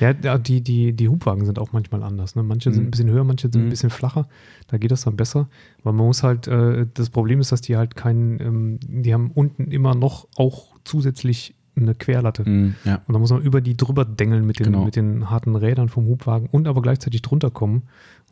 Ja, 0.00 0.12
die, 0.38 0.60
die, 0.60 0.92
die 0.92 1.08
Hubwagen 1.08 1.44
sind 1.46 1.58
auch 1.58 1.72
manchmal 1.72 2.02
anders. 2.02 2.36
Ne? 2.36 2.42
Manche 2.42 2.70
sind 2.72 2.82
Mhm. 2.82 2.88
ein 2.88 2.90
bisschen 2.90 3.10
höher, 3.10 3.24
manche 3.24 3.48
sind 3.50 3.60
Mhm. 3.60 3.66
ein 3.66 3.70
bisschen 3.70 3.90
flacher. 3.90 4.26
Da 4.68 4.76
geht 4.78 4.90
das 4.90 5.02
dann 5.02 5.16
besser. 5.16 5.48
Weil 5.82 5.92
man 5.94 6.06
muss 6.06 6.22
halt, 6.22 6.46
äh, 6.46 6.86
das 6.94 7.10
Problem 7.10 7.40
ist, 7.40 7.50
dass 7.52 7.60
die 7.60 7.76
halt 7.76 7.96
keinen, 7.96 8.40
ähm, 8.40 8.78
die 8.86 9.12
haben 9.14 9.30
unten 9.32 9.70
immer 9.70 9.94
noch 9.94 10.28
auch 10.36 10.74
zusätzlich 10.84 11.54
eine 11.76 11.94
Querlatte. 11.94 12.48
mh, 12.48 12.74
ja. 12.84 13.00
Und 13.06 13.14
da 13.14 13.18
muss 13.18 13.30
man 13.32 13.42
über 13.42 13.60
die 13.60 13.76
drüber 13.76 14.04
dengeln 14.04 14.46
mit 14.46 14.60
den, 14.60 14.66
Genau. 14.66 14.84
mit 14.84 14.94
den 14.94 15.28
harten 15.30 15.56
Rädern 15.56 15.88
vom 15.88 16.06
Hubwagen 16.06 16.48
und 16.52 16.68
aber 16.68 16.82
gleichzeitig 16.82 17.22
drunter 17.22 17.50
kommen. 17.50 17.82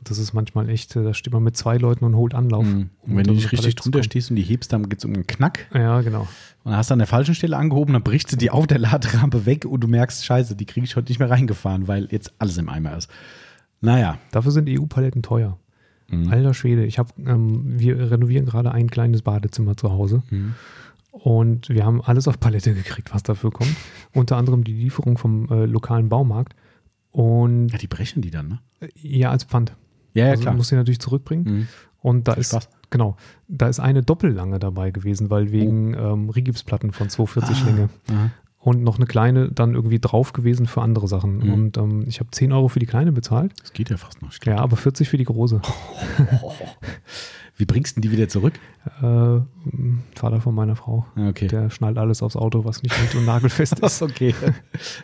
Das 0.05 0.18
ist 0.18 0.32
manchmal 0.32 0.68
echt, 0.68 0.96
äh, 0.96 1.03
da 1.03 1.14
steht 1.14 1.32
man 1.32 1.42
mit 1.42 1.57
zwei 1.57 1.76
Leuten 1.76 2.05
und 2.05 2.16
holt 2.16 2.34
Anlauf. 2.34 2.64
Mhm. 2.64 2.90
um 3.03 3.11
Und 3.12 3.16
wenn 3.16 3.24
du 3.24 3.34
nicht 3.34 3.53
richtig 3.53 3.76
drunter 3.76 4.03
stehst 4.03 4.30
und 4.30 4.36
die 4.36 4.42
hebst, 4.42 4.72
dann 4.72 4.88
gibt 4.88 5.05
es 5.05 5.09
einen 5.09 5.26
Knack. 5.26 5.66
Ja, 5.74 6.00
genau. 6.00 6.22
Und 6.64 6.70
dann 6.70 6.76
hast 6.76 6.90
du 6.90 6.94
an 6.94 6.98
der 6.98 7.09
falschen 7.09 7.34
Stelle 7.34 7.57
angehoben, 7.57 7.92
dann 7.92 8.03
brichst 8.03 8.32
du 8.32 8.36
die 8.36 8.50
auf 8.50 8.66
der 8.66 8.78
Laderampe 8.78 9.46
weg 9.46 9.64
und 9.64 9.80
du 9.80 9.88
merkst, 9.88 10.24
scheiße, 10.24 10.57
die 10.57 10.66
kriege 10.66 10.84
ich 10.84 10.96
heute 10.96 11.11
nicht 11.11 11.18
mehr 11.18 11.30
reingefahren, 11.30 11.88
weil 11.88 12.09
jetzt 12.11 12.32
alles 12.38 12.59
im 12.59 12.68
Eimer 12.68 12.96
ist. 12.96 13.11
Naja. 13.80 14.18
Dafür 14.30 14.53
sind 14.53 14.68
EU-Paletten 14.68 15.22
teuer. 15.22 15.59
Mhm. 16.09 16.30
Alter 16.30 16.55
Schwede, 16.55 16.84
ich 16.84 16.98
habe, 16.98 17.11
ähm, 17.24 17.62
wir 17.78 18.11
renovieren 18.11 18.46
gerade 18.46 18.72
ein 18.72 18.90
kleines 18.90 19.22
Badezimmer 19.22 19.76
zu 19.76 19.90
Hause. 19.90 20.22
Mhm. 20.30 20.55
Und 21.11 21.68
wir 21.68 21.84
haben 21.84 22.00
alles 22.03 22.26
auf 22.26 22.40
Palette 22.40 22.74
gekriegt, 22.74 23.12
was 23.12 23.22
dafür 23.22 23.50
kommt. 23.50 23.74
Unter 24.14 24.36
anderem 24.36 24.64
die 24.64 24.72
Lieferung 24.72 25.18
vom 25.18 25.48
äh, 25.50 25.66
lokalen 25.66 26.09
Baumarkt. 26.09 26.55
Und 27.11 27.68
Ja, 27.68 27.78
die 27.78 27.86
brechen 27.86 28.22
die 28.22 28.30
dann, 28.30 28.48
ne? 28.48 28.59
ja, 28.94 29.30
als 29.30 29.44
Pfand. 29.44 29.74
Ja, 30.14 30.24
ja, 30.26 30.30
also 30.32 30.42
klar. 30.42 30.54
muss 30.54 30.68
sie 30.68 30.76
natürlich 30.76 31.00
zurückbringen. 31.00 31.44
Mhm. 31.44 31.68
Und 32.00 32.26
da 32.28 32.32
Viel 32.34 32.40
ist, 32.40 32.50
Spaß. 32.50 32.68
genau, 32.90 33.16
da 33.48 33.68
ist 33.68 33.78
eine 33.80 34.02
Doppellange 34.02 34.58
dabei 34.58 34.90
gewesen, 34.90 35.30
weil 35.30 35.52
wegen 35.52 35.94
ähm, 35.94 36.30
Rigipsplatten 36.30 36.90
von 36.92 37.08
240 37.08 37.62
Ah, 37.62 37.66
Länge. 37.66 37.88
aha. 38.10 38.30
Und 38.58 38.82
noch 38.84 38.96
eine 38.96 39.06
kleine 39.06 39.50
dann 39.50 39.74
irgendwie 39.74 39.98
drauf 39.98 40.32
gewesen 40.32 40.66
für 40.66 40.82
andere 40.82 41.08
Sachen. 41.08 41.38
Mhm. 41.38 41.52
Und 41.52 41.76
ähm, 41.78 42.04
ich 42.06 42.20
habe 42.20 42.30
10 42.30 42.52
Euro 42.52 42.68
für 42.68 42.78
die 42.78 42.86
kleine 42.86 43.10
bezahlt. 43.10 43.52
Das 43.60 43.72
geht 43.72 43.90
ja 43.90 43.96
fast 43.96 44.22
noch. 44.22 44.30
Ja, 44.44 44.58
aber 44.58 44.76
40 44.76 45.08
für 45.08 45.16
die 45.18 45.24
große. 45.24 45.60
Wie 47.62 47.66
bringst 47.66 47.96
du 47.96 48.00
die 48.00 48.10
wieder 48.10 48.28
zurück? 48.28 48.54
Äh, 48.86 49.38
Vater 50.16 50.40
von 50.40 50.52
meiner 50.52 50.74
Frau. 50.74 51.06
Ah, 51.14 51.28
Okay. 51.28 51.46
Der 51.46 51.70
schnallt 51.70 51.96
alles 51.96 52.20
aufs 52.20 52.34
Auto, 52.34 52.64
was 52.64 52.82
nicht 52.82 53.00
mit 53.00 53.14
und 53.14 53.24
nagelfest 53.24 53.78
ist. 53.84 54.02
okay. 54.02 54.34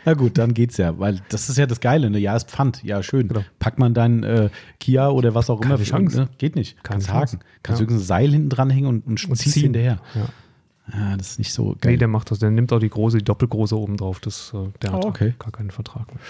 Na 0.05 0.15
gut, 0.15 0.39
dann 0.39 0.55
geht's 0.55 0.77
ja, 0.77 0.99
weil 0.99 1.21
das 1.29 1.49
ist 1.49 1.57
ja 1.57 1.67
das 1.67 1.79
Geile, 1.79 2.11
ne? 2.11 2.19
Ja, 2.19 2.35
ist 2.35 2.51
Pfand, 2.51 2.83
ja, 2.83 3.01
schön. 3.05 3.29
Genau. 3.29 3.45
Packt 3.61 3.79
man 3.79 3.95
deinen 3.95 4.25
äh, 4.25 4.51
Kia 4.81 5.09
oder 5.09 5.37
was 5.37 5.51
auch 5.51 5.61
Keine 5.61 5.77
immer. 5.77 5.85
Chance. 5.85 6.17
Ne? 6.23 6.29
Geht 6.39 6.57
nicht. 6.57 6.83
Keine 6.83 6.95
Kannst 6.95 7.07
Chance. 7.07 7.37
haken. 7.37 7.45
Kannst 7.63 7.79
Ja. 7.79 7.85
irgendein 7.85 8.05
Seil 8.05 8.31
hinten 8.33 8.49
dranhängen 8.49 8.89
und, 8.89 9.07
und, 9.07 9.25
Und 9.31 9.37
ziehst 9.37 9.55
ziehen. 9.55 9.63
hinterher. 9.63 10.01
Ja. 10.17 10.29
Ja, 10.93 11.17
das 11.17 11.31
ist 11.31 11.39
nicht 11.39 11.53
so 11.53 11.77
geil. 11.81 11.93
Nee, 11.93 11.99
der 11.99 12.09
macht 12.09 12.33
das. 12.33 12.41
Der 12.41 12.51
nimmt 12.51 12.73
auch 12.73 12.81
die 12.81 12.91
große, 12.91 13.19
die 13.19 13.25
doppelgroße 13.25 13.79
oben 13.79 13.97
drauf. 13.99 14.19
Das, 14.19 14.53
äh, 14.53 14.67
der 14.83 14.95
hat 14.95 15.05
Oh, 15.05 15.09
okay. 15.11 15.35
gar 15.39 15.53
keinen 15.53 15.71
Vertrag 15.71 16.09
mehr. 16.13 16.21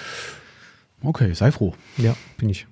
okay, 1.08 1.32
sei 1.32 1.52
froh. 1.52 1.72
Ja, 1.96 2.14
bin 2.36 2.50
ich. 2.50 2.66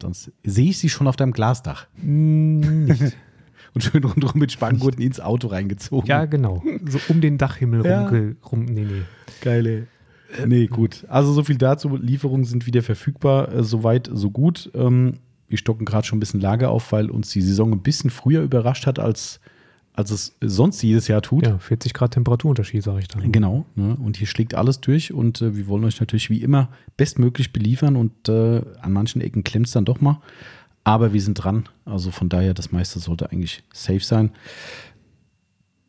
Sonst 0.00 0.30
sehe 0.44 0.70
ich 0.70 0.78
sie 0.78 0.88
schon 0.88 1.06
auf 1.06 1.16
deinem 1.16 1.32
Glasdach 1.32 1.86
Nicht. 2.02 3.16
und 3.74 3.80
schön 3.82 4.04
rundherum 4.04 4.38
mit 4.38 4.52
Spanngurten 4.52 5.02
ins 5.02 5.20
Auto 5.20 5.48
reingezogen. 5.48 6.06
Ja, 6.08 6.26
genau. 6.26 6.62
So 6.86 6.98
um 7.08 7.20
den 7.20 7.38
Dachhimmel 7.38 7.84
Ja. 7.84 8.08
rum, 8.08 8.36
rum. 8.50 8.64
Nee, 8.66 8.84
nee. 8.84 9.02
Geile. 9.40 9.86
Nee, 10.44 10.66
gut. 10.66 11.04
Also 11.08 11.32
so 11.32 11.44
viel 11.44 11.56
dazu. 11.56 11.96
Lieferungen 11.96 12.44
sind 12.44 12.66
wieder 12.66 12.82
verfügbar. 12.82 13.52
Äh, 13.54 13.62
Soweit, 13.62 14.10
so 14.12 14.30
gut. 14.30 14.70
Ähm, 14.74 15.14
wir 15.48 15.56
stocken 15.56 15.84
gerade 15.84 16.06
schon 16.06 16.16
ein 16.16 16.20
bisschen 16.20 16.40
Lager 16.40 16.70
auf, 16.70 16.90
weil 16.92 17.10
uns 17.10 17.30
die 17.30 17.40
Saison 17.40 17.72
ein 17.72 17.82
bisschen 17.82 18.10
früher 18.10 18.42
überrascht 18.42 18.86
hat, 18.86 18.98
als, 18.98 19.40
als 19.96 20.10
es 20.10 20.36
sonst 20.40 20.82
jedes 20.82 21.08
Jahr 21.08 21.22
tut. 21.22 21.46
Ja, 21.46 21.58
40 21.58 21.94
Grad 21.94 22.12
Temperaturunterschied, 22.12 22.82
sage 22.82 23.00
ich 23.00 23.08
dann. 23.08 23.32
Genau. 23.32 23.64
Ne? 23.74 23.96
Und 23.96 24.16
hier 24.18 24.26
schlägt 24.26 24.54
alles 24.54 24.80
durch 24.80 25.12
und 25.12 25.40
äh, 25.42 25.56
wir 25.56 25.66
wollen 25.66 25.84
euch 25.84 25.98
natürlich 25.98 26.28
wie 26.30 26.42
immer 26.42 26.68
bestmöglich 26.96 27.52
beliefern 27.52 27.96
und 27.96 28.28
äh, 28.28 28.62
an 28.80 28.92
manchen 28.92 29.20
Ecken 29.22 29.42
klemmt 29.42 29.66
es 29.66 29.72
dann 29.72 29.84
doch 29.86 30.00
mal. 30.00 30.20
Aber 30.84 31.12
wir 31.12 31.20
sind 31.20 31.34
dran. 31.34 31.68
Also 31.84 32.10
von 32.10 32.28
daher, 32.28 32.54
das 32.54 32.70
meiste 32.70 33.00
sollte 33.00 33.32
eigentlich 33.32 33.64
safe 33.72 34.00
sein. 34.00 34.30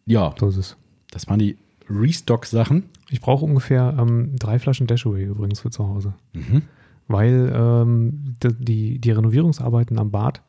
Ja, 0.06 0.34
So 0.40 0.48
ist 0.48 0.58
es. 0.58 0.78
das 1.12 1.28
waren 1.28 1.40
die 1.40 1.58
Restock-Sachen. 1.90 2.84
Ich 3.10 3.22
brauche 3.22 3.46
ungefähr 3.46 3.96
ähm, 4.00 4.36
drei 4.38 4.58
Flaschen 4.60 4.88
Dashaway 4.88 5.24
übrigens 5.26 5.60
für 5.62 5.70
zu 5.70 5.88
Hause. 5.88 6.14
Mhm. 6.34 6.64
Weil 7.08 7.52
ähm, 7.54 8.34
die, 8.42 9.00
die 9.00 9.12
Renovierungsarbeiten 9.12 10.00
am 10.00 10.12
Bad, 10.12 10.42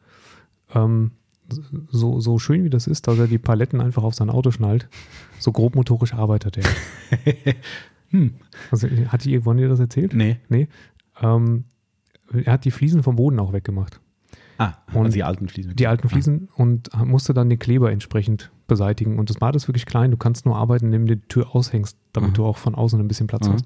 ähm, 0.74 1.12
so, 1.90 2.20
so 2.20 2.38
schön 2.38 2.64
wie 2.64 2.70
das 2.70 2.86
ist, 2.86 3.06
dass 3.06 3.18
er 3.18 3.26
die 3.26 3.38
Paletten 3.38 3.80
einfach 3.80 4.02
auf 4.02 4.14
sein 4.14 4.30
Auto 4.30 4.50
schnallt, 4.50 4.88
so 5.38 5.52
grobmotorisch 5.52 6.14
arbeitet 6.14 6.58
er. 6.58 6.64
Hm. 8.10 8.32
Also, 8.70 8.88
hat 8.88 9.24
die, 9.26 9.44
wollen 9.44 9.58
ihr 9.58 9.68
das 9.68 9.80
erzählt? 9.80 10.14
Nee. 10.14 10.38
Nee. 10.48 10.68
Ähm, 11.20 11.64
er 12.32 12.54
hat 12.54 12.64
die 12.64 12.70
Fliesen 12.70 13.02
vom 13.02 13.16
Boden 13.16 13.38
auch 13.38 13.52
weggemacht. 13.52 14.00
Ah, 14.56 14.72
Und 14.94 15.04
also 15.04 15.12
die 15.14 15.24
alten 15.24 15.46
Fliesen. 15.46 15.76
Die 15.76 15.86
alten 15.86 16.08
Fliesen 16.08 16.48
und 16.56 16.88
musste 17.04 17.34
dann 17.34 17.50
den 17.50 17.58
Kleber 17.58 17.92
entsprechend 17.92 18.50
beseitigen. 18.66 19.18
Und 19.18 19.28
das 19.28 19.36
Bad 19.36 19.54
ist 19.56 19.68
wirklich 19.68 19.84
klein. 19.84 20.10
Du 20.10 20.16
kannst 20.16 20.46
nur 20.46 20.56
arbeiten, 20.56 20.86
indem 20.86 21.06
du 21.06 21.16
die 21.16 21.28
Tür 21.28 21.54
aushängst, 21.54 21.98
damit 22.14 22.30
Mhm. 22.30 22.34
du 22.34 22.44
auch 22.46 22.56
von 22.56 22.74
außen 22.74 22.98
ein 22.98 23.08
bisschen 23.08 23.26
Platz 23.26 23.46
Mhm. 23.46 23.52
hast. 23.52 23.64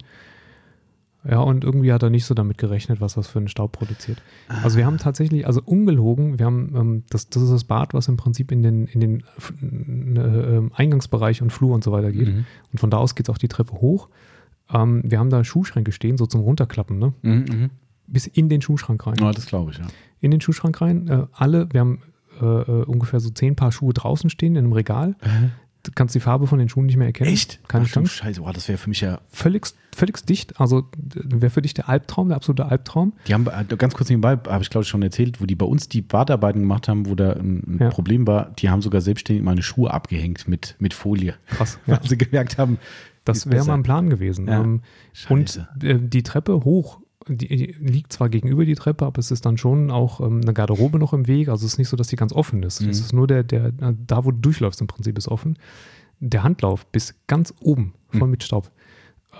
Ja, 1.29 1.39
und 1.39 1.63
irgendwie 1.63 1.93
hat 1.93 2.03
er 2.03 2.11
nicht 2.11 2.25
so 2.25 2.35
damit 2.35 2.59
gerechnet, 2.59 3.01
was 3.01 3.15
das 3.15 3.29
für 3.29 3.39
einen 3.39 3.49
Staub 3.49 3.73
produziert. 3.73 4.21
Also 4.49 4.77
wir 4.77 4.87
haben 4.87 4.99
tatsächlich, 4.99 5.47
also 5.47 5.63
ungelogen, 5.65 6.39
wir 6.39 6.47
haben, 6.47 6.73
ähm, 6.75 7.05
das, 7.11 7.29
das 7.29 7.45
ist 7.45 7.53
das 7.53 7.65
Bad, 7.65 7.95
was 7.95 8.09
im 8.09 8.17
Prinzip 8.17 8.51
in 8.51 8.63
den, 8.63 8.87
in 8.87 9.01
den 9.01 9.23
äh, 10.17 10.57
äh, 10.57 10.71
Eingangsbereich 10.75 11.41
und 11.41 11.51
Flur 11.51 11.75
und 11.75 11.85
so 11.85 11.93
weiter 11.93 12.11
geht. 12.11 12.29
Mhm. 12.29 12.45
Und 12.73 12.79
von 12.79 12.91
da 12.91 12.99
aus 12.99 13.15
geht 13.15 13.29
es 13.29 13.33
auch 13.33 13.39
die 13.39 13.49
Treppe 13.49 13.75
hoch. 13.75 14.09
Ähm, 14.73 15.03
wir 15.05 15.21
haben 15.21 15.31
da 15.31 15.45
Schuhschränke 15.45 15.93
stehen, 15.93 16.17
so 16.19 16.27
zum 16.27 16.41
Runterklappen, 16.41 16.99
ne? 16.99 17.13
Mhm, 17.23 17.33
mhm. 17.33 17.71
bis 18.09 18.27
in 18.27 18.49
den 18.49 18.61
Schuhschrank 18.61 19.07
rein. 19.07 19.17
Ja, 19.21 19.31
das 19.31 19.47
glaube 19.47 19.71
ich, 19.71 19.79
ja. 19.79 19.87
In 20.21 20.33
den 20.33 20.41
Schuhschrank 20.41 20.81
rein. 20.81 21.07
Äh, 21.09 21.27
alle, 21.33 21.69
wir 21.73 21.81
haben 21.81 22.01
äh, 22.41 22.45
äh, 22.45 22.85
ungefähr 22.85 23.21
so 23.21 23.31
zehn 23.31 23.55
Paar 23.55 23.71
Schuhe 23.71 23.93
draußen 23.93 24.29
stehen 24.29 24.57
in 24.57 24.65
einem 24.65 24.73
Regal. 24.73 25.15
Du 25.21 25.29
kannst 25.95 26.15
die 26.15 26.21
Farbe 26.21 26.47
von 26.47 26.59
den 26.59 26.69
Schuhen 26.69 26.87
nicht 26.87 26.97
mehr 26.97 27.09
erkennen. 27.09 27.37
Keine 27.69 27.85
Ach, 27.85 27.89
Chance. 27.91 28.13
Scheiße, 28.13 28.41
boah, 28.41 28.53
das 28.53 28.69
wäre 28.69 28.79
für 28.79 28.89
mich 28.89 29.01
ja. 29.01 29.21
Völlig, 29.31 29.67
völlig 29.95 30.25
dicht. 30.25 30.59
Also 30.61 30.89
wäre 31.13 31.51
für 31.51 31.61
dich 31.63 31.75
der 31.75 31.89
Albtraum, 31.89 32.29
der 32.29 32.37
absolute 32.37 32.67
Albtraum. 32.67 33.13
Die 33.27 33.35
haben 33.35 33.47
äh, 33.49 33.77
ganz 33.77 33.95
kurz 33.95 34.09
nebenbei, 34.09 34.33
habe 34.49 34.63
ich 34.63 34.71
glaube 34.71 34.85
ich 34.85 34.89
schon 34.89 35.03
erzählt, 35.03 35.41
wo 35.41 35.47
die 35.47 35.55
bei 35.57 35.67
uns 35.67 35.89
die 35.89 36.01
Badarbeiten 36.03 36.63
gemacht 36.63 36.89
haben, 36.89 37.07
wo 37.07 37.15
da 37.15 37.33
ein, 37.33 37.63
ein 37.67 37.79
Ja. 37.81 37.91
Problem 37.91 38.27
war, 38.27 38.51
die 38.59 38.71
haben 38.71 38.81
sogar 38.83 39.01
selbstständig 39.01 39.45
meine 39.45 39.63
Schuhe 39.63 39.93
abgehängt 39.93 40.49
mit, 40.49 40.77
mit 40.79 40.95
Folie. 40.95 41.35
Krass. 41.49 41.79
Weil 41.87 41.97
Ja. 41.97 42.09
sie 42.09 42.17
gemerkt 42.17 42.59
haben, 42.59 42.79
Das 43.25 43.47
wäre 43.47 43.57
besser. 43.57 43.69
mal 43.73 43.75
ein 43.75 43.83
Plan 43.83 44.09
gewesen. 44.09 44.49
Ja. 44.49 44.61
Ähm, 44.63 44.81
und 45.29 45.67
äh, 45.83 45.99
die 46.01 46.23
Treppe 46.23 46.65
hoch, 46.65 47.01
die, 47.29 47.75
liegt 47.81 48.13
zwar 48.13 48.29
gegenüber 48.29 48.65
die 48.65 48.75
Treppe, 48.75 49.07
aber 49.07 49.19
es 49.19 49.31
ist 49.31 49.45
dann 49.47 49.57
schon 49.59 49.91
auch 49.91 50.21
ähm, 50.21 50.41
eine 50.43 50.53
Garderobe 50.53 50.99
noch 50.99 51.13
im 51.13 51.27
Weg. 51.27 51.49
Also 51.49 51.67
es 51.67 51.73
ist 51.75 51.79
nicht 51.79 51.89
so, 51.89 51.97
dass 51.97 52.09
die 52.09 52.17
ganz 52.17 52.33
offen 52.33 52.63
ist. 52.63 52.83
Mhm. 52.83 52.89
Es 52.91 53.01
ist 53.01 53.13
nur 53.13 53.27
der, 53.27 53.43
der, 53.45 53.73
da 53.73 54.25
wo 54.25 54.31
du 54.31 54.39
durchläufst 54.39 54.81
im 54.81 54.87
Prinzip 54.87 55.17
ist 55.19 55.29
offen. 55.29 55.57
Der 56.21 56.43
Handlauf 56.43 56.87
bis 56.87 57.15
ganz 57.27 57.53
oben, 57.61 57.95
voll 58.11 58.29
mit 58.29 58.43
Staub. 58.45 58.71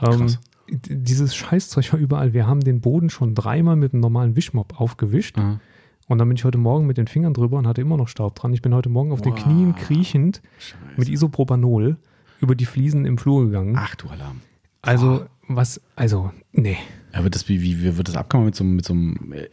Ähm, 0.01 0.21
Mhm. 0.21 0.79
Dieses 0.89 1.35
Scheißzeug 1.35 1.93
war 1.93 1.99
überall. 2.01 2.33
Wir 2.33 2.47
haben 2.47 2.61
den 2.61 2.81
Boden 2.81 3.11
schon 3.11 3.35
dreimal 3.35 3.77
mit 3.77 3.93
einem 3.93 4.01
normalen 4.01 4.37
Wischmopp 4.37 4.81
aufgewischt. 4.81 5.37
Aha. 5.37 5.61
Und 6.09 6.19
dann 6.19 6.29
bin 6.29 6.37
ich 6.37 6.45
heute 6.45 6.57
Morgen 6.57 6.87
mit 6.87 6.97
den 6.97 7.09
Fingern 7.09 7.35
drüber 7.35 7.59
und 7.59 7.67
hatte 7.67 7.81
immer 7.83 7.97
noch 7.99 8.09
Staub 8.09 8.37
dran. 8.37 8.55
Ich 8.55 8.63
bin 8.63 8.73
heute 8.73 8.89
Morgen 8.89 9.13
auf 9.13 9.21
den 9.21 9.33
Wow. 9.33 9.43
Knien 9.43 9.75
kriechend 9.75 10.41
Scheiße. 10.59 10.77
mit 10.97 11.09
Isopropanol 11.11 11.99
über 12.41 12.55
die 12.55 12.65
Fliesen 12.65 13.05
im 13.05 13.19
Flur 13.19 13.45
gegangen. 13.47 13.75
Ach 13.77 13.95
du 13.97 14.09
Alarm. 14.09 14.41
Also, 14.81 15.27
was, 15.49 15.81
also, 15.95 16.31
nee. 16.53 16.79
Ja, 17.15 17.23
wird 17.25 17.35
das, 17.35 17.49
wie, 17.49 17.61
wie, 17.63 17.97
wird 17.97 18.09
das 18.09 18.17
abgemacht 18.17 18.47
mit 18.47 18.55
so, 18.55 18.65
einem- 18.65 18.77
mit 18.77 18.85
so 18.87 18.95
einem, 18.95 19.33
äh, 19.33 19.49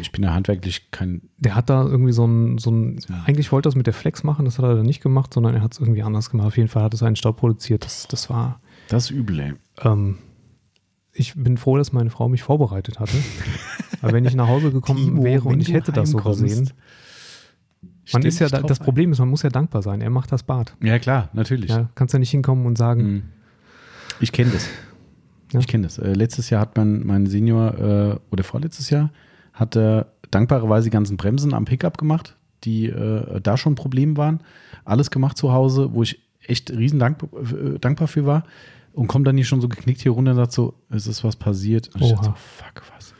ich 0.00 0.12
bin 0.12 0.22
ja 0.22 0.32
handwerklich 0.32 0.90
kein, 0.92 1.22
Der 1.38 1.54
hat 1.56 1.68
da 1.68 1.82
irgendwie 1.84 2.12
so 2.12 2.24
ein, 2.24 2.58
so 2.58 2.70
ein 2.70 3.00
eigentlich 3.26 3.50
wollte 3.50 3.66
er 3.68 3.70
das 3.70 3.76
mit 3.76 3.86
der 3.86 3.94
Flex 3.94 4.22
machen, 4.22 4.44
das 4.44 4.58
hat 4.58 4.64
er 4.64 4.76
dann 4.76 4.86
nicht 4.86 5.02
gemacht, 5.02 5.34
sondern 5.34 5.54
er 5.54 5.62
hat 5.62 5.72
es 5.72 5.80
irgendwie 5.80 6.02
anders 6.04 6.30
gemacht. 6.30 6.46
Auf 6.46 6.56
jeden 6.56 6.68
Fall 6.68 6.84
hat 6.84 6.94
es 6.94 7.02
einen 7.02 7.16
Staub 7.16 7.38
produziert. 7.38 7.84
Das, 7.84 8.06
das 8.06 8.30
war, 8.30 8.60
das 8.88 9.04
ist 9.04 9.10
übel, 9.10 9.40
ey. 9.40 9.52
ähm, 9.82 10.18
ich 11.12 11.34
bin 11.34 11.56
froh, 11.58 11.76
dass 11.76 11.92
meine 11.92 12.10
Frau 12.10 12.28
mich 12.28 12.42
vorbereitet 12.42 13.00
hatte. 13.00 13.16
Aber 14.00 14.12
wenn 14.12 14.24
ich 14.24 14.34
nach 14.34 14.48
Hause 14.48 14.70
gekommen 14.72 15.04
Timo, 15.04 15.24
wäre 15.24 15.48
und 15.48 15.60
ich 15.60 15.72
hätte 15.72 15.92
das 15.92 16.10
so 16.10 16.18
gesehen, 16.18 16.70
man 18.12 18.22
ist 18.22 18.38
ja, 18.40 18.48
da, 18.48 18.62
das. 18.62 18.78
Problem 18.78 19.12
ist, 19.12 19.18
man 19.18 19.28
muss 19.28 19.42
ja 19.42 19.50
dankbar 19.50 19.82
sein. 19.82 20.00
Er 20.00 20.10
macht 20.10 20.32
das 20.32 20.42
Bad. 20.42 20.74
Ja, 20.82 20.98
klar, 20.98 21.28
natürlich. 21.34 21.70
Ja, 21.70 21.88
kannst 21.94 22.12
ja 22.12 22.18
nicht 22.18 22.30
hinkommen 22.30 22.66
und 22.66 22.78
sagen, 22.78 23.02
Mhm. 23.02 23.22
Ich 24.20 24.30
kenne 24.30 24.50
das. 24.52 24.68
Ja. 25.52 25.60
Ich 25.60 25.66
kenne 25.66 25.84
das. 25.84 25.98
Äh, 25.98 26.12
letztes 26.12 26.50
Jahr 26.50 26.60
hat 26.60 26.76
mein, 26.76 27.06
mein 27.06 27.26
Senior, 27.26 27.78
äh, 27.78 28.18
oder 28.30 28.44
vorletztes 28.44 28.90
Jahr, 28.90 29.10
hat 29.52 29.76
er 29.76 30.12
dankbarerweise 30.30 30.84
die 30.84 30.90
ganzen 30.90 31.16
Bremsen 31.16 31.54
am 31.54 31.64
Pickup 31.64 31.98
gemacht, 31.98 32.36
die 32.64 32.86
äh, 32.86 33.40
da 33.40 33.56
schon 33.56 33.72
ein 33.72 33.76
Problem 33.76 34.16
waren. 34.16 34.40
Alles 34.84 35.10
gemacht 35.10 35.36
zu 35.36 35.52
Hause, 35.52 35.92
wo 35.92 36.02
ich 36.02 36.20
echt 36.46 36.70
riesen 36.70 36.98
dank, 36.98 37.22
äh, 37.22 37.78
dankbar 37.78 38.08
für 38.08 38.26
war. 38.26 38.44
Und 38.94 39.06
kommt 39.06 39.26
dann 39.26 39.36
hier 39.36 39.46
schon 39.46 39.62
so 39.62 39.68
geknickt 39.68 40.02
hier 40.02 40.12
runter 40.12 40.32
und 40.32 40.36
sagt 40.36 40.52
so, 40.52 40.74
es 40.90 41.06
ist 41.06 41.24
was 41.24 41.36
passiert. 41.36 41.88
Und 41.94 42.02
ich 42.02 42.10
dachte 42.10 42.26
so, 42.26 42.34
fuck, 42.34 42.82
was? 42.94 43.14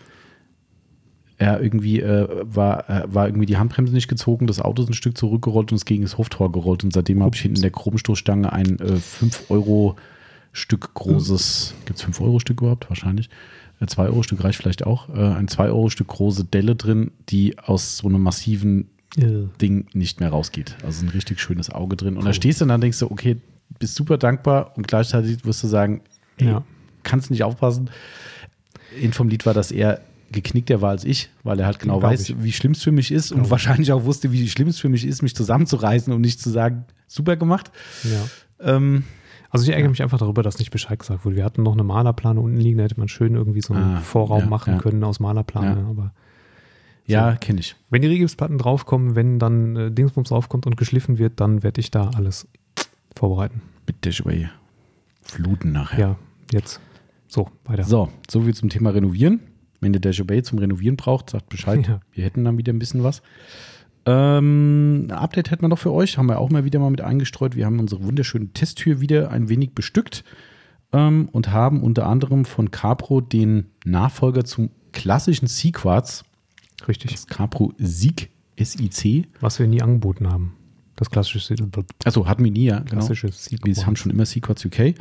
Ja, 1.40 1.58
irgendwie 1.58 2.00
äh, 2.00 2.28
war, 2.42 2.88
äh, 2.90 3.02
war 3.12 3.26
irgendwie 3.26 3.46
die 3.46 3.56
Handbremse 3.56 3.92
nicht 3.92 4.06
gezogen, 4.06 4.46
das 4.46 4.60
Auto 4.60 4.82
ist 4.82 4.90
ein 4.90 4.94
Stück 4.94 5.16
zurückgerollt 5.16 5.72
und 5.72 5.76
es 5.76 5.84
gegen 5.84 6.02
das 6.02 6.18
Hoftor 6.18 6.52
gerollt. 6.52 6.84
Und 6.84 6.92
seitdem 6.92 7.22
habe 7.22 7.34
ich 7.34 7.40
hinten 7.40 7.56
in 7.56 7.62
der 7.62 7.70
Chromstoßstange 7.70 8.52
ein 8.52 8.78
äh, 8.78 8.96
5-Euro-Stück 10.52 10.94
großes, 10.94 11.74
gibt 11.86 11.98
es 11.98 12.04
5-Euro-Stück 12.04 12.60
überhaupt? 12.60 12.88
Wahrscheinlich. 12.88 13.28
2-Euro-Stück 13.80 14.44
reicht 14.44 14.58
vielleicht 14.58 14.86
auch. 14.86 15.08
Äh, 15.08 15.18
ein 15.34 15.48
2-Euro-Stück 15.48 16.06
große 16.06 16.44
Delle 16.44 16.76
drin, 16.76 17.10
die 17.30 17.58
aus 17.58 17.96
so 17.98 18.06
einem 18.08 18.22
massiven 18.22 18.90
äh, 19.16 19.48
Ding 19.60 19.86
nicht 19.92 20.20
mehr 20.20 20.28
rausgeht. 20.30 20.76
Also 20.84 21.04
ein 21.04 21.08
richtig 21.08 21.40
schönes 21.40 21.68
Auge 21.70 21.96
drin. 21.96 22.16
Und 22.16 22.24
da 22.24 22.32
stehst 22.32 22.60
du 22.60 22.64
und 22.64 22.68
dann 22.68 22.80
denkst 22.80 23.00
du, 23.00 23.10
okay, 23.10 23.38
bist 23.80 23.96
super 23.96 24.18
dankbar 24.18 24.76
und 24.76 24.86
gleichzeitig 24.86 25.44
wirst 25.44 25.62
du 25.64 25.66
sagen, 25.66 26.02
ey, 26.36 26.46
Ja. 26.48 26.64
kannst 27.02 27.30
nicht 27.32 27.42
aufpassen. 27.42 27.90
In 29.00 29.12
vom 29.12 29.28
Lied 29.28 29.46
war, 29.46 29.54
dass 29.54 29.72
er 29.72 30.00
geknickter 30.30 30.80
war 30.80 30.90
als 30.90 31.04
ich, 31.04 31.30
weil 31.42 31.58
er 31.58 31.66
halt 31.66 31.78
genau 31.80 31.98
Glaub 31.98 32.10
weiß, 32.12 32.28
ich. 32.30 32.42
wie 32.42 32.52
schlimm 32.52 32.72
es 32.72 32.82
für 32.82 32.92
mich 32.92 33.10
ist 33.10 33.32
und 33.32 33.38
Glaub 33.38 33.46
ich. 33.46 33.50
wahrscheinlich 33.50 33.90
auch 33.92 34.04
wusste, 34.04 34.30
wie 34.32 34.48
schlimm 34.48 34.68
es 34.68 34.78
für 34.78 34.88
mich 34.88 35.04
ist, 35.04 35.22
mich 35.22 35.34
zusammenzureißen 35.34 36.12
und 36.12 36.20
nicht 36.20 36.40
zu 36.40 36.50
sagen, 36.50 36.84
super 37.08 37.36
gemacht. 37.36 37.70
ja. 38.04 38.76
Ähm, 38.76 39.02
Also 39.52 39.64
ich 39.66 39.72
ärgere 39.74 39.90
mich 39.90 40.02
einfach 40.02 40.18
darüber, 40.18 40.42
dass 40.42 40.58
nicht 40.58 40.70
Bescheid 40.70 40.98
gesagt 40.98 41.24
wurde. 41.24 41.36
Wir 41.36 41.44
hatten 41.44 41.62
noch 41.62 41.72
eine 41.74 41.84
Malerplane 41.84 42.40
unten 42.40 42.56
liegen, 42.58 42.78
da 42.78 42.84
hätte 42.84 42.98
man 42.98 43.08
schön 43.08 43.34
irgendwie 43.34 43.60
so 43.60 43.74
einen 43.74 43.96
Ah, 43.96 44.00
Vorraum 44.00 44.40
ja, 44.40 44.46
machen 44.46 44.74
ja. 44.74 44.80
können 44.80 45.04
aus 45.04 45.20
Malerplane. 45.20 45.80
Ja. 45.82 45.86
Aber 45.88 46.12
ja, 47.06 47.36
kenne 47.36 47.60
ich. 47.60 47.76
wenn 47.90 48.00
die 48.00 48.08
Rigipsplatten 48.08 48.56
draufkommen, 48.58 49.14
wenn 49.14 49.38
dann 49.38 49.76
äh, 49.76 49.90
Dingsbums 49.90 50.30
draufkommt 50.30 50.66
und 50.66 50.76
geschliffen 50.76 51.18
wird, 51.18 51.38
dann 51.40 51.62
werde 51.62 51.80
ich 51.80 51.90
da 51.90 52.08
alles 52.16 52.48
vorbereiten. 53.14 53.60
Mit 53.86 54.04
Dashaway 54.06 54.48
fluten 55.22 55.72
nachher. 55.72 55.98
Ja, 55.98 56.16
jetzt. 56.50 56.80
So, 57.28 57.48
weiter. 57.64 57.84
So, 57.84 58.08
so 58.30 58.40
viel 58.42 58.54
zum 58.54 58.70
Thema 58.70 58.90
Renovieren. 58.90 59.40
Wenn 59.80 59.92
ihr 59.92 60.00
Dashaway 60.00 60.42
zum 60.42 60.58
Renovieren 60.60 60.96
braucht, 60.96 61.28
sagt 61.30 61.48
Bescheid. 61.50 61.86
Ja. 61.88 62.00
Wir 62.12 62.24
hätten 62.24 62.44
dann 62.44 62.56
wieder 62.56 62.72
ein 62.72 62.78
bisschen 62.78 63.02
was. 63.02 63.20
Ähm, 64.04 65.06
ein 65.08 65.12
Update 65.12 65.50
hätten 65.50 65.62
wir 65.62 65.68
noch 65.68 65.78
für 65.78 65.92
euch, 65.92 66.18
haben 66.18 66.26
wir 66.26 66.38
auch 66.38 66.50
mal 66.50 66.64
wieder 66.64 66.80
mal 66.80 66.90
mit 66.90 67.00
eingestreut. 67.00 67.54
Wir 67.54 67.66
haben 67.66 67.78
unsere 67.78 68.02
wunderschöne 68.02 68.48
Testtür 68.48 69.00
wieder 69.00 69.30
ein 69.30 69.48
wenig 69.48 69.72
bestückt 69.72 70.24
ähm, 70.92 71.28
und 71.30 71.50
haben 71.50 71.82
unter 71.82 72.06
anderem 72.06 72.44
von 72.44 72.70
Capro 72.70 73.20
den 73.20 73.66
Nachfolger 73.84 74.44
zum 74.44 74.70
klassischen 74.92 75.46
C-Quartz, 75.46 76.24
Richtig. 76.88 77.12
das 77.12 77.26
Capro 77.26 77.72
Sieg 77.78 78.30
SIC. 78.58 79.28
Was 79.40 79.58
wir 79.58 79.66
nie 79.66 79.82
angeboten 79.82 80.30
haben. 80.30 80.54
Das 80.96 81.10
klassische, 81.10 81.54
Also 82.04 82.26
hatten 82.26 82.44
wir 82.44 82.50
nie, 82.50 82.64
ja. 82.64 82.80
Genau. 82.80 82.90
klassische 83.06 83.30
Wir 83.62 83.86
haben 83.86 83.96
schon 83.96 84.10
immer 84.10 84.24
C-Quartz 84.24 84.64
UK. 84.64 84.94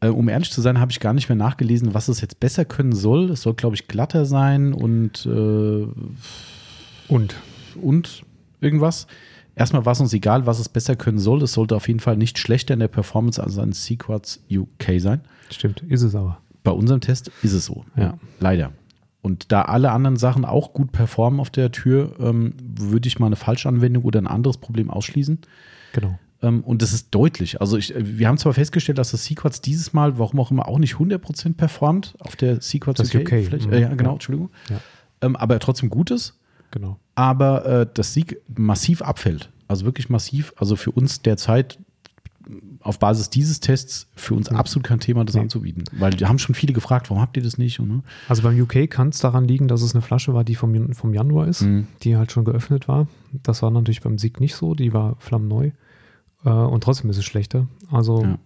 Äh, 0.00 0.08
um 0.08 0.28
ehrlich 0.28 0.50
zu 0.50 0.60
sein, 0.60 0.80
habe 0.80 0.92
ich 0.92 1.00
gar 1.00 1.12
nicht 1.12 1.28
mehr 1.28 1.36
nachgelesen, 1.36 1.94
was 1.94 2.08
es 2.08 2.20
jetzt 2.20 2.40
besser 2.40 2.64
können 2.64 2.92
soll. 2.92 3.30
Es 3.30 3.42
soll, 3.42 3.54
glaube 3.54 3.76
ich, 3.76 3.88
glatter 3.88 4.26
sein 4.26 4.74
und 4.74 5.24
äh, 5.26 5.86
Und 7.08 7.36
und 7.76 8.24
irgendwas. 8.60 9.06
Erstmal 9.56 9.84
war 9.86 9.92
es 9.92 10.00
uns 10.00 10.12
egal, 10.12 10.46
was 10.46 10.58
es 10.58 10.68
besser 10.68 10.96
können 10.96 11.18
soll. 11.18 11.42
Es 11.42 11.52
sollte 11.52 11.76
auf 11.76 11.86
jeden 11.86 12.00
Fall 12.00 12.16
nicht 12.16 12.38
schlechter 12.38 12.74
in 12.74 12.80
der 12.80 12.88
Performance 12.88 13.42
als 13.42 13.58
ein 13.58 13.72
Sequats 13.72 14.42
UK 14.50 14.98
sein. 14.98 15.20
stimmt, 15.50 15.82
ist 15.88 16.02
es 16.02 16.14
aber. 16.14 16.38
Bei 16.64 16.72
unserem 16.72 17.00
Test 17.00 17.30
ist 17.42 17.52
es 17.52 17.66
so. 17.66 17.84
Ja. 17.96 18.18
Leider. 18.40 18.72
Und 19.22 19.52
da 19.52 19.62
alle 19.62 19.90
anderen 19.92 20.16
Sachen 20.16 20.44
auch 20.44 20.72
gut 20.72 20.92
performen 20.92 21.40
auf 21.40 21.50
der 21.50 21.70
Tür, 21.72 22.14
ähm, 22.18 22.54
würde 22.60 23.06
ich 23.06 23.18
mal 23.18 23.26
eine 23.26 23.36
Falschanwendung 23.36 24.02
oder 24.04 24.20
ein 24.20 24.26
anderes 24.26 24.58
Problem 24.58 24.90
ausschließen. 24.90 25.38
Genau. 25.92 26.18
Ähm, 26.42 26.62
und 26.62 26.82
das 26.82 26.92
ist 26.92 27.14
deutlich. 27.14 27.60
Also 27.60 27.78
ich, 27.78 27.94
wir 27.96 28.28
haben 28.28 28.36
zwar 28.38 28.52
festgestellt, 28.52 28.98
dass 28.98 29.12
das 29.12 29.24
Sequats 29.24 29.60
dieses 29.60 29.92
Mal, 29.92 30.18
warum 30.18 30.40
auch 30.40 30.50
immer, 30.50 30.68
auch 30.68 30.78
nicht 30.78 30.96
100% 30.96 31.54
performt 31.54 32.14
auf 32.18 32.36
der 32.36 32.60
Sequats 32.60 32.98
Das 32.98 33.14
UK. 33.14 33.22
UK, 33.22 33.28
Vielleicht, 33.44 33.66
mhm. 33.66 33.72
äh, 33.72 33.80
ja, 33.80 33.88
genau, 33.94 34.10
Ja. 34.10 34.12
Entschuldigung. 34.14 34.50
Ja. 34.68 34.80
Ähm, 35.22 35.36
aber 35.36 35.58
trotzdem 35.58 35.88
gut 35.90 36.10
ist. 36.10 36.38
Genau. 36.74 36.98
aber 37.14 37.64
äh, 37.64 37.86
das 37.94 38.12
Sieg 38.12 38.40
massiv 38.56 39.00
abfällt. 39.02 39.50
Also 39.68 39.84
wirklich 39.86 40.08
massiv. 40.10 40.52
Also 40.56 40.74
für 40.76 40.90
uns 40.90 41.22
derzeit 41.22 41.78
auf 42.80 42.98
Basis 42.98 43.30
dieses 43.30 43.60
Tests 43.60 44.06
für 44.16 44.34
uns 44.34 44.50
Ja. 44.50 44.56
absolut 44.56 44.84
kein 44.86 45.00
Thema, 45.00 45.24
das 45.24 45.34
Nee. 45.34 45.40
anzubieten. 45.42 45.84
Weil 45.92 46.10
die 46.12 46.26
haben 46.26 46.38
schon 46.38 46.54
viele 46.54 46.74
gefragt, 46.74 47.08
warum 47.08 47.22
habt 47.22 47.36
ihr 47.38 47.42
das 47.42 47.56
nicht? 47.56 47.80
Und, 47.80 47.88
ne? 47.88 48.02
Also 48.28 48.42
beim 48.42 48.60
UK 48.60 48.86
kann 48.90 49.08
es 49.08 49.20
daran 49.20 49.46
liegen, 49.48 49.66
dass 49.68 49.80
es 49.80 49.94
eine 49.94 50.02
Flasche 50.02 50.34
war, 50.34 50.44
die 50.44 50.54
vom, 50.54 50.92
vom 50.92 51.14
Januar 51.14 51.46
ist, 51.48 51.62
Mhm. 51.62 51.86
die 52.02 52.16
halt 52.16 52.32
schon 52.32 52.44
geöffnet 52.44 52.86
war. 52.88 53.06
Das 53.42 53.62
war 53.62 53.70
natürlich 53.70 54.02
beim 54.02 54.18
Sieg 54.18 54.40
nicht 54.40 54.54
so, 54.56 54.74
die 54.74 54.92
war 54.92 55.16
flammneu. 55.20 55.70
Äh, 56.44 56.50
und 56.50 56.82
trotzdem 56.84 57.08
ist 57.08 57.16
es 57.16 57.24
schlechter. 57.24 57.66
Also, 57.90 58.22
Ja. 58.22 58.38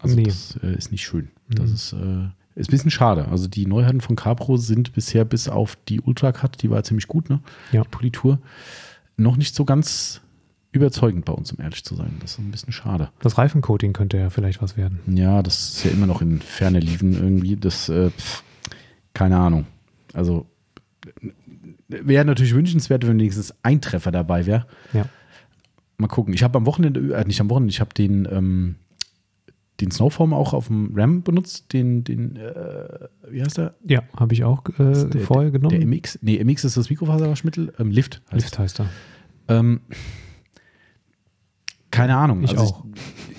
Also 0.00 0.14
nee. 0.16 0.24
das 0.24 0.56
äh, 0.62 0.74
ist 0.76 0.92
nicht 0.92 1.02
schön. 1.04 1.30
Das 1.48 1.68
Mhm. 1.70 1.74
ist, 1.74 1.92
äh, 1.94 2.28
ist 2.54 2.68
ein 2.68 2.70
bisschen 2.70 2.90
schade. 2.90 3.28
Also 3.28 3.48
die 3.48 3.66
Neuheiten 3.66 4.00
von 4.00 4.16
Capro 4.16 4.56
sind 4.56 4.92
bisher 4.92 5.24
bis 5.24 5.48
auf 5.48 5.76
die 5.88 6.00
Ultra 6.00 6.32
Cut, 6.32 6.62
die 6.62 6.70
war 6.70 6.82
ziemlich 6.84 7.08
gut, 7.08 7.28
ne? 7.28 7.40
Ja. 7.72 7.82
Die 7.82 7.88
Politur, 7.88 8.38
noch 9.16 9.36
nicht 9.36 9.54
so 9.54 9.64
ganz 9.64 10.20
überzeugend 10.72 11.24
bei 11.24 11.32
uns, 11.32 11.52
um 11.52 11.60
ehrlich 11.60 11.84
zu 11.84 11.94
sein. 11.94 12.16
Das 12.20 12.32
ist 12.32 12.38
ein 12.38 12.50
bisschen 12.50 12.72
schade. 12.72 13.10
Das 13.20 13.38
Reifencoating 13.38 13.92
könnte 13.92 14.18
ja 14.18 14.28
vielleicht 14.30 14.60
was 14.60 14.76
werden. 14.76 15.00
Ja, 15.06 15.42
das 15.42 15.74
ist 15.74 15.84
ja 15.84 15.92
immer 15.92 16.06
noch 16.06 16.20
in 16.20 16.40
ferne 16.40 16.80
Liefen 16.80 17.14
irgendwie. 17.14 17.56
Das, 17.56 17.88
äh, 17.88 18.10
pff, 18.10 18.42
keine 19.14 19.38
Ahnung. 19.38 19.66
Also 20.12 20.46
wäre 21.88 22.24
natürlich 22.24 22.54
wünschenswert, 22.54 23.06
wenn 23.06 23.18
wenigstens 23.18 23.54
ein 23.62 23.80
Treffer 23.80 24.10
dabei 24.10 24.46
wäre. 24.46 24.66
Ja. 24.92 25.06
Mal 25.96 26.08
gucken. 26.08 26.34
Ich 26.34 26.42
habe 26.42 26.58
am 26.58 26.66
Wochenende, 26.66 27.14
äh, 27.14 27.24
nicht 27.24 27.40
am 27.40 27.50
Wochenende, 27.50 27.70
ich 27.70 27.80
habe 27.80 27.94
den, 27.94 28.26
ähm, 28.30 28.74
den 29.80 29.90
Snowform 29.90 30.32
auch 30.32 30.52
auf 30.52 30.68
dem 30.68 30.92
RAM 30.94 31.22
benutzt. 31.22 31.72
Den, 31.72 32.04
den 32.04 32.36
äh, 32.36 33.08
wie 33.28 33.42
heißt 33.42 33.58
der? 33.58 33.74
Ja, 33.84 34.02
habe 34.16 34.32
ich 34.34 34.44
auch 34.44 34.64
äh, 34.78 35.08
der, 35.08 35.20
vorher 35.20 35.50
der, 35.50 35.60
genommen. 35.60 35.80
Der 35.80 35.86
MX. 35.86 36.20
Nee, 36.22 36.42
MX 36.42 36.64
ist 36.64 36.76
das 36.76 36.90
Mikrofaserwaschmittel. 36.90 37.72
Ähm, 37.78 37.90
Lift 37.90 38.22
heißt 38.30 38.44
Lift 38.44 38.58
heißt 38.58 38.80
er. 38.80 38.90
Ähm, 39.48 39.80
keine 41.90 42.16
Ahnung. 42.16 42.42
Ich 42.42 42.50
also 42.50 42.62
auch. 42.64 42.84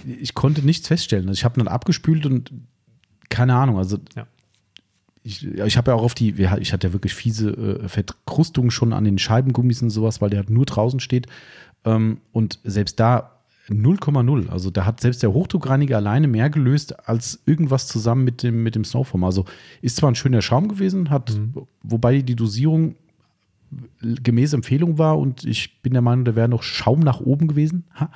Ich, 0.06 0.22
ich 0.22 0.34
konnte 0.34 0.66
nichts 0.66 0.88
feststellen. 0.88 1.28
Also 1.28 1.38
ich 1.40 1.46
habe 1.46 1.58
dann 1.58 1.68
abgespült 1.68 2.26
und 2.26 2.52
keine 3.30 3.56
Ahnung. 3.56 3.78
Also 3.78 3.98
Ja. 4.16 4.28
ich, 5.24 5.48
ich 5.48 5.78
habe 5.78 5.92
ja 5.92 5.96
auch 5.96 6.04
auf 6.04 6.16
die, 6.16 6.32
ich 6.32 6.74
hatte 6.74 6.88
ja 6.88 6.94
wirklich 6.94 7.14
fiese 7.14 7.50
äh, 7.52 7.88
Verkrustungen 7.88 8.72
schon 8.72 8.94
an 8.94 9.04
den 9.04 9.18
Scheibengummis 9.18 9.82
und 9.82 9.90
sowas, 9.90 10.22
weil 10.22 10.30
der 10.30 10.40
halt 10.40 10.50
nur 10.50 10.66
draußen 10.66 11.00
steht. 11.00 11.28
Ähm, 11.86 12.20
und 12.32 12.60
selbst 12.64 13.00
da 13.00 13.35
0,0. 13.70 14.50
Also 14.50 14.70
da 14.70 14.86
hat 14.86 15.00
selbst 15.02 15.24
der 15.24 15.34
Hochdruckreiniger 15.34 15.98
alleine 15.98 16.28
mehr 16.28 16.50
gelöst 16.50 17.08
als 17.10 17.42
irgendwas 17.46 17.88
zusammen 17.88 18.24
mit 18.24 18.44
dem, 18.44 18.62
mit 18.64 18.76
dem 18.76 18.84
Snowform. 18.84 19.24
Also 19.24 19.46
ist 19.82 19.96
zwar 19.98 20.12
ein 20.12 20.16
schöner 20.16 20.42
Schaum 20.42 20.68
gewesen, 20.68 21.10
hat, 21.10 21.36
Mhm. 21.36 21.54
wobei 21.84 22.22
die 22.22 22.36
Dosierung 22.36 22.96
gemäß 24.02 24.54
Empfehlung 24.54 24.98
war 24.98 25.18
und 25.18 25.44
ich 25.44 25.82
bin 25.82 25.94
der 25.94 26.02
Meinung, 26.02 26.24
da 26.26 26.36
wäre 26.36 26.48
noch 26.48 26.64
Schaum 26.64 27.00
nach 27.00 27.20
oben 27.20 27.48
gewesen, 27.48 27.86
ha, 27.96 28.10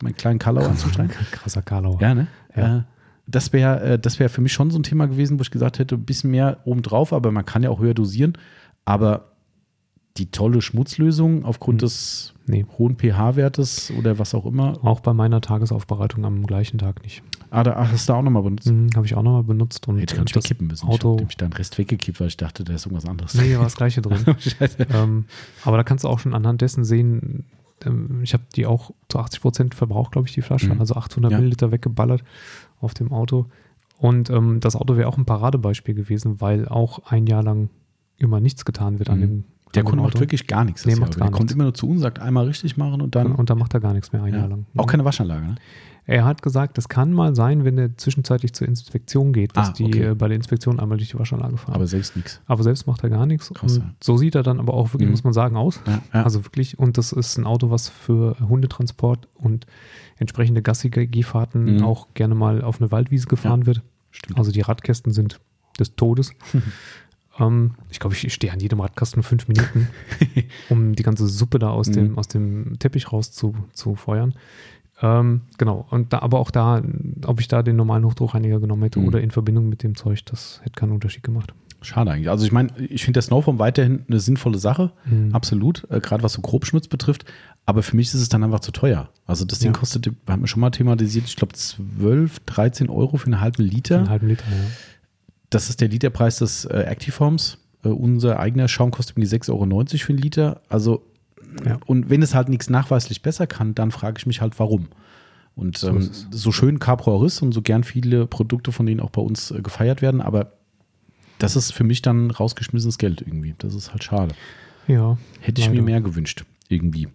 um 0.00 0.06
einen 0.06 0.16
kleinen 0.16 0.38
Kalauer 0.38 0.68
anzusteigen. 0.68 1.10
Krasser 1.32 1.62
Karlauer. 1.62 2.00
Ja, 2.00 2.14
ne? 2.14 2.28
Ja. 2.56 2.78
Äh, 2.78 2.82
das 3.26 3.52
wäre 3.52 3.80
äh, 3.82 3.98
das 3.98 4.18
wär 4.18 4.28
für 4.30 4.40
mich 4.40 4.52
schon 4.52 4.70
so 4.70 4.78
ein 4.78 4.82
Thema 4.84 5.06
gewesen, 5.06 5.38
wo 5.38 5.42
ich 5.42 5.50
gesagt 5.50 5.78
hätte, 5.78 5.96
ein 5.96 6.04
bisschen 6.04 6.30
mehr 6.30 6.58
obendrauf, 6.64 7.12
aber 7.12 7.30
man 7.32 7.44
kann 7.44 7.62
ja 7.62 7.70
auch 7.70 7.80
höher 7.80 7.94
dosieren. 7.94 8.34
Aber 8.84 9.32
die 10.16 10.30
tolle 10.30 10.62
Schmutzlösung 10.62 11.44
aufgrund 11.44 11.82
Hm. 11.82 11.86
des 11.86 12.31
Nee, 12.46 12.66
hohen 12.78 12.96
pH-Wertes 12.98 13.92
oder 13.98 14.18
was 14.18 14.34
auch 14.34 14.46
immer. 14.46 14.78
auch 14.84 15.00
bei 15.00 15.12
meiner 15.14 15.40
Tagesaufbereitung 15.40 16.24
am 16.24 16.44
gleichen 16.46 16.78
Tag 16.78 17.02
nicht. 17.04 17.22
Ah, 17.50 17.62
da 17.62 17.74
ach, 17.76 17.92
hast 17.92 18.08
du 18.08 18.12
da 18.12 18.18
auch 18.18 18.22
nochmal 18.22 18.42
benutzt. 18.42 18.70
Mhm, 18.70 18.90
habe 18.96 19.06
ich 19.06 19.14
auch 19.14 19.22
nochmal 19.22 19.44
benutzt. 19.44 19.86
Und 19.86 19.98
Hätte 19.98 20.20
ich 20.24 20.42
kippen 20.44 20.66
müssen. 20.66 20.88
Auto- 20.88 21.16
Ich 21.16 21.22
habe 21.22 21.34
den 21.36 21.52
Rest 21.52 21.78
weggekippt, 21.78 22.18
weil 22.20 22.28
ich 22.28 22.36
dachte, 22.36 22.64
da 22.64 22.72
ist 22.74 22.86
irgendwas 22.86 23.08
anderes. 23.08 23.34
Nee, 23.34 23.54
war 23.56 23.64
das 23.64 23.76
gleiche 23.76 24.02
drin. 24.02 24.18
Scheiße. 24.38 24.86
ähm, 24.92 25.26
aber 25.64 25.76
da 25.76 25.84
kannst 25.84 26.04
du 26.04 26.08
auch 26.08 26.18
schon 26.18 26.34
anhand 26.34 26.62
dessen 26.62 26.84
sehen, 26.84 27.44
ähm, 27.84 28.20
ich 28.22 28.32
habe 28.32 28.44
die 28.56 28.66
auch 28.66 28.90
zu 29.08 29.18
80 29.18 29.40
Prozent 29.40 29.74
verbraucht, 29.74 30.12
glaube 30.12 30.26
ich, 30.28 30.34
die 30.34 30.42
Flasche. 30.42 30.72
Mhm. 30.72 30.80
Also 30.80 30.94
800 30.96 31.30
Ja. 31.32 31.38
Milliliter 31.38 31.70
weggeballert 31.72 32.24
auf 32.80 32.94
dem 32.94 33.12
Auto. 33.12 33.46
Und 33.98 34.30
ähm, 34.30 34.58
das 34.60 34.74
Auto 34.74 34.96
wäre 34.96 35.06
auch 35.08 35.16
ein 35.18 35.26
Paradebeispiel 35.26 35.94
gewesen, 35.94 36.40
weil 36.40 36.66
auch 36.66 37.00
ein 37.06 37.26
Jahr 37.26 37.42
lang 37.44 37.68
immer 38.16 38.40
nichts 38.40 38.64
getan 38.64 38.98
wird 38.98 39.10
an 39.10 39.18
Mhm. 39.18 39.20
dem, 39.22 39.44
Der 39.74 39.84
Kunde 39.84 40.02
macht 40.02 40.20
wirklich 40.20 40.46
gar 40.46 40.64
nichts. 40.64 40.84
Nee, 40.84 40.96
macht 40.96 41.16
gar 41.16 41.26
der 41.28 41.30
kommt 41.32 41.44
nichts. 41.44 41.54
immer 41.54 41.64
nur 41.64 41.74
zu 41.74 41.88
uns, 41.88 42.02
sagt 42.02 42.18
einmal 42.18 42.46
richtig 42.46 42.76
machen 42.76 43.00
und 43.00 43.14
dann. 43.14 43.32
Und 43.32 43.48
da 43.50 43.54
macht 43.54 43.72
er 43.74 43.80
gar 43.80 43.92
nichts 43.94 44.12
mehr 44.12 44.22
ein 44.22 44.32
ja. 44.34 44.40
Jahr 44.40 44.48
lang. 44.48 44.66
Auch 44.76 44.86
keine 44.86 45.04
Waschanlage, 45.04 45.46
ne? 45.46 45.54
Er 46.04 46.24
hat 46.24 46.42
gesagt, 46.42 46.78
es 46.78 46.88
kann 46.88 47.12
mal 47.12 47.36
sein, 47.36 47.64
wenn 47.64 47.78
er 47.78 47.96
zwischenzeitlich 47.96 48.52
zur 48.54 48.66
Inspektion 48.66 49.32
geht, 49.32 49.56
dass 49.56 49.68
Ah, 49.68 49.72
die 49.72 49.84
okay. 49.84 50.02
äh, 50.10 50.14
bei 50.16 50.26
der 50.26 50.36
Inspektion 50.36 50.80
einmal 50.80 50.98
durch 50.98 51.10
die 51.10 51.18
Waschanlage 51.18 51.56
fahren. 51.56 51.76
Aber 51.76 51.86
selbst 51.86 52.16
nichts. 52.16 52.40
Aber 52.46 52.64
selbst 52.64 52.88
macht 52.88 53.04
er 53.04 53.08
gar 53.08 53.24
nichts. 53.24 53.52
Krass, 53.54 53.74
und 53.78 53.84
ja. 53.84 53.90
so 54.02 54.16
sieht 54.16 54.34
er 54.34 54.42
dann 54.42 54.58
aber 54.58 54.74
auch 54.74 54.92
wirklich, 54.92 55.06
Mhm. 55.06 55.12
muss 55.12 55.22
man 55.22 55.32
sagen, 55.32 55.56
aus. 55.56 55.80
Ja, 55.86 56.02
ja. 56.12 56.24
Also 56.24 56.44
wirklich, 56.44 56.76
und 56.76 56.98
das 56.98 57.12
ist 57.12 57.38
ein 57.38 57.46
Auto, 57.46 57.70
was 57.70 57.88
für 57.88 58.36
Hundetransport 58.40 59.28
und 59.34 59.66
entsprechende 60.18 60.60
Gassi-Gehfahrten 60.60 61.76
Mhm. 61.76 61.84
auch 61.84 62.08
gerne 62.14 62.34
mal 62.34 62.62
auf 62.62 62.80
eine 62.80 62.90
Waldwiese 62.90 63.28
gefahren 63.28 63.66
wird. 63.66 63.82
stimmt. 64.10 64.36
Also 64.38 64.50
die 64.50 64.60
Radkästen 64.60 65.12
sind 65.12 65.38
des 65.78 65.94
Todes. 65.94 66.32
ähm, 67.42 67.74
ich 67.90 67.98
glaube, 68.00 68.14
ich 68.16 68.32
stehe 68.32 68.52
an 68.52 68.60
jedem 68.60 68.80
Radkasten 68.80 69.22
fünf 69.22 69.48
Minuten, 69.48 69.88
um 70.68 70.94
die 70.94 71.02
ganze 71.02 71.26
Suppe 71.26 71.58
da 71.58 71.70
aus, 71.70 71.88
Mhm. 71.88 71.92
dem, 71.94 72.18
aus 72.18 72.28
dem 72.28 72.78
Teppich 72.78 73.12
raus 73.12 73.32
zu, 73.32 73.54
zu 73.72 73.94
feuern. 73.96 74.34
Ähm, 75.00 75.42
genau, 75.58 75.86
und 75.90 76.12
da, 76.12 76.20
aber 76.20 76.38
auch 76.38 76.50
da, 76.52 76.80
ob 77.26 77.40
ich 77.40 77.48
da 77.48 77.62
den 77.62 77.76
normalen 77.76 78.04
Hochdruckreiniger 78.04 78.60
genommen 78.60 78.82
hätte 78.84 79.00
Mhm. 79.00 79.06
oder 79.08 79.20
in 79.20 79.30
Verbindung 79.32 79.68
mit 79.68 79.82
dem 79.82 79.96
Zeug, 79.96 80.24
das 80.26 80.60
hätte 80.62 80.74
keinen 80.78 80.92
Unterschied 80.92 81.22
gemacht. 81.24 81.52
Schade 81.80 82.12
eigentlich. 82.12 82.30
Also 82.30 82.44
ich 82.46 82.52
meine, 82.52 82.68
ich 82.78 83.02
finde 83.02 83.14
der 83.18 83.22
Snowform 83.24 83.58
weiterhin 83.58 84.04
eine 84.08 84.20
sinnvolle 84.20 84.58
Sache, 84.58 84.92
Mhm. 85.04 85.34
absolut, 85.34 85.84
äh, 85.90 85.98
gerade 86.00 86.22
was 86.22 86.34
so 86.34 86.40
Grobschmutz 86.40 86.86
betrifft. 86.86 87.24
Aber 87.66 87.82
für 87.82 87.96
mich 87.96 88.08
ist 88.08 88.14
es 88.20 88.28
dann 88.28 88.44
einfach 88.44 88.60
zu 88.60 88.70
teuer. 88.70 89.08
Also 89.26 89.44
das 89.44 89.58
Ding 89.58 89.72
Ja. 89.72 89.78
kostet, 89.78 90.08
haben 90.28 90.42
wir 90.42 90.46
schon 90.46 90.60
mal 90.60 90.70
thematisiert, 90.70 91.24
ich 91.26 91.34
glaube 91.34 91.54
12, 91.54 92.38
13 92.46 92.88
Euro 92.88 93.16
für 93.16 93.26
einen 93.26 93.40
halben 93.40 93.62
Liter. 93.64 93.98
Einen 93.98 94.08
halben 94.10 94.28
Liter, 94.28 94.44
ja. 94.48 94.56
Das 95.52 95.68
ist 95.68 95.80
der 95.80 95.88
Literpreis 95.88 96.38
des 96.38 96.64
äh, 96.64 96.84
Actiforms. 96.88 97.58
Äh, 97.84 97.88
unser 97.88 98.38
eigener 98.40 98.68
Schaum 98.68 98.90
kostet 98.90 99.18
mir 99.18 99.26
6,90 99.26 99.50
Euro 99.50 99.84
für 99.98 100.08
einen 100.12 100.18
Liter. 100.18 100.60
Also, 100.68 101.04
Ja. 101.64 101.78
und 101.86 102.08
wenn 102.10 102.22
es 102.22 102.34
halt 102.34 102.48
nichts 102.48 102.70
nachweislich 102.70 103.22
besser 103.22 103.46
kann, 103.46 103.74
dann 103.74 103.90
frage 103.90 104.16
ich 104.18 104.26
mich 104.26 104.40
halt, 104.40 104.58
warum. 104.58 104.88
Und 105.54 105.76
So 105.76 105.88
ähm, 105.88 106.08
so 106.30 106.50
schön 106.52 106.78
Capro 106.78 107.22
ist 107.24 107.42
und 107.42 107.52
so 107.52 107.60
gern 107.60 107.84
viele 107.84 108.26
Produkte 108.26 108.72
von 108.72 108.86
denen 108.86 109.00
auch 109.00 109.10
bei 109.10 109.20
uns 109.20 109.50
äh, 109.50 109.60
gefeiert 109.60 110.00
werden, 110.00 110.22
aber 110.22 110.52
das 111.38 111.56
ist 111.56 111.72
für 111.72 111.84
mich 111.84 112.00
dann 112.00 112.30
rausgeschmissenes 112.30 112.96
Geld 112.98 113.20
irgendwie. 113.20 113.54
Das 113.58 113.74
ist 113.74 113.90
halt 113.90 114.02
schade. 114.04 114.34
Ja. 114.86 115.18
Hätte 115.40 115.60
ich 115.60 115.68
mir 115.68 115.74
Leider. 115.74 115.84
mehr 115.84 116.00
gewünscht, 116.00 116.44
irgendwie. 116.68 117.08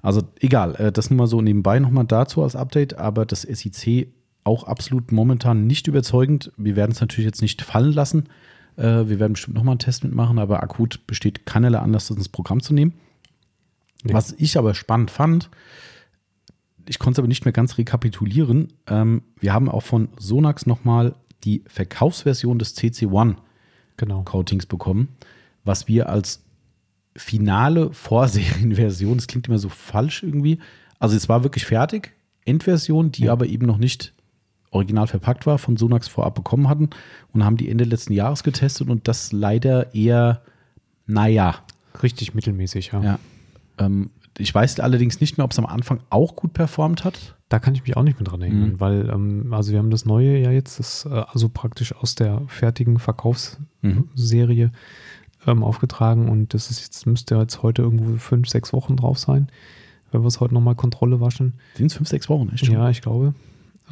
Also 0.00 0.22
egal, 0.40 0.76
äh, 0.76 0.92
das 0.92 1.10
nur 1.10 1.18
mal 1.18 1.26
so 1.26 1.42
nebenbei 1.42 1.78
nochmal 1.78 2.06
dazu 2.06 2.42
als 2.42 2.56
Update, 2.56 2.96
aber 2.96 3.26
das 3.26 3.42
SIC 3.42 4.08
auch 4.44 4.64
absolut 4.64 5.10
momentan 5.12 5.66
nicht 5.66 5.86
überzeugend. 5.88 6.52
Wir 6.56 6.76
werden 6.76 6.92
es 6.92 7.00
natürlich 7.00 7.26
jetzt 7.26 7.42
nicht 7.42 7.62
fallen 7.62 7.92
lassen. 7.92 8.28
Äh, 8.76 9.06
Wir 9.08 9.18
werden 9.18 9.32
bestimmt 9.34 9.56
nochmal 9.56 9.72
einen 9.72 9.78
Test 9.78 10.04
mitmachen, 10.04 10.38
aber 10.38 10.62
akut 10.62 11.06
besteht 11.06 11.46
keinerlei 11.46 11.78
Anlass, 11.78 12.08
das 12.08 12.16
ins 12.16 12.28
Programm 12.28 12.60
zu 12.60 12.74
nehmen. 12.74 12.92
Nee. 14.02 14.12
Was 14.12 14.32
ich 14.32 14.58
aber 14.58 14.74
spannend 14.74 15.10
fand, 15.10 15.50
ich 16.86 16.98
konnte 16.98 17.14
es 17.14 17.18
aber 17.20 17.28
nicht 17.28 17.44
mehr 17.46 17.52
ganz 17.52 17.78
rekapitulieren. 17.78 18.74
Ähm, 18.86 19.22
wir 19.40 19.52
haben 19.54 19.70
auch 19.70 19.82
von 19.82 20.08
Sonax 20.18 20.66
nochmal 20.66 21.14
die 21.44 21.62
Verkaufsversion 21.66 22.58
des 22.58 22.76
CC1 22.76 23.36
Genau. 23.96 24.22
Coatings 24.24 24.66
bekommen, 24.66 25.08
was 25.64 25.86
wir 25.88 26.08
als 26.08 26.42
finale 27.16 27.92
Vorserienversion, 27.92 29.16
das 29.16 29.28
klingt 29.28 29.46
immer 29.46 29.58
so 29.58 29.68
falsch 29.68 30.22
irgendwie. 30.24 30.58
Also 30.98 31.16
es 31.16 31.28
war 31.28 31.44
wirklich 31.44 31.64
fertig, 31.64 32.12
Endversion, 32.44 33.12
die 33.12 33.24
Ja. 33.24 33.32
aber 33.32 33.46
eben 33.46 33.66
noch 33.66 33.78
nicht 33.78 34.12
original 34.74 35.06
verpackt 35.06 35.46
war, 35.46 35.58
von 35.58 35.76
Sonax 35.76 36.08
vorab 36.08 36.34
bekommen 36.34 36.68
hatten 36.68 36.90
und 37.32 37.44
haben 37.44 37.56
die 37.56 37.70
Ende 37.70 37.84
letzten 37.84 38.12
Jahres 38.12 38.42
getestet 38.42 38.88
und 38.90 39.08
das 39.08 39.32
leider 39.32 39.94
eher, 39.94 40.42
naja, 41.06 41.56
Richtig 42.02 42.34
mittelmäßig, 42.34 42.90
ja. 42.92 43.02
ja. 43.02 43.18
Ähm, 43.78 44.10
ich 44.36 44.52
weiß 44.52 44.80
allerdings 44.80 45.20
nicht 45.20 45.38
mehr, 45.38 45.44
ob 45.44 45.52
es 45.52 45.58
am 45.60 45.66
Anfang 45.66 46.00
auch 46.10 46.34
gut 46.34 46.52
performt 46.52 47.04
hat. 47.04 47.36
Da 47.48 47.60
kann 47.60 47.76
ich 47.76 47.82
mich 47.84 47.96
auch 47.96 48.02
nicht 48.02 48.18
mehr 48.18 48.28
dran 48.28 48.42
erinnern, 48.42 48.70
Mhm. 48.70 48.80
weil, 48.80 49.08
ähm, 49.10 49.52
also 49.54 49.70
wir 49.70 49.78
haben 49.78 49.90
das 49.90 50.04
neue 50.06 50.38
ja 50.38 50.50
jetzt, 50.50 50.80
das, 50.80 51.06
äh, 51.06 51.22
also 51.32 51.48
praktisch 51.48 51.94
aus 51.94 52.16
der 52.16 52.42
fertigen 52.48 52.98
Verkaufsserie 52.98 54.72
ähm, 55.46 55.62
aufgetragen 55.62 56.28
und 56.28 56.52
das 56.54 56.70
ist 56.70 56.80
jetzt, 56.80 57.06
müsste 57.06 57.36
jetzt 57.36 57.62
heute 57.62 57.82
irgendwo 57.82 58.16
fünf, 58.16 58.48
sechs 58.48 58.72
Wochen 58.72 58.96
drauf 58.96 59.18
sein, 59.20 59.48
wenn 60.10 60.22
wir 60.22 60.26
es 60.28 60.40
heute 60.40 60.54
nochmal 60.54 60.74
Kontrolle 60.74 61.20
waschen. 61.20 61.54
Sind 61.76 61.86
es 61.86 61.94
fünf, 61.94 62.08
sechs 62.08 62.28
Wochen, 62.28 62.48
echt 62.52 62.66
schon? 62.66 62.74
Ja, 62.74 62.90
ich 62.90 63.02
glaube. 63.02 63.34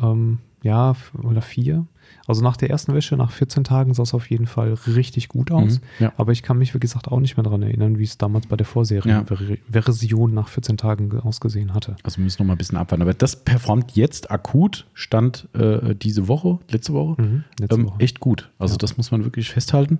Ähm, 0.02 0.38
ja, 0.62 0.94
oder 1.22 1.42
vier. 1.42 1.86
Also 2.26 2.42
nach 2.42 2.56
der 2.56 2.70
ersten 2.70 2.94
Wäsche, 2.94 3.16
nach 3.16 3.30
14 3.32 3.64
Tagen 3.64 3.94
sah 3.94 4.02
es 4.04 4.14
auf 4.14 4.30
jeden 4.30 4.46
Fall 4.46 4.74
richtig 4.86 5.28
gut 5.28 5.50
aus. 5.50 5.74
Mhm, 5.80 5.80
ja. 5.98 6.12
Aber 6.16 6.30
ich 6.32 6.42
kann 6.42 6.58
mich, 6.58 6.74
wie 6.74 6.78
gesagt, 6.78 7.08
auch 7.08 7.18
nicht 7.20 7.36
mehr 7.36 7.42
daran 7.44 7.62
erinnern, 7.62 7.98
wie 7.98 8.04
es 8.04 8.16
damals 8.18 8.46
bei 8.46 8.56
der 8.56 8.66
Vorserie-Version 8.66 10.34
nach 10.34 10.48
14 10.48 10.76
Tagen 10.76 11.10
ge- 11.10 11.20
ausgesehen 11.20 11.74
hatte. 11.74 11.96
Also 12.02 12.18
wir 12.18 12.24
müssen 12.24 12.42
noch 12.42 12.46
mal 12.46 12.54
ein 12.54 12.58
bisschen 12.58 12.78
abwarten. 12.78 13.02
Aber 13.02 13.14
das 13.14 13.36
performt 13.44 13.92
jetzt 13.96 14.30
akut, 14.30 14.86
stand 14.94 15.48
äh, 15.54 15.94
diese 15.94 16.28
Woche, 16.28 16.58
letzte 16.70 16.92
Woche, 16.92 17.20
Mhm, 17.20 17.44
letzte 17.58 17.74
ähm, 17.76 17.86
Woche. 17.86 18.00
echt 18.00 18.20
gut. 18.20 18.50
Also 18.58 18.74
Ja. 18.74 18.78
das 18.78 18.96
muss 18.96 19.10
man 19.10 19.24
wirklich 19.24 19.50
festhalten. 19.50 19.98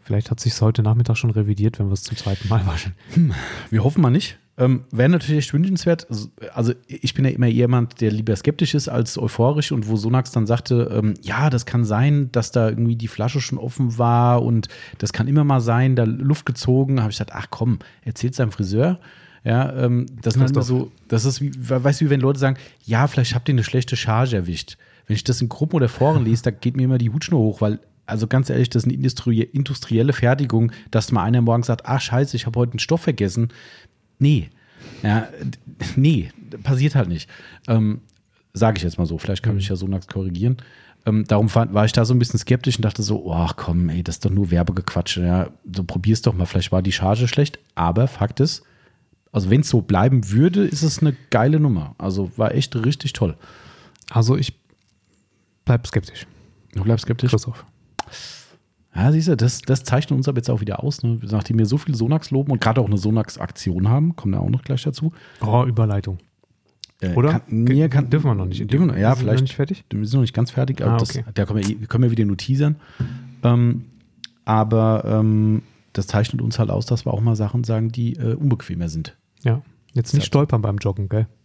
Vielleicht 0.00 0.30
hat 0.30 0.40
sich 0.40 0.60
heute 0.60 0.82
Nachmittag 0.82 1.16
schon 1.16 1.30
revidiert, 1.30 1.78
wenn 1.78 1.86
wir 1.86 1.92
es 1.92 2.02
zum 2.02 2.16
zweiten 2.16 2.48
Mal 2.48 2.66
waschen. 2.66 2.94
Wir 3.70 3.84
hoffen 3.84 4.00
mal 4.02 4.10
nicht. 4.10 4.38
Ähm, 4.58 4.84
Wäre 4.90 5.08
natürlich 5.08 5.38
echt 5.38 5.54
wünschenswert. 5.54 6.06
Also, 6.52 6.74
ich 6.86 7.14
bin 7.14 7.24
ja 7.24 7.30
immer 7.30 7.46
jemand, 7.46 8.00
der 8.02 8.10
lieber 8.10 8.36
skeptisch 8.36 8.74
ist 8.74 8.88
als 8.88 9.16
euphorisch 9.16 9.72
und 9.72 9.88
wo 9.88 9.96
Sonax 9.96 10.30
dann 10.30 10.46
sagte, 10.46 10.90
ähm, 10.92 11.14
ja, 11.22 11.48
das 11.48 11.64
kann 11.64 11.84
sein, 11.84 12.30
dass 12.32 12.52
da 12.52 12.68
irgendwie 12.68 12.96
die 12.96 13.08
Flasche 13.08 13.40
schon 13.40 13.58
offen 13.58 13.96
war 13.96 14.42
und 14.42 14.68
das 14.98 15.12
kann 15.14 15.26
immer 15.26 15.44
mal 15.44 15.60
sein, 15.60 15.96
da 15.96 16.04
Luft 16.04 16.44
gezogen. 16.44 17.00
habe 17.00 17.10
ich 17.10 17.16
gesagt, 17.16 17.32
ach 17.34 17.46
komm, 17.50 17.78
erzählt 18.02 18.34
seinem 18.34 18.52
Friseur. 18.52 19.00
Ja, 19.44 19.72
ähm, 19.72 20.06
das 20.20 20.36
ist 20.36 20.40
halt 20.40 20.50
immer 20.52 20.62
so, 20.62 20.92
das 21.08 21.24
ist 21.24 21.40
wie, 21.40 21.50
weißt 21.56 22.00
du, 22.00 22.04
wie 22.04 22.10
wenn 22.10 22.20
Leute 22.20 22.38
sagen, 22.38 22.56
ja, 22.84 23.06
vielleicht 23.06 23.34
habt 23.34 23.48
ihr 23.48 23.54
eine 23.54 23.64
schlechte 23.64 23.96
Charge 23.96 24.36
erwischt. 24.36 24.76
Wenn 25.06 25.16
ich 25.16 25.24
das 25.24 25.40
in 25.40 25.48
Gruppen 25.48 25.76
oder 25.76 25.88
Foren 25.88 26.24
lese, 26.24 26.44
da 26.44 26.50
geht 26.50 26.76
mir 26.76 26.84
immer 26.84 26.98
die 26.98 27.10
Hutschnur 27.10 27.40
hoch, 27.40 27.60
weil, 27.60 27.80
also 28.06 28.28
ganz 28.28 28.50
ehrlich, 28.50 28.70
das 28.70 28.82
ist 28.82 28.86
eine 28.86 28.94
industrie 28.94 29.42
industrielle 29.42 30.12
Fertigung, 30.12 30.70
dass 30.92 31.10
mal 31.10 31.24
einer 31.24 31.40
morgen 31.40 31.64
sagt, 31.64 31.86
ach 31.86 32.00
scheiße, 32.00 32.36
ich 32.36 32.46
habe 32.46 32.58
heute 32.60 32.72
einen 32.72 32.78
Stoff 32.78 33.00
vergessen. 33.00 33.48
Nee. 34.22 34.48
Ja, 35.02 35.28
nee, 35.96 36.30
passiert 36.62 36.94
halt 36.94 37.08
nicht. 37.08 37.28
Ähm, 37.68 38.00
Sage 38.54 38.76
ich 38.76 38.82
jetzt 38.82 38.98
mal 38.98 39.06
so. 39.06 39.16
Vielleicht 39.16 39.42
kann 39.42 39.54
mich 39.56 39.68
ja 39.68 39.76
Sonax 39.76 40.06
korrigieren. 40.06 40.58
Ähm, 41.06 41.24
darum 41.26 41.48
fand, 41.48 41.72
war 41.72 41.86
ich 41.86 41.92
da 41.92 42.04
so 42.04 42.14
ein 42.14 42.18
bisschen 42.18 42.38
skeptisch 42.38 42.76
und 42.76 42.84
dachte 42.84 43.02
so, 43.02 43.32
ach 43.32 43.56
komm, 43.56 43.88
ey, 43.88 44.02
das 44.02 44.16
ist 44.16 44.24
doch 44.26 44.30
nur 44.30 44.50
Werbegequatsche. 44.50 45.24
Ja, 45.24 45.48
so 45.74 45.84
probier's 45.84 46.20
doch 46.22 46.34
mal. 46.34 46.44
Vielleicht 46.44 46.70
war 46.70 46.82
die 46.82 46.92
Charge 46.92 47.26
schlecht. 47.28 47.58
Aber 47.74 48.06
Fakt 48.08 48.40
ist, 48.40 48.62
also 49.32 49.48
wenn 49.48 49.62
es 49.62 49.70
so 49.70 49.80
bleiben 49.80 50.30
würde, 50.30 50.66
ist 50.66 50.82
es 50.82 50.98
eine 51.00 51.16
geile 51.30 51.58
Nummer. 51.58 51.94
Also 51.98 52.30
war 52.36 52.54
echt 52.54 52.76
richtig 52.76 53.14
toll. 53.14 53.36
Also 54.10 54.36
ich 54.36 54.52
bleib 55.64 55.86
skeptisch, 55.86 56.26
Du 56.74 56.84
bleibst 56.84 57.04
skeptisch. 57.04 57.30
Christoph. 57.30 57.64
Ja, 58.94 59.10
siehst 59.10 59.28
du, 59.28 59.36
das, 59.36 59.62
das 59.62 59.84
zeichnet 59.84 60.16
uns 60.16 60.28
aber 60.28 60.38
jetzt 60.38 60.50
auch 60.50 60.60
wieder 60.60 60.82
aus. 60.84 61.02
Ne? 61.02 61.18
Nachdem 61.30 61.58
wir 61.58 61.66
so 61.66 61.78
viel 61.78 61.94
Sonax 61.94 62.30
loben 62.30 62.52
und 62.52 62.60
gerade 62.60 62.80
auch 62.80 62.86
eine 62.86 62.98
Sonax-Aktion 62.98 63.88
haben, 63.88 64.16
kommen 64.16 64.32
da 64.32 64.40
auch 64.40 64.50
noch 64.50 64.62
gleich 64.62 64.82
dazu. 64.82 65.12
Oh, 65.40 65.64
Überleitung. 65.66 66.18
Äh, 67.00 67.14
Oder? 67.14 67.30
Kann, 67.30 67.42
nee, 67.48 67.88
kann, 67.88 68.10
Dürfen 68.10 68.30
wir 68.30 68.34
noch 68.34 68.44
nicht. 68.46 68.70
Dürfen 68.70 68.88
wir, 68.92 68.98
ja, 68.98 69.14
vielleicht. 69.14 69.36
noch 69.38 69.42
nicht 69.42 69.56
fertig? 69.56 69.84
Wir 69.90 70.04
sind 70.06 70.18
noch 70.18 70.20
nicht 70.22 70.34
ganz 70.34 70.50
fertig, 70.50 70.82
aber 70.82 70.92
Ah, 70.92 70.98
das, 70.98 71.10
okay. 71.10 71.24
da 71.34 71.46
können 71.46 71.66
wir, 71.66 71.86
können 71.86 72.04
wir 72.04 72.10
wieder 72.10 72.24
nur 72.24 72.36
teasern. 72.36 72.76
Ähm, 73.42 73.86
aber 74.44 75.04
ähm, 75.06 75.62
das 75.94 76.06
zeichnet 76.06 76.42
uns 76.42 76.58
halt 76.58 76.70
aus, 76.70 76.86
dass 76.86 77.06
wir 77.06 77.14
auch 77.14 77.20
mal 77.20 77.34
Sachen 77.36 77.64
sagen, 77.64 77.90
die 77.90 78.14
äh, 78.16 78.34
unbequemer 78.34 78.88
sind. 78.88 79.16
Ja. 79.42 79.62
Jetzt 79.94 80.14
nicht 80.14 80.26
stolpern 80.26 80.62
beim 80.62 80.76
Joggen, 80.78 81.08
gell? 81.08 81.26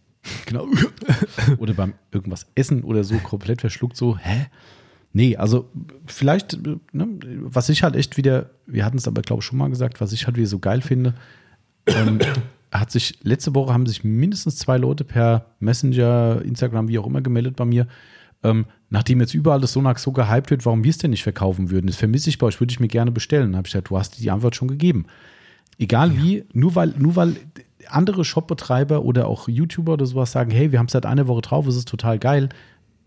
Genau. 0.46 0.66
oder 1.58 1.74
beim 1.74 1.94
irgendwas 2.12 2.46
essen 2.54 2.82
oder 2.82 3.04
so 3.04 3.16
komplett 3.18 3.60
verschluckt, 3.60 3.96
so, 3.96 4.18
hä? 4.18 4.46
Nee, 5.18 5.36
also 5.36 5.68
vielleicht, 6.06 6.64
ne, 6.92 7.08
was 7.40 7.68
ich 7.70 7.82
halt 7.82 7.96
echt 7.96 8.16
wieder, 8.16 8.50
wir 8.66 8.84
hatten 8.84 8.98
es 8.98 9.08
aber, 9.08 9.20
glaube 9.22 9.40
ich, 9.40 9.46
schon 9.46 9.58
mal 9.58 9.68
gesagt, 9.68 10.00
was 10.00 10.12
ich 10.12 10.28
halt 10.28 10.36
wieder 10.36 10.46
so 10.46 10.60
geil 10.60 10.80
finde, 10.80 11.14
ähm, 11.88 12.20
hat 12.70 12.92
sich, 12.92 13.18
letzte 13.24 13.52
Woche 13.56 13.72
haben 13.72 13.86
sich 13.86 14.04
mindestens 14.04 14.58
zwei 14.58 14.78
Leute 14.78 15.02
per 15.02 15.46
Messenger, 15.58 16.40
Instagram, 16.44 16.86
wie 16.86 17.00
auch 17.00 17.06
immer 17.08 17.20
gemeldet 17.20 17.56
bei 17.56 17.64
mir, 17.64 17.88
ähm, 18.44 18.66
nachdem 18.90 19.18
jetzt 19.18 19.34
überall 19.34 19.60
das 19.60 19.72
Sonax 19.72 20.04
so 20.04 20.12
gehypt 20.12 20.52
wird, 20.52 20.64
warum 20.64 20.84
wir 20.84 20.90
es 20.90 20.98
denn 20.98 21.10
nicht 21.10 21.24
verkaufen 21.24 21.72
würden. 21.72 21.88
Das 21.88 21.96
vermisse 21.96 22.30
ich 22.30 22.38
bei 22.38 22.46
euch, 22.46 22.60
würde 22.60 22.70
ich 22.70 22.78
mir 22.78 22.86
gerne 22.86 23.10
bestellen. 23.10 23.56
Habe 23.56 23.66
ich 23.66 23.72
gesagt, 23.72 23.90
du 23.90 23.98
hast 23.98 24.22
die 24.22 24.30
Antwort 24.30 24.54
schon 24.54 24.68
gegeben. 24.68 25.06
Egal 25.80 26.16
wie, 26.16 26.44
nur 26.52 26.76
weil, 26.76 26.94
nur 26.96 27.16
weil 27.16 27.34
andere 27.88 28.24
Shopbetreiber 28.24 29.02
oder 29.02 29.26
auch 29.26 29.48
YouTuber 29.48 29.94
oder 29.94 30.06
sowas 30.06 30.30
sagen, 30.30 30.52
hey, 30.52 30.70
wir 30.70 30.78
haben 30.78 30.86
es 30.86 30.92
seit 30.92 31.06
einer 31.06 31.26
Woche 31.26 31.42
drauf, 31.42 31.66
es 31.66 31.74
ist 31.74 31.88
total 31.88 32.20
geil. 32.20 32.50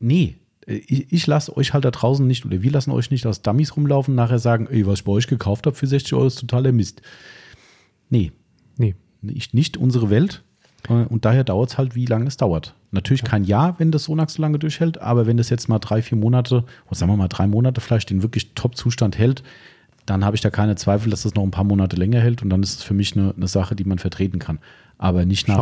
Nee, 0.01 0.40
ich, 0.67 1.11
ich 1.11 1.27
lasse 1.27 1.55
euch 1.57 1.73
halt 1.73 1.85
da 1.85 1.91
draußen 1.91 2.25
nicht 2.25 2.45
oder 2.45 2.61
wir 2.61 2.71
lassen 2.71 2.91
euch 2.91 3.11
nicht 3.11 3.25
als 3.25 3.41
Dummies 3.41 3.75
rumlaufen 3.75 4.11
und 4.13 4.15
nachher 4.17 4.39
sagen, 4.39 4.67
ey, 4.69 4.85
was 4.85 4.99
ich 4.99 5.03
bei 5.05 5.11
euch 5.11 5.27
gekauft 5.27 5.65
habe 5.65 5.75
für 5.75 5.87
60 5.87 6.13
Euro 6.13 6.27
ist 6.27 6.39
totaler 6.39 6.71
Mist. 6.71 7.01
Nee, 8.09 8.31
Nee. 8.77 8.95
nicht, 9.21 9.53
nicht 9.53 9.77
unsere 9.77 10.09
Welt. 10.09 10.43
Äh, 10.89 10.93
Und 11.05 11.25
daher 11.25 11.43
dauert 11.43 11.69
es 11.71 11.77
halt, 11.77 11.95
wie 11.95 12.05
lange 12.05 12.25
es 12.27 12.37
dauert. 12.37 12.75
Natürlich 12.91 13.23
kein 13.23 13.43
Jahr, 13.43 13.75
wenn 13.79 13.91
das 13.91 14.05
Sonax 14.05 14.33
so 14.33 14.41
lange 14.41 14.59
durchhält, 14.59 14.97
aber 14.99 15.25
wenn 15.27 15.37
das 15.37 15.49
jetzt 15.49 15.69
mal 15.69 15.79
drei, 15.79 16.01
vier 16.01 16.17
Monate, 16.17 16.65
oder 16.87 16.95
sagen 16.95 17.11
wir 17.11 17.17
mal 17.17 17.27
drei 17.27 17.47
Monate 17.47 17.79
vielleicht 17.81 18.09
den 18.09 18.21
wirklich 18.23 18.53
Top-Zustand 18.55 19.17
hält, 19.17 19.43
dann 20.05 20.25
habe 20.25 20.35
ich 20.35 20.41
da 20.41 20.49
keine 20.49 20.75
Zweifel, 20.75 21.09
dass 21.11 21.21
das 21.23 21.35
noch 21.35 21.43
ein 21.43 21.51
paar 21.51 21.63
Monate 21.63 21.95
länger 21.95 22.19
hält 22.19 22.41
und 22.41 22.49
dann 22.49 22.63
ist 22.63 22.79
es 22.79 22.83
für 22.83 22.95
mich 22.95 23.15
eine, 23.15 23.33
eine 23.35 23.47
Sache, 23.47 23.75
die 23.75 23.83
man 23.83 23.99
vertreten 23.99 24.39
kann. 24.39 24.59
Aber 24.97 25.25
nicht 25.25 25.47
nach, 25.47 25.57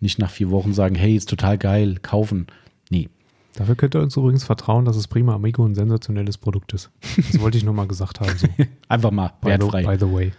nicht 0.00 0.18
nach 0.18 0.30
vier 0.30 0.50
Wochen 0.50 0.72
sagen, 0.72 0.94
hey, 0.94 1.14
ist 1.16 1.28
total 1.28 1.58
geil, 1.58 1.96
kaufen. 2.00 2.46
Nee. 2.88 3.08
Dafür 3.54 3.74
könnt 3.74 3.94
ihr 3.94 4.00
uns 4.00 4.16
übrigens 4.16 4.44
vertrauen, 4.44 4.84
dass 4.84 4.96
es 4.96 5.08
Prima 5.08 5.34
Amigo 5.34 5.64
ein 5.64 5.74
sensationelles 5.74 6.38
Produkt 6.38 6.72
ist. 6.72 6.90
Das 7.16 7.40
wollte 7.40 7.58
ich 7.58 7.64
nur 7.64 7.74
mal 7.74 7.86
gesagt 7.88 8.20
haben. 8.20 8.36
So. 8.38 8.46
Einfach 8.88 9.10
mal 9.10 9.32
by, 9.40 9.52
the, 9.52 9.60
wertfrei. 9.60 9.82
by 9.84 9.96
the 9.98 10.12
way. 10.12 10.32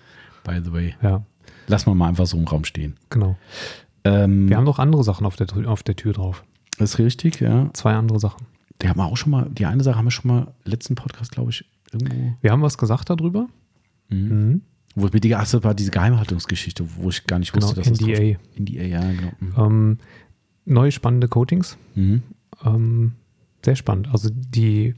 By 0.43 0.61
the 0.63 0.71
way. 0.71 0.95
Ja, 1.01 1.23
Lass 1.67 1.85
mal 1.85 1.93
mal 1.93 2.07
einfach 2.09 2.25
so 2.25 2.37
im 2.37 2.45
Raum 2.47 2.65
stehen. 2.65 2.95
genau. 3.09 3.37
Ähm, 4.03 4.49
Wir 4.49 4.57
haben 4.57 4.63
noch 4.63 4.79
andere 4.79 5.03
Sachen 5.03 5.25
auf 5.27 5.35
der, 5.35 5.45
Tür- 5.47 5.69
auf 5.69 5.83
der 5.83 5.95
Tür 5.95 6.13
drauf. 6.13 6.43
ist 6.79 6.97
richtig, 6.97 7.39
ja. 7.39 7.69
Zwei 7.73 7.93
andere 7.93 8.19
Sachen. 8.19 8.47
Die 8.81 8.89
haben 8.89 8.97
wir 8.97 9.05
auch 9.05 9.15
schon 9.17 9.29
mal, 9.31 9.47
die 9.51 9.65
eine 9.67 9.83
Sache 9.83 9.95
haben 9.97 10.05
wir 10.05 10.11
schon 10.11 10.31
mal 10.31 10.53
letzten 10.65 10.95
Podcast, 10.95 11.31
glaube 11.31 11.51
ich, 11.51 11.65
irgendwo 11.93 12.33
Wir 12.41 12.51
haben 12.51 12.63
was 12.63 12.77
gesagt 12.79 13.09
darüber. 13.11 13.47
Mhm. 14.09 14.61
Wo 14.95 15.05
ich 15.05 15.13
mir 15.13 15.19
die, 15.21 15.35
ach, 15.35 15.49
das 15.49 15.63
war 15.63 15.75
diese 15.75 15.91
Geheimhaltungsgeschichte, 15.91 16.85
wo 16.97 17.09
ich 17.09 17.25
gar 17.27 17.37
nicht 17.39 17.55
wusste, 17.55 17.75
Genau, 17.75 17.89
dass 17.89 17.99
das 17.99 18.07
NDA. 18.07 18.39
NDA, 18.59 18.83
ja, 18.83 19.01
genau. 19.11 19.31
Mhm. 19.39 19.53
Ähm, 19.57 19.97
neue 20.65 20.91
spannende 20.91 21.27
Coatings. 21.27 21.77
Mhm. 21.95 22.23
Ähm, 22.65 23.13
sehr 23.63 23.75
spannend. 23.75 24.09
Also 24.11 24.29
die 24.31 24.95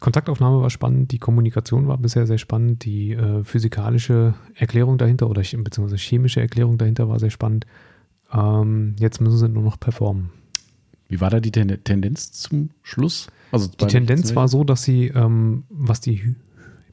Kontaktaufnahme 0.00 0.60
war 0.60 0.70
spannend, 0.70 1.12
die 1.12 1.18
Kommunikation 1.18 1.88
war 1.88 1.96
bisher 1.96 2.26
sehr 2.26 2.38
spannend, 2.38 2.84
die 2.84 3.12
äh, 3.12 3.42
physikalische 3.42 4.34
Erklärung 4.54 4.98
dahinter 4.98 5.30
oder 5.30 5.40
beziehungsweise 5.40 5.96
chemische 5.96 6.40
Erklärung 6.40 6.76
dahinter 6.76 7.08
war 7.08 7.18
sehr 7.18 7.30
spannend. 7.30 7.66
Ähm, 8.32 8.96
jetzt 8.98 9.20
müssen 9.20 9.38
sie 9.38 9.48
nur 9.48 9.62
noch 9.62 9.80
performen. 9.80 10.30
Wie 11.08 11.20
war 11.20 11.30
da 11.30 11.40
die 11.40 11.52
Ten 11.52 11.82
Tendenz 11.84 12.32
zum 12.32 12.70
Schluss? 12.82 13.28
Also 13.52 13.68
Die 13.68 13.86
Tendenz 13.86 14.34
war 14.34 14.48
so, 14.48 14.64
dass 14.64 14.82
sie, 14.82 15.06
ähm, 15.08 15.64
was 15.70 16.00
die, 16.00 16.16
Hy 16.22 16.34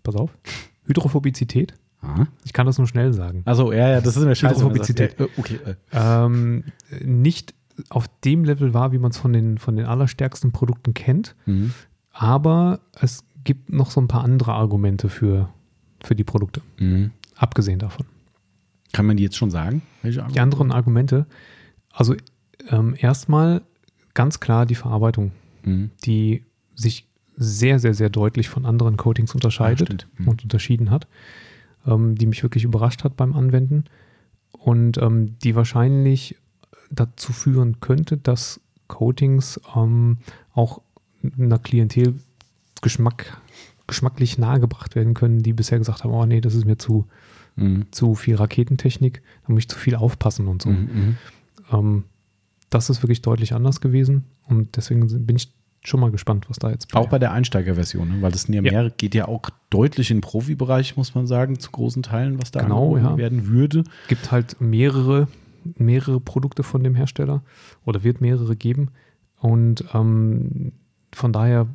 pass 0.04 0.16
auf, 0.16 0.38
Hydrophobizität, 0.86 1.74
ich 2.44 2.54
kann 2.54 2.66
das 2.66 2.78
nur 2.80 2.88
schnell 2.88 3.14
sagen, 3.14 3.44
Also, 3.46 3.72
ja, 3.72 3.90
ja, 3.90 4.02
das 4.02 4.18
ist 4.18 4.24
mir 4.26 4.36
scheiße. 4.36 4.64
man 4.64 4.74
sagt, 4.76 4.90
Hydrophobizität. 4.90 5.20
ja, 5.20 5.28
okay. 5.38 5.60
Äh. 5.66 5.76
ähm, 5.94 6.64
nicht 7.04 7.54
auf 7.90 8.08
dem 8.24 8.44
Level 8.46 8.74
war, 8.74 8.92
wie 8.92 8.98
man 9.00 9.12
es 9.12 9.18
von 9.18 9.34
den, 9.34 9.58
von 9.58 9.76
den 9.76 9.86
allerstärksten 9.86 10.52
Produkten 10.52 10.94
kennt, 10.94 11.36
Mhm. 11.46 11.74
aber 12.12 12.80
es 13.00 13.24
gibt 13.44 13.72
noch 13.72 13.92
so 13.92 14.00
ein 14.02 14.08
paar 14.08 14.24
andere 14.24 14.54
Argumente 14.54 15.10
für, 15.10 15.50
für 16.04 16.16
die 16.16 16.24
Produkte, 16.24 16.62
Mhm. 16.80 17.12
abgesehen 17.36 17.80
davon. 17.80 18.06
Kann 18.94 19.06
man 19.06 19.18
die 19.18 19.24
jetzt 19.24 19.38
schon 19.38 19.52
sagen? 19.52 19.82
Die 20.04 20.40
anderen 20.40 20.72
Argumente, 20.72 21.26
also 21.92 22.16
ähm, 22.70 22.96
erstmal 22.98 23.62
ganz 24.14 24.40
klar 24.40 24.66
die 24.66 24.76
Verarbeitung, 24.76 25.32
Mhm. 25.64 25.92
die 26.04 26.44
sich 26.76 27.08
sehr, 27.38 27.80
sehr, 27.80 27.94
sehr 27.94 28.10
deutlich 28.10 28.50
von 28.50 28.66
anderen 28.66 28.98
Coatings 28.98 29.34
unterscheidet 29.34 29.88
stimmt. 29.88 30.08
Mhm. 30.18 30.28
und 30.28 30.44
unterschieden 30.44 30.92
hat, 30.92 31.08
ähm, 31.88 32.16
die 32.16 32.26
mich 32.28 32.44
wirklich 32.44 32.64
überrascht 32.66 33.04
hat 33.04 33.16
beim 33.16 33.34
Anwenden 33.34 33.86
und 34.52 34.98
ähm, 34.98 35.40
die 35.40 35.56
wahrscheinlich 35.56 36.36
dazu 36.92 37.34
führen 37.34 37.80
könnte, 37.80 38.18
dass 38.18 38.60
Coatings 38.88 39.60
ähm, 39.76 40.18
auch 40.54 40.82
einer 41.38 41.60
Klientel 41.60 42.16
Geschmack, 42.82 43.38
geschmacklich 43.88 44.38
nahegebracht 44.38 44.96
werden 44.96 45.14
können, 45.14 45.44
die 45.44 45.54
bisher 45.54 45.78
gesagt 45.78 46.04
haben, 46.04 46.12
oh 46.12 46.26
nee, 46.26 46.42
das 46.42 46.56
ist 46.56 46.66
mir 46.66 46.78
zu, 46.78 47.06
Mhm. 47.58 47.86
zu 47.92 48.16
viel 48.16 48.36
Raketentechnik, 48.36 49.22
da 49.46 49.52
muss 49.54 49.60
ich 49.64 49.70
zu 49.70 49.78
viel 49.78 49.96
aufpassen 49.96 50.48
und 50.48 50.62
so. 50.62 50.70
Mhm. 50.70 51.18
Ähm, 51.72 52.04
das 52.70 52.90
ist 52.90 53.04
wirklich 53.04 53.22
deutlich 53.22 53.54
anders 53.54 53.82
gewesen 53.82 54.24
und 54.48 54.78
deswegen 54.78 55.26
bin 55.26 55.36
ich 55.36 55.52
schon 55.84 56.00
mal 56.00 56.12
gespannt, 56.12 56.46
was 56.50 56.58
da 56.60 56.70
jetzt 56.72 56.96
Auch 56.96 57.10
bei 57.10 57.20
der 57.20 57.34
Einsteigerversion, 57.34 58.08
ne? 58.08 58.22
weil 58.22 58.32
das 58.32 58.48
ja 58.48 58.62
Ja. 58.62 58.88
geht 58.90 59.16
ja 59.16 59.28
auch 59.28 59.42
deutlich 59.70 60.12
in 60.12 60.18
den 60.18 60.22
Profibereich, 60.22 60.96
muss 60.96 61.14
man 61.14 61.28
sagen, 61.28 61.60
zu 61.60 61.72
großen 61.72 62.04
Teilen, 62.04 62.42
was 62.42 62.52
da 62.52 62.62
Genau, 62.62 62.94
angeboten 62.96 63.06
ja. 63.14 63.18
werden 63.18 63.48
würde. 63.48 63.84
gibt 64.08 64.32
halt 64.32 64.62
mehrere, 64.62 65.28
mehrere 65.78 66.20
Produkte 66.20 66.64
von 66.64 66.84
dem 66.84 66.96
Hersteller 66.96 67.44
oder 67.86 68.04
wird 68.04 68.22
mehrere 68.22 68.56
geben. 68.56 68.90
Und 69.40 69.86
ähm, 69.94 70.72
von 71.14 71.34
daher, 71.34 71.68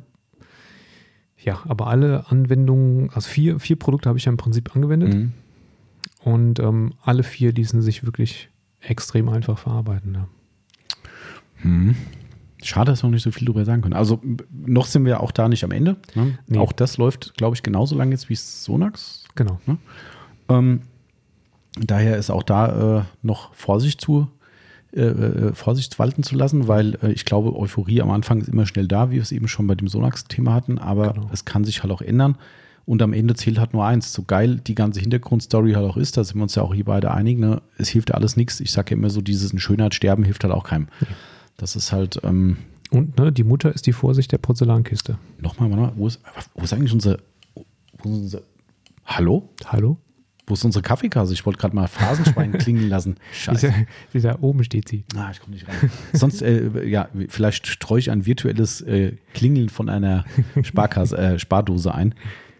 ja, 1.37 1.59
aber 1.67 1.87
alle 1.87 2.29
Anwendungen, 2.29 3.09
also 3.11 3.29
vier, 3.29 3.59
vier 3.59 3.75
Produkte 3.77 4.09
habe 4.09 4.17
ich 4.17 4.25
ja 4.25 4.31
im 4.31 4.37
Prinzip 4.37 4.75
angewendet 4.75 5.13
Mhm. 5.13 5.31
und 6.23 6.59
ähm, 6.59 6.93
alle 7.01 7.23
vier 7.23 7.51
ließen 7.51 7.81
sich 7.81 8.03
wirklich 8.05 8.49
extrem 8.81 9.29
einfach 9.29 9.57
verarbeiten. 9.57 10.13
Ja. 10.15 10.27
Mhm. 11.63 11.95
Schade, 12.63 12.91
dass 12.91 13.03
wir 13.03 13.07
noch 13.07 13.13
nicht 13.13 13.23
so 13.23 13.31
viel 13.31 13.45
drüber 13.45 13.65
sagen 13.65 13.81
können. 13.83 13.93
Also 13.93 14.19
noch 14.51 14.87
sind 14.87 15.05
wir 15.05 15.21
auch 15.21 15.31
da 15.31 15.47
nicht 15.47 15.63
am 15.63 15.71
Ende. 15.71 15.97
Ne? 16.15 16.39
Nee. 16.47 16.57
Auch 16.57 16.71
das 16.71 16.97
läuft, 16.97 17.35
glaube 17.37 17.55
ich, 17.55 17.61
genauso 17.63 17.95
lange 17.95 18.11
jetzt 18.11 18.29
wie 18.29 18.35
Sonax. 18.35 19.25
Genau. 19.35 19.59
Ähm, 20.49 20.81
daher 21.79 22.17
ist 22.17 22.29
auch 22.29 22.43
da 22.43 22.99
äh, 22.99 23.03
noch 23.21 23.53
Vorsicht 23.53 24.01
zu, 24.01 24.27
äh, 24.93 25.01
äh, 25.01 25.53
Vorsicht 25.53 25.99
walten 25.99 26.23
zu 26.23 26.35
lassen, 26.35 26.67
weil 26.67 26.97
äh, 27.03 27.11
ich 27.11 27.25
glaube, 27.25 27.55
Euphorie 27.55 28.01
am 28.01 28.09
Anfang 28.11 28.41
ist 28.41 28.47
immer 28.49 28.65
schnell 28.65 28.87
da, 28.87 29.09
wie 29.11 29.15
wir 29.15 29.21
es 29.21 29.31
eben 29.31 29.47
schon 29.47 29.67
bei 29.67 29.75
dem 29.75 29.87
Sonax-Thema 29.87 30.53
hatten, 30.53 30.77
aber 30.79 31.13
Genau. 31.13 31.29
es 31.33 31.45
kann 31.45 31.63
sich 31.65 31.83
halt 31.83 31.91
auch 31.91 32.01
ändern. 32.01 32.37
Und 32.85 33.01
am 33.01 33.11
Ende 33.11 33.33
zählt 33.35 33.59
halt 33.59 33.73
nur 33.73 33.85
eins. 33.85 34.13
So 34.13 34.23
geil 34.23 34.61
die 34.65 34.73
ganze 34.73 35.01
Hintergrundstory 35.01 35.73
halt 35.73 35.85
auch 35.89 35.97
ist, 35.97 36.15
da 36.15 36.23
sind 36.23 36.37
wir 36.37 36.43
uns 36.43 36.55
ja 36.55 36.63
auch 36.63 36.73
hier 36.73 36.85
beide 36.85 37.11
einig, 37.11 37.37
ne? 37.37 37.61
es 37.77 37.89
hilft 37.89 38.09
ja 38.11 38.15
alles 38.15 38.37
nichts. 38.37 38.61
Ich 38.61 38.71
sage 38.71 38.91
ja 38.91 38.97
immer 38.97 39.09
so, 39.09 39.19
dieses 39.21 39.51
in 39.51 39.59
Schönheit 39.59 39.93
sterben 39.93 40.23
hilft 40.23 40.45
halt 40.45 40.53
auch 40.53 40.63
keinem. 40.63 40.87
Das 41.57 41.75
ist 41.75 41.91
halt, 41.91 42.21
ähm, 42.23 42.55
Und 42.89 43.17
ne, 43.17 43.33
die 43.33 43.43
Mutter 43.43 43.73
ist 43.75 43.87
die 43.87 43.91
Vorsicht 43.91 44.31
der 44.31 44.37
Porzellankiste. 44.37 45.17
nochmal, 45.41 45.69
warte 45.69 45.81
mal, 45.83 45.91
wo 45.97 46.07
ist, 46.07 46.21
wo 46.55 46.63
ist 46.63 46.71
eigentlich 46.71 46.93
unser, 46.93 47.17
wo 47.55 48.09
ist 48.09 48.15
unser, 48.21 48.41
hallo? 49.05 49.49
Hallo? 49.65 49.97
Wo 50.47 50.53
ist 50.53 50.63
unsere 50.63 50.81
Kaffeekasse? 50.81 51.33
Ich 51.33 51.45
wollte 51.45 51.59
gerade 51.59 51.75
mal 51.75 51.87
Phrasenschwein 51.87 52.53
klingen 52.57 52.87
lassen. 52.87 53.17
Scheiße. 53.33 53.67
Da, 53.67 53.73
die 54.13 54.21
da 54.21 54.37
oben 54.39 54.63
steht 54.63 54.87
sie. 54.87 55.03
Ah, 55.15 55.29
ich 55.29 55.41
komme 55.41 55.53
nicht 55.53 55.67
rein. 55.67 55.91
Sonst, 56.13 56.41
äh, 56.41 56.85
ja, 56.87 57.09
vielleicht 57.27 57.67
streue 57.67 57.99
ich 57.99 58.09
ein 58.09 58.25
virtuelles 58.25 58.79
äh, 58.81 59.17
Klingeln 59.33 59.67
von 59.67 59.89
einer 59.89 60.23
Sparkasse, 60.63 61.17
äh, 61.17 61.39
Spardose 61.39 61.93
ein. 61.93 62.15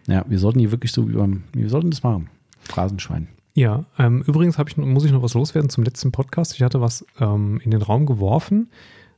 Ja, 0.06 0.24
wir 0.28 0.38
sollten 0.38 0.58
hier 0.58 0.70
wirklich 0.70 0.92
so 0.92 1.08
wie 1.08 1.14
beim, 1.14 1.44
wir 1.54 1.70
sollten 1.70 1.90
das 1.90 2.02
machen. 2.02 2.28
Phrasenschwein. 2.60 3.28
Ja, 3.54 3.86
ähm, 3.98 4.22
übrigens 4.26 4.58
ich, 4.58 4.76
muss 4.76 5.04
ich 5.04 5.12
noch 5.12 5.22
was 5.22 5.34
loswerden 5.34 5.70
zum 5.70 5.82
letzten 5.82 6.12
Podcast. 6.12 6.54
Ich 6.54 6.62
hatte 6.62 6.80
was 6.80 7.06
ähm, 7.18 7.60
in 7.64 7.70
den 7.70 7.82
Raum 7.82 8.04
geworfen 8.04 8.68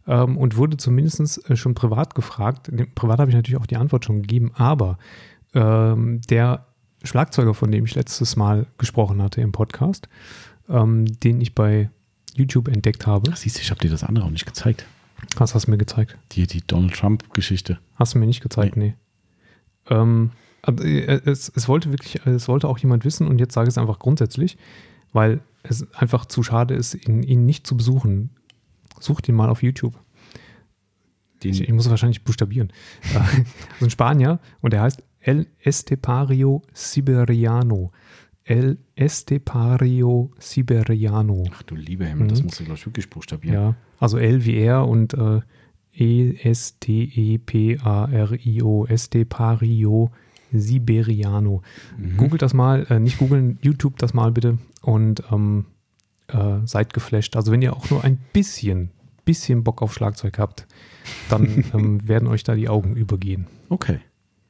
ähm, 0.06 0.36
und 0.38 0.56
wurde 0.56 0.76
zumindest 0.76 1.50
äh, 1.50 1.56
schon 1.56 1.74
privat 1.74 2.14
gefragt. 2.14 2.70
Privat 2.94 3.18
habe 3.18 3.30
ich 3.30 3.36
natürlich 3.36 3.60
auch 3.60 3.66
die 3.66 3.76
Antwort 3.76 4.04
schon 4.04 4.22
gegeben, 4.22 4.52
aber 4.54 4.98
ähm, 5.54 6.20
der 6.30 6.66
Schlagzeuger, 7.02 7.54
von 7.54 7.70
dem 7.70 7.84
ich 7.84 7.94
letztes 7.94 8.36
Mal 8.36 8.66
gesprochen 8.78 9.22
hatte 9.22 9.40
im 9.40 9.52
Podcast, 9.52 10.08
ähm, 10.68 11.06
den 11.20 11.40
ich 11.40 11.54
bei 11.54 11.90
YouTube 12.34 12.68
entdeckt 12.68 13.06
habe, 13.06 13.30
Ach, 13.32 13.36
siehst 13.36 13.56
du, 13.58 13.62
ich 13.62 13.70
habe 13.70 13.80
dir 13.80 13.90
das 13.90 14.04
andere 14.04 14.24
auch 14.26 14.30
nicht 14.30 14.46
gezeigt. 14.46 14.86
was 15.36 15.54
hast 15.54 15.66
du 15.66 15.70
mir 15.70 15.78
gezeigt? 15.78 16.16
Die, 16.32 16.46
die 16.46 16.62
Donald 16.66 16.94
Trump-Geschichte. 16.94 17.78
Hast 17.96 18.14
du 18.14 18.18
mir 18.18 18.26
nicht 18.26 18.42
gezeigt, 18.42 18.76
nee. 18.76 18.94
Ähm, 19.88 20.30
aber 20.62 20.84
äh, 20.84 21.20
es, 21.24 21.50
es 21.54 21.68
wollte 21.68 21.90
wirklich, 21.90 22.24
es 22.26 22.48
wollte 22.48 22.68
auch 22.68 22.78
jemand 22.78 23.04
wissen 23.04 23.26
und 23.26 23.38
jetzt 23.38 23.54
sage 23.54 23.68
ich 23.68 23.74
es 23.74 23.78
einfach 23.78 23.98
grundsätzlich, 23.98 24.58
weil 25.12 25.40
es 25.62 25.92
einfach 25.94 26.26
zu 26.26 26.42
schade 26.42 26.74
ist, 26.74 26.94
ihn, 26.94 27.22
ihn 27.22 27.44
nicht 27.46 27.66
zu 27.66 27.76
besuchen. 27.76 28.30
Sucht 29.00 29.28
ihn 29.28 29.34
mal 29.34 29.48
auf 29.48 29.62
YouTube. 29.62 29.98
Den, 31.42 31.52
Ich, 31.52 31.62
ich 31.62 31.72
muss 31.72 31.88
wahrscheinlich 31.88 32.24
buchstabieren. 32.24 32.72
Äh, 33.14 33.18
also 33.18 33.86
ein 33.86 33.90
Spanier 33.90 34.38
und 34.60 34.72
der 34.72 34.82
heißt 34.82 35.02
El 35.20 35.46
Estepario 35.58 36.62
Siberiano. 36.72 37.92
El 38.44 38.78
Estepario 38.96 40.30
Siberiano. 40.38 41.44
ach 41.52 41.62
du 41.64 41.74
lieber 41.76 42.06
Himmel, 42.06 42.28
das 42.28 42.40
Mhm. 42.40 42.46
musst 42.46 42.60
du, 42.60 42.64
glaube 42.64 42.78
ich, 42.78 42.86
wirklich 42.86 43.10
buchstabieren. 43.10 43.54
Ja, 43.54 43.74
also 43.98 44.16
L 44.18 44.44
wie 44.44 44.56
er 44.56 44.86
und 44.88 45.14
äh, 45.14 45.40
E 45.92 46.30
E-S-T-E-P-A-R-I-O, 47.50 48.86
Estepario 48.86 50.10
Siberiano. 50.52 51.62
Mhm. 51.98 52.16
Googelt 52.16 52.42
das 52.42 52.54
mal, 52.54 52.86
äh, 52.90 52.98
nicht 52.98 53.18
googeln, 53.18 53.58
YouTube 53.62 53.98
das 53.98 54.14
mal 54.14 54.32
bitte 54.32 54.58
und 54.82 55.22
ähm, 55.30 55.66
äh, 56.28 56.58
seid 56.64 56.92
geflasht. 56.94 57.36
Also 57.36 57.52
wenn 57.52 57.62
ihr 57.62 57.76
auch 57.76 57.90
nur 57.90 58.02
ein 58.04 58.18
bisschen, 58.32 58.90
bisschen 59.24 59.62
Bock 59.64 59.82
auf 59.82 59.92
Schlagzeug 59.94 60.38
habt, 60.38 60.66
dann 61.28 61.64
ähm, 61.74 62.06
werden 62.08 62.28
euch 62.28 62.42
da 62.44 62.54
die 62.54 62.68
Augen 62.68 62.96
übergehen. 62.96 63.46
Okay. 63.68 63.98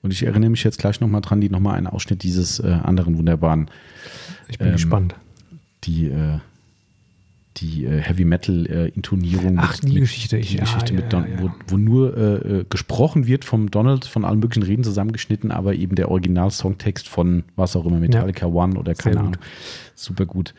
Und 0.02 0.12
ich 0.12 0.22
erinnere 0.24 0.50
mich 0.50 0.64
jetzt 0.64 0.78
gleich 0.78 1.00
nochmal 1.00 1.20
dran, 1.20 1.40
die 1.40 1.50
nochmal 1.50 1.76
einen 1.76 1.86
Ausschnitt 1.86 2.22
dieses 2.22 2.58
äh, 2.60 2.68
anderen 2.68 3.18
wunderbaren, 3.18 3.70
Ich 4.48 4.58
bin 4.58 4.68
Ähm, 4.68 4.72
gespannt. 4.74 5.14
die, 5.84 6.06
äh, 6.06 6.38
die 7.58 7.84
äh, 7.84 8.00
Heavy 8.00 8.24
Metal 8.24 8.66
äh, 8.66 8.88
Intonierung. 8.88 9.58
Ach, 9.58 9.76
die 9.78 10.00
Geschichte, 10.00 10.36
Die 10.36 10.42
ich- 10.42 10.52
ja, 10.54 10.60
Geschichte 10.64 10.94
ja, 10.94 11.00
mit 11.00 11.12
Don, 11.12 11.24
ja. 11.30 11.40
Wo, 11.42 11.50
wo 11.68 11.76
nur 11.76 12.16
äh, 12.16 12.60
äh, 12.60 12.64
gesprochen 12.70 13.26
wird 13.26 13.44
vom 13.44 13.70
Donald, 13.70 14.06
von 14.06 14.24
allen 14.24 14.38
möglichen 14.40 14.62
Reden 14.62 14.84
zusammengeschnitten, 14.84 15.50
aber 15.50 15.74
eben 15.74 15.96
der 15.96 16.10
Original-Songtext 16.10 17.06
von 17.08 17.44
was 17.56 17.76
auch 17.76 17.84
immer, 17.84 17.98
Metallica 17.98 18.46
One 18.46 18.78
oder 18.78 18.94
keine 18.94 19.20
Ahnung. 19.20 19.36
Super 19.94 20.24
gut. 20.24 20.54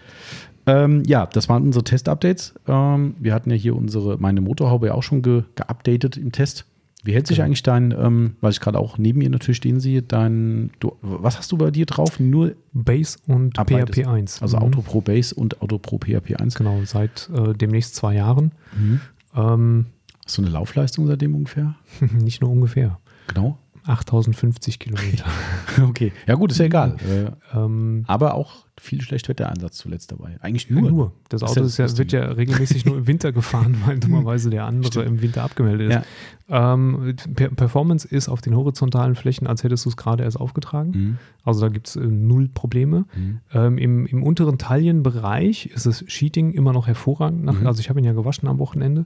Ähm, 0.68 1.02
ja, 1.08 1.26
das 1.26 1.50
waren 1.50 1.64
unsere 1.64 1.84
Test-Updates. 1.84 2.54
Ähm, 2.68 3.16
wir 3.20 3.34
hatten 3.34 3.50
ja 3.50 3.56
hier 3.56 3.76
unsere, 3.76 4.18
meine 4.20 4.42
Motorhaube 4.42 4.88
ja 4.88 4.94
auch 4.94 5.02
schon 5.02 5.24
ge 5.24 5.44
geupdatet 5.56 6.18
im 6.18 6.32
Test. 6.32 6.66
Wie 7.04 7.14
hält 7.14 7.26
sich 7.28 7.38
Genau. 7.38 7.48
eigentlich 7.48 7.64
dein, 7.64 7.92
ähm, 7.98 8.36
weil 8.42 8.52
ich 8.52 8.60
gerade 8.60 8.78
auch 8.78 8.98
neben 9.00 9.20
mir 9.20 9.30
natürlich 9.30 9.58
stehen 9.58 9.80
sehe, 9.80 10.02
dein, 10.04 10.70
du, 10.80 10.96
was 11.02 11.38
hast 11.38 11.52
du 11.52 11.58
bei 11.58 11.72
dir 11.72 11.86
drauf? 11.88 12.20
Nur, 12.20 12.54
Base 12.74 13.18
und 13.28 13.58
Ah. 13.58 13.66
PHP 13.66 14.06
1. 14.06 14.42
also 14.42 14.58
Mhm. 14.58 14.64
Auto 14.64 14.82
Pro 14.82 15.02
Base 15.02 15.34
und 15.34 15.62
Auto 15.62 15.78
Pro 15.80 15.98
PHP 15.98 16.36
1. 16.40 16.56
Genau, 16.56 16.80
seit 16.86 17.30
äh, 17.34 17.54
demnächst 17.54 17.96
zwei 17.96 18.14
Jahren. 18.16 18.52
Mhm. 18.78 19.02
Ähm, 19.36 19.86
Hast 20.26 20.38
du 20.38 20.44
eine 20.44 20.52
Laufleistung 20.52 21.08
seitdem 21.08 21.34
ungefähr? 21.36 21.76
nicht 22.22 22.42
nur 22.42 22.52
ungefähr. 22.52 23.00
Genau. 23.28 23.58
8050 23.86 24.80
Kilometer. 24.80 25.26
Okay. 25.82 26.12
Ja, 26.28 26.36
gut, 26.36 26.52
ist 26.52 26.58
ja 26.58 26.66
egal. 26.66 26.98
Äh, 27.08 27.32
ähm, 27.58 28.04
aber 28.08 28.34
auch 28.36 28.66
viel 28.80 29.02
Schlechtwettereinsatz 29.02 29.78
zuletzt 29.78 30.12
dabei. 30.12 30.38
Eigentlich 30.42 30.70
nur. 30.70 30.90
nur. 30.90 31.12
Das 31.30 31.44
Auto 31.44 31.62
ist 31.62 31.68
ist 31.68 31.78
ja 31.78 31.86
ja, 31.86 31.88
das 31.90 31.98
wird 31.98 32.12
ja 32.12 32.24
regelmäßig 32.26 32.86
nur 32.86 32.98
im 32.98 33.08
Winter 33.08 33.32
gefahren, 33.34 33.78
weil 33.86 34.00
dummerweise 34.00 34.50
der 34.50 34.66
andere 34.66 34.92
Stimmt. 34.92 35.08
im 35.08 35.22
Winter 35.22 35.44
abgemeldet 35.44 35.92
ist. 35.92 36.08
Ähm, 36.50 37.16
Per 37.36 37.50
Performance 37.50 38.08
ist 38.08 38.28
auf 38.28 38.42
den 38.42 38.56
horizontalen 38.56 39.16
Flächen, 39.16 39.48
als 39.48 39.64
hättest 39.64 39.86
du 39.86 39.90
es 39.90 39.98
gerade 39.98 40.24
erst 40.24 40.38
aufgetragen. 40.40 40.92
Mhm. 40.92 41.18
Also 41.44 41.62
da 41.62 41.70
gibt 41.70 41.88
es 41.88 41.96
äh, 41.96 42.00
null 42.02 42.50
Probleme. 42.50 43.06
Mhm. 43.16 43.40
Ähm, 43.54 43.78
im, 43.78 44.06
Im 44.08 44.24
unteren 44.24 44.58
Taillenbereich 44.58 45.68
ist 45.68 45.86
das 45.86 46.04
Sheeting 46.08 46.52
immer 46.52 46.74
noch 46.74 46.88
hervorragend. 46.88 47.44
Nach, 47.46 47.60
Mhm. 47.60 47.68
Also 47.68 47.80
ich 47.80 47.90
habe 47.90 48.00
ihn 48.00 48.06
ja 48.06 48.14
gewaschen 48.14 48.48
am 48.50 48.60
Wochenende. 48.60 49.06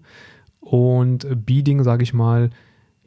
Und 0.62 1.26
äh, 1.26 1.36
Beading, 1.36 1.84
sage 1.84 2.04
ich 2.04 2.14
mal, 2.14 2.50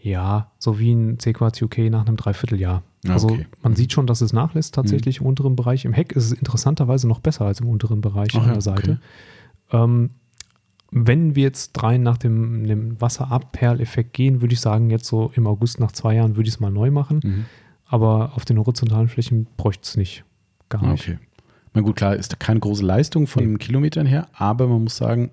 ja, 0.01 0.51
so 0.59 0.79
wie 0.79 0.93
ein 0.93 1.19
C-Quartz 1.19 1.61
UK 1.61 1.79
nach 1.91 2.07
einem 2.07 2.17
Dreivierteljahr. 2.17 2.83
Ah, 3.07 3.13
Also 3.13 3.29
okay. 3.31 3.47
man 3.63 3.75
sieht 3.77 3.93
schon, 3.93 4.07
dass 4.07 4.21
es 4.21 4.33
nachlässt 4.33 4.75
tatsächlich 4.75 5.21
im 5.21 5.27
unteren 5.27 5.57
Bereich. 5.57 5.85
Im 5.85 5.93
Heck 5.93 6.13
ist 6.13 6.25
es 6.27 6.33
interessanterweise 6.33 7.09
noch 7.09 7.21
besser 7.21 7.45
als 7.47 7.61
im 7.61 7.69
unteren 7.69 8.01
Bereich 8.01 8.31
Ach 8.35 8.41
an 8.41 8.47
ja, 8.47 8.53
der 8.53 8.63
Seite. 8.63 9.01
Ähm, 9.73 10.11
wenn 10.91 11.35
wir 11.37 11.43
jetzt 11.43 11.83
rein 11.83 12.03
nach 12.03 12.17
dem, 12.17 12.67
dem 12.67 13.01
Wasserabperleffekt 13.01 14.15
gehen, 14.15 14.41
würde 14.41 14.55
ich 14.55 14.61
sagen, 14.61 14.89
jetzt 14.91 15.07
so 15.07 15.31
im 15.35 15.47
August 15.47 15.81
nach 15.81 15.93
zwei 15.93 16.15
Jahren 16.15 16.37
würde 16.37 16.49
ich 16.49 16.55
es 16.55 16.61
mal 16.61 16.71
neu 16.71 16.91
machen. 16.91 17.21
Mhm. 17.23 17.45
Aber 17.87 18.33
auf 18.35 18.45
den 18.45 18.59
horizontalen 18.59 19.09
Flächen 19.09 19.47
bräuchte 19.57 19.83
es 19.85 19.97
nicht. 19.97 20.25
Gar 20.69 20.83
Ah, 20.83 20.93
nicht. 20.93 21.09
Okay. 21.09 21.19
Na 21.75 21.81
gut, 21.83 21.97
klar, 21.97 22.17
ist 22.17 22.39
keine 22.41 22.61
große 22.61 22.85
Leistung 22.85 23.27
von 23.27 23.43
Nee. 23.43 23.49
den 23.51 23.59
Kilometern 23.59 24.07
her, 24.07 24.29
aber 24.33 24.67
man 24.67 24.85
muss 24.85 24.97
sagen, 24.97 25.31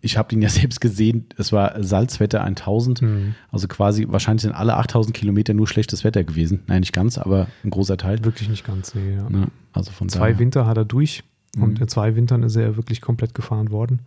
ich 0.00 0.16
habe 0.16 0.28
den 0.28 0.42
ja 0.42 0.48
selbst 0.50 0.80
gesehen, 0.80 1.26
es 1.36 1.52
war 1.52 1.82
Salzwetter 1.82 2.42
1000, 2.42 3.00
Hm. 3.00 3.34
also 3.50 3.68
quasi 3.68 4.06
wahrscheinlich 4.08 4.42
sind 4.42 4.52
alle 4.52 4.76
8000 4.76 5.14
Kilometer 5.16 5.54
nur 5.54 5.66
schlechtes 5.68 6.04
Wetter 6.04 6.24
gewesen. 6.24 6.62
Nein, 6.66 6.80
nicht 6.80 6.92
ganz, 6.92 7.18
aber 7.18 7.46
ein 7.64 7.70
großer 7.70 7.96
Teil. 7.96 8.24
Wirklich 8.24 8.48
nicht 8.48 8.64
ganz. 8.66 8.94
Nee, 8.94 9.14
ja. 9.16 9.28
Ne? 9.28 9.48
Also 9.72 9.90
von 9.92 10.08
Zwei 10.08 10.28
daher. 10.30 10.38
Winter 10.38 10.66
hat 10.66 10.76
er 10.76 10.84
durch 10.84 11.22
und 11.56 11.74
Mhm. 11.76 11.82
in 11.82 11.88
zwei 11.88 12.14
Wintern 12.16 12.42
ist 12.42 12.56
er 12.56 12.76
wirklich 12.76 13.00
komplett 13.00 13.34
gefahren 13.34 13.70
worden. 13.70 14.00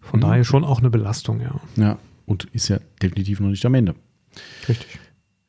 Von 0.00 0.20
Mhm. 0.20 0.24
daher 0.24 0.44
schon 0.44 0.64
auch 0.64 0.78
eine 0.80 0.90
Belastung, 0.90 1.40
ja. 1.40 1.60
Ja, 1.76 1.98
und 2.26 2.44
ist 2.52 2.68
ja 2.68 2.78
definitiv 3.02 3.40
noch 3.40 3.48
nicht 3.48 3.64
am 3.66 3.74
Ende. 3.74 3.94
Richtig. 4.68 4.98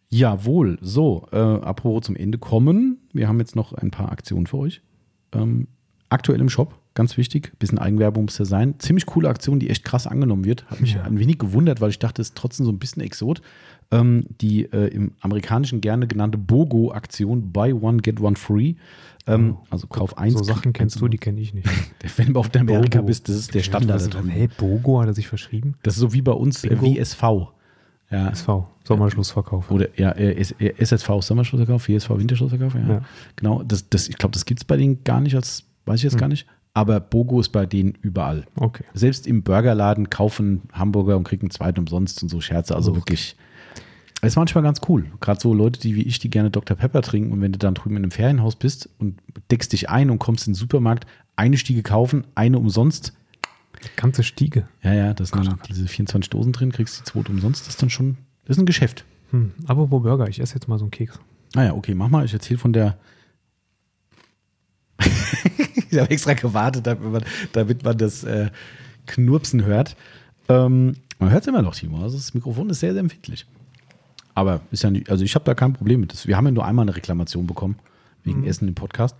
Jawohl, 0.09 0.77
so, 0.81 1.27
äh, 1.31 1.37
apropos 1.37 2.03
zum 2.05 2.15
Ende 2.17 2.37
kommen. 2.37 2.97
Wir 3.13 3.27
haben 3.29 3.39
jetzt 3.39 3.55
noch 3.55 3.71
ein 3.73 3.91
paar 3.91 4.11
Aktionen 4.11 4.45
für 4.45 4.57
euch. 4.57 4.81
Ähm, 5.33 5.67
aktuell 6.11 6.39
im 6.41 6.49
Shop, 6.49 6.75
ganz 6.93 7.17
wichtig. 7.17 7.53
Bisschen 7.57 7.79
Eigenwerbung 7.79 8.25
muss 8.25 8.37
ja 8.37 8.45
sein. 8.45 8.75
Ziemlich 8.79 9.05
coole 9.05 9.29
Aktion, 9.29 9.59
die 9.59 9.69
echt 9.69 9.83
krass 9.83 10.05
angenommen 10.07 10.45
wird. 10.45 10.65
Hat 10.69 10.81
mich 10.81 10.93
Ja. 10.93 11.03
ein 11.03 11.17
wenig 11.19 11.39
gewundert, 11.39 11.81
weil 11.81 11.89
ich 11.89 11.99
dachte, 11.99 12.21
es 12.21 12.29
ist 12.29 12.37
trotzdem 12.37 12.65
so 12.65 12.71
ein 12.71 12.79
bisschen 12.79 13.01
Exot. 13.01 13.41
Ähm, 13.93 14.25
die 14.39 14.71
äh, 14.71 14.87
im 14.87 15.11
Amerikanischen 15.19 15.81
gerne 15.81 16.07
genannte 16.07 16.37
BOGO-Aktion, 16.37 17.51
Buy 17.51 17.73
One, 17.73 17.97
Get 17.97 18.21
One 18.21 18.35
Free. 18.37 18.75
Ähm, 19.27 19.57
also 19.69 19.87
Kauf 19.87 20.17
eins. 20.17 20.35
Oh, 20.35 20.37
so 20.39 20.43
krieg 20.45 20.55
Sachen 20.55 20.73
kennst 20.73 20.99
du, 21.01 21.07
die 21.09 21.17
kenne 21.17 21.41
ich 21.41 21.53
nicht. 21.53 21.67
Wenn 22.17 22.33
du 22.33 22.39
auf 22.39 22.49
der 22.49 22.61
Amerika 22.61 22.99
Bogo. 22.99 23.07
bist, 23.07 23.27
das 23.27 23.35
ist 23.35 23.53
der 23.53 23.63
Standard. 23.63 24.13
drüben. 24.13 24.29
Hey, 24.29 24.47
Bogo 24.47 25.01
hat 25.01 25.07
er 25.07 25.13
sich 25.13 25.27
verschrieben? 25.27 25.75
Das 25.83 25.95
ist 25.95 25.99
so 25.99 26.13
wie 26.13 26.21
bei 26.21 26.31
uns 26.31 26.63
äh. 26.63 26.79
WSV. 26.81 27.21
Ja, 28.09 28.27
SV, 28.29 28.67
Sommerschlussverkauf. 28.85 29.71
oder 29.71 29.87
ja, 29.97 30.11
äh, 30.11 30.33
S- 30.35 30.51
äh, 30.59 30.73
SSV 30.77 31.21
Sommerschlussverkauf, 31.21 31.87
WSV 31.87 32.09
Winterschlussverkauf. 32.17 32.75
Ja. 32.75 32.81
Ja. 32.87 33.01
Genau, 33.37 33.63
das, 33.63 33.87
das, 33.89 34.09
ich 34.09 34.17
glaube, 34.17 34.33
das 34.33 34.43
gibt 34.45 34.59
es 34.59 34.65
bei 34.65 34.75
denen 34.75 35.01
gar 35.05 35.21
nicht, 35.21 35.35
als 35.35 35.63
weiß 35.85 35.99
ich 35.99 36.03
jetzt 36.03 36.17
gar 36.17 36.27
nicht. 36.27 36.47
Aber 36.73 36.99
Bogo 37.01 37.39
ist 37.41 37.49
bei 37.49 37.65
denen 37.65 37.97
überall. 38.01 38.45
Okay. 38.55 38.85
Selbst 38.93 39.27
im 39.27 39.43
Burgerladen 39.43 40.09
kaufen 40.09 40.61
Hamburger 40.71 41.17
und 41.17 41.25
kriegen 41.25 41.43
einen 41.43 41.51
zweiten 41.51 41.79
umsonst 41.81 42.23
und 42.23 42.29
so 42.29 42.39
Scherze. 42.39 42.75
Also 42.75 42.91
Okay. 42.91 42.99
wirklich. 43.01 43.35
Das 44.21 44.33
ist 44.33 44.35
manchmal 44.37 44.63
ganz 44.63 44.79
cool. 44.87 45.07
Gerade 45.19 45.41
so 45.41 45.53
Leute, 45.53 45.79
die 45.79 45.95
wie 45.95 46.03
ich, 46.03 46.19
die 46.19 46.29
gerne 46.29 46.51
Dr. 46.51 46.77
Pepper 46.77 47.01
trinken 47.01 47.31
und 47.31 47.41
wenn 47.41 47.51
du 47.51 47.57
dann 47.59 47.73
drüben 47.73 47.97
in 47.97 48.03
einem 48.03 48.11
Ferienhaus 48.11 48.55
bist 48.55 48.87
und 48.99 49.19
deckst 49.49 49.73
dich 49.73 49.89
ein 49.89 50.11
und 50.11 50.19
kommst 50.19 50.45
in 50.47 50.53
den 50.53 50.57
Supermarkt, 50.59 51.07
eine 51.35 51.57
Stiege 51.57 51.81
kaufen, 51.81 52.25
eine 52.35 52.59
umsonst. 52.59 53.13
Ganze 53.95 54.21
Stiege. 54.23 54.67
Ja, 54.83 54.93
ja, 54.93 55.13
da 55.15 55.25
sind 55.25 55.57
diese 55.67 55.87
24 55.87 56.29
Dosen 56.29 56.53
drin, 56.53 56.71
kriegst 56.71 56.99
die 56.99 57.03
zweite 57.03 57.31
umsonst. 57.31 57.61
Das 57.65 57.69
ist 57.73 57.81
dann 57.81 57.89
schon, 57.89 58.17
das 58.45 58.57
ist 58.57 58.61
ein 58.61 58.67
Geschäft. 58.67 59.05
Hm. 59.31 59.51
Apropos 59.65 60.03
Burger, 60.03 60.27
ich 60.29 60.39
esse 60.39 60.53
jetzt 60.53 60.67
mal 60.67 60.77
so 60.77 60.85
einen 60.85 60.91
Keks. 60.91 61.19
Ah 61.55 61.63
ja, 61.63 61.73
okay, 61.73 61.95
mach 61.95 62.09
mal. 62.09 62.23
Ich 62.23 62.33
erzähle 62.33 62.59
von 62.59 62.73
der. 62.73 62.97
Ich 65.91 65.99
habe 65.99 66.09
extra 66.09 66.33
gewartet, 66.33 66.87
damit 66.87 67.11
man, 67.11 67.23
damit 67.53 67.83
man 67.83 67.97
das 67.97 68.23
äh, 68.23 68.49
Knurpsen 69.07 69.65
hört. 69.65 69.95
Ähm, 70.49 70.95
man 71.19 71.31
hört 71.31 71.41
es 71.43 71.47
immer 71.47 71.61
noch, 71.61 71.75
Timo. 71.75 72.01
Also 72.01 72.17
das 72.17 72.33
Mikrofon 72.33 72.69
ist 72.69 72.79
sehr, 72.79 72.93
sehr 72.93 73.01
empfindlich. 73.01 73.45
Aber 74.33 74.61
ist 74.71 74.83
ja 74.83 74.89
nicht, 74.89 75.09
also 75.09 75.23
ich 75.23 75.35
habe 75.35 75.45
da 75.45 75.53
kein 75.53 75.73
Problem 75.73 75.99
mit. 75.99 76.13
Das. 76.13 76.27
Wir 76.27 76.37
haben 76.37 76.45
ja 76.45 76.51
nur 76.51 76.65
einmal 76.65 76.83
eine 76.83 76.95
Reklamation 76.95 77.47
bekommen 77.47 77.75
wegen 78.23 78.45
Essen 78.45 78.67
im 78.67 78.75
Podcast. 78.75 79.15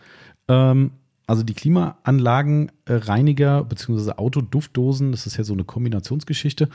Ähm, 0.48 0.92
also 1.28 1.44
die 1.44 1.54
Klimaanlagenreiniger 1.54 3.64
bzw. 3.64 4.12
Autoduftdosen, 4.14 5.12
das 5.12 5.28
ist 5.28 5.38
ja 5.38 5.44
so 5.44 5.54
eine 5.54 5.64
Kombinationsgeschichte, 5.64 6.70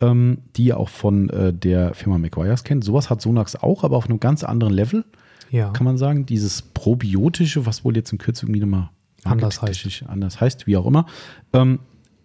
ähm, 0.00 0.38
die 0.56 0.64
ihr 0.66 0.76
auch 0.78 0.88
von 0.88 1.28
äh, 1.30 1.52
der 1.52 1.94
Firma 1.94 2.18
McGuire's 2.18 2.64
kennt. 2.64 2.84
Sowas 2.84 3.10
hat 3.10 3.20
Sonax 3.20 3.56
auch, 3.56 3.84
aber 3.84 3.96
auf 3.96 4.06
einem 4.06 4.20
ganz 4.20 4.44
anderen 4.44 4.72
Level 4.72 5.04
Ja. 5.50 5.70
kann 5.70 5.84
man 5.84 5.98
sagen. 5.98 6.26
Dieses 6.26 6.62
probiotische, 6.62 7.66
was 7.66 7.84
wohl 7.84 7.96
jetzt 7.96 8.12
in 8.12 8.18
Kürze 8.18 8.46
irgendwie 8.46 8.60
nochmal 8.60 8.90
Anders 9.30 9.60
marketingtechnisch 9.60 10.08
anders 10.08 10.40
heißt, 10.40 10.66
wie 10.66 10.76
auch 10.76 10.86
immer. 10.86 11.06
Ähm, 11.52 11.80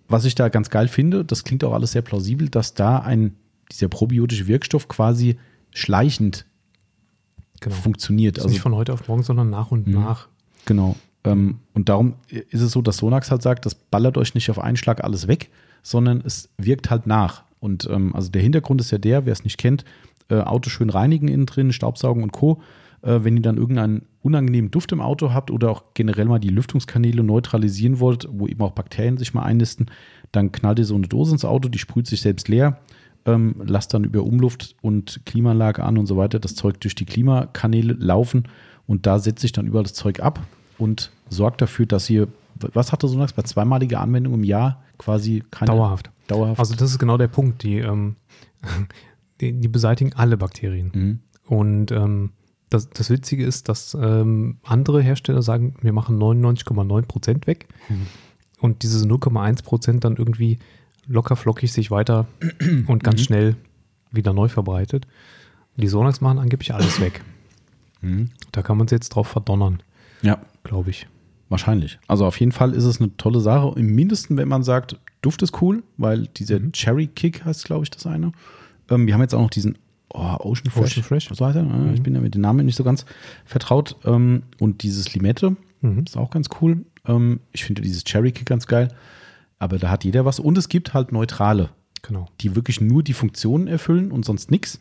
was 0.08 0.26
ich 0.26 0.36
da 0.36 0.50
ganz 0.50 0.70
geil 0.70 0.88
finde, 0.88 1.26
das 1.26 1.44
klingt 1.44 1.64
auch 1.64 1.74
alles 1.74 1.94
sehr 1.94 2.02
plausibel, 2.02 2.50
dass 2.50 2.74
da 2.74 3.00
ein, 3.00 3.36
dieser 3.72 3.88
probiotische 3.88 4.48
Wirkstoff 4.48 4.88
quasi 4.88 5.38
schleichend 5.72 6.46
genau. 7.60 7.76
funktioniert. 7.76 8.38
Also 8.38 8.50
nicht 8.50 8.62
von 8.62 8.76
heute 8.76 8.94
auf 8.94 9.08
morgen, 9.08 9.24
sondern 9.24 9.50
nach 9.50 9.72
und 9.72 9.88
nach. 9.88 10.28
Genau. 10.66 10.96
Ähm, 11.24 11.60
und 11.74 11.90
darum 11.90 12.16
ist 12.28 12.62
es 12.62 12.72
so, 12.72 12.82
dass 12.82 12.98
Sonax 12.98 13.32
halt 13.32 13.42
sagt, 13.42 13.66
das 13.66 13.76
ballert 13.76 14.18
euch 14.18 14.36
nicht 14.36 14.50
auf 14.50 14.60
einen 14.60 14.78
Schlag 14.78 15.04
alles 15.04 15.28
weg, 15.28 15.50
sondern 15.82 16.22
es 16.26 16.50
wirkt 16.58 16.90
halt 16.90 17.08
nach. 17.08 17.44
Und 17.60 17.88
ähm, 17.90 18.14
also 18.16 18.30
der 18.30 18.42
Hintergrund 18.42 18.82
ist 18.82 18.92
ja 18.92 18.98
der, 18.98 19.26
wer 19.26 19.34
es 19.34 19.44
nicht 19.44 19.58
kennt, 19.58 19.86
äh, 20.30 20.42
Auto 20.42 20.70
schön 20.70 20.90
reinigen 20.90 21.28
innen 21.28 21.46
drin, 21.46 21.72
Staubsaugen 21.72 22.24
und 22.24 22.32
Co. 22.32 22.62
Äh, 23.04 23.24
wenn 23.24 23.36
ihr 23.36 23.44
dann 23.44 23.58
irgendeinen 23.58 24.04
unangenehmen 24.22 24.72
Duft 24.72 24.92
im 24.94 25.02
Auto 25.02 25.34
habt 25.34 25.52
oder 25.52 25.70
auch 25.70 25.84
generell 25.94 26.26
mal 26.26 26.40
die 26.40 26.50
Lüftungskanäle 26.50 27.24
neutralisieren 27.24 28.00
wollt, 28.00 28.28
wo 28.32 28.48
eben 28.48 28.62
auch 28.62 28.72
Bakterien 28.72 29.18
sich 29.18 29.34
mal 29.34 29.44
einnisten, 29.44 29.88
dann 30.32 30.52
knallt 30.52 30.80
ihr 30.80 30.86
so 30.86 30.96
eine 30.96 31.08
Dose 31.08 31.34
ins 31.34 31.46
Auto, 31.46 31.70
die 31.70 31.78
sprüht 31.78 32.08
sich 32.08 32.22
selbst 32.22 32.48
leer, 32.48 32.80
ähm, 33.26 33.56
lasst 33.66 33.94
dann 33.94 34.06
über 34.06 34.24
Umluft 34.24 34.76
und 34.82 35.22
Klimaanlage 35.26 35.84
an 35.84 35.98
und 35.98 36.06
so 36.06 36.18
weiter 36.18 36.40
das 36.40 36.56
Zeug 36.56 36.80
durch 36.80 36.96
die 36.96 37.06
Klimakanäle 37.06 37.94
laufen 37.94 38.46
und 38.88 39.06
da 39.06 39.20
setzt 39.20 39.42
sich 39.42 39.52
dann 39.52 39.68
überall 39.68 39.84
das 39.84 39.94
Zeug 39.94 40.22
ab 40.22 40.40
und 40.78 41.12
sorgt 41.30 41.62
dafür, 41.62 41.86
dass 41.86 42.10
ihr, 42.10 42.30
was 42.56 42.92
hat 42.94 43.04
er 43.04 43.10
so 43.10 43.18
bei 43.18 43.44
zweimaliger 43.44 44.00
Anwendung 44.00 44.34
im 44.34 44.44
Jahr 44.44 44.82
quasi 44.98 45.44
keine 45.52 45.72
Dauerhaft. 45.72 46.10
dauerhaft 46.28 46.60
Also 46.60 46.76
das 46.76 46.92
ist 46.92 47.00
genau 47.00 47.18
der 47.18 47.28
Punkt. 47.28 47.64
Die, 47.64 47.78
ähm, 47.78 48.16
die, 49.42 49.54
die 49.54 49.68
beseitigen 49.68 50.14
alle 50.14 50.38
Bakterien. 50.38 50.92
Mhm. 50.94 51.20
Und 51.46 51.92
ähm, 51.92 52.32
das, 52.74 52.90
das 52.90 53.10
Witzige 53.10 53.46
ist, 53.46 53.70
dass 53.70 53.96
ähm, 54.00 54.58
andere 54.64 55.02
Hersteller 55.02 55.42
sagen, 55.42 55.76
wir 55.82 55.94
machen 55.94 56.18
99,9 56.20 57.02
Prozent 57.04 57.48
weg. 57.48 57.68
Mhm. 57.90 58.08
Und 58.60 58.84
diese 58.84 59.06
0,1 59.06 59.64
Prozent 59.64 60.04
dann 60.04 60.16
irgendwie 60.18 60.60
locker 61.08 61.36
flockig 61.36 61.72
sich 61.74 61.92
weiter 61.92 62.28
und 62.88 63.04
ganz 63.04 63.22
Mhm. 63.22 63.26
schnell 63.26 63.56
wieder 64.12 64.34
neu 64.34 64.48
verbreitet. 64.48 65.06
Die 65.76 65.88
Sonax 65.88 66.22
machen 66.22 66.40
angeblich 66.40 66.74
alles 66.74 67.00
weg. 67.02 67.22
Mhm. 68.02 68.30
Da 68.52 68.62
kann 68.62 68.78
man 68.78 68.86
es 68.86 68.92
jetzt 68.92 69.10
drauf 69.10 69.28
verdonnern, 69.28 69.82
ja, 70.22 70.40
glaube 70.64 70.90
ich. 70.92 71.08
wahrscheinlich. 71.50 72.00
Also 72.08 72.26
auf 72.26 72.40
jeden 72.40 72.52
Fall 72.52 72.74
ist 72.74 72.84
es 72.86 73.00
eine 73.02 73.16
tolle 73.18 73.40
Sache. 73.40 73.74
Im 73.78 73.88
Mindesten, 73.88 74.38
wenn 74.38 74.48
man 74.48 74.64
sagt, 74.64 74.98
Duft 75.22 75.42
ist 75.42 75.62
cool, 75.62 75.84
weil 75.98 76.28
dieser 76.28 76.60
Mhm. 76.60 76.72
Cherry 76.74 77.08
Kick 77.08 77.44
heißt, 77.46 77.66
glaube 77.66 77.84
ich, 77.84 77.92
das 77.92 78.06
eine. 78.06 78.32
Ähm, 78.90 79.08
wir 79.08 79.14
haben 79.14 79.22
jetzt 79.22 79.34
auch 79.34 79.42
noch 79.42 79.50
diesen 79.50 79.78
oh, 80.14 80.36
Ocean 80.40 80.70
Fresh. 80.72 80.92
Ocean 80.92 81.04
Fresh. 81.04 81.30
So 81.34 81.46
heißt 81.46 81.58
er. 81.58 81.64
Ja, 81.66 81.94
Ich 81.94 82.02
bin 82.04 82.16
ja 82.16 82.22
mit 82.22 82.36
den 82.36 82.42
Namen 82.42 82.66
nicht 82.66 82.76
so 82.76 82.84
ganz 82.84 83.06
vertraut. 83.46 83.96
Ähm, 84.06 84.44
und 84.60 84.84
dieses 84.84 85.14
Limette 85.14 85.56
Mhm. 85.82 86.04
ist 86.06 86.16
auch 86.18 86.30
ganz 86.30 86.48
cool. 86.62 86.86
Ähm, 87.06 87.42
ich 87.52 87.66
finde 87.66 87.82
dieses 87.82 88.04
Cherry 88.06 88.32
Kick 88.32 88.46
ganz 88.46 88.68
geil. 88.68 88.88
Aber 89.60 89.78
da 89.78 89.90
hat 89.90 90.04
jeder 90.06 90.24
was. 90.26 90.40
Und 90.40 90.58
es 90.58 90.70
gibt 90.70 90.94
halt 90.94 91.12
neutrale, 91.12 91.70
Genau. 92.02 92.28
die 92.42 92.56
wirklich 92.56 92.80
nur 92.82 93.04
die 93.04 93.14
Funktionen 93.14 93.68
erfüllen 93.68 94.12
und 94.12 94.24
sonst 94.26 94.50
nichts. 94.52 94.80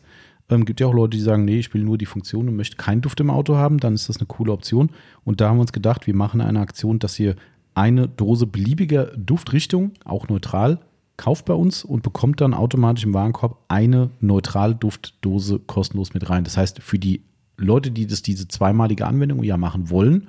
Ähm, 0.49 0.65
gibt 0.65 0.79
ja 0.81 0.87
auch 0.87 0.93
Leute, 0.93 1.15
die 1.17 1.23
sagen, 1.23 1.45
nee, 1.45 1.57
ich 1.59 1.73
will 1.73 1.83
nur 1.83 1.97
die 1.97 2.05
Funktion 2.05 2.49
und 2.49 2.55
möchte 2.57 2.75
keinen 2.75 3.01
Duft 3.01 3.19
im 3.21 3.29
Auto 3.29 3.55
haben, 3.55 3.77
dann 3.79 3.93
ist 3.93 4.09
das 4.09 4.17
eine 4.17 4.25
coole 4.27 4.51
Option. 4.51 4.89
Und 5.23 5.39
da 5.39 5.47
haben 5.49 5.57
wir 5.57 5.61
uns 5.61 5.71
gedacht, 5.71 6.05
wir 6.05 6.15
machen 6.15 6.41
eine 6.41 6.59
Aktion, 6.59 6.99
dass 6.99 7.17
ihr 7.19 7.35
eine 7.75 8.07
Dose 8.09 8.45
beliebiger 8.45 9.05
Duftrichtung, 9.17 9.91
auch 10.05 10.27
neutral, 10.27 10.79
kauft 11.17 11.45
bei 11.45 11.53
uns 11.53 11.83
und 11.83 12.01
bekommt 12.03 12.41
dann 12.41 12.53
automatisch 12.53 13.03
im 13.05 13.13
Warenkorb 13.13 13.57
eine 13.67 14.09
neutral 14.19 14.73
Duftdose 14.75 15.59
kostenlos 15.59 16.13
mit 16.13 16.29
rein. 16.29 16.43
Das 16.43 16.57
heißt, 16.57 16.81
für 16.81 16.97
die 16.99 17.21
Leute, 17.57 17.91
die 17.91 18.07
das 18.07 18.21
diese 18.21 18.47
zweimalige 18.47 19.05
Anwendung 19.05 19.43
ja 19.43 19.57
machen 19.57 19.89
wollen, 19.89 20.27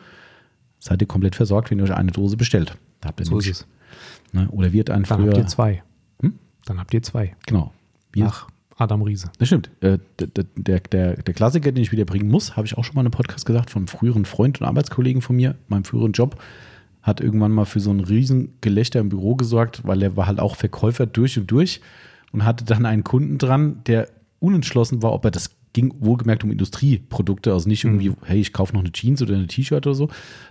seid 0.78 1.00
ihr 1.00 1.08
komplett 1.08 1.34
versorgt, 1.36 1.70
wenn 1.70 1.78
ihr 1.78 1.84
euch 1.84 1.94
eine 1.94 2.12
Dose 2.12 2.36
bestellt. 2.36 2.76
Da 3.00 3.08
habt 3.08 3.20
ihr 3.20 3.26
So 3.26 3.38
es. 3.38 3.66
ne, 4.32 4.48
oder 4.50 4.72
wird 4.72 4.90
ein 4.90 5.04
Dann 5.04 5.18
früher. 5.20 5.28
habt 5.28 5.38
ihr 5.38 5.46
zwei. 5.46 5.82
Hm? 6.20 6.34
Dann 6.66 6.78
habt 6.78 6.92
ihr 6.92 7.02
zwei. 7.02 7.34
Genau. 7.46 7.72
Wir, 8.12 8.24
Nach 8.24 8.48
Adam 8.76 9.02
Riese. 9.02 9.30
das 9.38 9.48
stimmt. 9.48 9.70
Äh, 9.80 9.98
der, 10.18 10.44
der, 10.56 10.80
der, 10.80 11.16
der 11.22 11.34
Klassiker, 11.34 11.72
den 11.72 11.82
ich 11.82 11.92
wieder 11.92 12.04
bringen 12.04 12.28
muss, 12.28 12.56
habe 12.56 12.66
ich 12.66 12.76
auch 12.76 12.84
schon 12.84 12.94
mal 12.94 13.00
in 13.00 13.06
einem 13.06 13.12
Podcast 13.12 13.46
gesagt, 13.46 13.70
von 13.70 13.80
einem 13.80 13.88
früheren 13.88 14.24
Freund 14.26 14.60
und 14.60 14.66
Arbeitskollegen 14.66 15.22
von 15.22 15.36
mir, 15.36 15.54
meinem 15.68 15.84
früheren 15.84 16.12
Job, 16.12 16.40
hat 17.04 17.20
irgendwann 17.20 17.52
mal 17.52 17.66
für 17.66 17.80
so 17.80 17.90
ein 17.90 18.00
Riesengelächter 18.00 18.98
im 18.98 19.10
Büro 19.10 19.36
gesorgt, 19.36 19.86
weil 19.86 20.02
er 20.02 20.16
war 20.16 20.26
halt 20.26 20.40
auch 20.40 20.56
Verkäufer 20.56 21.06
durch 21.06 21.38
und 21.38 21.50
durch 21.50 21.80
und 22.32 22.44
hatte 22.44 22.64
dann 22.64 22.86
einen 22.86 23.04
Kunden 23.04 23.38
dran, 23.38 23.82
der 23.86 24.08
unentschlossen 24.40 25.02
war, 25.02 25.12
ob 25.12 25.24
er 25.24 25.30
das 25.30 25.50
ging 25.74 25.94
wohlgemerkt 25.98 26.44
um 26.44 26.50
Industrieprodukte, 26.50 27.52
also 27.52 27.68
nicht 27.68 27.84
irgendwie, 27.84 28.12
hey, 28.24 28.40
ich 28.40 28.52
kaufe 28.52 28.72
noch 28.72 28.80
eine 28.80 28.92
Jeans 28.92 29.20
oder 29.20 29.34
eine 29.34 29.46
T-Shirt 29.46 29.86
oder 29.86 29.94
so. 29.94 30.08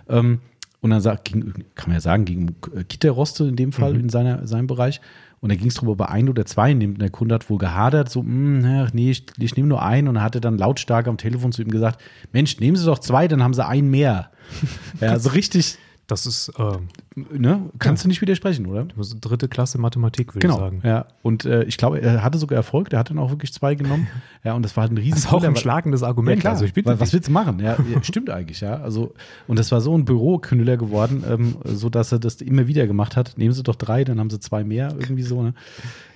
Ähm, 0.08 0.38
und 0.80 0.90
dann 0.90 1.00
sagt, 1.00 1.24
ging, 1.24 1.52
kann 1.74 1.88
man 1.88 1.96
ja 1.96 2.00
sagen, 2.00 2.24
ging 2.24 2.48
um 2.48 2.78
äh, 2.78 2.84
Gitterroste 2.84 3.44
in 3.44 3.56
dem 3.56 3.72
Fall 3.72 3.96
in 3.96 4.10
seiner, 4.10 4.46
seinem 4.46 4.66
Bereich. 4.66 5.00
Und 5.40 5.50
da 5.50 5.56
ging 5.56 5.68
es 5.68 5.74
darum, 5.74 5.88
ob 5.88 6.00
er 6.00 6.10
ein 6.10 6.28
oder 6.28 6.44
zwei 6.46 6.74
nimmt. 6.74 6.96
Und 6.96 7.02
der 7.02 7.10
Kunde 7.10 7.34
hat 7.34 7.48
wohl 7.48 7.58
gehadert, 7.58 8.10
so, 8.10 8.20
"Hm, 8.20 8.62
ja, 8.64 8.88
nee, 8.92 9.10
ich, 9.10 9.24
ich 9.38 9.56
nehme 9.56 9.68
nur 9.68 9.82
einen. 9.82 10.08
Und 10.08 10.16
er 10.16 10.22
hatte 10.22 10.42
dann 10.42 10.58
lautstark 10.58 11.08
am 11.08 11.16
Telefon 11.16 11.52
zu 11.52 11.62
ihm 11.62 11.70
gesagt, 11.70 12.02
Mensch, 12.32 12.60
nehmen 12.60 12.76
Sie 12.76 12.84
doch 12.84 12.98
zwei, 12.98 13.28
dann 13.28 13.42
haben 13.42 13.54
Sie 13.54 13.64
einen 13.64 13.90
mehr. 13.90 14.30
ja, 15.00 15.08
also 15.08 15.30
richtig, 15.30 15.78
Das 16.06 16.26
ist 16.26 16.52
ähm, 16.58 16.88
ne, 17.14 17.70
kannst 17.78 18.04
du 18.04 18.08
nicht 18.08 18.20
widersprechen, 18.20 18.66
oder? 18.66 18.84
dritte 19.20 19.48
Klasse 19.48 19.78
Mathematik, 19.78 20.34
würde 20.34 20.46
Genau, 20.46 20.56
ich 20.56 20.60
sagen. 20.60 20.80
ja. 20.84 21.06
Und 21.22 21.46
äh, 21.46 21.64
ich 21.64 21.78
glaube, 21.78 22.00
er 22.00 22.22
hatte 22.22 22.36
sogar 22.36 22.56
Erfolg. 22.56 22.90
Der 22.90 22.98
hat 22.98 23.08
dann 23.08 23.18
auch 23.18 23.30
wirklich 23.30 23.52
zwei 23.52 23.74
genommen. 23.74 24.06
Ja, 24.44 24.52
und 24.52 24.62
das 24.62 24.76
war 24.76 24.82
halt 24.82 24.92
ein 24.92 24.98
riesen 24.98 25.12
Das 25.12 25.20
ist 25.24 25.32
auch 25.32 25.42
ein 25.42 25.56
schlagendes 25.56 26.02
Argument. 26.02 26.36
Ja, 26.36 26.40
klar. 26.42 26.52
Also 26.52 26.66
ich 26.66 26.74
bitte 26.74 26.90
Weil, 26.90 27.00
was 27.00 27.14
willst 27.14 27.28
du 27.28 27.32
machen? 27.32 27.60
Ja, 27.60 27.78
ja, 27.90 28.02
stimmt 28.02 28.28
eigentlich, 28.28 28.60
ja. 28.60 28.76
Also, 28.76 29.14
und 29.46 29.58
das 29.58 29.72
war 29.72 29.80
so 29.80 29.96
ein 29.96 30.04
Büroknüller 30.04 30.76
geworden, 30.76 31.24
ähm, 31.26 31.56
so 31.64 31.88
dass 31.88 32.12
er 32.12 32.18
das 32.18 32.42
immer 32.42 32.66
wieder 32.66 32.86
gemacht 32.86 33.16
hat. 33.16 33.38
Nehmen 33.38 33.54
Sie 33.54 33.62
doch 33.62 33.76
drei, 33.76 34.04
dann 34.04 34.20
haben 34.20 34.28
Sie 34.28 34.38
zwei 34.40 34.62
mehr, 34.62 34.94
irgendwie 35.00 35.22
so, 35.22 35.42
ne? 35.42 35.54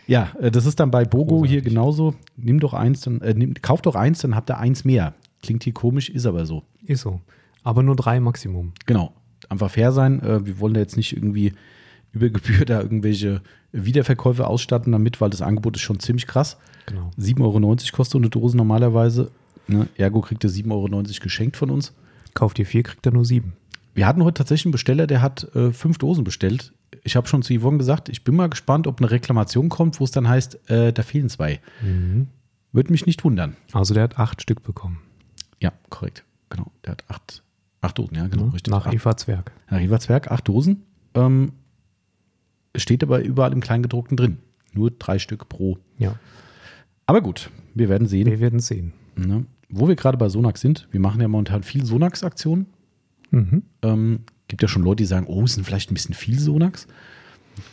Ja, 0.06 0.28
äh, 0.40 0.50
das 0.50 0.66
ist 0.66 0.78
dann 0.78 0.90
bei 0.90 1.06
Bogo 1.06 1.46
hier 1.46 1.62
genauso. 1.62 2.14
Nimm 2.36 2.60
doch 2.60 2.74
eins, 2.74 3.00
dann, 3.00 3.22
äh, 3.22 3.32
nimm, 3.32 3.54
kauf 3.62 3.80
doch 3.80 3.94
eins, 3.94 4.18
dann 4.18 4.34
habt 4.34 4.50
ihr 4.50 4.58
eins 4.58 4.84
mehr. 4.84 5.14
Klingt 5.42 5.64
hier 5.64 5.72
komisch, 5.72 6.10
ist 6.10 6.26
aber 6.26 6.44
so. 6.44 6.64
Ist 6.84 7.00
so. 7.00 7.22
Aber 7.62 7.82
nur 7.82 7.96
drei 7.96 8.20
Maximum. 8.20 8.72
Genau. 8.84 9.14
Einfach 9.48 9.70
fair 9.70 9.92
sein. 9.92 10.22
Äh, 10.22 10.46
wir 10.46 10.60
wollen 10.60 10.74
da 10.74 10.80
jetzt 10.80 10.96
nicht 10.96 11.16
irgendwie 11.16 11.52
über 12.12 12.28
Gebühr 12.30 12.64
da 12.64 12.80
irgendwelche 12.80 13.42
Wiederverkäufe 13.72 14.46
ausstatten 14.46 14.92
damit, 14.92 15.20
weil 15.20 15.30
das 15.30 15.42
Angebot 15.42 15.76
ist 15.76 15.82
schon 15.82 16.00
ziemlich 16.00 16.26
krass. 16.26 16.56
Genau. 16.86 17.10
7,90 17.18 17.42
Euro 17.42 17.76
kostet 17.92 18.20
eine 18.20 18.30
Dose 18.30 18.56
normalerweise. 18.56 19.30
Ne? 19.66 19.88
Ergo 19.96 20.20
kriegt 20.22 20.44
ihr 20.44 20.50
7,90 20.50 20.70
Euro 20.72 21.02
geschenkt 21.22 21.56
von 21.56 21.70
uns. 21.70 21.92
Kauft 22.34 22.58
ihr 22.58 22.66
vier, 22.66 22.82
kriegt 22.82 23.04
er 23.04 23.12
nur 23.12 23.24
sieben. 23.24 23.52
Wir 23.94 24.06
hatten 24.06 24.22
heute 24.22 24.38
tatsächlich 24.38 24.66
einen 24.66 24.72
Besteller, 24.72 25.06
der 25.06 25.22
hat 25.22 25.54
äh, 25.54 25.72
fünf 25.72 25.98
Dosen 25.98 26.24
bestellt. 26.24 26.72
Ich 27.02 27.16
habe 27.16 27.26
schon 27.26 27.42
zu 27.42 27.58
Yvonne 27.58 27.78
gesagt, 27.78 28.08
ich 28.08 28.24
bin 28.24 28.36
mal 28.36 28.48
gespannt, 28.48 28.86
ob 28.86 29.00
eine 29.00 29.10
Reklamation 29.10 29.68
kommt, 29.68 29.98
wo 30.00 30.04
es 30.04 30.10
dann 30.10 30.28
heißt, 30.28 30.70
äh, 30.70 30.92
da 30.92 31.02
fehlen 31.02 31.28
zwei. 31.28 31.60
Mhm. 31.82 32.28
Würde 32.72 32.92
mich 32.92 33.06
nicht 33.06 33.24
wundern. 33.24 33.56
Also 33.72 33.94
der 33.94 34.04
hat 34.04 34.18
acht 34.18 34.42
Stück 34.42 34.62
bekommen. 34.62 35.00
Ja, 35.60 35.72
korrekt. 35.90 36.24
Genau. 36.48 36.70
Der 36.84 36.92
hat 36.92 37.04
acht, 37.08 37.42
acht 37.80 37.98
Dosen, 37.98 38.16
ja, 38.16 38.26
genau, 38.26 38.46
ne? 38.46 38.52
richtig. 38.54 38.70
Nach 38.72 38.86
acht, 38.86 38.94
Eva 38.94 39.16
Zwerg. 39.16 39.52
nach 39.70 39.80
Eva 39.80 39.98
Zwerg, 40.00 40.30
acht 40.30 40.46
Dosen. 40.48 40.82
Ähm, 41.14 41.52
es 42.72 42.82
steht 42.82 43.02
aber 43.02 43.20
überall 43.22 43.52
im 43.52 43.60
Kleingedruckten 43.60 44.16
drin. 44.16 44.38
Nur 44.72 44.90
drei 44.90 45.18
Stück 45.18 45.48
pro. 45.48 45.78
Ja, 45.98 46.14
Aber 47.06 47.20
gut, 47.22 47.50
wir 47.74 47.88
werden 47.88 48.06
sehen. 48.06 48.26
wir 48.26 48.40
werden 48.40 48.60
sehen. 48.60 48.92
Ne? 49.16 49.46
Wo 49.70 49.88
wir 49.88 49.96
gerade 49.96 50.18
bei 50.18 50.28
Sonax 50.28 50.60
sind, 50.60 50.86
wir 50.90 51.00
machen 51.00 51.20
ja 51.20 51.28
momentan 51.28 51.62
viel 51.62 51.84
Sonax-Aktionen. 51.84 52.66
Mhm. 53.30 53.62
Ähm, 53.82 54.20
gibt 54.48 54.62
ja 54.62 54.68
schon 54.68 54.82
Leute, 54.82 54.96
die 55.02 55.06
sagen, 55.06 55.26
oh, 55.28 55.42
es 55.44 55.54
sind 55.54 55.64
vielleicht 55.64 55.90
ein 55.90 55.94
bisschen 55.94 56.14
viel 56.14 56.38
Sonax. 56.38 56.86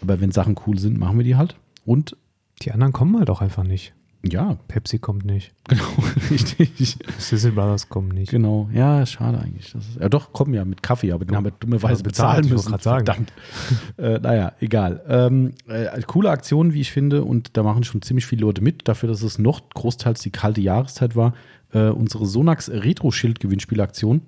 Aber 0.02 0.19
wenn 0.22 0.32
Sachen 0.32 0.56
cool 0.65 0.77
sind, 0.80 0.98
machen 0.98 1.18
wir 1.18 1.23
die 1.23 1.36
halt. 1.36 1.56
Und 1.86 2.18
Die 2.61 2.72
anderen 2.72 2.94
kommen 2.94 3.18
halt 3.18 3.30
auch 3.30 3.41
einfach 3.41 3.64
nicht. 3.64 3.94
Ja, 4.31 4.57
Pepsi 4.68 4.99
kommt 4.99 5.26
nicht. 5.26 5.53
genau, 5.68 5.84
richtig. 6.31 6.97
Sizzle 7.18 7.52
Brothers 7.52 7.89
kommen 7.89 8.10
nicht. 8.10 8.31
Genau, 8.31 8.69
ja, 8.73 9.06
schade 9.06 9.39
eigentlich. 9.39 9.72
Das 9.72 9.88
ist, 9.88 9.99
ja, 9.99 10.10
doch, 10.10 10.34
kommen 10.34 10.53
ja 10.53 10.65
mit 10.65 10.84
Kaffee, 10.84 11.11
aber 11.11 11.26
den 11.26 11.35
haben 11.35 11.45
wir 11.45 11.52
dummerweise 11.52 12.03
bezahlen 12.03 12.45
ich 12.45 12.52
müssen. 12.52 12.77
sagen. 12.80 13.06
Verdammt. 13.06 13.34
äh, 13.97 14.19
naja, 14.19 14.53
egal. 14.60 15.03
Ähm, 15.07 15.53
äh, 15.68 16.02
coole 16.07 16.30
Aktion, 16.30 16.73
wie 16.73 16.81
ich 16.81 16.91
finde, 16.91 17.23
und 17.23 17.56
da 17.57 17.64
machen 17.64 17.84
schon 17.84 18.02
ziemlich 18.02 18.26
viele 18.26 18.41
Leute 18.41 18.61
mit, 18.61 18.88
dafür, 18.88 19.10
dass 19.10 19.22
es 19.22 19.38
noch 19.38 19.69
großteils 19.69 20.22
die 20.22 20.31
kalte 20.31 20.61
Jahreszeit 20.61 21.15
war. 21.15 21.34
Äh, 21.72 21.89
unsere 21.89 22.26
Sonax 22.26 22.69
Retro-Schild-Gewinnspielaktion. 22.69 24.22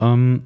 Ähm, 0.00 0.42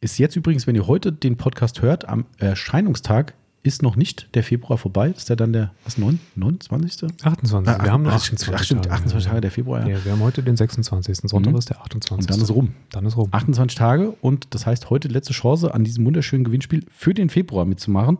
ist 0.00 0.18
jetzt 0.18 0.36
übrigens, 0.36 0.66
wenn 0.66 0.74
ihr 0.74 0.86
heute 0.86 1.12
den 1.12 1.36
Podcast 1.36 1.80
hört, 1.80 2.08
am 2.08 2.26
Erscheinungstag 2.38 3.34
ist 3.64 3.82
noch 3.82 3.96
nicht 3.96 4.28
der 4.34 4.44
Februar 4.44 4.78
vorbei. 4.78 5.08
Ist 5.16 5.30
ja 5.30 5.36
dann 5.36 5.52
der, 5.54 5.72
was, 5.84 5.96
9, 5.98 6.20
29. 6.36 7.10
28. 7.24 7.82
wir 7.82 7.90
haben 7.92 8.02
nur 8.02 8.12
ach, 8.12 8.16
28 8.16 8.54
ach, 8.54 8.62
stimmt, 8.62 8.84
Tage. 8.84 8.94
28 8.94 9.28
Tage 9.28 9.40
der 9.40 9.50
Februar, 9.50 9.80
ja. 9.80 9.96
Ja, 9.96 10.04
wir 10.04 10.12
haben 10.12 10.20
heute 10.20 10.42
den 10.42 10.56
26. 10.56 11.16
Sonntag 11.30 11.52
Mhm. 11.52 11.58
ist 11.58 11.70
der 11.70 11.80
28. 11.80 12.18
Und 12.18 12.30
dann 12.30 12.40
ist 12.42 12.50
rum. 12.50 12.74
Dann 12.92 13.06
ist 13.06 13.16
rum. 13.16 13.28
28 13.32 13.76
Tage 13.76 14.10
und 14.20 14.54
das 14.54 14.66
heißt 14.66 14.90
heute 14.90 15.08
letzte 15.08 15.32
Chance 15.32 15.72
an 15.72 15.82
diesem 15.82 16.04
wunderschönen 16.04 16.44
Gewinnspiel 16.44 16.84
für 16.90 17.14
den 17.14 17.30
Februar 17.30 17.64
mitzumachen. 17.64 18.18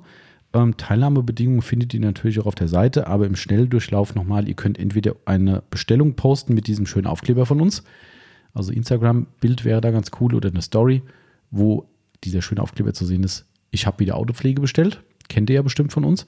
Ähm, 0.55 0.79
Teilnahmebedingungen 0.79 1.61
findet 1.63 1.93
ihr 1.93 2.01
natürlich 2.01 2.41
auch 2.41 2.47
auf 2.47 2.55
der 2.55 2.69
Seite, 2.69 3.07
aber 3.07 3.27
im 3.27 3.37
Schnelldurchlauf 3.37 4.15
nochmal, 4.15 4.49
ihr 4.49 4.55
könnt 4.55 4.79
entweder 4.79 5.15
eine 5.27 5.63
Bestellung 5.69 6.15
posten 6.15 6.55
mit 6.55 6.69
diesem 6.69 6.87
schönen 6.87 7.07
Aufkleber 7.07 7.45
von 7.45 7.61
uns, 7.61 7.83
also 8.55 8.73
Instagram-Bild 8.73 9.65
wäre 9.67 9.83
da 9.83 9.91
ganz 9.91 10.11
cool 10.21 10.35
oder 10.35 10.49
eine 10.49 10.63
Story, 10.63 11.03
wo 11.51 11.87
dieser 12.23 12.41
schöne 12.41 12.63
Aufkleber 12.63 12.95
zu 12.95 13.05
sehen 13.05 13.25
ist, 13.25 13.45
ich 13.73 13.87
habe 13.87 13.99
wieder 13.99 14.15
Autopflege 14.17 14.61
bestellt, 14.63 15.03
kennt 15.29 15.51
ihr 15.51 15.57
ja 15.57 15.63
bestimmt 15.63 15.93
von 15.93 16.05
uns. 16.05 16.27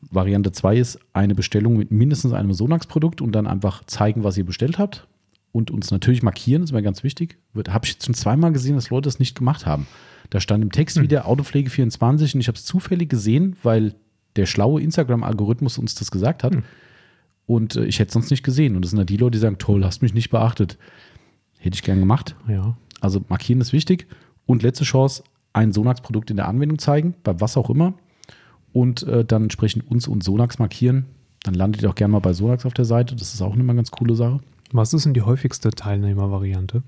Variante 0.00 0.52
2 0.52 0.76
ist 0.76 0.98
eine 1.12 1.34
Bestellung 1.34 1.76
mit 1.76 1.90
mindestens 1.90 2.32
einem 2.32 2.52
Sonax-Produkt 2.52 3.20
und 3.20 3.32
dann 3.32 3.46
einfach 3.46 3.84
zeigen, 3.84 4.22
was 4.24 4.38
ihr 4.38 4.44
bestellt 4.44 4.78
habt 4.78 5.08
und 5.52 5.70
uns 5.70 5.90
natürlich 5.90 6.22
markieren, 6.22 6.62
das 6.62 6.70
ist 6.70 6.74
mir 6.74 6.82
ganz 6.82 7.02
wichtig. 7.02 7.38
Habe 7.68 7.84
ich 7.84 7.92
jetzt 7.92 8.06
schon 8.06 8.14
zweimal 8.14 8.52
gesehen, 8.52 8.76
dass 8.76 8.90
Leute 8.90 9.06
das 9.06 9.18
nicht 9.18 9.36
gemacht 9.36 9.66
haben. 9.66 9.86
Da 10.30 10.40
stand 10.40 10.62
im 10.62 10.72
Text 10.72 11.00
wieder 11.00 11.26
Autopflege 11.26 11.70
24 11.70 12.34
und 12.34 12.40
ich 12.40 12.48
habe 12.48 12.56
es 12.56 12.64
zufällig 12.64 13.08
gesehen, 13.08 13.56
weil 13.62 13.94
der 14.36 14.46
schlaue 14.46 14.80
Instagram-Algorithmus 14.82 15.78
uns 15.78 15.94
das 15.94 16.10
gesagt 16.10 16.44
hat. 16.44 16.54
Und 17.46 17.76
äh, 17.76 17.86
ich 17.86 17.98
hätte 17.98 18.08
es 18.08 18.12
sonst 18.12 18.30
nicht 18.30 18.42
gesehen. 18.42 18.76
Und 18.76 18.82
das 18.82 18.90
sind 18.90 18.98
ja 18.98 19.04
die 19.04 19.16
Leute, 19.16 19.32
die 19.32 19.38
sagen, 19.38 19.58
toll, 19.58 19.84
hast 19.84 20.02
mich 20.02 20.14
nicht 20.14 20.30
beachtet. 20.30 20.78
Hätte 21.58 21.74
ich 21.74 21.82
gern 21.82 21.98
gemacht. 21.98 22.36
Ja. 22.46 22.76
Also 23.00 23.24
markieren 23.28 23.60
ist 23.60 23.72
wichtig. 23.72 24.06
Und 24.46 24.62
letzte 24.62 24.84
Chance, 24.84 25.24
ein 25.54 25.72
Sonax-Produkt 25.72 26.30
in 26.30 26.36
der 26.36 26.46
Anwendung 26.46 26.78
zeigen, 26.78 27.14
bei 27.24 27.40
was 27.40 27.56
auch 27.56 27.70
immer. 27.70 27.94
Und 28.72 29.02
äh, 29.04 29.24
dann 29.24 29.44
entsprechend 29.44 29.90
uns 29.90 30.06
und 30.08 30.22
Sonax 30.22 30.58
markieren. 30.58 31.06
Dann 31.42 31.54
landet 31.54 31.82
ihr 31.82 31.90
auch 31.90 31.94
gerne 31.94 32.12
mal 32.12 32.18
bei 32.20 32.32
Sonax 32.32 32.66
auf 32.66 32.74
der 32.74 32.84
Seite. 32.84 33.16
Das 33.16 33.32
ist 33.34 33.40
auch 33.42 33.52
eine 33.54 33.74
ganz 33.74 33.90
coole 33.90 34.14
Sache. 34.14 34.40
Was 34.72 34.92
ist 34.92 35.06
denn 35.06 35.14
die 35.14 35.22
häufigste 35.22 35.70
Teilnehmervariante? 35.70 36.82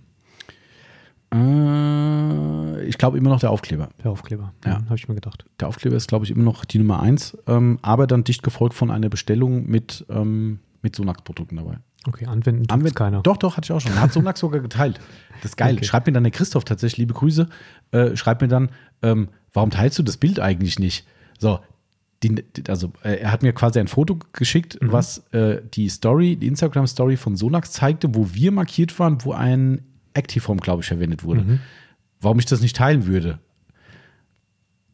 Äh, 1.33 2.85
ich 2.85 2.99
glaube 2.99 3.19
immer 3.19 3.31
noch 3.31 3.41
der 3.41 3.51
Aufkleber. 3.51 3.89
Der 4.03 4.11
Aufkleber. 4.11 4.53
Ja. 4.65 4.83
Habe 4.85 4.97
ich 4.97 5.09
mir 5.09 5.15
gedacht. 5.15 5.45
Der 5.61 5.69
Aufkleber 5.69 5.97
ist, 5.97 6.09
glaube 6.09 6.25
ich, 6.25 6.31
immer 6.31 6.43
noch 6.45 6.65
die 6.65 6.79
Nummer 6.79 7.01
eins. 7.01 7.37
Ähm, 7.47 7.79
aber 7.83 8.07
dann 8.07 8.25
dicht 8.25 8.43
gefolgt 8.43 8.75
von 8.75 8.91
einer 8.91 9.09
Bestellung 9.09 9.67
mit, 9.67 10.05
ähm, 10.11 10.61
mit 10.83 10.97
Sonax-Produkten 10.97 11.57
dabei. 11.57 11.79
Okay, 12.07 12.27
anwenden 12.27 12.63
tut 12.63 12.73
Anwend- 12.73 12.97
keiner. 12.97 13.21
Doch, 13.23 13.37
doch, 13.37 13.57
hatte 13.57 13.67
ich 13.67 13.73
auch 13.73 13.81
schon. 13.81 13.99
Hat 14.01 14.13
Sonax 14.13 14.41
sogar 14.41 14.61
geteilt. 14.61 14.99
Das 15.43 15.53
ist 15.53 15.57
geil. 15.57 15.75
Okay. 15.77 15.85
Schreibt 15.85 16.07
mir 16.07 16.13
dann 16.15 16.25
der 16.25 16.33
Christoph 16.33 16.65
tatsächlich, 16.65 16.99
liebe 16.99 17.15
Grüße, 17.15 17.49
äh, 17.93 18.17
schreibt 18.17 18.41
mir 18.41 18.49
dann, 18.49 18.71
ähm, 19.03 19.29
warum 19.53 19.71
teilst 19.71 19.99
du 19.99 20.03
das 20.03 20.17
Bild 20.17 20.41
eigentlich 20.41 20.79
nicht? 20.79 21.07
So, 21.39 21.61
die- 22.23 22.45
also 22.69 22.93
äh, 23.03 23.15
er 23.21 23.33
hat 23.33 23.43
mir 23.43 23.53
quasi 23.53 23.79
ein 23.81 23.89
Foto 23.89 24.19
geschickt, 24.33 24.79
was 24.93 25.19
äh, 25.33 25.63
die 25.75 25.89
Story, 25.89 26.37
die 26.37 26.47
Instagram-Story 26.49 27.17
von 27.17 27.37
Sonax 27.37 27.73
zeigte, 27.73 28.15
wo 28.15 28.33
wir 28.35 28.53
markiert 28.53 28.99
waren, 28.99 29.25
wo 29.25 29.33
ein 29.33 29.83
Actiform, 30.15 30.59
glaube 30.59 30.83
ich, 30.83 30.89
verwendet 30.89 31.25
wurde. 31.25 31.61
Warum 32.21 32.39
ich 32.39 32.47
das 32.47 32.61
nicht 32.61 32.77
teilen 32.77 33.07
würde. 33.07 33.39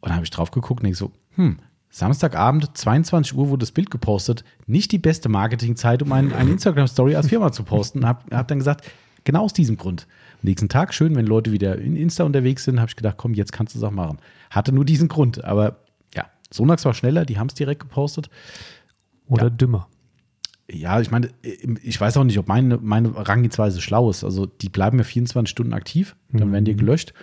Und 0.00 0.10
dann 0.10 0.14
habe 0.14 0.24
ich 0.24 0.30
drauf 0.30 0.50
geguckt 0.50 0.80
und 0.80 0.84
denke 0.84 0.98
so, 0.98 1.10
hm, 1.34 1.58
Samstagabend, 1.90 2.76
22 2.76 3.34
Uhr 3.36 3.48
wurde 3.48 3.60
das 3.60 3.72
Bild 3.72 3.90
gepostet. 3.90 4.44
Nicht 4.66 4.92
die 4.92 4.98
beste 4.98 5.28
Marketingzeit, 5.28 6.02
um 6.02 6.12
ein, 6.12 6.32
eine 6.32 6.50
Instagram-Story 6.50 7.16
als 7.16 7.28
Firma 7.28 7.50
zu 7.52 7.62
posten. 7.64 8.00
Und 8.00 8.06
habe 8.06 8.36
hab 8.36 8.46
dann 8.48 8.58
gesagt, 8.58 8.84
genau 9.24 9.44
aus 9.44 9.54
diesem 9.54 9.76
Grund. 9.78 10.06
Am 10.34 10.40
nächsten 10.42 10.68
Tag, 10.68 10.92
schön, 10.92 11.16
wenn 11.16 11.26
Leute 11.26 11.52
wieder 11.52 11.78
in 11.78 11.96
Insta 11.96 12.24
unterwegs 12.24 12.64
sind, 12.64 12.78
habe 12.80 12.90
ich 12.90 12.96
gedacht, 12.96 13.16
komm, 13.16 13.32
jetzt 13.34 13.52
kannst 13.52 13.74
du 13.74 13.78
es 13.78 13.82
auch 13.84 13.90
machen. 13.90 14.18
Hatte 14.50 14.72
nur 14.72 14.84
diesen 14.84 15.08
Grund. 15.08 15.42
Aber 15.44 15.78
Sonax 16.52 16.84
war 16.84 16.94
schneller, 16.94 17.24
die 17.24 17.38
haben 17.38 17.48
es 17.48 17.54
direkt 17.54 17.80
gepostet. 17.80 18.28
Oder 19.28 19.44
Ja. 19.44 19.50
dümmer. 19.50 19.88
Ja, 20.70 21.00
ich 21.00 21.10
meine, 21.12 21.30
ich 21.82 22.00
weiß 22.00 22.16
auch 22.16 22.24
nicht, 22.24 22.38
ob 22.38 22.48
meine, 22.48 22.78
meine 22.78 23.14
Herangehensweise 23.14 23.80
schlau 23.80 24.10
ist. 24.10 24.24
Also 24.24 24.46
die 24.46 24.68
bleiben 24.68 24.98
ja 24.98 25.04
24 25.04 25.48
Stunden 25.50 25.72
aktiv, 25.72 26.16
dann 26.32 26.50
werden 26.52 26.64
die 26.64 26.74
gelöscht. 26.76 27.14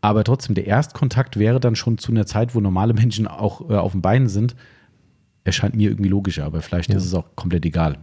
Aber 0.00 0.24
trotzdem, 0.24 0.54
der 0.54 0.66
Erstkontakt 0.66 1.38
wäre 1.38 1.60
dann 1.60 1.76
schon 1.76 1.98
zu 1.98 2.12
einer 2.12 2.24
Zeit, 2.24 2.54
wo 2.54 2.60
normale 2.60 2.94
Menschen 2.94 3.26
auch 3.26 3.68
äh, 3.68 3.74
auf 3.74 3.92
den 3.92 4.00
Beinen 4.02 4.28
sind. 4.28 4.54
Erscheint 5.44 5.74
mir 5.74 5.90
irgendwie 5.90 6.08
logischer, 6.10 6.44
aber 6.44 6.62
vielleicht 6.62 6.90
Ja. 6.90 6.96
ist 6.96 7.04
es 7.04 7.14
auch 7.14 7.34
komplett 7.36 7.64
egal. 7.66 7.98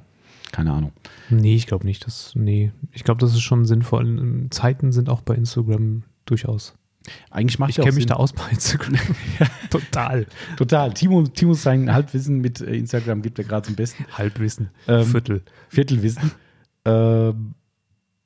Keine 0.51 0.71
Ahnung. 0.71 0.91
Nee, 1.29 1.55
ich 1.55 1.67
glaube 1.67 1.85
nicht. 1.85 2.05
Das, 2.05 2.33
nee. 2.35 2.71
Ich 2.91 3.03
glaube, 3.03 3.19
das 3.19 3.31
ist 3.33 3.41
schon 3.41 3.65
sinnvoll. 3.65 4.05
Ähm, 4.05 4.51
Zeiten 4.51 4.91
sind 4.91 5.09
auch 5.09 5.21
bei 5.21 5.35
Instagram 5.35 6.03
durchaus. 6.25 6.75
Eigentlich 7.29 7.59
macht 7.59 7.71
Ich 7.71 7.77
ja 7.77 7.83
kenne 7.83 7.95
mich 7.95 8.03
Sinn. 8.03 8.09
da 8.09 8.15
aus 8.15 8.33
bei 8.33 8.47
Instagram. 8.51 8.95
Total. 9.69 10.25
Total. 10.57 10.93
Timo, 10.93 11.23
Timo 11.23 11.53
sein 11.53 11.93
Halbwissen 11.93 12.39
mit 12.39 12.61
äh, 12.61 12.75
Instagram 12.75 13.21
gibt 13.21 13.37
er 13.39 13.45
gerade 13.45 13.65
zum 13.67 13.75
Besten. 13.75 14.05
Halbwissen. 14.11 14.69
Ähm, 14.87 15.05
Viertel. 15.05 15.41
Viertelwissen. 15.69 16.31
ähm, 16.85 17.55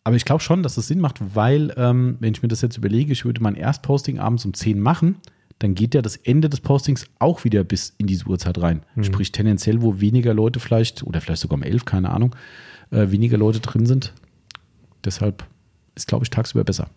aber 0.03 0.15
ich 0.15 0.26
glaube 0.26 0.41
schon, 0.41 0.64
dass 0.64 0.77
es 0.77 0.88
Sinn 0.88 0.99
macht, 1.01 1.18
weil, 1.35 1.73
ähm, 1.77 2.18
wenn 2.19 2.34
ich 2.34 2.41
mir 2.41 2.47
das 2.47 2.61
jetzt 2.61 2.77
überlege, 2.77 3.11
ich 3.11 3.26
würde 3.26 3.43
mein 3.43 3.56
Erstposting 3.56 4.18
abends 4.18 4.45
um 4.45 4.53
10 4.53 4.80
machen, 4.80 5.18
dann 5.60 5.76
geht 5.76 5.93
ja 5.93 6.01
das 6.01 6.15
Ende 6.15 6.49
des 6.49 6.61
Postings 6.61 7.06
auch 7.19 7.43
wieder 7.43 7.64
bis 7.65 7.93
in 7.97 8.07
diese 8.07 8.26
Uhrzeit 8.27 8.60
rein. 8.61 8.81
Sprich, 9.01 9.31
tendenziell, 9.34 9.81
wo 9.81 9.99
weniger 9.99 10.34
Leute 10.34 10.60
vielleicht, 10.61 11.03
oder 11.03 11.19
vielleicht 11.19 11.41
sogar 11.41 11.57
um 11.57 11.64
11, 11.64 11.84
keine 11.85 12.10
Ahnung, 12.11 12.34
äh, 12.91 13.11
weniger 13.11 13.38
Leute 13.38 13.60
drin 13.60 13.85
sind. 13.85 14.14
Deshalb 15.03 15.45
ist, 15.95 16.07
glaube 16.07 16.23
ich, 16.23 16.30
tagsüber 16.30 16.64
besser. 16.64 16.89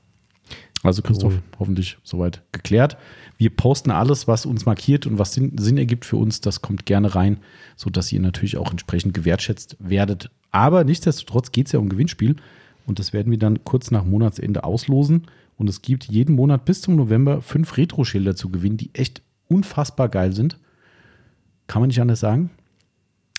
Also 0.83 1.03
Christoph, 1.03 1.35
Jawohl. 1.35 1.45
hoffentlich 1.61 1.99
soweit 2.03 2.43
geklärt. 2.51 2.97
Wir 3.39 3.51
posten 3.51 3.91
alles, 3.91 4.27
was 4.27 4.47
uns 4.47 4.67
markiert 4.67 5.07
und 5.07 5.19
was 5.19 5.33
Sinn, 5.33 5.57
Sinn 5.57 5.79
ergibt 5.79 6.05
für 6.05 6.17
uns. 6.17 6.41
Das 6.41 6.61
kommt 6.61 6.87
gerne 6.87 7.15
rein, 7.15 7.39
sodass 7.77 8.13
ihr 8.13 8.21
natürlich 8.21 8.57
auch 8.57 8.71
entsprechend 8.71 9.15
gewertschätzt 9.15 9.77
werdet. 9.79 10.31
Aber 10.51 10.85
nichtsdestotrotz 10.85 11.53
geht 11.53 11.67
es 11.67 11.73
ja 11.73 11.79
um 11.79 11.89
Gewinnspiel 11.89 12.37
und 12.87 12.99
das 12.99 13.13
werden 13.13 13.31
wir 13.31 13.39
dann 13.39 13.65
kurz 13.65 13.91
nach 13.91 14.05
Monatsende 14.05 14.65
auslosen. 14.65 15.27
Und 15.57 15.69
es 15.69 15.83
gibt 15.83 16.05
jeden 16.05 16.35
Monat 16.35 16.65
bis 16.65 16.81
zum 16.81 16.97
November 16.97 17.43
fünf 17.43 17.77
Retro-Schilder 17.77 18.35
zu 18.35 18.49
gewinnen, 18.49 18.79
die 18.79 18.91
echt 18.95 19.23
unfassbar 19.49 20.09
geil 20.09 20.33
sind. 20.33 20.59
Kann 21.69 21.81
man 21.81 21.89
nicht 21.89 22.01
anders 22.01 22.21
sagen. 22.21 22.51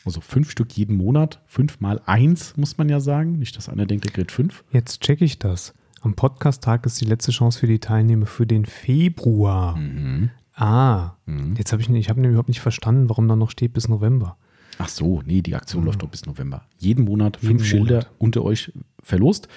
Also 0.06 0.22
fünf 0.22 0.50
Stück 0.52 0.72
jeden 0.74 0.96
Monat, 0.96 1.42
fünf 1.46 1.80
mal 1.82 2.02
eins, 2.06 2.56
muss 2.56 2.78
man 2.78 2.88
ja 2.88 3.00
sagen. 3.00 3.40
Nicht, 3.40 3.58
dass 3.58 3.70
einer 3.70 3.86
denkt, 3.86 4.06
der 4.06 4.12
kriegt 4.12 4.32
fünf. 4.32 4.64
Jetzt 4.72 5.02
checke 5.02 5.26
ich 5.26 5.40
das. 5.40 5.74
Am 6.04 6.16
Podcast-Tag 6.16 6.86
ist 6.86 7.00
die 7.00 7.06
letzte 7.06 7.32
Chance 7.32 7.60
für 7.60 7.68
die 7.68 7.80
Teilnehmer 7.80 8.26
für 8.26 8.46
den 8.46 8.66
Februar. 8.66 9.78
Mhm. 9.78 10.32
Ah, 10.54 11.14
jetzt 11.58 11.72
habe 11.72 11.82
ich, 11.82 11.90
ich 11.90 12.10
habe 12.10 12.22
überhaupt 12.28 12.50
nicht 12.50 12.60
verstanden, 12.60 13.08
warum 13.10 13.28
da 13.30 13.38
noch 13.38 13.50
steht 13.50 13.72
bis 13.74 13.88
November. 13.88 14.36
Ach 14.80 14.90
so, 14.90 15.22
nee, 15.26 15.42
die 15.42 15.56
Aktion 15.56 15.86
läuft 15.86 16.02
doch 16.04 16.10
bis 16.10 16.26
November. 16.26 16.66
Jeden 16.78 17.06
Monat 17.06 17.38
Jeden 17.42 17.60
fünf 17.60 17.66
Schilder 17.70 17.96
Monat. 17.96 18.12
unter 18.20 18.44
euch 18.44 18.74
verlost. 19.02 19.48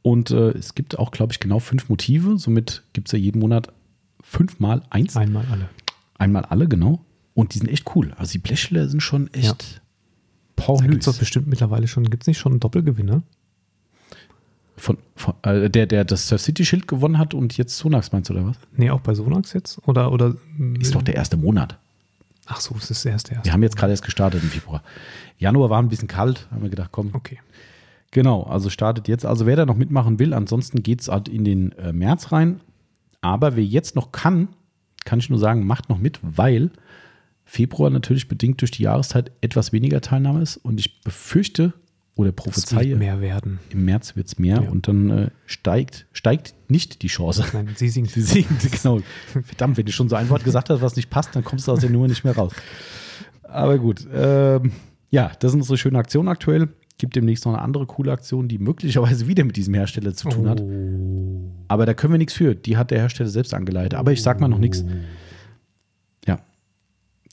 Und 0.00 0.30
äh, 0.30 0.50
es 0.52 0.74
gibt 0.74 0.98
auch, 0.98 1.10
glaube 1.10 1.32
ich, 1.32 1.40
genau 1.40 1.58
fünf 1.58 1.88
Motive. 1.90 2.38
Somit 2.38 2.82
gibt 2.94 3.08
es 3.08 3.12
ja 3.12 3.18
jeden 3.18 3.40
Monat 3.40 3.72
fünfmal 4.22 4.82
eins. 4.88 5.16
Einmal 5.16 5.44
alle. 5.50 5.68
Einmal 6.16 6.44
alle, 6.46 6.68
genau. 6.68 7.04
Und 7.34 7.54
die 7.54 7.58
sind 7.58 7.68
echt 7.68 7.94
cool. 7.94 8.14
Also 8.16 8.32
die 8.32 8.38
Blechschilder 8.38 8.88
sind 8.88 9.00
schon 9.00 9.32
echt 9.34 9.82
Da 10.56 10.74
gibt 10.76 11.00
es 11.00 11.04
doch 11.04 11.12
pornös. 11.12 11.18
bestimmt 11.18 11.48
mittlerweile 11.48 11.86
schon, 11.86 12.08
gibt 12.08 12.22
es 12.22 12.26
nicht 12.28 12.38
schon 12.38 12.52
einen 12.52 12.60
Doppelgewinner? 12.60 13.22
Von, 14.76 14.98
von 15.16 15.34
äh, 15.42 15.68
der, 15.68 15.86
der 15.86 16.04
das 16.04 16.28
Surf 16.28 16.40
City 16.40 16.64
Schild 16.64 16.88
gewonnen 16.88 17.18
hat 17.18 17.34
und 17.34 17.56
jetzt 17.56 17.76
Sonax 17.76 18.12
meinst 18.12 18.30
du, 18.30 18.34
oder 18.34 18.46
was? 18.46 18.56
Nee, 18.76 18.90
auch 18.90 19.00
bei 19.00 19.14
Sonax 19.14 19.52
jetzt? 19.52 19.78
Oder, 19.86 20.10
oder 20.12 20.34
Ist 20.80 20.94
doch 20.94 21.02
der 21.02 21.14
erste 21.14 21.36
Monat. 21.36 21.78
Ach 22.46 22.60
so, 22.60 22.74
es 22.76 22.90
ist 22.90 23.04
erst 23.04 23.28
der 23.28 23.36
erste. 23.36 23.48
Wir 23.48 23.52
haben 23.52 23.62
jetzt 23.62 23.76
gerade 23.76 23.92
erst 23.92 24.04
gestartet 24.04 24.42
im 24.42 24.48
Februar. 24.48 24.82
Januar 25.38 25.70
war 25.70 25.80
ein 25.80 25.88
bisschen 25.88 26.08
kalt, 26.08 26.48
haben 26.50 26.62
wir 26.62 26.70
gedacht, 26.70 26.90
komm. 26.92 27.10
Okay. 27.12 27.38
Genau, 28.10 28.42
also 28.42 28.68
startet 28.68 29.08
jetzt. 29.08 29.24
Also 29.24 29.46
wer 29.46 29.56
da 29.56 29.64
noch 29.64 29.76
mitmachen 29.76 30.18
will, 30.18 30.34
ansonsten 30.34 30.82
geht 30.82 31.00
es 31.00 31.08
halt 31.08 31.28
in 31.28 31.44
den 31.44 31.72
äh, 31.72 31.92
März 31.92 32.32
rein. 32.32 32.60
Aber 33.20 33.56
wer 33.56 33.64
jetzt 33.64 33.96
noch 33.96 34.12
kann, 34.12 34.48
kann 35.04 35.18
ich 35.18 35.30
nur 35.30 35.38
sagen, 35.38 35.66
macht 35.66 35.88
noch 35.88 35.98
mit, 35.98 36.18
weil 36.22 36.70
Februar 37.44 37.90
natürlich 37.90 38.28
bedingt 38.28 38.60
durch 38.60 38.70
die 38.70 38.82
Jahreszeit 38.82 39.32
etwas 39.40 39.72
weniger 39.72 40.00
Teilnahme 40.00 40.42
ist. 40.42 40.56
Und 40.58 40.78
ich 40.78 41.02
befürchte 41.02 41.72
oder 42.14 42.28
Es 42.30 42.34
prophezeie, 42.36 42.90
wird 42.90 42.98
mehr 42.98 43.20
werden. 43.20 43.58
im 43.70 43.84
März 43.86 44.16
wird 44.16 44.26
es 44.26 44.38
mehr 44.38 44.62
Ja. 44.62 44.70
und 44.70 44.86
dann 44.88 45.10
äh, 45.10 45.30
steigt, 45.46 46.06
steigt 46.12 46.54
nicht 46.68 47.02
die 47.02 47.06
Chance. 47.08 47.44
Nein, 47.52 47.70
sie 47.76 47.88
singt. 47.88 48.10
Sie 48.12 48.20
singt, 48.20 48.48
genau. 48.82 49.00
Verdammt, 49.44 49.76
wenn 49.78 49.86
du 49.86 49.92
schon 49.92 50.08
so 50.08 50.16
ein 50.16 50.28
Wort 50.28 50.44
gesagt 50.44 50.68
hast, 50.70 50.82
was 50.82 50.96
nicht 50.96 51.08
passt, 51.10 51.34
dann 51.34 51.42
kommst 51.44 51.66
du 51.68 51.72
aus 51.72 51.80
der 51.80 51.90
Nummer 51.90 52.08
nicht 52.08 52.24
mehr 52.24 52.34
raus. 52.36 52.52
Aber 53.42 53.78
gut. 53.78 54.06
Ähm, 54.12 54.72
ja, 55.10 55.32
das 55.40 55.52
ist 55.52 55.56
unsere 55.56 55.76
schöne 55.78 55.98
Aktion 55.98 56.28
aktuell. 56.28 56.68
Gibt 56.98 57.16
demnächst 57.16 57.44
noch 57.46 57.54
eine 57.54 57.62
andere 57.62 57.86
coole 57.86 58.12
Aktion, 58.12 58.46
die 58.48 58.58
möglicherweise 58.58 59.26
wieder 59.26 59.44
mit 59.44 59.56
diesem 59.56 59.74
Hersteller 59.74 60.14
zu 60.14 60.28
tun 60.28 60.48
hat. 60.48 60.60
Oh. 60.60 61.50
Aber 61.68 61.84
da 61.86 61.94
können 61.94 62.12
wir 62.14 62.18
nichts 62.18 62.34
für. 62.34 62.54
Die 62.54 62.76
hat 62.76 62.90
der 62.90 62.98
Hersteller 63.00 63.28
selbst 63.30 63.54
angeleitet. 63.54 63.94
Aber 63.94 64.12
ich 64.12 64.22
sag 64.22 64.40
mal 64.40 64.48
noch 64.48 64.58
nichts. 64.58 64.84
Ja. 66.26 66.40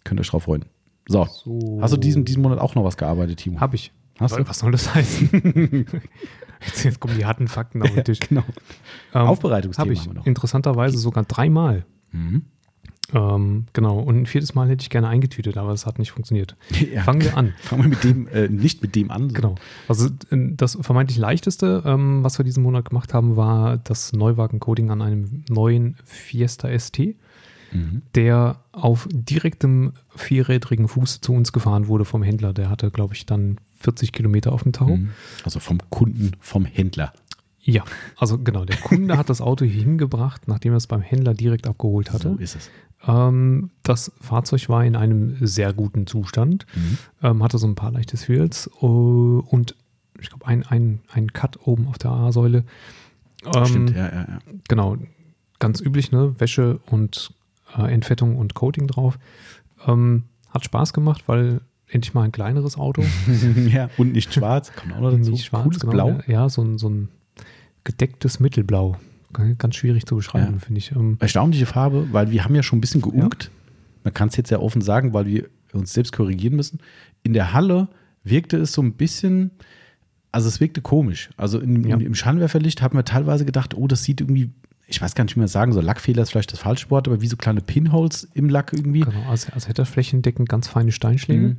Könnt 0.03 0.19
ihr 0.19 0.21
euch 0.21 0.29
drauf 0.29 0.43
freuen. 0.43 0.65
So. 1.07 1.25
So. 1.43 1.79
Hast 1.81 1.93
du 1.93 1.97
diesen, 1.97 2.25
diesen 2.25 2.41
Monat 2.41 2.59
auch 2.59 2.75
noch 2.75 2.83
was 2.83 2.97
gearbeitet, 2.97 3.39
Timo? 3.39 3.59
Hab 3.59 3.73
ich. 3.73 3.91
Hast 4.19 4.37
du? 4.37 4.47
Was 4.47 4.59
soll 4.59 4.71
das 4.71 4.93
heißen? 4.93 5.29
jetzt, 6.65 6.83
jetzt 6.83 6.99
kommen 6.99 7.17
die 7.17 7.25
harten 7.25 7.47
Fakten 7.47 7.81
auf 7.81 7.91
den 7.93 8.03
Tisch. 8.03 8.19
Genau. 8.29 8.43
Ähm, 9.13 9.21
Aufbereitungsthema 9.27 9.83
Habe 9.85 9.93
ich. 9.93 9.99
haben 10.01 10.07
wir 10.09 10.13
noch. 10.15 10.25
Interessanterweise 10.25 10.97
sogar 10.97 11.23
dreimal. 11.23 11.85
Mhm. 12.11 12.43
Ähm, 13.11 13.65
genau. 13.73 13.97
Und 13.99 14.17
ein 14.21 14.25
viertes 14.27 14.53
Mal 14.53 14.69
hätte 14.69 14.83
ich 14.83 14.89
gerne 14.91 15.07
eingetütet, 15.07 15.57
aber 15.57 15.71
es 15.71 15.85
hat 15.87 15.97
nicht 15.99 16.11
funktioniert. 16.11 16.55
Ja. 16.93 17.01
Fangen 17.03 17.21
wir 17.23 17.35
an. 17.37 17.53
Fangen 17.59 17.83
wir 17.83 17.89
mit 17.89 18.03
dem, 18.03 18.27
äh, 18.27 18.47
nicht 18.49 18.81
mit 18.81 18.95
dem 18.95 19.09
an. 19.11 19.29
Genau. 19.33 19.55
Also 19.87 20.07
äh, 20.29 20.37
das 20.55 20.77
vermeintlich 20.81 21.17
leichteste, 21.17 21.81
ähm, 21.85 22.23
was 22.23 22.37
wir 22.37 22.45
diesen 22.45 22.61
Monat 22.63 22.85
gemacht 22.89 23.13
haben, 23.13 23.35
war 23.35 23.77
das 23.77 24.13
Neuwagen-Coding 24.13 24.91
an 24.91 25.01
einem 25.01 25.43
neuen 25.49 25.95
Fiesta 26.05 26.69
ST, 26.77 27.15
Mhm. 27.71 28.01
der 28.15 28.61
auf 28.71 29.07
direktem 29.11 29.93
vierrädrigen 30.15 30.87
Fuß 30.87 31.21
zu 31.21 31.33
uns 31.33 31.53
gefahren 31.53 31.85
wurde 31.87 32.03
vom 32.03 32.23
Händler. 32.23 32.51
Der 32.51 32.67
hatte, 32.67 32.89
glaube 32.89 33.13
ich, 33.13 33.27
dann 33.27 33.59
40 33.79 34.11
Kilometer 34.11 34.51
auf 34.51 34.63
dem 34.63 34.73
Tacho. 34.73 34.97
Mhm. 34.97 35.09
Also 35.43 35.59
vom 35.59 35.79
Kunden, 35.89 36.31
vom 36.39 36.65
Händler. 36.65 37.13
Ja, 37.61 37.83
also 38.17 38.37
genau, 38.39 38.65
der 38.65 38.77
Kunde 38.77 39.17
hat 39.17 39.29
das 39.29 39.41
Auto 39.41 39.65
hier 39.65 39.83
hingebracht, 39.83 40.47
nachdem 40.47 40.73
er 40.73 40.77
es 40.77 40.87
beim 40.87 41.01
Händler 41.01 41.33
direkt 41.33 41.67
abgeholt 41.67 42.11
hatte. 42.11 42.29
So 42.31 42.35
ist 42.37 42.55
es. 42.55 42.69
Ähm, 43.07 43.69
das 43.83 44.11
Fahrzeug 44.19 44.67
war 44.69 44.83
in 44.83 44.95
einem 44.95 45.35
sehr 45.45 45.73
guten 45.73 46.07
Zustand, 46.07 46.65
Mhm. 46.75 46.97
ähm, 47.21 47.43
hatte 47.43 47.57
so 47.57 47.67
ein 47.67 47.75
paar 47.75 47.91
leichte 47.91 48.17
Swirls 48.17 48.69
äh, 48.81 48.85
und 48.85 49.75
ich 50.19 50.29
glaube, 50.29 50.47
ein, 50.47 50.63
ein, 50.65 50.99
ein 51.11 51.31
Cut 51.31 51.59
oben 51.65 51.87
auf 51.87 51.97
der 51.97 52.11
A-Säule. 52.11 52.63
Ähm, 53.55 53.65
Stimmt, 53.65 53.91
ja, 53.91 54.07
ja, 54.07 54.21
ja. 54.27 54.39
Genau, 54.67 54.97
ganz 55.59 55.79
üblich, 55.79 56.11
ne? 56.11 56.35
Wäsche 56.39 56.79
und 56.87 57.33
äh, 57.77 57.93
Entfettung 57.93 58.35
und 58.37 58.53
Coating 58.53 58.87
drauf. 58.87 59.17
Ähm, 59.87 60.23
hat 60.49 60.65
Spaß 60.65 60.91
gemacht, 60.93 61.23
weil 61.27 61.61
endlich 61.89 62.13
mal 62.13 62.23
ein 62.23 62.31
kleineres 62.31 62.77
Auto. 62.77 63.03
ja. 63.71 63.89
Und 63.97 64.13
nicht 64.13 64.33
schwarz, 64.33 64.71
kommt 64.75 64.93
auch 64.93 65.01
noch 65.01 65.11
dazu. 65.11 65.31
Nicht 65.31 65.45
schwarz, 65.45 65.63
Cooles 65.63 65.79
genau, 65.79 65.91
Blau. 65.91 66.19
Ja, 66.27 66.49
so 66.49 66.61
ein, 66.63 66.77
so 66.77 66.89
ein 66.89 67.09
gedecktes 67.83 68.39
Mittelblau. 68.39 68.97
Ganz 69.57 69.75
schwierig 69.75 70.05
zu 70.05 70.15
beschreiben, 70.15 70.53
Ja. 70.53 70.59
finde 70.59 70.79
ich. 70.79 70.91
Ähm, 70.91 71.17
Erstaunliche 71.19 71.65
Farbe, 71.67 72.07
weil 72.11 72.31
wir 72.31 72.43
haben 72.45 72.55
ja 72.55 72.63
schon 72.63 72.79
ein 72.79 72.81
bisschen 72.81 73.01
geunkt. 73.01 73.51
Man 74.03 74.13
kann 74.13 74.29
es 74.29 74.35
jetzt 74.37 74.49
sehr 74.49 74.61
offen 74.63 74.81
sagen, 74.81 75.13
weil 75.13 75.25
wir 75.27 75.45
uns 75.73 75.93
selbst 75.93 76.13
korrigieren 76.13 76.55
müssen. 76.55 76.79
In 77.21 77.33
der 77.33 77.53
Halle 77.53 77.89
wirkte 78.23 78.57
es 78.57 78.71
so 78.71 78.81
ein 78.81 78.93
bisschen, 78.93 79.51
also 80.31 80.47
es 80.47 80.59
wirkte 80.59 80.81
komisch. 80.81 81.29
Also 81.37 81.59
in, 81.59 81.87
Ja. 81.87 81.97
im 81.97 82.15
Scheinwerferlicht 82.15 82.81
haben 82.81 82.97
wir 82.97 83.05
teilweise 83.05 83.45
gedacht, 83.45 83.75
oh, 83.75 83.87
das 83.87 84.03
sieht 84.03 84.19
irgendwie, 84.21 84.49
ich 84.89 85.01
weiß 85.01 85.13
gar 85.13 85.23
nicht, 85.23 85.35
wie 85.35 85.39
man 85.39 85.45
das 85.45 85.51
sagen 85.51 85.71
soll, 85.71 85.83
Lackfehler 85.83 86.23
ist 86.23 86.31
vielleicht 86.31 86.51
das 86.51 86.59
falsche 86.59 86.89
Wort, 86.89 87.07
aber 87.07 87.21
wie 87.21 87.27
so 87.27 87.37
kleine 87.37 87.61
Pinholes 87.61 88.27
im 88.33 88.49
Lack 88.49 88.73
irgendwie. 88.73 89.01
genau, 89.01 89.29
als, 89.29 89.49
als 89.51 89.67
hätte 89.67 89.83
er 89.83 89.85
flächendeckend 89.85 90.49
ganz 90.49 90.67
feine 90.67 90.91
Steinschläge. 90.91 91.49
Mhm. 91.49 91.57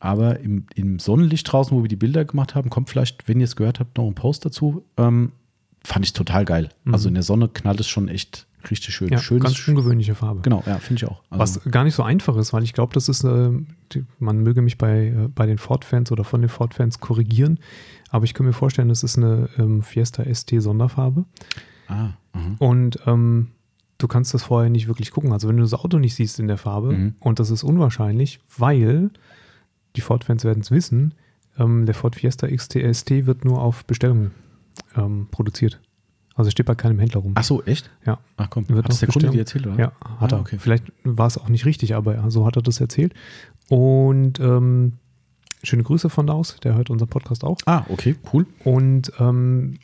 Aber 0.00 0.40
im, 0.40 0.66
im 0.74 0.98
Sonnenlicht 0.98 1.50
draußen, 1.50 1.76
wo 1.76 1.82
wir 1.82 1.88
die 1.88 1.96
Bilder 1.96 2.24
gemacht 2.24 2.54
haben, 2.54 2.68
kommt 2.68 2.90
vielleicht, 2.90 3.28
wenn 3.28 3.40
ihr 3.40 3.44
es 3.44 3.56
gehört 3.56 3.80
habt, 3.80 3.96
noch 3.96 4.06
ein 4.06 4.14
Post 4.14 4.44
dazu. 4.44 4.84
Ähm, 4.96 5.32
fand 5.84 6.04
ich 6.04 6.12
total 6.12 6.44
geil. 6.44 6.70
Mhm. 6.84 6.92
Also 6.92 7.08
in 7.08 7.14
der 7.14 7.22
Sonne 7.22 7.48
knallt 7.48 7.80
es 7.80 7.88
schon 7.88 8.08
echt 8.08 8.46
richtig 8.68 8.94
schön. 8.94 9.08
Ja, 9.08 9.18
Schönes, 9.18 9.44
ganz 9.44 9.68
ungewöhnliche 9.68 10.16
Farbe. 10.16 10.40
Genau, 10.42 10.62
ja, 10.66 10.78
finde 10.78 11.04
ich 11.04 11.08
auch. 11.08 11.22
Also, 11.30 11.60
Was 11.60 11.70
gar 11.70 11.84
nicht 11.84 11.94
so 11.94 12.02
einfach 12.02 12.36
ist, 12.36 12.52
weil 12.52 12.64
ich 12.64 12.72
glaube, 12.72 12.92
das 12.94 13.08
ist, 13.08 13.22
äh, 13.22 13.50
die, 13.92 14.04
man 14.18 14.40
möge 14.42 14.60
mich 14.60 14.76
bei, 14.76 15.06
äh, 15.06 15.28
bei 15.32 15.46
den 15.46 15.58
Ford-Fans 15.58 16.10
oder 16.10 16.24
von 16.24 16.40
den 16.40 16.50
Ford-Fans 16.50 16.98
korrigieren, 16.98 17.60
aber 18.10 18.24
ich 18.24 18.34
kann 18.34 18.44
mir 18.44 18.52
vorstellen, 18.52 18.88
das 18.88 19.04
ist 19.04 19.18
eine 19.18 19.48
ähm, 19.56 19.82
Fiesta 19.82 20.24
ST 20.24 20.60
Sonderfarbe 20.60 21.24
ah, 21.88 22.10
aha. 22.32 22.56
und 22.58 22.98
ähm, 23.06 23.48
du 23.98 24.08
kannst 24.08 24.34
das 24.34 24.42
vorher 24.44 24.70
nicht 24.70 24.88
wirklich 24.88 25.10
gucken. 25.10 25.32
Also 25.32 25.48
wenn 25.48 25.56
du 25.56 25.62
das 25.62 25.74
Auto 25.74 25.98
nicht 25.98 26.14
siehst 26.14 26.38
in 26.40 26.48
der 26.48 26.58
Farbe 26.58 26.92
Mhm. 26.92 27.14
und 27.20 27.38
das 27.38 27.50
ist 27.50 27.62
unwahrscheinlich, 27.64 28.40
weil 28.58 29.10
die 29.96 30.00
Ford-Fans 30.02 30.44
werden 30.44 30.60
es 30.60 30.70
wissen, 30.70 31.14
ähm, 31.58 31.86
der 31.86 31.94
Ford 31.94 32.14
Fiesta 32.16 32.46
XT 32.48 32.78
ST 32.94 33.26
wird 33.26 33.44
nur 33.44 33.62
auf 33.62 33.84
Bestellung 33.86 34.32
ähm, 34.94 35.28
produziert. 35.30 35.80
Also 36.34 36.50
steht 36.50 36.66
bei 36.66 36.74
keinem 36.74 36.98
Händler 36.98 37.22
rum. 37.22 37.32
Ach 37.34 37.44
so, 37.44 37.62
echt? 37.62 37.90
Ja. 38.04 38.18
Ach 38.36 38.50
komm, 38.50 38.68
Wird 38.68 38.84
hat 38.84 38.90
das 38.92 39.00
der 39.00 39.08
Kunde 39.08 39.30
dir 39.30 39.38
erzählt, 39.38 39.66
oder? 39.66 39.78
Ja, 39.78 39.92
hat 40.20 40.34
Ah, 40.34 40.36
er. 40.36 40.40
okay. 40.40 40.58
Vielleicht 40.58 40.92
war 41.02 41.26
es 41.26 41.38
auch 41.38 41.48
nicht 41.48 41.64
richtig, 41.64 41.94
aber 41.94 42.16
ja, 42.16 42.28
so 42.28 42.44
hat 42.44 42.56
er 42.56 42.62
das 42.62 42.78
erzählt. 42.78 43.14
Und 43.70 44.38
ähm, 44.38 44.92
schöne 45.62 45.82
Grüße 45.82 46.10
von 46.10 46.26
da 46.26 46.34
aus, 46.34 46.56
der 46.62 46.74
hört 46.74 46.90
unseren 46.90 47.08
Podcast 47.08 47.42
auch. 47.42 47.56
Ah, 47.64 47.86
okay, 47.88 48.16
cool. 48.34 48.46
Und 48.64 49.10
ähm, 49.18 49.78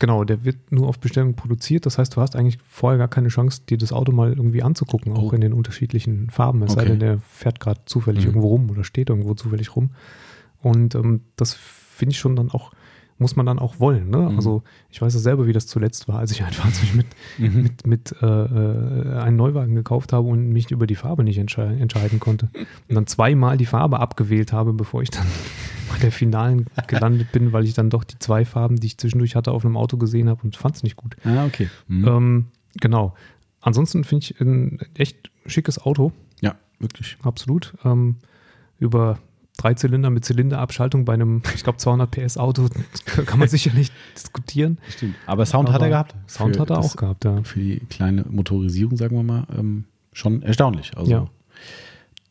genau, 0.00 0.24
der 0.24 0.44
wird 0.44 0.72
nur 0.72 0.88
auf 0.88 0.98
Bestellung 0.98 1.34
produziert. 1.34 1.86
Das 1.86 1.96
heißt, 1.98 2.16
du 2.16 2.20
hast 2.20 2.34
eigentlich 2.34 2.58
vorher 2.68 2.98
gar 2.98 3.06
keine 3.06 3.28
Chance, 3.28 3.62
dir 3.68 3.78
das 3.78 3.92
Auto 3.92 4.10
mal 4.10 4.30
irgendwie 4.32 4.64
anzugucken, 4.64 5.12
auch 5.12 5.30
Oh. 5.30 5.34
in 5.34 5.40
den 5.40 5.52
unterschiedlichen 5.52 6.28
Farben. 6.30 6.60
Es 6.64 6.72
sei 6.72 6.80
Okay. 6.80 6.90
denn, 6.90 6.98
der 7.00 7.18
fährt 7.20 7.60
gerade 7.60 7.82
zufällig 7.84 8.24
Mhm. 8.24 8.30
irgendwo 8.30 8.48
rum 8.48 8.70
oder 8.70 8.82
steht 8.82 9.08
irgendwo 9.10 9.34
zufällig 9.34 9.76
rum. 9.76 9.90
Und 10.60 10.94
ähm, 10.96 11.20
das 11.36 11.54
finde 11.54 12.12
ich 12.12 12.18
schon 12.18 12.34
dann 12.34 12.50
auch, 12.50 12.72
muss 13.20 13.36
man 13.36 13.46
dann 13.46 13.58
auch 13.58 13.78
wollen. 13.78 14.10
Ne? 14.10 14.16
Mhm. 14.18 14.36
Also 14.36 14.62
ich 14.90 15.00
weiß 15.00 15.14
ja 15.14 15.20
selber, 15.20 15.46
wie 15.46 15.52
das 15.52 15.66
zuletzt 15.66 16.08
war, 16.08 16.18
als 16.18 16.32
ich 16.32 16.42
ein 16.44 16.52
Fahrzeug 16.52 16.94
mit 16.94 17.06
Mhm. 17.38 17.62
mit, 17.62 17.86
mit 17.86 18.14
äh, 18.20 18.26
äh, 18.26 19.18
einen 19.20 19.36
Neuwagen 19.36 19.74
gekauft 19.74 20.12
habe 20.12 20.26
und 20.26 20.48
mich 20.48 20.70
über 20.70 20.86
die 20.86 20.94
Farbe 20.96 21.22
nicht 21.22 21.38
entsche 21.38 21.62
entscheiden 21.62 22.18
konnte. 22.18 22.48
Und 22.88 22.94
dann 22.94 23.06
zweimal 23.06 23.56
die 23.56 23.66
Farbe 23.66 24.00
abgewählt 24.00 24.52
habe, 24.52 24.72
bevor 24.72 25.02
ich 25.02 25.10
dann 25.10 25.26
bei 25.92 25.98
der 25.98 26.12
Finalen 26.12 26.66
gelandet 26.86 27.30
bin, 27.32 27.52
weil 27.52 27.64
ich 27.64 27.74
dann 27.74 27.90
doch 27.90 28.04
die 28.04 28.18
zwei 28.18 28.44
Farben, 28.44 28.76
die 28.76 28.86
ich 28.88 28.98
zwischendurch 28.98 29.36
hatte, 29.36 29.52
auf 29.52 29.64
einem 29.64 29.76
Auto 29.76 29.96
gesehen 29.96 30.28
habe 30.28 30.40
und 30.42 30.56
fand 30.56 30.76
es 30.76 30.82
nicht 30.82 30.96
gut. 30.96 31.16
Ah, 31.24 31.44
okay. 31.44 31.68
Mhm. 31.88 32.08
Ähm, 32.08 32.44
genau. 32.80 33.14
Ansonsten 33.60 34.04
finde 34.04 34.24
ich 34.24 34.40
ein 34.40 34.78
echt 34.94 35.30
schickes 35.46 35.78
Auto, 35.78 36.12
ja, 36.40 36.54
wirklich. 36.78 37.16
absolut. 37.22 37.74
Ähm, 37.84 38.16
über 38.78 39.18
drei 39.62 39.74
Zylinder 39.74 40.10
mit 40.10 40.24
Zylinderabschaltung 40.24 41.04
bei 41.04 41.14
einem, 41.14 41.42
ich 41.54 41.62
glaube, 41.62 41.78
200 41.78 42.10
PS 42.10 42.36
Auto 42.38 42.68
kann 43.26 43.38
man 43.38 43.48
sicherlich 43.48 43.90
diskutieren. 44.16 44.78
Stimmt. 44.88 45.14
Aber 45.26 45.44
Sound 45.46 45.68
hat 45.68 45.76
Aber 45.76 45.84
er 45.86 45.90
gehabt. 45.90 46.14
Sound 46.28 46.58
hat 46.58 46.70
er 46.70 46.76
das- 46.76 46.92
auch 46.92 46.96
gehabt, 46.96 47.24
ja. 47.24 47.42
Für 47.42 47.58
die 47.60 47.80
kleine 47.90 48.24
Motorisierung, 48.28 48.96
sagen 48.96 49.16
wir 49.16 49.22
mal, 49.22 49.46
ähm, 49.56 49.84
schon 50.12 50.42
erstaunlich. 50.42 50.96
Also, 50.96 51.10
Ja, 51.10 51.26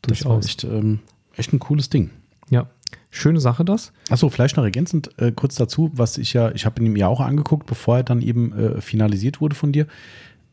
das 0.02 0.24
war 0.24 0.32
durchaus. 0.32 0.46
echt, 0.46 0.64
ähm, 0.64 1.00
echt 1.36 1.52
ein 1.52 1.58
cooles 1.58 1.88
Ding. 1.90 2.10
Ja, 2.50 2.66
schöne 3.10 3.40
Sache 3.40 3.64
das. 3.64 3.92
Achso, 4.10 4.28
vielleicht 4.28 4.56
noch 4.56 4.64
ergänzend 4.64 5.10
äh, 5.18 5.30
kurz 5.32 5.54
dazu, 5.54 5.90
was 5.94 6.18
ich 6.18 6.32
ja, 6.32 6.50
ich 6.52 6.66
habe 6.66 6.82
ihn 6.82 6.92
mir 6.92 7.08
auch 7.08 7.20
angeguckt, 7.20 7.66
bevor 7.66 7.98
er 7.98 8.02
dann 8.02 8.20
eben 8.22 8.52
äh, 8.52 8.80
finalisiert 8.80 9.40
wurde 9.40 9.54
von 9.54 9.72
dir. 9.72 9.86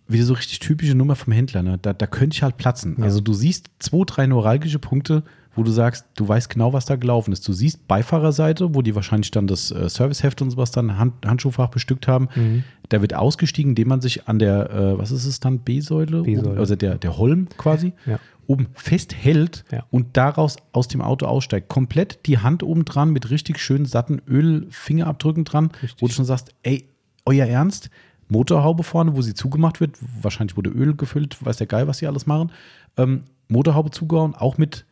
Wieder 0.10 0.24
so 0.24 0.36
richtig 0.36 0.60
typische 0.60 0.96
Nummer 0.96 1.16
vom 1.18 1.34
Händler, 1.34 1.64
ne? 1.64 1.80
Da, 1.82 1.92
da 1.92 2.08
könnte 2.08 2.34
ich 2.36 2.42
halt 2.44 2.56
platzen. 2.56 2.96
Ja. 2.98 3.04
Also 3.04 3.20
du 3.20 3.34
siehst 3.34 3.70
zwei, 3.80 4.04
drei 4.06 4.26
neuralgische 4.28 4.80
Punkte, 4.80 5.24
wo 5.58 5.64
du 5.64 5.72
sagst, 5.72 6.06
du 6.16 6.28
weißt 6.28 6.50
genau, 6.50 6.72
was 6.72 6.86
da 6.86 6.96
gelaufen 6.96 7.34
ist. 7.34 7.46
Du 7.48 7.52
siehst 7.52 7.88
Beifahrerseite, 7.88 8.74
wo 8.74 8.82
die 8.82 8.96
wahrscheinlich 8.96 9.32
dann 9.32 9.48
das 9.48 9.72
äh, 9.72 9.90
Serviceheft 9.90 10.42
und 10.42 10.52
sowas 10.52 10.72
dann 10.72 10.98
Hand, 10.98 11.26
Handschuhfach 11.26 11.68
bestückt 11.70 12.08
haben. 12.08 12.30
Mhm. 12.36 12.64
Da 12.90 13.02
wird 13.02 13.14
ausgestiegen, 13.14 13.72
indem 13.72 13.90
man 13.90 14.00
sich 14.00 14.28
an 14.30 14.40
der, 14.40 14.70
äh, 14.72 14.98
was 14.98 15.12
ist 15.12 15.26
es 15.26 15.40
dann, 15.42 15.60
B-Säule? 15.60 16.24
Also 16.58 16.76
der, 16.78 16.96
der 16.96 17.18
Holm 17.18 17.50
quasi, 17.58 17.92
Ja. 18.06 18.20
oben 18.46 18.68
festhält 18.76 19.66
Ja. 19.72 19.84
und 19.90 20.16
daraus 20.16 20.56
aus 20.72 20.88
dem 20.88 21.02
Auto 21.02 21.26
aussteigt. 21.26 21.68
Komplett 21.68 22.26
die 22.28 22.38
Hand 22.38 22.64
oben 22.64 22.86
dran 22.86 23.12
mit 23.12 23.30
richtig 23.30 23.60
schönen 23.60 23.86
satten 23.86 24.22
Ölfingerabdrücken 24.28 25.44
dran, 25.44 25.72
Richtig. 25.82 26.02
wo 26.02 26.08
du 26.08 26.14
schon 26.14 26.26
sagst, 26.26 26.54
ey, 26.64 26.88
euer 27.26 27.46
Ernst? 27.46 27.90
Motorhaube 28.30 28.84
vorne, 28.84 29.16
wo 29.16 29.22
sie 29.22 29.34
zugemacht 29.34 29.80
wird, 29.80 29.98
wahrscheinlich 30.22 30.58
wurde 30.58 30.70
Öl 30.70 30.96
gefüllt, 30.96 31.38
weiß 31.44 31.58
der 31.58 31.68
Geil, 31.68 31.88
was 31.88 32.00
sie 32.00 32.08
alles 32.08 32.26
machen. 32.26 32.52
Ähm, 32.98 33.24
Motorhaube 33.48 33.90
zugehauen, 33.92 34.36
auch 34.36 34.58
mit 34.58 34.86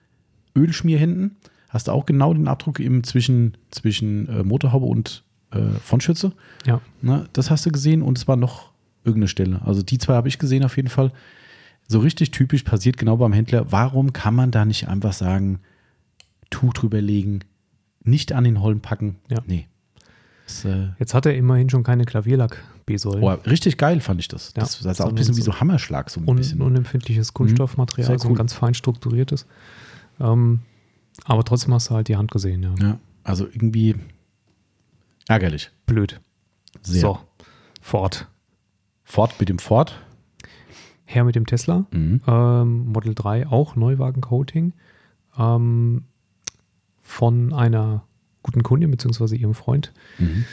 Ölschmierhänden. 0.56 1.36
Hast 1.70 1.88
du 1.88 1.92
auch 1.92 2.06
genau 2.06 2.34
den 2.34 2.48
Abdruck 2.48 2.80
eben 2.80 3.04
zwischen, 3.04 3.58
zwischen 3.72 4.28
äh, 4.30 4.44
Motorhaube 4.44 4.86
und 4.86 5.24
äh, 5.52 5.62
Frontschütze. 5.84 6.32
Ja. 6.66 6.82
Ne, 7.02 7.28
das 7.34 7.50
hast 7.52 7.66
du 7.66 7.72
gesehen 7.72 8.02
und 8.02 8.18
es 8.18 8.28
war 8.28 8.36
noch 8.38 8.72
irgendeine 9.04 9.28
Stelle. 9.28 9.62
Also 9.66 9.82
die 9.82 9.98
zwei 9.98 10.14
habe 10.16 10.28
ich 10.28 10.40
gesehen 10.40 10.64
auf 10.64 10.78
jeden 10.78 10.90
Fall. 10.90 11.12
So 11.88 12.00
richtig 12.00 12.32
typisch 12.32 12.64
passiert 12.64 12.98
genau 12.98 13.18
beim 13.18 13.34
Händler. 13.34 13.72
Warum 13.72 14.14
kann 14.14 14.34
man 14.36 14.52
da 14.52 14.66
nicht 14.66 14.88
einfach 14.88 15.14
sagen, 15.14 15.60
Tuch 16.50 16.74
drüber 16.74 17.02
legen, 17.02 17.42
nicht 18.04 18.32
an 18.34 18.44
den 18.44 18.62
Holm 18.62 18.80
packen? 18.80 19.18
Ja. 19.30 19.40
Nee. 19.46 19.68
Das, 20.46 20.64
äh, 20.66 20.90
Jetzt 21.00 21.14
hat 21.14 21.26
er 21.26 21.36
immerhin 21.36 21.70
schon 21.70 21.84
keine 21.84 22.06
Klavierlack-B-Säulen. 22.06 23.24
oh, 23.24 23.32
richtig 23.50 23.78
geil 23.78 24.00
fand 24.00 24.20
ich 24.20 24.28
das. 24.28 24.54
Ja. 24.56 24.62
Das 24.62 24.80
sah 24.80 25.04
auch 25.04 25.10
ein 25.10 25.16
bisschen 25.16 25.38
wie 25.38 25.42
so 25.42 25.60
Hammerschlag, 25.60 26.10
so 26.10 26.22
ein 26.22 26.28
Un 26.28 26.36
bisschen. 26.38 26.62
unempfindliches 26.62 27.34
Kunststoffmaterial, 27.34 28.08
Sehr 28.08 28.20
so 28.20 28.30
ein 28.30 28.36
ganz 28.36 28.54
fein 28.54 28.74
strukturiertes. 28.74 29.46
Ähm, 30.20 30.62
aber 31.26 31.44
trotzdem 31.44 31.74
hast 31.74 31.90
du 31.90 31.96
halt 31.96 32.08
die 32.08 32.18
Hand 32.18 32.32
gesehen, 32.32 32.64
ja. 32.64 32.76
Ja, 32.80 33.00
also 33.24 33.46
irgendwie 33.46 33.96
ärgerlich. 35.28 35.72
Blöd. 35.86 36.20
Sehr. 36.82 37.02
So, 37.02 37.20
Ford. 37.82 38.28
Fort 39.04 39.40
mit 39.40 39.50
dem 39.50 39.60
Ford. 39.60 40.02
Her 41.06 41.24
mit 41.24 41.36
dem 41.36 41.46
Tesla. 41.46 41.86
Mhm. 41.92 42.22
Ähm, 42.28 42.86
Model 42.92 43.14
3 43.14 43.48
auch 43.48 43.76
Neuwagen-Coating. 43.76 44.74
Ähm, 45.38 46.06
von 47.02 47.54
einer 47.54 48.04
guten 48.42 48.64
Kundin 48.64 48.92
beziehungsweise 48.92 49.36
ihrem 49.36 49.54
Freund. 49.54 49.94
Mhm. 50.18 50.46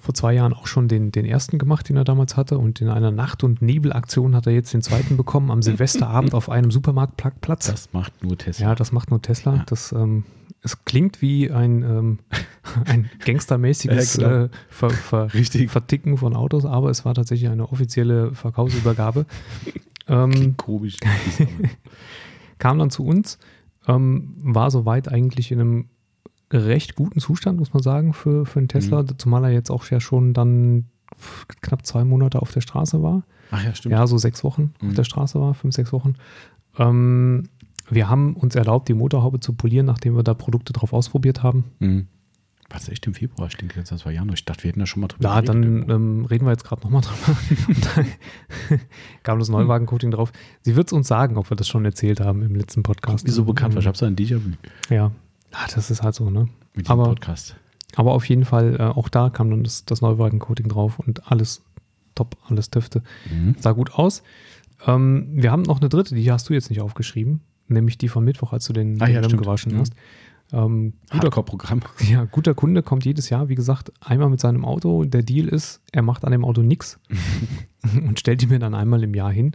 Vor 0.00 0.14
zwei 0.14 0.32
Jahren 0.32 0.54
auch 0.54 0.66
schon 0.66 0.88
den, 0.88 1.12
den 1.12 1.26
ersten 1.26 1.58
gemacht, 1.58 1.88
den 1.90 1.96
er 1.96 2.04
damals 2.04 2.36
hatte. 2.36 2.56
Und 2.56 2.80
in 2.80 2.88
einer 2.88 3.10
Nacht- 3.10 3.44
und 3.44 3.60
Nebelaktion 3.60 4.34
hat 4.34 4.46
er 4.46 4.54
jetzt 4.54 4.72
den 4.72 4.80
zweiten 4.80 5.18
bekommen 5.18 5.50
am 5.50 5.60
Silvesterabend 5.60 6.32
auf 6.32 6.48
einem 6.48 6.70
Supermarktplatz. 6.70 7.66
Das 7.66 7.92
macht 7.92 8.24
nur 8.24 8.38
Tesla. 8.38 8.68
Ja, 8.68 8.74
das 8.74 8.92
macht 8.92 9.10
nur 9.10 9.20
Tesla. 9.20 9.56
Ja. 9.56 9.64
Das, 9.66 9.92
ähm, 9.92 10.24
es 10.62 10.84
klingt 10.86 11.20
wie 11.20 11.50
ein, 11.50 11.82
ähm, 11.82 12.18
ein 12.86 13.10
gangstermäßiges 13.24 14.16
Ja, 14.16 14.44
äh, 14.44 14.48
Ver, 14.70 14.88
Ver, 14.88 15.34
Richtig. 15.34 15.70
Verticken 15.70 16.16
von 16.16 16.34
Autos, 16.34 16.64
aber 16.64 16.88
es 16.88 17.04
war 17.04 17.14
tatsächlich 17.14 17.50
eine 17.50 17.70
offizielle 17.70 18.34
Verkaufsübergabe. 18.34 19.26
ähm, 20.08 20.56
Komisch. 20.56 20.96
kam 22.58 22.78
dann 22.78 22.90
zu 22.90 23.04
uns, 23.04 23.38
ähm, 23.86 24.34
war 24.40 24.70
soweit 24.70 25.08
eigentlich 25.08 25.52
in 25.52 25.60
einem 25.60 25.88
recht 26.52 26.94
guten 26.96 27.20
Zustand, 27.20 27.58
muss 27.58 27.72
man 27.72 27.82
sagen, 27.82 28.12
für, 28.12 28.44
für 28.46 28.58
einen 28.58 28.68
Tesla, 28.68 29.04
zumal 29.18 29.44
er 29.44 29.50
jetzt 29.50 29.70
auch 29.70 29.84
ja 29.86 30.00
schon 30.00 30.34
dann 30.34 30.86
knapp 31.60 31.84
zwei 31.86 32.04
Monate 32.04 32.40
auf 32.42 32.52
der 32.52 32.60
Straße 32.60 33.02
war. 33.02 33.24
Ach 33.50 33.62
ja, 33.64 33.74
stimmt. 33.74 33.92
Ja, 33.92 34.06
so 34.06 34.16
sechs 34.18 34.44
Wochen 34.44 34.72
auf 34.80 34.82
Mhm. 34.88 34.94
der 34.94 35.04
Straße 35.04 35.40
war, 35.40 35.54
fünf, 35.54 35.74
sechs 35.74 35.92
Wochen. 35.92 36.14
Ähm, 36.78 37.48
wir 37.88 38.08
haben 38.08 38.34
uns 38.36 38.54
erlaubt, 38.54 38.88
die 38.88 38.94
Motorhaube 38.94 39.40
zu 39.40 39.52
polieren, 39.52 39.86
nachdem 39.86 40.14
wir 40.16 40.22
da 40.22 40.34
Produkte 40.34 40.72
drauf 40.72 40.92
ausprobiert 40.92 41.42
haben. 41.42 41.64
Mhm. 41.80 42.06
War 42.68 42.78
das 42.78 42.88
echt 42.88 43.04
im 43.08 43.14
Februar? 43.14 43.48
Ich 43.48 43.56
denke, 43.56 43.80
jetzt 43.80 43.90
das 43.90 44.04
war 44.06 44.12
Januar. 44.12 44.34
Ich 44.34 44.44
dachte, 44.44 44.62
wir 44.62 44.68
hätten 44.68 44.78
da 44.78 44.86
schon 44.86 45.00
mal 45.00 45.08
drüber 45.08 45.24
Ja, 45.24 45.42
dann 45.42 45.62
geredet. 45.62 45.90
ähm, 45.90 46.24
reden 46.26 46.44
wir 46.46 46.52
jetzt 46.52 46.62
gerade 46.62 46.82
nochmal 46.82 47.00
drüber. 47.02 47.36
Dann 47.96 48.06
kam 49.24 49.40
das 49.40 49.48
Neuwagen-Coating 49.48 50.12
drauf. 50.12 50.32
Sie 50.62 50.76
wird 50.76 50.86
es 50.86 50.92
uns 50.92 51.08
sagen, 51.08 51.36
ob 51.36 51.50
wir 51.50 51.56
das 51.56 51.66
schon 51.66 51.84
erzählt 51.84 52.20
haben 52.20 52.42
im 52.42 52.54
letzten 52.54 52.84
Podcast. 52.84 53.26
Wie 53.26 53.32
so 53.32 53.44
bekannt 53.44 53.74
war. 53.74 53.80
Ich 53.80 53.88
habe 53.88 53.98
so 53.98 54.06
ein 54.06 54.14
Déjà-vu 54.14 54.50
Ja, 54.88 55.10
ah, 55.52 55.66
das 55.74 55.90
ist 55.90 56.02
halt 56.02 56.14
so, 56.14 56.30
ne? 56.30 56.48
mit 56.74 56.86
diesem 56.86 56.92
aber- 57.00 57.08
Podcast. 57.10 57.56
Aber 57.96 58.12
auf 58.12 58.28
jeden 58.28 58.44
Fall, 58.44 58.76
äh, 58.78 58.82
auch 58.84 59.08
da 59.08 59.30
kam 59.30 59.50
dann 59.50 59.64
das, 59.64 59.84
das 59.84 60.00
Neuwagen-Coating 60.00 60.68
drauf 60.68 61.00
und 61.00 61.30
alles 61.30 61.62
top, 62.14 62.36
alles 62.48 62.70
Töfte. 62.70 63.02
Mhm. 63.28 63.56
Sah 63.58 63.72
gut 63.72 63.94
aus. 63.94 64.22
Ähm, 64.86 65.26
wir 65.32 65.50
haben 65.50 65.62
noch 65.62 65.80
eine 65.80 65.88
dritte, 65.88 66.14
die 66.14 66.30
hast 66.30 66.48
du 66.48 66.52
jetzt 66.54 66.70
nicht 66.70 66.80
aufgeschrieben, 66.80 67.40
nämlich 67.66 67.98
die 67.98 68.08
von 68.08 68.24
Mittwoch, 68.24 68.52
als 68.52 68.66
du 68.66 68.72
den, 68.72 69.02
Ah, 69.02 69.06
den 69.06 69.14
ja, 69.16 69.24
stimmt. 69.24 69.42
gewaschen 69.42 69.74
Mhm. 69.74 69.78
hast. 69.80 69.92
Ähm, 70.52 70.92
guter, 71.10 71.24
Hardcore-Programm. 71.24 71.80
ja, 72.08 72.24
guter 72.26 72.54
Kunde 72.54 72.82
kommt 72.84 73.04
jedes 73.04 73.28
Jahr, 73.28 73.48
wie 73.48 73.54
gesagt, 73.56 73.92
einmal 74.00 74.30
mit 74.30 74.38
seinem 74.40 74.64
Auto. 74.64 75.04
Der 75.04 75.22
Deal 75.24 75.48
ist, 75.48 75.80
er 75.90 76.02
macht 76.02 76.24
an 76.24 76.30
dem 76.32 76.44
Auto 76.44 76.62
nichts 76.62 77.00
und 78.06 78.20
stellt 78.20 78.40
die 78.40 78.46
mir 78.46 78.60
dann 78.60 78.74
einmal 78.74 79.02
im 79.02 79.14
Jahr 79.14 79.32
hin. 79.32 79.52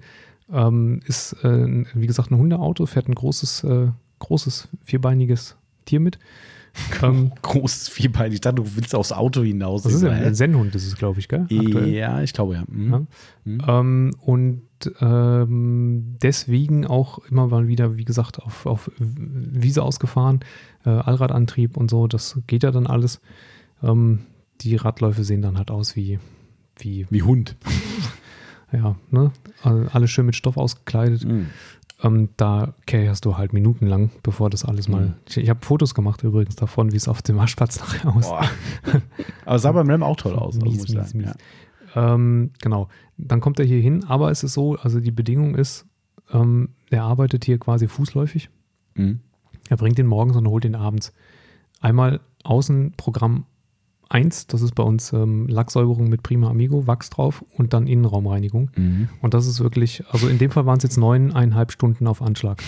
Ähm, 0.52 1.00
ist, 1.06 1.34
äh, 1.44 1.86
wie 1.94 2.08
gesagt, 2.08 2.32
ein 2.32 2.38
Hundeauto, 2.38 2.86
fährt 2.86 3.08
ein 3.08 3.16
großes, 3.16 3.64
äh, 3.64 3.88
großes, 4.20 4.68
vierbeiniges 4.84 5.56
Tier 5.86 6.00
mit. 6.00 6.20
Ähm, 7.02 7.32
Großes 7.42 7.88
Vierbein. 7.90 8.32
Ich 8.34 8.42
dachte, 8.42 8.56
du 8.62 8.76
willst 8.76 8.94
aufs 8.96 9.12
Auto 9.14 9.42
hinaus. 9.44 9.84
das 9.84 9.94
ist 9.94 10.04
ein 10.04 10.36
Zen-Hund, 10.36 10.76
das 10.76 10.84
ist, 10.86 10.98
glaube 10.98 11.20
ich, 11.20 11.28
gell? 11.30 11.42
Aktuell. 11.44 11.88
Ja, 11.90 12.22
ich 12.22 12.34
glaube 12.34 12.56
ja. 12.56 12.64
Mhm. 12.68 12.92
Ja. 12.92 13.02
Mhm. 13.46 13.62
Ähm, 13.68 14.12
und 14.20 14.62
ähm, 15.00 16.18
deswegen 16.22 16.86
auch 16.86 17.20
immer 17.30 17.48
mal 17.48 17.68
wieder, 17.68 17.96
wie 17.98 18.04
gesagt, 18.06 18.42
auf, 18.42 18.66
auf 18.66 18.92
Wiese 19.00 19.84
ausgefahren, 19.84 20.42
äh, 20.86 20.90
Allradantrieb 20.90 21.78
und 21.78 21.90
so, 21.90 22.08
das 22.08 22.40
geht 22.48 22.64
ja 22.64 22.72
dann 22.72 22.88
alles. 22.88 23.22
Ähm, 23.82 24.20
die 24.62 24.76
Radläufe 24.76 25.24
sehen 25.24 25.42
dann 25.42 25.58
halt 25.58 25.72
aus 25.72 25.96
wie, 25.96 26.20
wie 26.78 27.08
Wie 27.10 27.22
Hund. 27.24 27.56
ja, 28.72 28.96
ne? 29.12 29.32
All- 29.64 29.90
Alles 29.94 30.12
schön 30.12 30.26
mit 30.26 30.36
Stoff 30.36 30.58
ausgekleidet. 30.58 31.24
Mhm. 31.26 31.48
Ähm, 32.04 32.30
da 32.36 32.74
kehrst 32.86 33.24
du 33.26 33.38
halt 33.38 33.54
minutenlang, 33.54 34.12
bevor 34.22 34.50
das 34.50 34.66
alles 34.66 34.88
mal. 34.90 35.02
Mhm. 35.08 35.14
Ich, 35.30 35.38
ich 35.38 35.50
habe 35.50 35.66
Fotos 35.66 35.96
gemacht 35.96 36.24
übrigens 36.24 36.56
davon, 36.56 36.92
wie 36.92 36.98
es 36.98 37.08
auf 37.08 37.22
dem 37.22 37.38
Waschplatz 37.38 37.80
nachher 37.80 38.14
aussieht. 38.14 38.32
Boah. 38.32 39.02
Aber 39.46 39.60
sah 39.60 39.72
beim 39.72 39.90
Rem 39.90 40.04
auch 40.04 40.18
toll 40.18 40.34
aus. 40.36 40.56
also 40.56 40.60
Mies, 40.66 40.78
muss 40.78 40.90
ich 40.90 40.96
mies, 40.96 41.10
sagen. 41.10 41.18
mies. 41.20 41.34
Ja. 41.96 42.14
Ähm, 42.16 42.52
genau. 42.60 42.90
Dann 43.18 43.40
kommt 43.40 43.60
er 43.60 43.66
hier 43.66 43.80
hin, 43.80 44.04
aber 44.10 44.30
es 44.30 44.44
ist 44.44 44.54
so, 44.54 44.76
also 44.76 45.00
die 45.00 45.12
Bedingung 45.12 45.56
ist, 45.56 45.86
ähm, 46.34 46.70
er 46.90 47.04
arbeitet 47.04 47.46
hier 47.46 47.58
quasi 47.58 47.88
fußläufig. 47.88 48.50
Mhm. 48.96 49.22
Er 49.70 49.78
bringt 49.78 49.98
den 49.98 50.08
morgens 50.08 50.36
und 50.36 50.48
holt 50.50 50.66
den 50.66 50.76
abends. 50.76 51.14
Einmal 51.80 52.20
Außenprogramm 52.44 53.46
1, 54.10 54.48
das 54.48 54.62
ist 54.62 54.76
bei 54.76 54.84
uns 54.84 55.14
ähm, 55.14 55.48
Lacksäuberung 55.48 56.10
mit 56.10 56.24
Prima 56.24 56.50
Amigo, 56.50 56.88
Wachs 56.88 57.10
drauf 57.10 57.44
und 57.58 57.74
dann 57.74 57.88
Innenraumreinigung. 57.88 58.72
Mhm. 58.76 59.10
Und 59.22 59.34
das 59.34 59.48
ist 59.48 59.60
wirklich, 59.60 60.04
also 60.10 60.28
in 60.28 60.38
dem 60.38 60.52
Fall 60.52 60.66
waren 60.66 60.78
es 60.78 60.84
jetzt 60.84 60.98
neuneinhalb 60.98 61.72
Stunden 61.72 62.08
auf 62.08 62.22
Anschlag. 62.22 62.62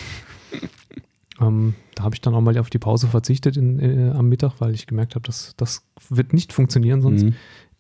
ähm, 1.42 1.76
da 1.96 2.04
habe 2.04 2.16
ich 2.16 2.22
dann 2.22 2.34
auch 2.34 2.42
mal 2.42 2.58
auf 2.58 2.70
die 2.70 2.80
Pause 2.80 3.08
verzichtet 3.08 3.58
in, 3.58 3.80
äh, 3.80 4.12
am 4.12 4.30
Mittag, 4.30 4.60
weil 4.60 4.74
ich 4.74 4.88
gemerkt 4.88 5.16
habe, 5.16 5.26
dass 5.26 5.54
das 5.58 5.84
wird 6.10 6.34
nicht 6.34 6.54
funktionieren 6.54 7.02
sonst. 7.02 7.24
Mhm. 7.24 7.36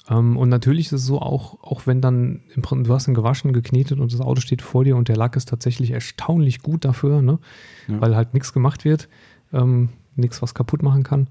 Ähm, 0.10 0.38
und 0.38 0.50
natürlich 0.50 0.88
ist 0.88 0.94
es 0.94 1.06
so, 1.06 1.20
auch, 1.20 1.62
auch 1.64 1.88
wenn 1.88 2.02
dann, 2.02 2.42
im, 2.56 2.62
du 2.84 2.94
hast 2.94 3.08
ihn 3.08 3.14
gewaschen, 3.14 3.54
geknetet 3.54 4.00
und 4.00 4.14
das 4.14 4.22
Auto 4.22 4.42
steht 4.42 4.62
vor 4.62 4.84
dir 4.84 4.96
und 4.96 5.10
der 5.10 5.18
Lack 5.18 5.36
ist 5.36 5.50
tatsächlich 5.50 5.92
erstaunlich 5.92 6.62
gut 6.62 6.86
dafür, 6.86 7.22
ne? 7.22 7.40
Ja. 7.88 8.02
weil 8.02 8.16
halt 8.16 8.34
nichts 8.34 8.54
gemacht 8.54 8.86
wird, 8.86 9.10
ähm, 9.52 9.90
nichts, 10.16 10.42
was 10.42 10.54
kaputt 10.54 10.84
machen 10.84 11.04
kann. 11.04 11.28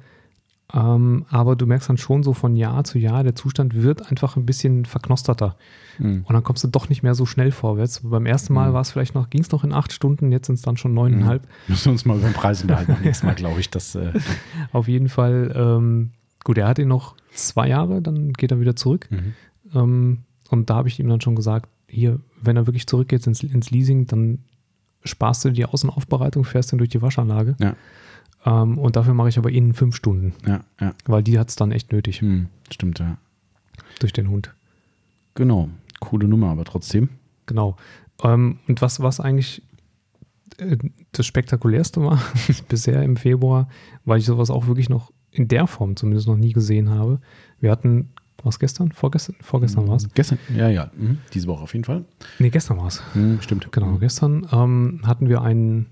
Ähm, 0.75 1.25
aber 1.31 1.55
du 1.55 1.65
merkst 1.67 1.89
dann 1.89 1.97
schon 1.97 2.23
so 2.25 2.33
von 2.33 2.57
Jahr 2.57 2.83
zu 2.83 2.99
Jahr, 2.99 3.23
der 3.23 3.37
Zustand 3.37 3.81
wird 3.81 4.11
einfach 4.11 4.37
ein 4.37 4.45
bisschen 4.47 4.85
verknosterter. 4.85 5.57
Mhm. 5.99 6.25
Und 6.27 6.33
dann 6.35 6.43
kommst 6.43 6.65
du 6.65 6.69
doch 6.69 6.89
nicht 6.89 7.03
mehr 7.05 7.15
so 7.15 7.25
schnell 7.25 7.53
vorwärts. 7.53 8.01
Beim 8.03 8.27
ersten 8.27 8.53
Mal 8.53 8.71
Mhm. 8.71 8.75
war 8.75 8.81
es 8.81 8.91
vielleicht 8.91 9.15
noch, 9.15 9.31
ging 9.31 9.43
es 9.43 9.53
noch 9.53 9.63
in 9.63 9.73
acht 9.73 9.93
Stunden, 9.93 10.33
jetzt 10.33 10.47
sind 10.47 10.57
es 10.57 10.63
dann 10.63 10.77
schon 10.77 10.93
neuneinhalb. 10.93 11.47
Müssen 11.69 11.85
wir 11.87 11.93
uns 11.93 12.05
mal 12.05 12.19
über 12.19 12.27
den 12.29 12.35
Preis 12.35 12.63
unterhalten. 12.63 12.95
beim 12.95 13.03
nächsten 13.03 13.27
Mal, 13.27 13.35
glaube 13.37 13.61
ich, 13.61 13.71
dass. 13.71 13.95
Äh, 13.95 14.13
Auf 14.73 14.89
jeden 14.89 15.09
Fall, 15.09 15.53
ähm, 15.55 16.11
gut, 16.43 16.59
er 16.59 16.67
hat 16.67 16.79
ihn 16.81 16.89
noch 16.89 17.15
zwei 17.33 17.69
Jahre, 17.69 18.03
dann 18.03 18.33
geht 18.33 18.51
er 18.51 18.59
wieder 18.61 18.75
zurück. 18.75 19.09
mhm. 19.11 19.35
Ähm, 19.75 20.19
und 20.51 20.71
da 20.71 20.77
habe 20.77 20.89
ich 20.89 20.99
ihm 21.01 21.09
dann 21.09 21.21
schon 21.21 21.37
gesagt, 21.37 21.69
hier, 21.89 22.19
wenn 22.41 22.57
er 22.57 22.67
wirklich 22.67 22.87
zurückgeht 22.87 23.25
ins, 23.27 23.43
ins 23.43 23.71
Leasing, 23.71 24.07
dann 24.09 24.41
sparst 25.05 25.45
du 25.45 25.51
die 25.51 25.65
Außenaufbereitung, 25.65 26.45
fährst 26.45 26.73
dann 26.73 26.79
durch 26.79 26.91
die 26.91 27.03
Waschanlage. 27.03 27.55
Ja. 27.61 27.75
Ähm, 28.47 28.79
und 28.79 28.97
dafür 28.97 29.13
mache 29.15 29.29
ich 29.29 29.39
aber 29.39 29.51
innen 29.51 29.75
fünf 29.75 29.97
Stunden, 29.97 30.33
Ja, 30.47 30.61
ja. 30.81 30.95
weil 31.07 31.23
die 31.23 31.39
hat 31.39 31.49
es 31.51 31.57
dann 31.57 31.73
echt 31.73 31.93
nötig 31.93 32.23
Mhm. 32.23 32.47
Stimmt, 32.71 32.99
ja. 33.01 33.19
durch 34.01 34.13
den 34.13 34.29
Hund. 34.31 34.55
Genau. 35.35 35.69
Coole 36.01 36.29
Nummer, 36.29 36.49
aber 36.51 36.65
trotzdem. 36.65 37.09
Genau. 37.47 37.77
Ähm, 38.23 38.59
und 38.69 38.81
was, 38.83 39.01
was 39.01 39.21
eigentlich 39.21 39.63
äh, 40.59 40.77
das 41.13 41.27
Spektakulärste 41.27 42.01
war 42.03 42.21
bisher 42.69 43.03
im 43.03 43.17
Februar, 43.17 43.69
weil 44.05 44.19
ich 44.21 44.27
sowas 44.27 44.51
auch 44.51 44.67
wirklich 44.67 44.89
noch 44.89 45.13
in 45.33 45.49
der 45.49 45.67
Form 45.67 45.97
zumindest 45.97 46.29
noch 46.29 46.37
nie 46.37 46.53
gesehen 46.53 46.89
habe. 46.91 47.21
Wir 47.61 47.71
hatten, 47.71 48.11
was 48.43 48.59
gestern? 48.59 48.93
Vorgestern? 48.93 49.37
Vorgestern 49.41 49.89
war 49.89 49.97
es? 49.97 50.09
Gestern, 50.15 50.39
ja, 50.55 50.69
ja. 50.69 50.91
Mhm. 50.97 51.19
Diese 51.35 51.47
Woche 51.49 51.63
auf 51.63 51.73
jeden 51.75 51.85
Fall. 51.85 52.05
Nee, 52.39 52.51
gestern 52.51 52.79
war 52.79 52.87
es. 52.87 53.03
Mhm, 53.15 53.41
stimmt. 53.43 53.71
Genau, 53.73 53.87
Mhm. 53.93 54.01
gestern 54.01 54.47
ähm, 54.53 55.01
hatten 55.05 55.29
wir 55.29 55.43
einen, 55.43 55.87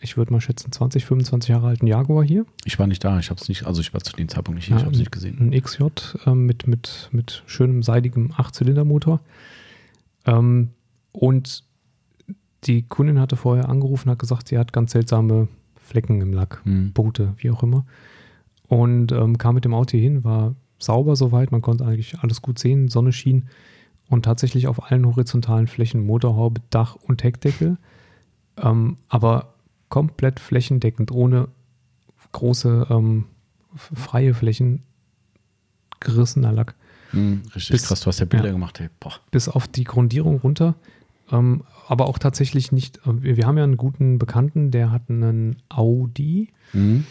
ich 0.00 0.16
würde 0.16 0.32
mal 0.32 0.40
schätzen, 0.40 0.70
20, 0.70 1.04
25 1.04 1.48
Jahre 1.50 1.68
alten 1.68 1.86
Jaguar 1.86 2.24
hier. 2.24 2.46
Ich 2.64 2.78
war 2.78 2.86
nicht 2.86 3.02
da. 3.02 3.18
Ich 3.18 3.30
habe 3.30 3.40
es 3.40 3.48
nicht, 3.48 3.66
also 3.66 3.80
ich 3.80 3.92
war 3.92 4.00
zu 4.00 4.14
dem 4.14 4.28
Zeitpunkt 4.28 4.56
nicht 4.56 4.66
hier. 4.66 4.76
Ja, 4.76 4.80
ich 4.80 4.84
habe 4.84 4.94
es 4.94 4.98
nicht 5.00 5.12
gesehen. 5.12 5.38
Ein 5.40 5.60
XJ 5.60 5.84
ähm, 6.26 6.46
mit, 6.46 6.66
mit, 6.66 7.08
mit 7.12 7.42
schönem 7.46 7.82
seidigem 7.82 8.32
Achtzylindermotor. 8.36 9.20
Ähm, 10.26 10.70
und 11.12 11.64
die 12.64 12.82
Kundin 12.82 13.20
hatte 13.20 13.36
vorher 13.36 13.68
angerufen, 13.68 14.10
hat 14.10 14.18
gesagt, 14.18 14.48
sie 14.48 14.58
hat 14.58 14.72
ganz 14.72 14.92
seltsame 14.92 15.48
Flecken 15.76 16.20
im 16.20 16.32
Lack, 16.32 16.60
Mhm. 16.64 16.92
Punkte, 16.92 17.34
wie 17.38 17.50
auch 17.50 17.62
immer. 17.62 17.86
Und 18.68 19.12
ähm, 19.12 19.38
kam 19.38 19.54
mit 19.54 19.64
dem 19.64 19.74
Auto 19.74 19.92
hier 19.92 20.02
hin, 20.02 20.24
war 20.24 20.54
sauber 20.78 21.16
soweit, 21.16 21.50
man 21.50 21.62
konnte 21.62 21.84
eigentlich 21.86 22.18
alles 22.20 22.42
gut 22.42 22.58
sehen, 22.58 22.88
Sonne 22.88 23.12
schien 23.12 23.46
und 24.08 24.24
tatsächlich 24.24 24.68
auf 24.68 24.90
allen 24.90 25.06
horizontalen 25.06 25.66
Flächen 25.66 26.04
Motorhaube, 26.04 26.60
Dach 26.70 26.94
und 26.96 27.24
Heckdeckel, 27.24 27.78
ähm, 28.58 28.96
aber 29.08 29.54
komplett 29.88 30.40
flächendeckend, 30.40 31.10
ohne 31.10 31.48
große 32.32 32.86
ähm, 32.90 33.24
freie 33.74 34.34
Flächen, 34.34 34.82
gerissener 36.00 36.52
Lack. 36.52 36.74
Mhm, 37.12 37.42
richtig 37.54 37.70
Bis- 37.72 37.86
krass, 37.86 38.00
du 38.00 38.06
hast 38.06 38.18
ja 38.20 38.26
Bilder 38.26 38.46
ja. 38.46 38.52
gemacht, 38.52 38.80
ey. 38.80 38.88
Boah. 39.00 39.14
bis 39.30 39.48
auf 39.48 39.66
die 39.68 39.84
Grundierung 39.84 40.38
runter. 40.38 40.74
Ähm, 41.30 41.64
aber 41.88 42.06
auch 42.06 42.18
tatsächlich 42.18 42.72
nicht. 42.72 42.98
äh, 43.06 43.22
Wir, 43.22 43.36
wir 43.36 43.46
haben 43.46 43.58
ja 43.58 43.64
einen 43.64 43.76
guten 43.76 44.18
Bekannten, 44.18 44.70
der 44.70 44.90
hat 44.90 45.02
einen 45.08 45.56
Audi 45.68 46.48
Mhm. 46.74 47.04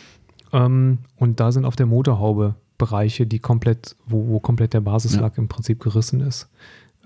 ähm, 0.53 0.99
und 1.15 1.39
da 1.39 1.51
sind 1.51 1.65
auf 1.65 1.75
der 1.75 1.87
Motorhaube 1.87 2.55
Bereiche, 2.77 3.25
die 3.25 3.39
komplett, 3.39 3.95
wo, 4.05 4.27
wo 4.27 4.39
komplett 4.39 4.73
der 4.73 4.81
Basislack 4.81 5.39
im 5.39 5.47
Prinzip 5.47 5.79
gerissen 5.79 6.21
ist. 6.21 6.47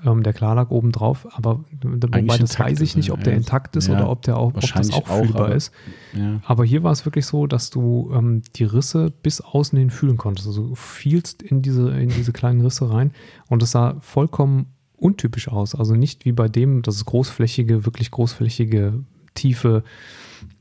Ähm, 0.03 0.23
der 0.23 0.34
Klarlack 0.34 0.72
oben 0.72 0.91
drauf, 0.91 1.28
aber 1.32 1.64
wobei 1.84 2.22
das 2.38 2.57
weiß 2.60 2.80
ich 2.82 2.90
ist 2.91 2.95
nicht, 2.95 3.11
ob 3.11 3.23
der 3.23 3.34
intakt 3.36 3.76
ist 3.76 3.88
Ja, 3.88 3.94
oder 3.95 4.10
ob 4.10 4.23
der 4.23 4.38
auch, 4.38 4.48
ob 4.56 4.60
das 4.61 4.91
auch 4.91 5.10
auch, 5.10 5.19
fühlbar 5.22 5.45
aber- 5.45 5.56
ist. 5.56 5.72
Ja. 6.14 6.40
Aber 6.45 6.65
hier 6.65 6.82
war 6.82 6.91
es 6.91 7.06
wirklich 7.06 7.26
so, 7.28 7.45
dass 7.45 7.69
du 7.69 8.11
ähm, 8.14 8.41
die 8.56 8.64
Risse 8.64 9.11
bis 9.22 9.41
außen 9.41 9.78
hin 9.78 9.90
fühlen 9.91 10.18
konntest. 10.18 10.48
Also 10.48 10.69
du 10.69 10.76
fielst 10.76 11.44
in 11.44 11.61
diese, 11.61 11.90
in 11.91 12.10
diese 12.10 12.34
kleinen 12.34 12.61
Risse 12.61 12.90
rein 12.90 13.11
und 13.48 13.61
es 13.61 13.72
sah 13.72 13.95
vollkommen 13.99 14.65
untypisch 14.98 15.48
aus. 15.49 15.76
Also 15.76 15.95
nicht 15.95 16.26
wie 16.26 16.32
bei 16.32 16.48
dem, 16.48 16.82
dass 16.82 16.95
es 16.95 17.06
großflächige, 17.06 17.86
wirklich 17.86 18.10
großflächige, 18.11 19.03
tiefe 19.34 19.84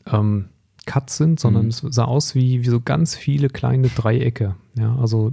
ähm, 0.06 0.46
Cuts 0.86 1.16
sind, 1.18 1.40
sondern 1.40 1.64
Mhm. 1.64 1.68
es 1.68 1.78
sah 1.90 2.04
aus 2.04 2.34
wie, 2.34 2.62
wie 2.64 2.68
so 2.68 2.80
ganz 2.80 3.14
viele 3.14 3.48
kleine 3.48 3.88
Dreiecke. 3.88 4.56
Ja, 4.78 4.96
also 4.96 5.32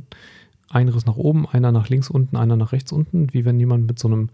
ein 0.69 0.89
Riss 0.89 1.06
nach 1.06 1.18
oben, 1.18 1.48
einer 1.48 1.72
nach 1.72 1.89
links 1.89 2.10
unten, 2.10 2.35
einer 2.35 2.56
nach 2.56 2.72
rechts 2.72 2.91
unten, 2.91 3.34
wie 3.34 3.45
wenn 3.45 3.60
jemand 3.60 3.88
mit 3.88 3.99
so 3.99 4.07
einem 4.07 4.30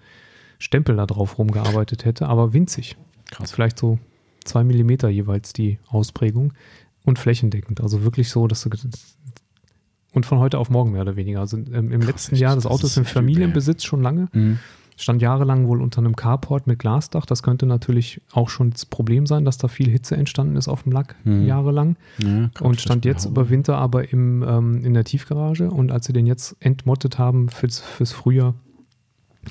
Stempel 0.60 0.95
da 0.95 1.05
drauf 1.05 1.38
rumgearbeitet 1.38 2.05
hätte, 2.05 2.27
aber 2.27 2.53
winzig. 2.53 2.97
Krass. 3.31 3.51
Vielleicht 3.51 3.77
so 3.77 3.99
zwei 4.43 4.64
Millimeter 4.64 5.10
jeweils 5.10 5.53
die 5.53 5.80
Ausprägung 5.88 6.53
und 7.03 7.19
flächendeckend. 7.19 7.81
Also 7.81 8.03
wirklich 8.03 8.30
so, 8.30 8.47
dass 8.47 8.61
du 8.64 8.69
und 10.14 10.26
von 10.26 10.38
heute 10.39 10.60
auf 10.60 10.69
morgen 10.69 10.91
mehr 10.91 11.01
oder 11.01 11.15
weniger. 11.15 11.39
Also 11.39 11.57
ähm, 11.57 11.91
im 11.91 12.01
Krass, 12.01 12.07
letzten. 12.07 12.35
Jahr, 12.35 12.55
das 12.55 12.65
Auto 12.65 12.85
ist 12.85 12.97
im 12.97 13.05
Familienbesitz 13.05 13.84
schon 13.84 14.01
lange, 14.01 14.30
Mhm. 14.31 14.60
Stand 14.98 15.22
jahrelang 15.22 15.68
wohl 15.68 15.82
unter 15.82 15.99
einem 15.99 16.15
Carport 16.15 16.68
mit 16.68 16.80
Glasdach. 16.80 17.26
Das 17.26 17.41
könnte 17.44 17.65
natürlich 17.65 18.22
auch 18.32 18.49
schon 18.49 18.70
das 18.72 18.86
Problem 18.86 19.26
sein, 19.26 19.44
dass 19.45 19.57
da 19.57 19.68
viel 19.68 19.90
Hitze 19.90 20.15
entstanden 20.15 20.56
ist 20.56 20.68
auf 20.68 20.84
dem 20.84 20.91
Lack 20.91 21.15
Mhm. 21.24 21.45
jahrelang. 21.45 21.95
Ja, 22.20 22.49
Und 22.61 22.80
stand 22.82 23.06
jetzt 23.06 23.26
über 23.26 23.49
Winter 23.49 23.78
aber 23.78 24.11
im, 24.11 24.44
ähm, 24.44 24.84
in 24.86 24.94
der 24.94 25.03
Tiefgarage. 25.03 25.70
Und 25.70 25.91
als 25.91 26.06
sie 26.06 26.14
den 26.14 26.28
jetzt 26.28 26.56
entmottet 26.60 27.18
haben 27.18 27.49
fürs, 27.49 27.80
fürs 27.80 28.11
Frühjahr, 28.11 28.53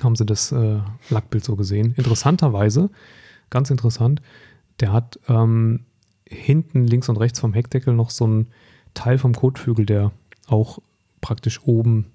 haben 0.02 0.16
sie 0.16 0.24
das 0.24 0.52
äh, 0.52 0.78
Lackbild 1.10 1.44
so 1.44 1.56
gesehen. 1.56 1.92
Interessanterweise, 1.96 2.88
ganz 3.50 3.70
interessant, 3.70 4.22
der 4.80 4.92
hat 4.92 5.18
ähm, 5.28 5.80
hinten 6.26 6.86
links 6.86 7.08
und 7.08 7.18
rechts 7.18 7.40
vom 7.40 7.52
Heckdeckel 7.52 7.92
noch 7.94 8.10
so 8.10 8.24
einen 8.24 8.46
Teil 8.94 9.18
vom 9.18 9.34
Kotflügel, 9.34 9.84
der 9.86 10.12
auch 10.46 10.78
praktisch 11.20 11.60
oben 11.64 12.06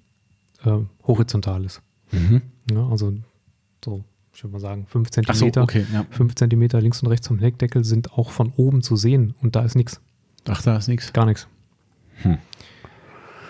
äh, 0.66 0.78
horizontal 1.06 1.66
ist. 1.66 1.82
Mhm. 2.12 2.42
Ja, 2.72 2.88
also 2.88 3.14
so, 3.84 4.04
ich 4.34 4.44
würde 4.44 4.54
mal 4.54 4.60
sagen, 4.60 4.86
5 4.88 5.08
Ach 5.10 5.12
so, 5.12 5.22
Zentimeter. 5.22 5.64
okay. 5.64 5.86
Ja. 5.94 6.06
5 6.12 6.36
Zentimeter 6.36 6.82
links 6.82 7.02
und 7.02 7.10
rechts 7.10 7.28
vom 7.28 7.40
Heckdeckel 7.40 7.84
sind 7.84 8.14
auch 8.14 8.32
von 8.32 8.54
oben 8.56 8.82
zu 8.82 8.96
sehen 8.96 9.34
und 9.42 9.56
da 9.56 9.62
ist 9.62 9.76
nichts. 9.76 10.02
Ach, 10.48 10.62
da 10.62 10.78
ist 10.78 10.88
nichts. 10.88 11.12
Gar 11.14 11.26
nichts. 11.26 11.48
Hm. 12.22 12.38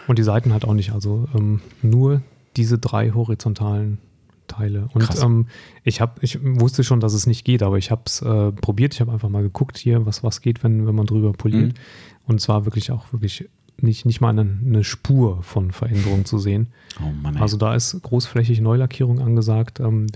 Und 0.08 0.18
die 0.20 0.24
Seiten 0.24 0.54
halt 0.54 0.66
auch 0.66 0.74
nicht. 0.74 0.92
Also 0.94 1.28
ähm, 1.36 1.62
nur 1.82 2.22
diese 2.56 2.80
drei 2.80 3.12
horizontalen 3.12 4.00
Teile. 4.48 4.88
Und 4.94 5.04
Krass. 5.04 5.22
ähm, 5.22 5.48
ich 5.84 6.02
habe, 6.02 6.14
ich 6.22 6.40
wusste 6.42 6.84
schon, 6.84 7.00
dass 7.00 7.14
es 7.14 7.28
nicht 7.28 7.44
geht, 7.46 7.62
aber 7.62 7.78
ich 7.78 7.92
habe 7.92 8.04
es 8.06 8.22
äh, 8.22 8.52
probiert. 8.52 8.94
Ich 8.94 9.02
habe 9.02 9.12
einfach 9.12 9.30
mal 9.30 9.44
geguckt 9.44 9.78
hier, 9.78 10.06
was, 10.06 10.24
was 10.24 10.42
geht, 10.42 10.64
wenn, 10.64 10.88
wenn 10.88 10.96
man 10.96 11.06
drüber 11.06 11.34
poliert. 11.34 11.74
Mhm. 11.74 11.82
Und 12.26 12.40
es 12.40 12.48
war 12.50 12.66
wirklich 12.66 12.92
auch 12.92 13.12
wirklich 13.12 13.50
nicht, 13.82 14.06
nicht 14.06 14.22
mal 14.22 14.30
eine, 14.30 14.41
eine 14.66 14.84
Spur 14.84 15.44
von 15.44 15.72
Veränderung 15.72 16.26
zu 16.26 16.38
sehen. 16.40 16.68
Oh 16.99 17.12
Mann. 17.22 17.38
Also 17.38 17.58
da 17.58 17.76
ist 17.76 18.02
großflächig 18.02 18.60
Neulackierung 18.62 19.20
angesagt. 19.20 19.80
Ähm, 19.80 20.08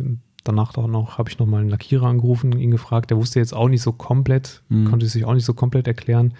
danach 0.43 0.75
auch 0.77 0.87
noch 0.87 1.17
habe 1.17 1.29
ich 1.29 1.37
noch 1.39 1.45
mal 1.45 1.59
einen 1.61 1.69
Lackierer 1.69 2.07
angerufen, 2.07 2.57
ihn 2.57 2.71
gefragt. 2.71 3.09
Der 3.11 3.17
wusste 3.17 3.39
jetzt 3.39 3.53
auch 3.53 3.69
nicht 3.69 3.81
so 3.83 3.91
komplett, 3.91 4.61
Mhm. 4.69 4.85
konnte 4.85 5.05
sich 5.07 5.25
auch 5.25 5.33
nicht 5.33 5.45
so 5.45 5.53
komplett 5.53 5.87
erklären. 5.87 6.33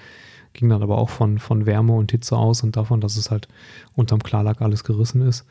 Ging 0.54 0.68
dann 0.70 0.82
aber 0.84 0.98
auch 0.98 1.10
von, 1.10 1.40
von 1.40 1.66
Wärme 1.66 1.94
und 1.94 2.12
Hitze 2.12 2.36
aus 2.36 2.62
und 2.64 2.76
davon, 2.76 3.00
dass 3.00 3.16
es 3.16 3.32
halt 3.32 3.48
unterm 3.96 4.22
Klarlack 4.22 4.62
alles 4.62 4.84
gerissen 4.84 5.22
ist. 5.22 5.46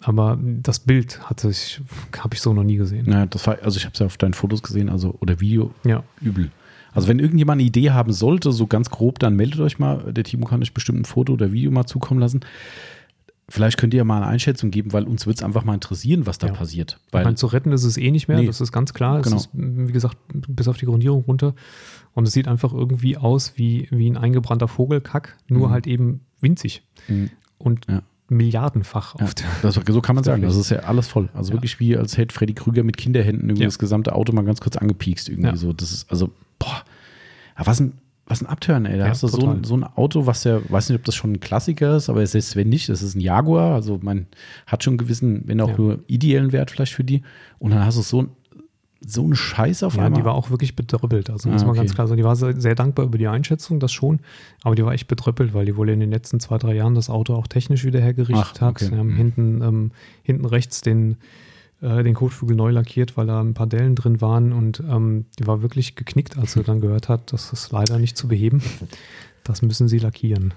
Aber 0.00 0.38
das 0.42 0.80
Bild 0.80 1.20
hatte 1.30 1.48
ich, 1.48 1.80
habe 2.18 2.34
ich 2.34 2.42
so 2.42 2.52
noch 2.52 2.64
nie 2.64 2.76
gesehen. 2.76 3.10
Ja, 3.10 3.24
das 3.24 3.46
war, 3.46 3.56
also 3.62 3.78
ich 3.78 3.84
habe 3.86 3.94
es 3.94 3.98
ja 4.00 4.04
auf 4.06 4.18
deinen 4.18 4.34
Fotos 4.34 4.62
gesehen, 4.62 4.90
also 4.90 5.16
oder 5.20 5.40
Video, 5.40 5.70
Ja, 5.84 6.02
übel. 6.20 6.50
Also 6.96 7.08
wenn 7.08 7.18
irgendjemand 7.18 7.60
eine 7.60 7.66
Idee 7.68 7.90
haben 7.90 8.12
sollte, 8.12 8.50
so 8.52 8.66
ganz 8.66 8.90
grob, 8.90 9.18
dann 9.18 9.36
meldet 9.36 9.60
euch 9.60 9.78
mal. 9.78 10.12
Der 10.12 10.24
Timo 10.24 10.46
kann 10.46 10.62
euch 10.62 10.74
bestimmt 10.74 11.00
ein 11.00 11.04
Foto 11.04 11.34
oder 11.34 11.52
Video 11.52 11.70
mal 11.70 11.86
zukommen 11.86 12.18
lassen. 12.20 12.40
Vielleicht 13.48 13.78
könnt 13.78 13.94
ihr 13.94 13.98
ja 13.98 14.04
mal 14.04 14.16
eine 14.16 14.26
Einschätzung 14.26 14.72
geben, 14.72 14.92
weil 14.92 15.04
uns 15.04 15.24
wird 15.26 15.36
es 15.36 15.42
einfach 15.44 15.62
mal 15.62 15.74
interessieren, 15.74 16.26
was 16.26 16.38
da 16.38 16.48
Ja. 16.48 16.52
passiert. 16.54 16.98
ich 17.06 17.12
Weil, 17.12 17.22
meine, 17.24 17.36
zu 17.36 17.46
retten 17.46 17.70
ist 17.70 17.84
es 17.84 17.96
eh 17.96 18.10
nicht 18.10 18.26
mehr, 18.26 18.38
Nee. 18.40 18.46
das 18.46 18.60
ist 18.60 18.72
ganz 18.72 18.92
klar. 18.92 19.22
Genau. 19.22 19.36
Es 19.36 19.42
ist, 19.46 19.50
wie 19.54 19.92
gesagt, 19.92 20.16
bis 20.32 20.66
auf 20.66 20.78
die 20.78 20.86
Grundierung 20.86 21.22
runter. 21.22 21.54
Und 22.14 22.26
es 22.26 22.32
sieht 22.32 22.48
einfach 22.48 22.72
irgendwie 22.72 23.16
aus 23.16 23.52
wie, 23.56 23.86
wie 23.92 24.08
ein 24.10 24.16
eingebrannter 24.16 24.66
Vogelkack, 24.66 25.36
nur 25.48 25.68
Mhm. 25.68 25.72
halt 25.72 25.86
eben 25.86 26.22
winzig. 26.40 26.82
Mhm. 27.06 27.30
Und 27.58 27.86
Ja. 27.88 28.02
milliardenfach 28.28 29.16
ja, 29.20 29.24
auf 29.26 29.34
der. 29.34 29.46
das, 29.62 29.74
so 29.88 30.00
kann 30.00 30.16
man 30.16 30.24
sagen. 30.24 30.42
Das 30.42 30.56
ist 30.56 30.70
ja 30.70 30.80
alles 30.80 31.06
voll. 31.06 31.28
Also 31.32 31.50
Ja. 31.50 31.56
wirklich 31.58 31.78
wie, 31.78 31.96
als 31.96 32.16
hätte 32.18 32.34
Freddy 32.34 32.54
Krüger 32.54 32.82
mit 32.82 32.96
Kinderhänden 32.96 33.44
irgendwie 33.48 33.62
Ja. 33.62 33.68
das 33.68 33.78
gesamte 33.78 34.12
Auto 34.14 34.32
mal 34.32 34.44
ganz 34.44 34.60
kurz 34.60 34.76
angepiekst. 34.76 35.28
Irgendwie 35.28 35.50
Ja. 35.50 35.56
so. 35.56 35.72
Das 35.72 35.92
ist, 35.92 36.10
also, 36.10 36.30
boah. 36.58 36.82
Was 37.56 37.80
ein, 37.80 37.94
was 38.26 38.42
ein 38.42 38.46
Abturn, 38.46 38.84
ey. 38.86 38.98
Da 38.98 39.04
Ja, 39.04 39.10
hast 39.10 39.22
du 39.22 39.28
so 39.28 39.48
ein, 39.48 39.64
so 39.64 39.76
ein 39.76 39.84
Auto, 39.84 40.26
was 40.26 40.44
ja, 40.44 40.60
weiß 40.68 40.88
nicht, 40.90 40.98
ob 40.98 41.04
das 41.04 41.14
schon 41.14 41.32
ein 41.32 41.40
Klassiker 41.40 41.96
ist, 41.96 42.08
aber 42.10 42.26
selbst 42.26 42.56
wenn 42.56 42.68
nicht, 42.68 42.88
das 42.88 43.02
ist 43.02 43.14
ein 43.14 43.20
Jaguar. 43.20 43.74
Also 43.74 43.98
man 44.02 44.26
hat 44.66 44.82
schon 44.84 44.92
einen 44.92 44.98
gewissen, 44.98 45.42
wenn 45.46 45.60
auch 45.60 45.70
Ja. 45.70 45.76
nur 45.76 45.98
ideellen 46.06 46.52
Wert 46.52 46.70
vielleicht 46.70 46.92
für 46.94 47.04
die. 47.04 47.22
Und 47.58 47.70
dann 47.70 47.84
hast 47.84 47.96
du 47.98 48.02
so 48.02 48.22
ein, 48.22 48.28
so 49.06 49.22
einen 49.22 49.36
Scheiß 49.36 49.84
auf 49.84 49.94
Ja, 49.96 50.06
einmal. 50.06 50.20
die 50.20 50.24
war 50.24 50.34
auch 50.34 50.50
wirklich 50.50 50.74
bedröppelt. 50.74 51.30
Also 51.30 51.48
muss 51.48 51.62
Ah, 51.62 51.66
man 51.66 51.70
okay. 51.72 51.80
ganz 51.80 51.94
klar 51.94 52.08
sagen, 52.08 52.16
die 52.18 52.24
war 52.24 52.34
sehr, 52.34 52.60
sehr 52.60 52.74
dankbar 52.74 53.04
über 53.06 53.18
die 53.18 53.28
Einschätzung, 53.28 53.78
das 53.78 53.92
schon. 53.92 54.18
Aber 54.64 54.74
die 54.74 54.84
war 54.84 54.92
echt 54.92 55.06
bedröppelt, 55.06 55.54
weil 55.54 55.64
die 55.64 55.76
wohl 55.76 55.88
in 55.90 56.00
den 56.00 56.10
letzten 56.10 56.40
zwei, 56.40 56.58
drei 56.58 56.74
Jahren 56.74 56.94
das 56.94 57.08
Auto 57.08 57.34
auch 57.34 57.46
technisch 57.46 57.84
wieder 57.84 58.00
hergerichtet 58.00 58.56
Ach, 58.56 58.60
hat. 58.60 58.70
okay. 58.82 58.86
Sie 58.86 58.96
haben 58.96 59.12
Mhm. 59.12 59.16
hinten, 59.16 59.62
ähm, 59.62 59.90
hinten 60.24 60.44
rechts 60.46 60.80
den, 60.80 61.16
äh, 61.80 62.02
den 62.02 62.14
Kotflügel 62.14 62.56
neu 62.56 62.70
lackiert, 62.70 63.16
weil 63.16 63.26
da 63.26 63.40
ein 63.40 63.54
paar 63.54 63.66
Dellen 63.66 63.94
drin 63.94 64.20
waren 64.20 64.52
und 64.52 64.80
ähm, 64.80 65.26
die 65.38 65.46
war 65.46 65.62
wirklich 65.62 65.94
geknickt, 65.96 66.38
als 66.38 66.52
sie 66.52 66.62
dann 66.62 66.80
gehört 66.80 67.08
hat, 67.08 67.32
das 67.32 67.52
ist 67.52 67.72
leider 67.72 67.98
nicht 67.98 68.16
zu 68.16 68.28
beheben. 68.28 68.62
Das 69.44 69.62
müssen 69.62 69.86
sie 69.88 69.98
lackieren. 69.98 70.54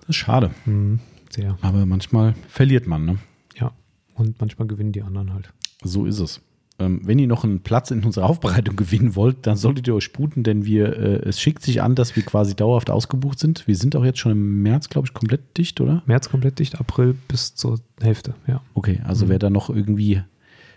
das 0.00 0.10
ist 0.10 0.16
schade. 0.16 0.50
Mhm, 0.64 1.00
sehr. 1.30 1.58
Aber 1.62 1.84
manchmal 1.86 2.34
verliert 2.48 2.86
man, 2.86 3.04
ne? 3.04 3.18
Ja. 3.58 3.72
Und 4.14 4.40
manchmal 4.40 4.68
gewinnen 4.68 4.92
die 4.92 5.02
anderen 5.02 5.32
halt. 5.34 5.52
So 5.82 6.06
ist 6.06 6.18
es. 6.18 6.40
Ähm, 6.78 7.00
wenn 7.04 7.18
ihr 7.18 7.26
noch 7.26 7.44
einen 7.44 7.60
Platz 7.60 7.90
in 7.90 8.02
unserer 8.04 8.24
Aufbereitung 8.30 8.76
gewinnen 8.76 9.14
wollt, 9.16 9.46
dann 9.46 9.56
solltet 9.56 9.86
ihr 9.88 9.94
euch 9.94 10.04
sputen, 10.04 10.42
denn 10.42 10.64
wir, 10.64 10.96
äh, 10.96 11.28
es 11.28 11.38
schickt 11.40 11.62
sich 11.62 11.82
an, 11.82 11.94
dass 11.94 12.16
wir 12.16 12.22
quasi 12.22 12.54
dauerhaft 12.56 12.88
ausgebucht 12.88 13.38
sind. 13.38 13.66
Wir 13.66 13.76
sind 13.76 13.94
auch 13.96 14.04
jetzt 14.04 14.18
schon 14.18 14.32
im 14.32 14.62
März, 14.62 14.88
glaube 14.88 15.06
ich, 15.06 15.12
komplett 15.12 15.58
dicht, 15.58 15.80
oder? 15.82 16.02
März 16.06 16.30
komplett 16.30 16.58
dicht, 16.58 16.80
April 16.80 17.14
bis 17.28 17.54
zur 17.54 17.80
Hälfte, 18.00 18.34
ja. 18.46 18.62
Okay, 18.74 19.00
also 19.04 19.26
Mhm. 19.26 19.30
wer 19.30 19.38
da 19.38 19.50
noch 19.50 19.68
irgendwie 19.68 20.22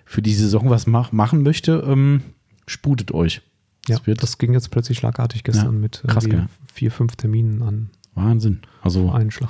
für 0.06 0.22
die 0.22 0.34
Saison 0.34 0.70
was 0.70 0.88
mach, 0.88 1.12
machen 1.12 1.44
möchte, 1.44 1.84
ähm, 1.88 2.22
sputet 2.68 3.12
euch. 3.14 3.42
Ja, 3.88 3.98
Das 3.98 4.08
wird 4.08 4.24
das 4.24 4.38
ging 4.38 4.54
jetzt 4.54 4.72
plötzlich 4.72 4.98
schlagartig 5.00 5.44
gestern 5.44 5.66
Ja, 5.66 5.72
mit 5.72 6.04
krass, 6.08 6.24
irgendwie 6.26 6.38
gell? 6.38 6.48
vier, 6.74 6.92
fünf 6.92 7.16
Terminen 7.16 7.62
an 7.62 7.90
Wahnsinn. 8.16 8.62
Also 8.82 9.12
einen 9.12 9.32
Schlag. 9.32 9.50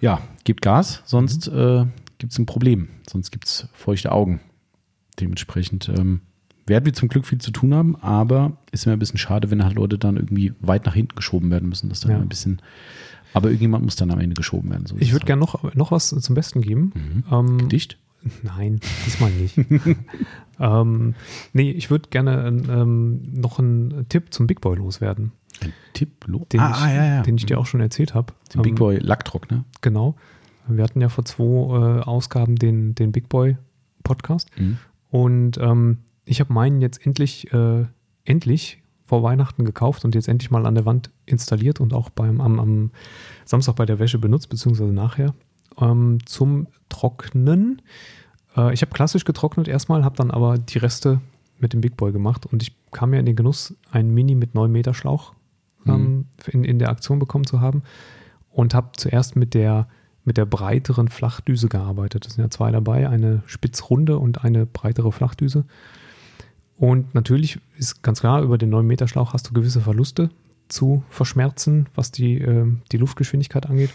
ja, 0.00 0.20
gebt 0.44 0.62
Gas, 0.62 1.02
sonst 1.06 1.50
Mhm. 1.50 1.58
äh, 1.58 1.86
gibt 2.18 2.32
es 2.32 2.38
ein 2.38 2.46
Problem. 2.46 2.88
Sonst 3.08 3.30
gibt 3.30 3.46
es 3.46 3.66
feuchte 3.72 4.12
Augen. 4.12 4.40
Dementsprechend 5.20 5.88
ähm, 5.88 6.20
werden 6.66 6.84
wir 6.84 6.92
zum 6.92 7.08
Glück 7.08 7.26
viel 7.26 7.38
zu 7.38 7.50
tun 7.50 7.74
haben, 7.74 7.96
aber 7.96 8.56
ist 8.70 8.86
immer 8.86 8.92
ein 8.94 8.98
bisschen 8.98 9.18
schade, 9.18 9.50
wenn 9.50 9.64
halt 9.64 9.74
Leute 9.74 9.98
dann 9.98 10.16
irgendwie 10.16 10.52
weit 10.60 10.86
nach 10.86 10.94
hinten 10.94 11.16
geschoben 11.16 11.50
werden 11.50 11.68
müssen. 11.68 11.88
Das 11.88 11.98
ist 11.98 12.04
dann 12.04 12.12
Ja. 12.12 12.18
ein 12.18 12.28
bisschen. 12.28 12.60
Aber 13.34 13.48
irgendjemand 13.48 13.84
muss 13.84 13.96
dann 13.96 14.10
am 14.10 14.20
Ende 14.20 14.34
geschoben 14.34 14.70
werden. 14.70 14.86
So 14.86 14.94
Ich 14.96 15.08
würde 15.08 15.20
halt. 15.22 15.26
gerne 15.26 15.40
noch, 15.40 15.74
noch 15.74 15.90
was 15.90 16.08
zum 16.10 16.34
Besten 16.34 16.60
geben. 16.60 16.92
Mhm. 16.94 17.24
Ähm, 17.30 17.68
Dicht? 17.68 17.98
Nein, 18.42 18.80
diesmal 19.06 19.30
nicht. 19.30 19.58
ähm, 20.60 21.14
nee, 21.52 21.70
ich 21.70 21.90
würde 21.90 22.08
gerne 22.10 22.46
ähm, 22.48 23.22
noch 23.32 23.58
einen 23.58 24.06
Tipp 24.08 24.32
zum 24.34 24.46
Big 24.46 24.60
Boy 24.60 24.76
loswerden, 24.76 25.32
Ein 25.60 25.72
Tipp? 25.92 26.26
Lo 26.26 26.44
den, 26.52 26.60
ah, 26.60 26.70
ich, 26.70 26.82
ah, 26.82 26.92
ja, 26.92 27.04
ja. 27.04 27.22
den 27.22 27.36
ich 27.36 27.46
dir 27.46 27.58
auch 27.58 27.66
schon 27.66 27.80
erzählt 27.80 28.14
habe. 28.14 28.32
Den 28.54 28.62
Big 28.62 28.76
Boy 28.76 28.98
Lackdruck, 28.98 29.50
ne? 29.50 29.64
Genau. 29.80 30.16
Wir 30.66 30.84
hatten 30.84 31.00
ja 31.00 31.08
vor 31.08 31.24
zwei 31.24 31.44
äh, 31.44 32.02
Ausgaben 32.02 32.56
den, 32.56 32.94
den 32.94 33.12
Big 33.12 33.28
Boy 33.28 33.56
Podcast. 34.02 34.50
Mhm. 34.58 34.78
Und 35.10 35.58
ähm, 35.58 35.98
ich 36.24 36.40
habe 36.40 36.52
meinen 36.52 36.80
jetzt 36.80 37.04
endlich, 37.06 37.52
äh, 37.52 37.86
endlich 38.24 38.82
vor 39.04 39.22
Weihnachten 39.22 39.64
gekauft 39.64 40.04
und 40.04 40.14
jetzt 40.14 40.28
endlich 40.28 40.50
mal 40.50 40.66
an 40.66 40.74
der 40.74 40.84
Wand 40.84 41.10
installiert 41.24 41.80
und 41.80 41.94
auch 41.94 42.10
beim, 42.10 42.42
am, 42.42 42.60
am 42.60 42.90
Samstag 43.46 43.76
bei 43.76 43.86
der 43.86 43.98
Wäsche 43.98 44.18
benutzt, 44.18 44.50
beziehungsweise 44.50 44.92
nachher 44.92 45.34
ähm, 45.80 46.18
zum 46.26 46.66
Trocknen. 46.88 47.82
Äh, 48.56 48.72
ich 48.74 48.82
habe 48.82 48.92
klassisch 48.92 49.24
getrocknet 49.24 49.68
erstmal, 49.68 50.04
habe 50.04 50.16
dann 50.16 50.30
aber 50.30 50.58
die 50.58 50.78
Reste 50.78 51.20
mit 51.58 51.72
dem 51.72 51.80
Big 51.80 51.96
Boy 51.96 52.12
gemacht 52.12 52.46
und 52.46 52.62
ich 52.62 52.74
kam 52.92 53.12
ja 53.12 53.20
in 53.20 53.26
den 53.26 53.36
Genuss, 53.36 53.74
einen 53.90 54.14
Mini 54.14 54.34
mit 54.34 54.54
9 54.54 54.70
Meter 54.70 54.94
Schlauch 54.94 55.34
ähm, 55.86 56.26
in, 56.46 56.64
in 56.64 56.78
der 56.78 56.90
Aktion 56.90 57.18
bekommen 57.18 57.46
zu 57.46 57.60
haben 57.60 57.82
und 58.50 58.74
habe 58.74 58.90
zuerst 58.96 59.36
mit 59.36 59.54
der 59.54 59.88
mit 60.24 60.36
der 60.36 60.44
breiteren 60.44 61.08
Flachdüse 61.08 61.68
gearbeitet. 61.68 62.26
Es 62.26 62.34
sind 62.34 62.44
ja 62.44 62.50
zwei 62.50 62.70
dabei, 62.70 63.08
eine 63.08 63.42
spitzrunde 63.46 64.18
und 64.18 64.44
eine 64.44 64.66
breitere 64.66 65.10
Flachdüse. 65.10 65.64
Und 66.76 67.14
natürlich 67.14 67.58
ist 67.78 68.02
ganz 68.02 68.20
klar, 68.20 68.42
über 68.42 68.58
den 68.58 68.72
9-Meter-Schlauch 68.72 69.32
hast 69.32 69.48
du 69.48 69.54
gewisse 69.54 69.80
Verluste 69.80 70.28
zu 70.68 71.02
verschmerzen, 71.08 71.86
was 71.94 72.12
die, 72.12 72.34
äh, 72.42 72.66
die 72.92 72.98
Luftgeschwindigkeit 72.98 73.64
angeht. 73.64 73.90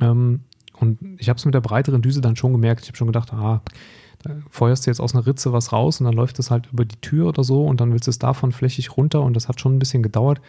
Ähm, 0.00 0.40
und 0.80 0.98
ich 1.18 1.28
habe 1.28 1.36
es 1.38 1.44
mit 1.44 1.54
der 1.54 1.60
breiteren 1.60 2.02
Düse 2.02 2.20
dann 2.20 2.36
schon 2.36 2.52
gemerkt. 2.52 2.82
Ich 2.82 2.88
habe 2.88 2.96
schon 2.96 3.06
gedacht, 3.08 3.32
ah, 3.32 3.60
da 4.22 4.30
feuerst 4.50 4.86
du 4.86 4.90
jetzt 4.90 5.00
aus 5.00 5.14
einer 5.14 5.26
Ritze 5.26 5.52
was 5.52 5.72
raus 5.72 6.00
und 6.00 6.04
dann 6.06 6.14
läuft 6.14 6.38
es 6.38 6.50
halt 6.50 6.68
über 6.72 6.84
die 6.84 6.96
Tür 7.00 7.28
oder 7.28 7.44
so 7.44 7.64
und 7.66 7.80
dann 7.80 7.92
willst 7.92 8.06
du 8.06 8.10
es 8.10 8.18
davon 8.18 8.52
flächig 8.52 8.96
runter 8.96 9.22
und 9.22 9.34
das 9.34 9.48
hat 9.48 9.60
schon 9.60 9.76
ein 9.76 9.78
bisschen 9.78 10.02
gedauert. 10.02 10.40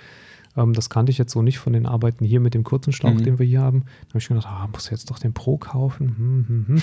Ähm, 0.58 0.74
das 0.74 0.90
kannte 0.90 1.12
ich 1.12 1.18
jetzt 1.18 1.32
so 1.32 1.42
nicht 1.42 1.60
von 1.60 1.72
den 1.74 1.86
Arbeiten 1.86 2.26
hier 2.26 2.40
mit 2.42 2.54
dem 2.54 2.64
kurzen 2.64 2.92
Schlauch, 2.92 3.14
Mhm. 3.14 3.24
den 3.24 3.40
wir 3.40 3.46
hier 3.46 3.62
haben. 3.62 3.84
Da 4.08 4.10
habe 4.10 4.20
ich 4.20 4.28
gedacht, 4.28 4.48
ah, 4.48 4.68
muss 4.72 4.90
jetzt 4.90 5.10
doch 5.10 5.20
den 5.20 5.32
Pro 5.34 5.58
kaufen. 5.58 6.16
Hm, 6.18 6.46
hm, 6.48 6.66
hm. 6.68 6.82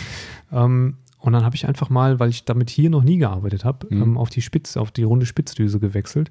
Ähm, 0.53 0.95
und 1.19 1.33
dann 1.33 1.45
habe 1.45 1.57
ich 1.57 1.67
einfach 1.69 1.91
mal, 1.91 2.21
weil 2.21 2.31
ich 2.31 2.45
damit 2.45 2.71
hier 2.71 2.89
noch 2.91 3.03
nie 3.03 3.19
gearbeitet 3.19 3.65
habe, 3.65 3.87
Mhm. 3.95 4.03
ähm, 4.03 4.17
auf 4.19 4.31
die 4.31 4.41
Spitz, 4.41 4.77
auf 4.79 4.91
die 4.91 5.03
runde 5.03 5.27
Spitzdüse 5.27 5.81
gewechselt 5.81 6.31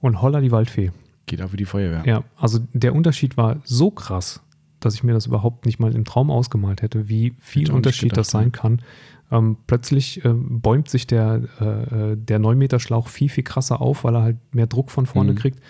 und 0.00 0.22
holla 0.22 0.40
die 0.40 0.52
Waldfee. 0.52 0.92
Geht 1.26 1.42
auch 1.42 1.50
für 1.50 1.56
die 1.56 1.64
Feuerwehr. 1.64 2.02
Ja, 2.06 2.22
also 2.38 2.60
der 2.72 2.94
Unterschied 2.94 3.36
war 3.36 3.56
so 3.64 3.90
krass, 3.90 4.40
dass 4.86 4.94
ich 4.94 5.02
mir 5.04 5.12
das 5.12 5.26
überhaupt 5.26 5.66
nicht 5.66 5.78
mal 5.78 5.94
im 5.94 6.04
Traum 6.04 6.30
ausgemalt 6.30 6.82
hätte, 6.82 7.08
wie 7.08 7.34
viel 7.38 7.70
Unterschied 7.70 8.10
gedacht, 8.10 8.18
das 8.18 8.28
sein 8.28 8.46
ne? 8.46 8.50
kann. 8.52 8.82
Ähm, 9.30 9.56
plötzlich 9.66 10.24
äh, 10.24 10.32
bäumt 10.32 10.88
sich 10.88 11.06
der, 11.06 11.42
äh, 11.60 12.12
äh, 12.12 12.16
der 12.16 12.38
9-Meter-Schlauch 12.38 13.08
viel, 13.08 13.28
viel 13.28 13.44
krasser 13.44 13.80
auf, 13.80 14.04
weil 14.04 14.14
er 14.14 14.22
halt 14.22 14.54
mehr 14.54 14.66
Druck 14.66 14.90
von 14.90 15.06
vorne 15.06 15.32
Mhm. 15.32 15.36
kriegt. 15.36 15.60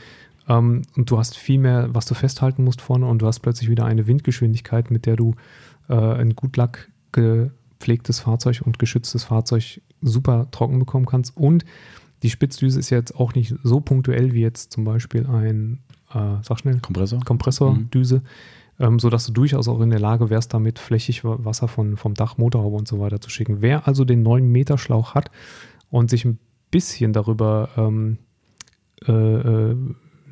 Ähm, 0.49 0.83
und 0.97 1.11
du 1.11 1.19
hast 1.19 1.37
viel 1.37 1.59
mehr, 1.59 1.89
was 1.95 2.07
du 2.07 2.15
festhalten 2.15 2.63
musst 2.65 2.81
vorne 2.81 3.07
und 3.07 3.21
du 3.23 3.27
hast 3.27 3.41
plötzlich 3.41 3.71
wieder 3.71 3.85
eine 3.87 4.07
Windgeschwindigkeit, 4.07 4.91
mit 4.91 5.07
der 5.07 5.17
du 5.17 5.35
äh, 5.89 5.95
ein 5.95 6.37
gut 6.37 6.57
lack 6.57 6.91
gepflegtes 7.13 8.21
Fahrzeug 8.21 8.63
und 8.65 8.79
geschütztes 8.79 9.25
Fahrzeug 9.25 9.81
super 10.03 10.49
trocken 10.51 10.79
bekommen 10.79 11.07
kannst. 11.07 11.37
Und 11.37 11.65
die 12.23 12.31
Spitzdüse 12.31 12.79
ist 12.79 12.91
jetzt 12.91 13.15
auch 13.17 13.35
nicht 13.35 13.55
so 13.63 13.81
punktuell 13.81 14.33
wie 14.35 14.41
jetzt 14.41 14.73
zum 14.73 14.85
Beispiel 14.85 15.27
ein, 15.27 15.81
äh, 16.13 16.43
sag 16.43 16.59
schnell, 16.59 16.81
Kompressor? 16.81 17.21
Kompressordüse, 17.25 18.23
ähm, 18.79 18.99
sodass 18.99 19.27
du 19.27 19.33
durchaus 19.33 19.69
auch 19.69 19.81
in 19.81 19.91
der 19.91 20.01
Lage 20.01 20.31
wärst, 20.31 20.53
damit 20.55 20.79
flächig 20.79 21.25
Wa- 21.25 21.39
Wasser 21.41 21.69
von, 21.69 21.97
vom 21.97 22.15
Dach, 22.15 22.39
Motorhaube 22.39 22.77
und 22.77 22.89
so 22.89 23.01
weiter 23.01 23.21
zu 23.21 23.31
schicken. 23.31 23.61
Wer 23.61 23.87
also 23.89 24.05
den 24.05 24.23
9 24.23 24.47
Meter 24.47 24.79
Schlauch 24.79 25.15
hat 25.15 25.31
und 25.91 26.11
sich 26.11 26.25
ein 26.25 26.39
bisschen 26.71 27.13
darüber 27.13 27.71
ähm, 27.77 28.19
äh, 29.07 29.13
äh, 29.13 29.77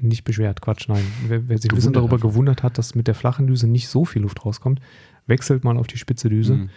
nicht 0.00 0.24
beschwert, 0.24 0.60
Quatsch, 0.60 0.88
nein, 0.88 1.04
wer, 1.28 1.48
wer 1.48 1.58
sich 1.58 1.70
ein 1.70 1.76
bisschen 1.76 1.92
darüber 1.92 2.18
gewundert 2.18 2.62
hat, 2.62 2.76
dass 2.76 2.94
mit 2.94 3.06
der 3.06 3.14
flachen 3.14 3.46
Düse 3.46 3.66
nicht 3.66 3.88
so 3.88 4.04
viel 4.04 4.22
Luft 4.22 4.44
rauskommt, 4.44 4.80
wechselt 5.26 5.64
mal 5.64 5.78
auf 5.78 5.86
die 5.86 5.96
spitze 5.96 6.28
Düse. 6.28 6.54
Mhm. 6.54 6.70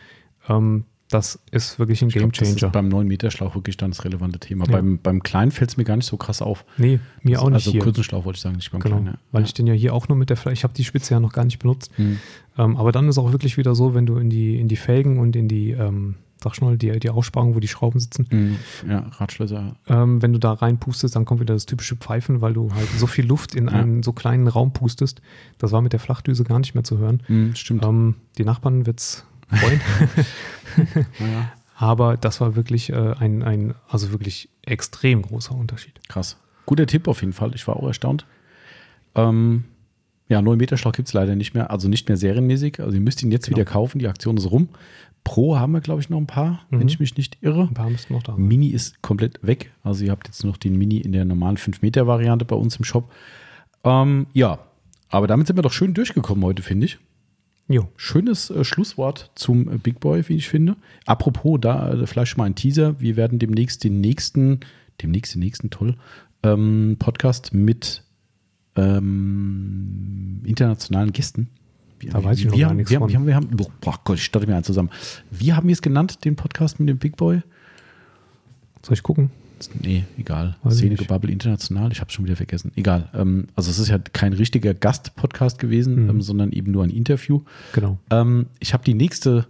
Ähm, 0.48 0.86
das 1.10 1.40
ist 1.52 1.80
wirklich 1.80 2.02
ein 2.02 2.10
glaub, 2.10 2.34
das 2.34 2.40
Gamechanger. 2.50 2.68
ist 2.68 2.72
beim 2.74 2.90
9-Meter-Schlauch 2.90 3.56
wirklich 3.56 3.78
dann 3.78 3.92
das 3.92 4.04
relevante 4.04 4.40
Thema. 4.40 4.66
Ja. 4.66 4.74
Beim, 4.74 5.00
beim 5.02 5.24
Kleinen 5.24 5.52
fällt 5.52 5.70
es 5.70 5.78
mir 5.78 5.86
gar 5.86 5.96
nicht 5.96 6.06
so 6.06 6.18
krass 6.18 6.42
auf. 6.42 6.66
Nee, 6.78 7.00
mir 7.24 7.42
auch 7.42 7.46
nicht 7.46 7.54
also 7.56 7.72
hier. 7.72 7.82
kurzen 7.82 8.04
Schlauch 8.04 8.26
wollte 8.26 8.38
ich 8.38 8.42
sagen, 8.44 8.56
nicht 8.58 8.72
beim 8.72 8.82
Genau, 8.82 8.98
Kleinen. 8.98 9.14
ja. 9.14 9.20
weil 9.32 9.44
ich 9.44 9.54
den 9.54 9.68
ja 9.68 9.74
hier 9.74 9.94
auch 9.94 10.10
nur 10.10 10.18
mit 10.18 10.30
der 10.30 10.36
Fläche, 10.38 10.54
ich 10.54 10.64
habe 10.64 10.74
die 10.74 10.84
Spitze 10.84 11.14
ja 11.14 11.20
noch 11.22 11.32
gar 11.32 11.46
nicht 11.46 11.60
benutzt. 11.60 11.92
Mhm. 11.98 12.20
Ähm, 12.58 12.76
aber 12.78 12.92
dann 12.92 13.08
ist 13.08 13.18
auch 13.18 13.32
wirklich 13.32 13.56
wieder 13.58 13.74
so, 13.76 13.94
wenn 13.94 14.06
du 14.06 14.18
in 14.18 14.30
die, 14.30 14.60
in 14.60 14.68
die 14.68 14.76
Felgen 14.76 15.18
und 15.20 15.36
in 15.38 15.48
die, 15.48 15.72
ähm, 15.72 16.16
sag 16.44 16.56
schnell, 16.56 16.78
die, 16.78 17.00
die 17.00 17.10
Aussparung, 17.10 17.56
wo 17.56 17.60
die 17.62 17.68
Schrauben 17.70 18.00
sitzen, 18.02 18.28
Mhm. 18.30 18.58
Ja, 18.90 19.08
Radschlösser. 19.18 19.76
ähm, 19.88 20.22
wenn 20.22 20.34
du 20.34 20.40
da 20.40 20.52
reinpustest, 20.54 21.16
dann 21.16 21.24
kommt 21.24 21.40
wieder 21.40 21.54
das 21.54 21.66
typische 21.66 21.96
Pfeifen, 21.96 22.42
weil 22.42 22.52
du 22.54 22.74
halt 22.74 22.90
so 22.98 23.08
viel 23.08 23.26
Luft 23.26 23.56
in 23.56 23.68
Ja. 23.68 23.74
einen 23.76 24.04
so 24.04 24.12
kleinen 24.12 24.48
Raum 24.48 24.74
pustest. 24.74 25.22
Das 25.58 25.72
war 25.72 25.82
mit 25.82 25.94
der 25.94 26.00
Flachdüse 26.02 26.44
gar 26.44 26.60
nicht 26.60 26.76
mehr 26.76 26.84
zu 26.84 26.98
hören. 26.98 27.24
Mhm, 27.30 27.56
stimmt. 27.56 27.86
Ähm, 27.86 28.16
die 28.38 28.44
Nachbarn 28.44 28.86
wird's 28.86 29.26
freuen. 29.50 29.82
ja, 31.20 31.52
aber 31.76 32.18
das 32.18 32.42
war 32.42 32.56
wirklich 32.56 32.90
äh, 32.92 33.14
ein, 33.20 33.44
ein, 33.44 33.74
also 33.90 34.12
wirklich 34.12 34.50
extrem 34.64 35.22
großer 35.22 35.54
Unterschied. 35.56 36.00
krass. 36.08 36.38
Guter 36.66 36.86
Tipp 36.86 37.08
auf 37.08 37.22
jeden 37.22 37.34
Fall. 37.34 37.54
Ich 37.56 37.66
war 37.68 37.78
auch 37.78 37.88
erstaunt. 37.88 38.26
Ähm, 39.16 39.64
ja, 40.28 40.40
9-Meter-Schlauch 40.40 40.92
gibt 40.92 41.08
es 41.08 41.14
leider 41.14 41.36
nicht 41.38 41.54
mehr, 41.54 41.72
also 41.72 41.88
nicht 41.88 42.10
mehr 42.10 42.18
serienmäßig. 42.18 42.82
Also 42.82 42.94
ihr 42.96 43.00
müsst 43.02 43.24
ihn 43.24 43.32
jetzt 43.32 43.46
Genau. 43.46 43.58
wieder 43.60 43.66
kaufen, 43.66 44.00
die 44.00 44.08
Aktion 44.10 44.36
ist 44.36 44.52
rum. 44.52 44.68
Pro 45.24 45.58
haben 45.58 45.72
wir, 45.72 45.80
glaube 45.82 46.02
ich, 46.02 46.10
noch 46.10 46.18
ein 46.18 46.28
paar, 46.28 46.66
wenn 46.70 46.80
Mhm. 46.80 46.88
ich 46.90 47.00
mich 47.00 47.16
nicht 47.16 47.38
irre. 47.42 47.64
Ein 47.64 47.74
paar 47.74 47.90
müssten 47.90 48.14
noch 48.14 48.24
da 48.24 48.34
sein. 48.34 48.42
Mini 48.46 48.68
ist 48.68 49.02
komplett 49.02 49.40
weg. 49.42 49.72
Also 49.84 50.04
ihr 50.04 50.12
habt 50.12 50.28
jetzt 50.28 50.44
noch 50.44 50.58
den 50.58 50.78
Mini 50.78 50.98
in 50.98 51.14
der 51.14 51.24
normalen 51.24 51.56
5-Meter-Variante 51.58 52.44
bei 52.44 52.56
uns 52.58 52.76
im 52.76 52.84
Shop. 52.84 53.10
Ähm, 53.86 54.28
ja, 54.34 54.60
aber 55.10 55.28
damit 55.28 55.48
sind 55.48 55.56
wir 55.58 55.62
doch 55.64 55.72
schön 55.72 55.94
durchgekommen 55.94 56.44
heute, 56.44 56.62
finde 56.64 56.86
ich. 56.88 56.98
Jo. 57.70 57.90
Schönes 57.98 58.50
äh, 58.50 58.64
Schlusswort 58.64 59.32
zum 59.36 59.72
äh, 59.72 59.78
Big 59.78 60.00
Boy, 60.00 60.28
wie 60.30 60.36
ich 60.36 60.48
finde. 60.48 60.78
Apropos, 61.06 61.60
da 61.60 61.92
äh, 61.94 62.08
vielleicht 62.08 62.32
schon 62.32 62.40
mal 62.40 62.46
ein 62.46 62.56
Teaser. 62.56 63.00
Wir 63.00 63.16
werden 63.16 63.40
demnächst 63.40 63.84
den 63.84 64.00
nächsten, 64.00 64.62
demnächst 65.02 65.36
den 65.36 65.40
nächsten, 65.40 65.70
toll, 65.70 65.96
ähm, 66.44 66.96
Podcast 66.98 67.54
mit 67.54 68.04
ähm, 68.76 70.42
internationalen 70.46 71.12
Gästen. 71.12 71.50
Wie, 72.00 72.08
Da 72.08 72.24
weiß 72.24 72.40
ich 72.40 72.46
noch 72.46 72.56
wir 72.56 72.68
gar 72.68 72.74
nichts 72.74 72.92
wir, 72.92 73.00
von. 73.00 73.10
wir 73.10 73.16
haben, 73.18 73.28
wir 73.28 73.36
haben, 73.36 73.50
boah, 73.52 73.72
boah 73.82 74.00
Gott, 74.04 74.18
ich 74.18 74.24
starte 74.24 74.48
mir 74.48 74.54
einen 74.54 74.64
zusammen. 74.64 74.90
Wie 75.32 75.52
haben 75.54 75.68
wir 75.68 75.74
es 75.74 75.82
genannt, 75.82 76.24
den 76.24 76.36
Podcast 76.36 76.80
mit 76.80 76.88
dem 76.88 76.98
Big 76.98 77.18
Boy? 77.18 77.42
Soll 78.84 78.94
ich 78.94 79.04
gucken? 79.04 79.32
Nee, 79.82 80.06
egal. 80.18 80.56
Weiß 80.64 80.74
ich 80.74 80.80
Szene 80.80 80.92
nicht. 80.92 81.00
Gebabbel 81.02 81.30
international. 81.30 81.92
Ich 81.92 82.00
habe 82.02 82.12
schon 82.12 82.26
wieder 82.26 82.36
vergessen. 82.36 82.72
Egal. 82.76 83.10
Ähm, 83.14 83.48
also 83.56 83.70
es 83.72 83.80
ist 83.80 83.88
ja 83.90 83.98
kein 83.98 84.34
richtiger 84.34 84.74
Gast-Podcast 84.74 85.60
gewesen, 85.60 86.04
Mhm. 86.04 86.10
ähm, 86.10 86.22
sondern 86.22 86.52
eben 86.52 86.72
nur 86.72 86.84
ein 86.84 86.90
Interview. 86.90 87.42
Genau. 87.74 87.98
Ähm, 88.12 88.48
ich 88.60 88.74
habe 88.74 88.84
die 88.84 88.94
nächste, 88.94 89.48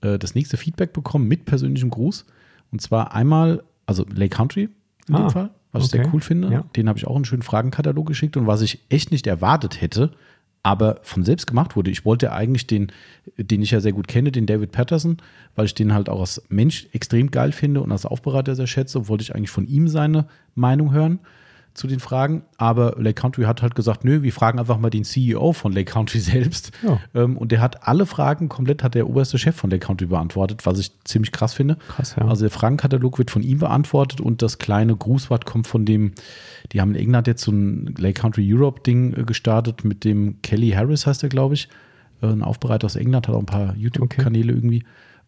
äh, 0.00 0.18
das 0.18 0.34
nächste 0.34 0.56
Feedback 0.56 0.92
bekommen 0.92 1.28
mit 1.28 1.44
persönlichem 1.44 1.90
Gruß. 1.90 2.24
Und 2.72 2.80
zwar 2.80 3.14
einmal, 3.14 3.62
also 3.86 4.04
Lake 4.14 4.36
Country 4.36 4.68
in 5.08 5.14
Ah, 5.14 5.18
dem 5.26 5.30
Fall, 5.30 5.50
was 5.72 5.84
ich 5.86 5.94
okay. 5.94 6.02
sehr 6.04 6.14
cool 6.14 6.20
finde. 6.20 6.50
Ja. 6.50 6.64
Den 6.76 6.88
habe 6.88 6.98
ich 6.98 7.06
auch 7.06 7.16
einen 7.16 7.24
schönen 7.24 7.42
Fragenkatalog 7.42 8.06
geschickt 8.06 8.36
und 8.36 8.46
was 8.46 8.62
ich 8.62 8.80
echt 8.88 9.10
nicht 9.12 9.26
erwartet 9.26 9.80
hätte, 9.80 10.12
aber 10.64 10.98
von 11.02 11.22
selbst 11.22 11.46
gemacht 11.46 11.76
wurde. 11.76 11.90
Ich 11.90 12.04
wollte 12.04 12.32
eigentlich 12.32 12.66
den, 12.66 12.90
den 13.36 13.62
ich 13.62 13.70
ja 13.70 13.80
sehr 13.80 13.92
gut 13.92 14.08
kenne, 14.08 14.32
den 14.32 14.46
David 14.46 14.72
Patterson, 14.72 15.18
weil 15.54 15.66
ich 15.66 15.74
den 15.74 15.94
halt 15.94 16.08
auch 16.08 16.20
als 16.20 16.42
Mensch 16.48 16.88
extrem 16.92 17.30
geil 17.30 17.52
finde 17.52 17.82
und 17.82 17.92
als 17.92 18.06
Aufbereiter 18.06 18.56
sehr 18.56 18.66
schätze, 18.66 19.06
wollte 19.06 19.22
ich 19.22 19.34
eigentlich 19.34 19.50
von 19.50 19.68
ihm 19.68 19.88
seine 19.88 20.26
Meinung 20.54 20.92
hören 20.92 21.20
zu 21.74 21.86
den 21.86 22.00
Fragen. 22.00 22.42
Aber 22.56 22.94
Lake 22.98 23.20
Country 23.20 23.44
hat 23.44 23.60
halt 23.60 23.74
gesagt, 23.74 24.04
nö, 24.04 24.22
wir 24.22 24.32
fragen 24.32 24.58
einfach 24.58 24.78
mal 24.78 24.90
den 24.90 25.04
CEO 25.04 25.52
von 25.52 25.72
Lake 25.72 25.92
Country 25.92 26.18
selbst. 26.20 26.70
Ja. 26.82 27.00
Ähm, 27.14 27.36
und 27.36 27.52
der 27.52 27.60
hat 27.60 27.86
alle 27.86 28.06
Fragen 28.06 28.48
komplett, 28.48 28.82
hat 28.82 28.94
der 28.94 29.08
oberste 29.08 29.38
Chef 29.38 29.56
von 29.56 29.70
Lake 29.70 29.84
Country 29.86 30.06
beantwortet, 30.06 30.64
was 30.64 30.78
ich 30.78 30.92
ziemlich 31.04 31.32
krass 31.32 31.52
finde. 31.52 31.76
Krass, 31.88 32.16
ja. 32.18 32.26
Also 32.26 32.44
der 32.44 32.50
Fragenkatalog 32.50 33.18
wird 33.18 33.30
von 33.30 33.42
ihm 33.42 33.58
beantwortet 33.58 34.20
und 34.20 34.40
das 34.40 34.58
kleine 34.58 34.96
Grußwort 34.96 35.44
kommt 35.44 35.66
von 35.66 35.84
dem, 35.84 36.12
die 36.72 36.80
haben 36.80 36.94
in 36.94 37.00
England 37.00 37.26
jetzt 37.26 37.42
so 37.42 37.52
ein 37.52 37.94
Lake 37.98 38.20
Country 38.20 38.48
Europe 38.50 38.82
Ding 38.82 39.14
äh, 39.14 39.24
gestartet 39.24 39.84
mit 39.84 40.04
dem 40.04 40.40
Kelly 40.42 40.70
Harris 40.70 41.06
heißt 41.06 41.22
er, 41.22 41.28
glaube 41.28 41.54
ich. 41.54 41.68
Äh, 42.22 42.26
Ein 42.26 42.42
Aufbereiter 42.42 42.86
aus 42.86 42.96
England, 42.96 43.28
hat 43.28 43.34
auch 43.34 43.40
ein 43.40 43.46
paar 43.46 43.74
YouTube-Kanäle 43.76 44.52
irgendwie. 44.52 44.84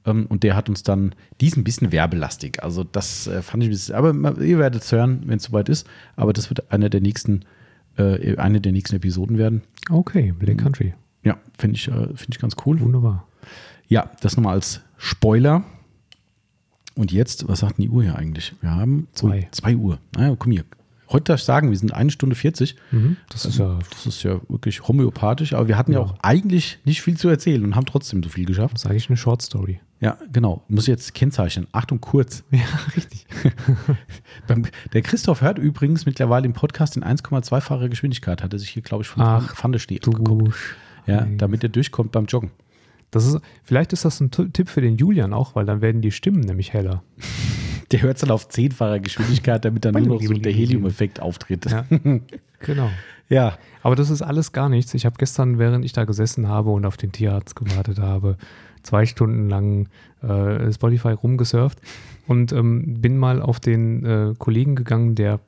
Ähm, 0.06 0.26
Und 0.26 0.42
der 0.44 0.56
hat 0.56 0.68
uns 0.68 0.82
dann, 0.82 1.14
die 1.40 1.48
ist 1.48 1.56
ein 1.56 1.64
bisschen 1.64 1.92
werbelastig. 1.92 2.62
Also 2.62 2.84
das 2.84 3.26
äh, 3.26 3.42
fand 3.42 3.62
ich 3.64 3.68
ein 3.68 3.72
bisschen, 3.72 3.94
aber 3.94 4.40
ihr 4.40 4.58
werdet 4.58 4.82
es 4.82 4.92
hören, 4.92 5.22
wenn 5.26 5.36
es 5.38 5.44
soweit 5.44 5.68
ist. 5.68 5.86
Aber 6.16 6.32
das 6.32 6.48
wird 6.48 6.70
einer 6.72 6.88
der 6.88 7.00
nächsten, 7.00 7.40
äh, 7.98 8.36
eine 8.36 8.60
der 8.60 8.72
nächsten 8.72 8.96
Episoden 8.96 9.36
werden. 9.38 9.62
Okay, 9.90 10.32
Black 10.38 10.58
Country. 10.58 10.94
Ja, 11.24 11.36
finde 11.58 11.76
ich, 11.76 11.88
äh, 11.88 11.92
finde 11.92 12.26
ich 12.30 12.38
ganz 12.38 12.54
cool. 12.64 12.78
Wunderbar. 12.80 13.26
Ja, 13.88 14.10
das 14.20 14.36
nochmal 14.36 14.54
als 14.54 14.80
Spoiler. 14.96 15.64
Und 16.94 17.12
jetzt, 17.12 17.46
was 17.48 17.60
sagt 17.60 17.78
denn 17.78 17.84
die 17.84 17.90
Uhr 17.90 18.02
hier 18.02 18.16
eigentlich? 18.16 18.54
Wir 18.60 18.70
haben 18.70 19.06
Zwei. 19.12 19.48
Zwei 19.50 19.76
Uhr. 19.76 19.98
Naja, 20.16 20.34
komm 20.38 20.52
hier. 20.52 20.64
Heute 21.10 21.24
darf 21.24 21.40
ich 21.40 21.44
sagen, 21.44 21.70
wir 21.70 21.76
sind 21.78 21.92
eine 21.94 22.10
Stunde 22.10 22.34
40. 22.34 22.74
Mhm. 22.90 23.16
Das 23.28 23.44
ist 23.44 23.58
ja, 23.58 23.78
Das 23.90 24.06
ist 24.06 24.22
ja 24.24 24.40
wirklich 24.48 24.88
homöopathisch, 24.88 25.52
aber 25.52 25.68
wir 25.68 25.76
hatten 25.78 25.92
ja, 25.92 25.98
Ja. 26.00 26.04
auch 26.04 26.14
eigentlich 26.22 26.78
nicht 26.84 27.02
viel 27.02 27.16
zu 27.16 27.28
erzählen 27.28 27.62
und 27.64 27.76
haben 27.76 27.86
trotzdem 27.86 28.22
so 28.22 28.28
viel 28.28 28.44
geschafft. 28.46 28.74
das 28.74 28.84
ist 28.84 28.90
eigentlich 28.90 29.08
eine 29.10 29.16
Short 29.16 29.42
Story. 29.42 29.78
Ja, 30.01 30.18
genau. 30.31 30.62
Muss 30.68 30.85
ich 30.85 30.89
jetzt 30.89 31.14
kennzeichnen. 31.14 31.66
Achtung, 31.73 32.01
kurz. 32.01 32.44
Ja, 32.51 32.64
richtig. 32.94 33.27
Der 34.93 35.02
Christoph 35.02 35.40
hört 35.40 35.59
übrigens 35.59 36.06
mittlerweile 36.06 36.47
im 36.47 36.52
Podcast 36.52 36.97
in 36.97 37.05
1,2-facher 37.05 37.89
Geschwindigkeit. 37.89 38.43
Hat 38.43 38.52
er 38.52 38.59
sich 38.59 38.70
hier, 38.70 38.82
glaube 38.82 39.02
ich, 39.02 39.09
von 39.09 39.23
Ach, 39.23 39.55
Pfandesteh 39.55 39.97
abgeguckt. 39.97 40.55
Ja, 41.06 41.20
Scheiße. 41.20 41.36
damit 41.36 41.62
er 41.62 41.68
durchkommt 41.70 42.12
beim 42.12 42.27
Joggen. 42.27 42.51
Das 43.10 43.27
ist, 43.27 43.39
vielleicht 43.62 43.93
ist 43.93 44.05
das 44.05 44.20
ein 44.20 44.31
Tipp 44.31 44.68
für 44.68 44.81
den 44.81 44.97
Julian 44.97 45.32
auch, 45.32 45.55
weil 45.55 45.64
dann 45.64 45.81
werden 45.81 46.02
die 46.02 46.10
Stimmen 46.10 46.40
nämlich 46.40 46.73
heller. 46.73 47.02
Der 47.93 48.02
hört 48.02 48.16
es 48.16 48.23
dann 48.23 48.32
auf 48.32 48.48
10-facher 48.48 48.98
Geschwindigkeit, 48.98 49.64
damit 49.64 49.85
dann 49.85 49.94
nur 49.94 50.16
noch 50.16 50.23
so 50.23 50.35
der 50.35 50.52
Helium-Effekt 50.52 51.20
auftritt. 51.20 51.70
Ja, 51.70 51.85
genau. 52.59 52.90
ja. 53.28 53.56
Aber 53.85 53.94
das 53.94 54.10
ist 54.10 54.23
alles 54.23 54.51
gar 54.51 54.68
nichts. 54.68 54.93
Ich 54.94 55.06
habe 55.06 55.14
gestern, 55.18 55.60
während 55.60 55.85
ich 55.85 55.93
da 55.93 56.02
gesessen 56.02 56.48
habe 56.48 56.70
und 56.70 56.85
auf 56.85 56.97
den 56.97 57.12
Tierarzt 57.12 57.55
gewartet 57.55 58.01
habe, 58.01 58.39
zwei 58.86 59.04
Stunden 59.06 59.48
lang 59.48 59.88
äh, 60.22 60.72
Spotify 60.72 61.10
rumgesurft 61.10 61.80
und 62.26 62.52
ähm, 62.52 63.00
bin 63.00 63.18
mal 63.18 63.42
auf 63.42 63.60
den 63.60 64.04
äh, 64.04 64.34
Kollegen 64.38 64.76
gegangen, 64.76 65.14
der 65.14 65.40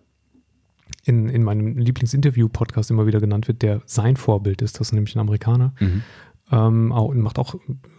in, 1.04 1.28
in 1.28 1.42
meinem 1.42 1.76
Lieblingsinterview-Podcast 1.78 2.90
immer 2.90 3.06
wieder 3.06 3.20
genannt 3.20 3.48
wird, 3.48 3.62
der 3.62 3.80
sein 3.86 4.16
Vorbild 4.16 4.60
ist. 4.62 4.78
Das 4.80 4.88
ist 4.88 4.92
nämlich 4.92 5.14
ein 5.16 5.20
Amerikaner. 5.20 5.72
Mhm. 5.80 6.02
Ähm, 6.50 6.92
auch, 6.92 7.12
macht 7.14 7.38
auch 7.38 7.54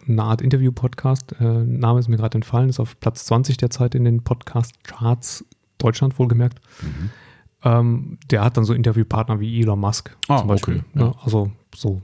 eine 0.08 0.24
Art 0.24 0.42
Interview-Podcast. 0.42 1.36
Äh, 1.40 1.64
Name 1.66 2.00
ist 2.00 2.08
mir 2.08 2.18
gerade 2.18 2.36
entfallen, 2.36 2.70
ist 2.70 2.80
auf 2.80 3.00
Platz 3.00 3.26
20 3.26 3.58
derzeit 3.58 3.96
in 3.96 4.06
den 4.06 4.24
Podcast-Charts 4.24 5.46
Deutschland 5.78 6.18
wohlgemerkt. 6.20 6.60
Mhm. 6.82 7.10
Ähm, 7.64 8.18
der 8.30 8.44
hat 8.44 8.58
dann 8.58 8.64
so 8.66 8.74
Interviewpartner 8.74 9.40
wie 9.40 9.62
Elon 9.62 9.80
Musk 9.80 10.16
Ah, 10.28 10.38
zum 10.40 10.48
Beispiel. 10.48 10.76
okay, 10.78 10.86
ne? 10.94 11.02
ja. 11.06 11.16
Also 11.24 11.52
so 11.76 12.02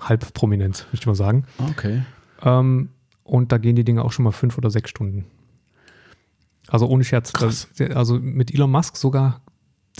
halb 0.00 0.32
prominent, 0.34 0.86
würde 0.90 0.98
ich 1.00 1.06
mal 1.06 1.14
sagen. 1.14 1.44
Okay. 1.70 2.02
Ähm, 2.42 2.90
und 3.24 3.52
da 3.52 3.58
gehen 3.58 3.76
die 3.76 3.84
Dinge 3.84 4.04
auch 4.04 4.12
schon 4.12 4.24
mal 4.24 4.32
fünf 4.32 4.58
oder 4.58 4.70
sechs 4.70 4.90
Stunden. 4.90 5.26
Also 6.68 6.86
ohne 6.86 7.04
Scherz. 7.04 7.32
Krass. 7.32 7.68
Also 7.94 8.18
mit 8.18 8.52
Elon 8.52 8.70
Musk 8.70 8.96
sogar, 8.96 9.40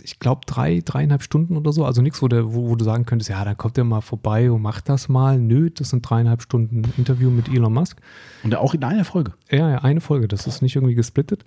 ich 0.02 0.18
glaube, 0.18 0.42
drei, 0.46 0.80
dreieinhalb 0.84 1.22
Stunden 1.22 1.56
oder 1.56 1.72
so. 1.72 1.84
Also 1.84 2.02
nichts, 2.02 2.22
wo, 2.22 2.28
der, 2.28 2.54
wo, 2.54 2.68
wo 2.68 2.76
du 2.76 2.84
sagen 2.84 3.04
könntest, 3.04 3.30
ja, 3.30 3.44
dann 3.44 3.56
kommt 3.56 3.76
der 3.76 3.84
mal 3.84 4.00
vorbei 4.00 4.50
und 4.50 4.62
macht 4.62 4.88
das 4.88 5.08
mal. 5.08 5.38
Nö, 5.38 5.70
das 5.70 5.90
sind 5.90 6.08
dreieinhalb 6.08 6.42
Stunden 6.42 6.82
Interview 6.96 7.30
mit 7.30 7.48
Elon 7.48 7.72
Musk. 7.72 8.00
Und 8.42 8.54
auch 8.54 8.74
in 8.74 8.84
einer 8.84 9.04
Folge. 9.04 9.34
Ja, 9.50 9.70
ja, 9.70 9.78
eine 9.78 10.00
Folge. 10.00 10.28
Das 10.28 10.46
ist 10.46 10.62
nicht 10.62 10.76
irgendwie 10.76 10.94
gesplittet. 10.94 11.44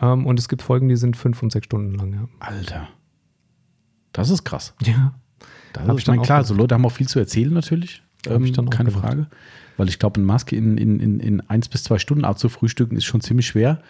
Ähm, 0.00 0.26
und 0.26 0.38
es 0.38 0.48
gibt 0.48 0.62
Folgen, 0.62 0.88
die 0.88 0.96
sind 0.96 1.16
fünf 1.16 1.42
und 1.42 1.52
sechs 1.52 1.66
Stunden 1.66 1.94
lang. 1.94 2.12
Ja. 2.12 2.28
Alter. 2.40 2.88
Das 4.12 4.30
ist 4.30 4.44
krass. 4.44 4.74
ja. 4.82 5.14
Das 5.72 5.82
Hab 5.88 5.96
ist, 5.96 5.98
ich 6.00 6.04
dann 6.04 6.14
ich 6.14 6.18
meine, 6.18 6.22
klar, 6.22 6.44
so 6.44 6.54
Leute 6.54 6.74
haben 6.74 6.86
auch 6.86 6.90
viel 6.92 7.08
zu 7.08 7.18
erzählen 7.18 7.52
natürlich. 7.52 8.02
Ähm, 8.26 8.50
dann 8.52 8.68
auch 8.68 8.70
keine. 8.70 8.90
Frage. 8.92 9.26
Weil 9.76 9.88
ich 9.88 9.98
glaube, 9.98 10.20
ein 10.20 10.24
Musk 10.24 10.52
in, 10.52 10.78
in, 10.78 11.00
in, 11.00 11.20
in 11.20 11.40
eins 11.48 11.68
bis 11.68 11.84
zwei 11.84 11.98
Stunden 11.98 12.24
abzufrühstücken 12.24 12.96
ist 12.96 13.04
schon 13.04 13.20
ziemlich 13.20 13.46
schwer. 13.46 13.80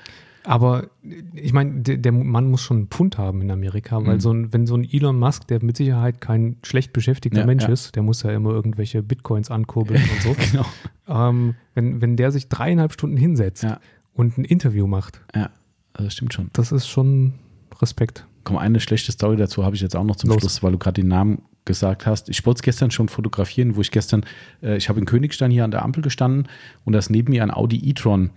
Aber 0.47 0.89
ich 1.35 1.55
meine, 1.55 1.81
der, 1.81 1.97
der 1.97 2.13
Mann 2.13 2.51
muss 2.51 2.61
schon 2.61 2.77
einen 2.77 2.87
Pfund 2.89 3.17
haben 3.17 3.41
in 3.41 3.51
Amerika, 3.51 4.05
weil 4.05 4.17
Mhm. 4.17 4.21
so 4.21 4.31
ein, 4.33 4.53
wenn 4.53 4.67
so 4.67 4.77
ein 4.77 4.85
Elon 4.85 5.19
Musk, 5.19 5.47
der 5.49 5.65
mit 5.65 5.77
Sicherheit 5.79 6.21
kein 6.21 6.57
schlecht 6.63 6.93
beschäftigter 6.93 7.41
Ja, 7.41 7.47
Mensch 7.47 7.63
ja. 7.63 7.71
ist, 7.71 7.97
der 7.97 8.03
muss 8.03 8.23
ja 8.23 8.31
immer 8.31 8.51
irgendwelche 8.51 9.03
Bitcoins 9.03 9.51
ankurbeln 9.51 10.03
und 10.13 10.23
so. 10.23 10.37
Genau. 10.51 10.67
ähm, 11.09 11.55
wenn, 11.75 12.03
wenn 12.03 12.17
der 12.17 12.31
sich 12.31 12.49
dreieinhalb 12.49 12.93
Stunden 12.93 13.17
hinsetzt 13.17 13.63
Ja. 13.63 13.81
und 14.13 14.37
ein 14.37 14.45
Interview 14.45 14.87
macht, 14.87 15.23
Ja, 15.35 15.49
das 15.95 16.13
stimmt 16.13 16.35
schon. 16.35 16.51
das 16.53 16.73
ist 16.73 16.89
schon 16.89 17.33
Respekt. 17.81 18.27
Komm, 18.45 18.59
eine 18.59 18.81
schlechte 18.81 19.13
Story 19.13 19.37
dazu 19.39 19.65
habe 19.65 19.75
ich 19.77 19.81
jetzt 19.81 19.97
auch 19.97 20.05
noch 20.05 20.17
zum 20.17 20.29
Los. 20.29 20.41
Schluss, 20.41 20.63
weil 20.63 20.73
du 20.73 20.79
gerade 20.79 21.01
den 21.01 21.09
Namen 21.09 21.41
gesagt 21.65 22.07
hast. 22.07 22.29
Ich 22.29 22.45
wollte 22.45 22.59
es 22.59 22.63
gestern 22.63 22.91
schon 22.91 23.09
fotografieren, 23.09 23.77
wo 23.77 23.81
ich 23.81 23.91
gestern, 23.91 24.25
äh, 24.63 24.77
ich 24.77 24.89
habe 24.89 25.01
in 25.01 25.07
Königstein 25.07 25.51
hier 25.51 25.65
an 25.65 25.71
der 25.71 25.83
Ampel 25.83 26.03
gestanden 26.03 26.49
und 26.85 26.93
da 26.93 26.99
ist 26.99 27.11
neben 27.11 27.33
mir 27.33 27.43
ein 27.43 27.51
Audi 27.51 27.89
e-tron. 27.89 28.31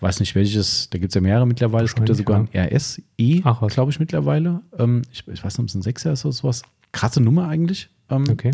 Weiß 0.00 0.18
nicht 0.20 0.34
welches, 0.34 0.90
da 0.90 0.98
gibt 0.98 1.10
es 1.10 1.14
ja 1.14 1.20
mehrere 1.20 1.46
mittlerweile. 1.46 1.84
Es 1.84 1.94
gibt 1.94 2.08
ja 2.08 2.14
sogar 2.14 2.40
ein 2.40 2.48
RSE, 2.52 3.02
Ach, 3.44 3.62
was. 3.62 3.74
glaube 3.74 3.92
ich, 3.92 4.00
mittlerweile. 4.00 4.60
Ähm, 4.78 5.02
ich, 5.12 5.26
ich 5.28 5.44
weiß 5.44 5.58
nicht, 5.58 5.60
ob 5.60 5.68
es 5.68 5.74
ein 5.74 5.82
6er 5.82 6.12
ist 6.12 6.24
oder 6.24 6.32
sowas. 6.32 6.62
Krasse 6.90 7.20
Nummer 7.22 7.48
eigentlich. 7.48 7.88
Ähm, 8.10 8.24
Okay. 8.28 8.50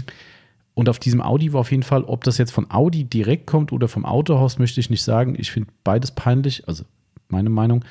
Und 0.75 0.89
auf 0.89 1.01
diesem 1.01 1.21
Audi 1.21 1.53
war 1.53 1.61
auf 1.63 1.73
jeden 1.73 1.83
Fall, 1.83 2.05
ob 2.05 2.23
das 2.23 2.39
jetzt 2.39 2.53
von 2.53 2.71
Audi 2.71 3.03
direkt 3.03 3.47
kommt 3.49 3.73
oder 3.73 3.89
vom 3.89 4.05
Autohaus, 4.05 4.61
möchte 4.61 4.79
ich 4.79 4.91
nicht 4.91 5.03
sagen. 5.03 5.35
Ich 5.37 5.51
finde 5.51 5.71
beides 5.83 6.13
peinlich. 6.13 6.69
Also 6.69 6.85
meine 7.29 7.51
Meinung. 7.51 7.85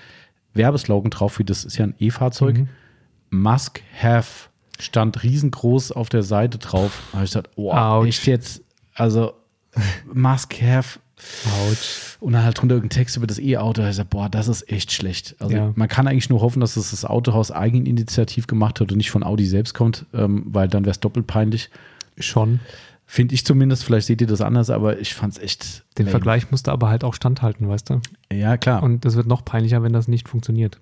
Werbeslogan 0.54 1.10
drauf, 1.10 1.38
wie 1.40 1.44
das 1.44 1.66
ist 1.66 1.78
ja 1.78 1.86
ein 1.86 1.96
E-Fahrzeug. 2.00 2.60
Mhm. 2.60 2.70
Must 3.30 3.82
have 4.02 4.47
stand 4.80 5.24
riesengroß 5.24 5.92
auf 5.92 6.10
der 6.10 6.24
Seite 6.24 6.58
drauf. 6.58 7.02
Da 7.12 7.18
habe 7.18 7.26
ich 7.26 7.32
gesagt, 7.32 7.50
oh, 7.56 7.72
Autsch. 7.74 8.08
echt 8.08 8.28
jetzt, 8.28 8.62
also 8.94 9.34
must 10.14 10.54
have. 10.62 11.00
Autsch. 11.70 12.18
Und 12.20 12.34
dann 12.34 12.44
halt 12.44 12.60
drunter 12.60 12.76
irgendein 12.76 12.96
Text 12.96 13.18
über 13.18 13.26
das 13.26 13.40
E-Auto. 13.40 13.74
Da 13.74 13.82
habe 13.84 13.90
ich 13.90 13.96
gesagt, 13.96 14.12
boah, 14.12 14.30
das 14.30 14.48
ist 14.48 14.72
echt 14.72 14.92
schlecht. 14.92 15.36
Also 15.40 15.56
Ja. 15.56 15.72
man 15.76 15.88
kann 15.88 16.08
eigentlich 16.08 16.30
nur 16.30 16.42
hoffen, 16.42 16.60
dass 16.60 16.78
es 16.78 16.92
das 16.92 17.06
Autohaus 17.06 17.52
eigeninitiativ 17.52 18.46
gemacht 18.46 18.80
hat 18.80 18.92
und 18.92 18.98
nicht 18.98 19.10
von 19.10 19.24
Audi 19.24 19.46
selbst 19.48 19.74
kommt, 19.74 20.06
ähm, 20.14 20.44
weil 20.48 20.68
dann 20.68 20.86
wäre 20.86 20.92
es 20.92 21.00
doppelt 21.00 21.26
peinlich. 21.26 21.70
Schon. 22.20 22.60
Finde 23.10 23.34
ich 23.36 23.46
zumindest, 23.46 23.84
vielleicht 23.84 24.06
seht 24.08 24.22
ihr 24.22 24.28
das 24.28 24.42
anders, 24.42 24.70
aber 24.70 25.00
ich 25.00 25.14
fand 25.16 25.34
es 25.34 25.40
echt. 25.40 25.84
Den 25.98 26.06
lame. 26.06 26.12
Vergleich 26.12 26.52
musst 26.52 26.68
du 26.68 26.72
aber 26.72 26.90
halt 26.90 27.04
auch 27.04 27.14
standhalten, 27.14 27.68
weißt 27.70 27.90
du? 27.90 28.02
Ja, 28.32 28.58
klar. 28.58 28.84
Und 28.84 29.06
das 29.06 29.16
wird 29.16 29.28
noch 29.28 29.46
peinlicher, 29.46 29.82
wenn 29.82 29.94
das 29.94 30.08
nicht 30.08 30.28
funktioniert. 30.28 30.78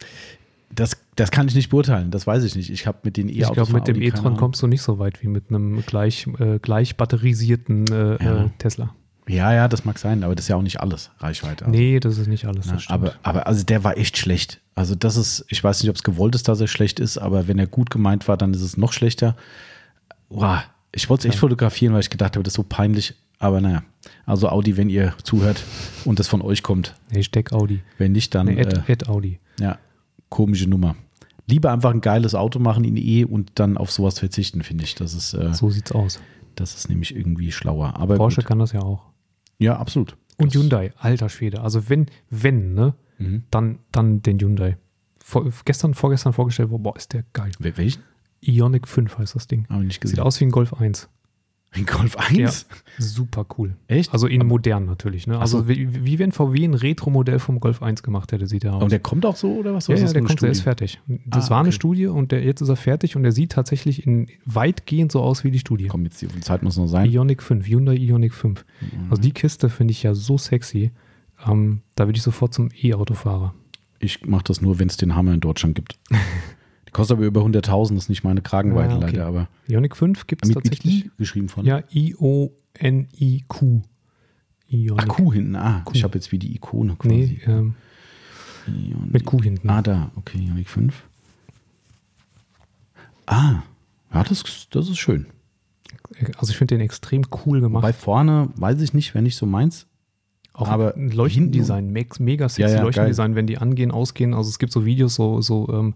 Das, 0.76 0.98
das 1.16 1.32
kann 1.32 1.48
ich 1.48 1.56
nicht 1.56 1.70
beurteilen, 1.70 2.12
das 2.12 2.28
weiß 2.28 2.44
ich 2.44 2.56
nicht. 2.56 2.70
Ich 2.70 2.86
habe 2.88 3.00
mit 3.04 3.18
den 3.18 3.30
Ich 3.30 3.38
E-Autos. 3.40 3.54
glaube, 3.56 3.72
von 3.72 3.80
mit 3.80 3.88
dem 3.88 4.02
e-tron 4.02 4.36
kommst 4.38 4.62
du 4.62 4.68
nicht 4.68 4.82
so 4.82 5.00
weit 5.00 5.22
wie 5.24 5.28
mit 5.28 5.46
einem 5.50 5.84
gleich, 5.86 6.28
äh, 6.40 6.60
gleich 6.60 6.98
batterisierten 6.98 7.88
äh, 7.88 8.24
Ja. 8.24 8.44
äh, 8.46 8.50
Tesla. 8.58 8.94
Ja, 9.28 9.52
ja, 9.54 9.68
das 9.68 9.86
mag 9.86 9.98
sein, 9.98 10.24
aber 10.24 10.36
das 10.36 10.46
ist 10.46 10.50
ja 10.50 10.56
auch 10.56 10.62
nicht 10.62 10.82
alles, 10.82 11.10
Reichweite. 11.18 11.66
Also, 11.66 11.76
Nee, 11.76 12.00
das 12.00 12.20
ist 12.20 12.28
nicht 12.28 12.46
alles. 12.46 12.68
na, 12.68 12.78
aber, 12.90 13.14
aber 13.24 13.48
also 13.48 13.64
der 13.64 13.84
war 13.84 13.98
echt 13.98 14.18
schlecht. 14.18 14.62
Also 14.76 14.94
das 14.94 15.16
ist, 15.18 15.46
ich 15.50 15.64
weiß 15.64 15.82
nicht, 15.82 15.90
ob 15.90 15.96
es 15.96 16.04
gewollt 16.04 16.36
ist, 16.36 16.48
dass 16.48 16.62
er 16.62 16.68
schlecht 16.68 17.00
ist, 17.00 17.18
aber 17.18 17.48
wenn 17.48 17.58
er 17.58 17.66
gut 17.66 17.90
gemeint 17.90 18.28
war, 18.28 18.38
dann 18.38 18.54
ist 18.54 18.62
es 18.62 18.78
noch 18.78 18.94
schlechter. 18.94 19.36
Wow, 20.30 20.60
ich 20.92 21.10
wollte 21.10 21.22
es 21.22 21.26
echt 21.26 21.36
Ja. 21.36 21.40
fotografieren, 21.40 21.94
weil 21.94 22.02
ich 22.02 22.10
gedacht 22.10 22.36
habe, 22.36 22.44
das 22.44 22.52
ist 22.52 22.58
so 22.58 22.64
peinlich. 22.64 23.16
Aber 23.40 23.62
naja, 23.62 23.84
also 24.26 24.48
Audi, 24.50 24.78
wenn 24.78 24.90
ihr 24.90 25.14
zuhört 25.24 25.62
und 26.06 26.20
das 26.20 26.28
von 26.28 26.42
euch 26.42 26.64
kommt, 26.64 26.96
Hashtag 27.12 27.52
Audi. 27.52 27.82
wenn 27.98 28.12
nicht, 28.14 28.34
dann 28.34 28.46
Nee, 28.48 28.56
äh, 28.62 28.66
Ad, 28.66 28.82
Ad 28.92 29.06
Audi. 29.08 29.40
Ja, 29.60 29.78
komische 30.36 30.68
Nummer. 30.70 30.96
Lieber 31.48 31.72
einfach 31.72 31.92
ein 31.92 32.02
geiles 32.02 32.36
Auto 32.36 32.60
machen 32.60 32.84
in 32.84 32.98
E 32.98 33.24
und 33.24 33.52
dann 33.56 33.78
auf 33.78 33.90
sowas 33.92 34.20
verzichten, 34.20 34.64
finde 34.64 34.84
ich. 34.84 34.96
Das 34.96 35.14
ist, 35.14 35.34
äh, 35.34 35.54
So 35.54 35.70
sieht's 35.70 35.92
aus. 35.94 36.20
das 36.56 36.76
ist 36.76 36.90
nämlich 36.90 37.16
irgendwie 37.16 37.52
schlauer. 37.52 37.96
Aber 37.98 38.16
Porsche 38.18 38.42
gut. 38.42 38.48
kann 38.48 38.60
das 38.60 38.72
ja 38.74 38.82
auch. 38.82 39.04
Ja, 39.60 39.78
absolut. 39.78 40.18
Und 40.38 40.54
Das- 40.54 40.62
Hyundai, 40.62 40.92
alter 40.98 41.30
Schwede. 41.30 41.62
Also 41.62 41.88
wenn, 41.90 42.08
wenn, 42.30 42.74
ne, 42.74 42.96
Mhm. 43.18 43.44
dann, 43.52 43.80
dann 43.94 44.22
den 44.24 44.40
Hyundai. 44.40 44.78
Vor, 45.20 45.50
gestern, 45.64 45.94
vorgestern 45.94 46.34
vorgestellt, 46.34 46.70
boah, 46.72 46.96
ist 46.98 47.14
der 47.14 47.24
geil. 47.34 47.52
Wel- 47.60 47.78
Welchen? 47.78 48.04
Ionic 48.42 48.88
5 48.88 49.18
heißt 49.18 49.36
das 49.36 49.48
Ding. 49.48 49.66
Habe 49.70 49.82
ich 49.84 49.88
nicht 49.88 49.96
Sieht 49.96 50.02
gesehen. 50.12 50.20
aus 50.20 50.40
wie 50.42 50.46
ein 50.46 50.52
Golf 50.52 50.74
1. 50.74 51.08
Ein 51.76 51.86
Golf 51.86 52.16
1? 52.18 52.66
Super 52.98 53.46
cool. 53.58 53.76
Echt? 53.88 54.14
Also 54.14 54.28
in 54.28 54.46
modern 54.48 54.86
natürlich. 54.86 55.28
Ne? 55.28 55.38
Also 55.38 55.60
so. 55.60 55.68
wie, 55.68 56.06
wie 56.06 56.20
wenn 56.20 56.32
VW 56.32 56.64
ein 56.64 56.74
Retro-Modell 56.74 57.40
vom 57.40 57.60
Golf 57.60 57.82
1 57.84 58.02
gemacht 58.02 58.32
hätte, 58.32 58.48
sieht 58.48 58.64
er 58.64 58.76
aus. 58.76 58.84
Und 58.84 58.92
der 58.92 59.00
kommt 59.00 59.26
auch 59.26 59.36
so 59.36 59.54
oder 59.56 59.74
was? 59.74 59.88
ja, 59.88 59.96
ja, 59.96 60.12
der 60.14 60.24
kommt, 60.24 60.42
der 60.42 60.52
ist 60.52 60.62
fertig. 60.62 61.02
Das 61.26 61.48
Ah, 61.48 61.50
war 61.52 61.60
eine 61.60 61.68
okay. 61.68 61.76
Studie 61.76 62.08
und 62.08 62.32
der, 62.32 62.44
jetzt 62.44 62.62
ist 62.62 62.70
er 62.70 62.78
fertig 62.78 63.16
und 63.18 63.24
der 63.24 63.34
sieht 63.34 63.52
tatsächlich 63.52 64.08
in 64.08 64.28
weitgehend 64.46 65.12
so 65.12 65.22
aus 65.22 65.44
wie 65.44 65.52
die 65.52 65.60
Studie. 65.60 65.88
Komm, 65.88 66.06
jetzt 66.06 66.22
die 66.22 66.28
Zeit 66.42 66.64
muss 66.64 66.78
noch 66.78 66.88
sein. 66.88 67.12
Ionic 67.12 67.44
5, 67.44 67.68
Hyundai 67.68 67.96
Ionic 67.96 68.34
5. 68.34 68.66
Mhm. 68.82 68.88
Also 69.10 69.22
die 69.22 69.32
Kiste 69.32 69.70
finde 69.70 69.92
ich 69.92 70.04
ja 70.04 70.14
so 70.16 70.38
sexy. 70.38 70.92
Ähm, 71.46 71.82
da 71.96 72.08
würde 72.08 72.16
ich 72.18 72.24
sofort 72.24 72.54
zum 72.54 72.70
E-Auto-Fahrer. 72.82 73.54
Ich 74.00 74.26
mache 74.26 74.44
das 74.46 74.62
nur, 74.62 74.80
wenn 74.80 74.88
es 74.88 74.96
den 74.98 75.16
Hammer 75.16 75.34
in 75.34 75.42
Deutschland 75.42 75.76
gibt. 75.76 75.98
kostet 76.96 77.18
aber 77.18 77.26
über 77.26 77.42
100.000, 77.42 77.90
das 77.96 78.04
ist 78.06 78.10
nicht 78.10 78.24
meine 78.24 78.42
Kragenweite 78.42 78.94
Ah, 78.94 78.98
okay. 78.98 79.06
leider, 79.08 79.26
aber 79.26 79.48
Ionic 79.68 79.98
5 79.98 80.28
gibt 80.28 80.46
es 80.46 80.52
tatsächlich. 80.52 81.06
I 81.06 81.12
geschrieben 81.18 81.50
von. 81.50 81.66
Ja, 81.66 81.84
I-O-N-I-Q. 81.94 83.82
Ionic. 84.70 85.04
Ah, 85.04 85.06
Q 85.06 85.34
hinten. 85.34 85.56
Ah, 85.58 85.82
Q. 85.84 85.92
ich 85.94 86.04
habe 86.06 86.16
jetzt 86.16 86.32
wie 86.32 86.40
die 86.40 86.56
Ikone 86.56 86.96
quasi. 86.96 87.14
Nee, 87.14 87.42
ähm, 87.48 87.76
Ioniq. 88.68 89.14
mit 89.14 89.26
Q 89.26 89.42
hinten. 89.42 89.70
Ah, 89.70 89.82
da, 89.82 90.10
okay, 90.16 90.38
Ioniq 90.40 90.70
5. 90.70 91.04
Ah, 93.26 93.64
ja, 94.14 94.24
das, 94.24 94.68
das 94.70 94.88
ist 94.90 94.98
schön. 94.98 95.26
Also 96.38 96.52
ich 96.52 96.58
finde 96.58 96.76
den 96.76 96.82
extrem 96.82 97.24
cool 97.46 97.60
gemacht. 97.60 97.82
Bei 97.82 97.94
vorne 97.94 98.50
weiß 98.56 98.80
ich 98.82 98.94
nicht, 98.94 99.14
wenn 99.16 99.24
nicht 99.24 99.36
so 99.36 99.46
meins. 99.46 99.86
Auch 100.54 100.70
aber 100.70 100.96
ein 100.96 101.12
Leuchtendesign, 101.12 101.92
mega 101.92 102.48
sexy 102.48 102.62
Ja, 102.62 102.70
ja, 102.70 102.84
Leuchtendesign, 102.84 103.36
wenn 103.36 103.48
die 103.48 103.58
angehen, 103.58 103.92
ausgehen. 103.92 104.34
Also 104.34 104.50
es 104.50 104.60
gibt 104.60 104.72
so 104.72 104.86
Videos, 104.86 105.16
so, 105.16 105.42
so 105.42 105.68
ähm, 105.74 105.96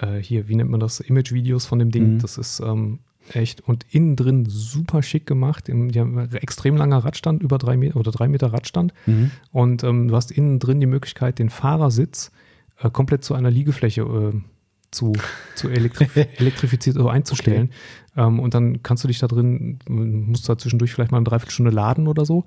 äh, 0.00 0.16
hier, 0.18 0.48
wie 0.48 0.54
nennt 0.56 0.70
man 0.70 0.80
das, 0.80 1.00
Image-Videos 1.00 1.66
von 1.66 1.78
dem 1.78 1.90
Ding. 1.90 2.14
Mhm. 2.14 2.18
Das 2.20 2.38
ist 2.38 2.60
ähm, 2.60 3.00
echt 3.32 3.60
und 3.62 3.86
innen 3.90 4.16
drin 4.16 4.44
super 4.46 5.02
schick 5.02 5.26
gemacht. 5.26 5.68
Im- 5.68 5.90
Die 5.90 6.00
haben 6.00 6.18
extrem 6.34 6.76
langer 6.76 6.98
Radstand, 7.04 7.42
über 7.42 7.58
drei 7.58 7.76
Meter 7.76 7.96
oder 7.96 8.10
drei 8.10 8.28
Meter 8.28 8.52
Radstand. 8.52 8.92
Und 9.52 9.82
ähm, 9.84 10.08
du 10.08 10.16
hast 10.16 10.30
innen 10.30 10.58
drin 10.58 10.80
die 10.80 10.86
Möglichkeit, 10.86 11.38
den 11.38 11.48
Fahrersitz 11.50 12.30
äh, 12.82 12.90
komplett 12.90 13.24
zu 13.24 13.34
einer 13.34 13.50
Liegefläche 13.50 14.02
äh, 14.02 14.40
zu, 14.90 15.12
zu 15.56 15.68
elektrif 15.70 16.14
elektrifiziert 16.38 16.96
oder 16.96 17.10
einzustellen. 17.10 17.70
Ähm, 18.16 18.38
und 18.40 18.54
dann 18.54 18.82
kannst 18.82 19.02
du 19.04 19.08
dich 19.08 19.18
da 19.18 19.26
drin, 19.26 19.78
musst 19.88 20.46
du 20.48 20.52
da 20.52 20.58
zwischendurch 20.58 20.92
vielleicht 20.92 21.10
mal 21.10 21.16
eine 21.18 21.24
Dreiviertelstunde 21.24 21.70
laden 21.72 22.06
oder 22.06 22.24
so. 22.24 22.44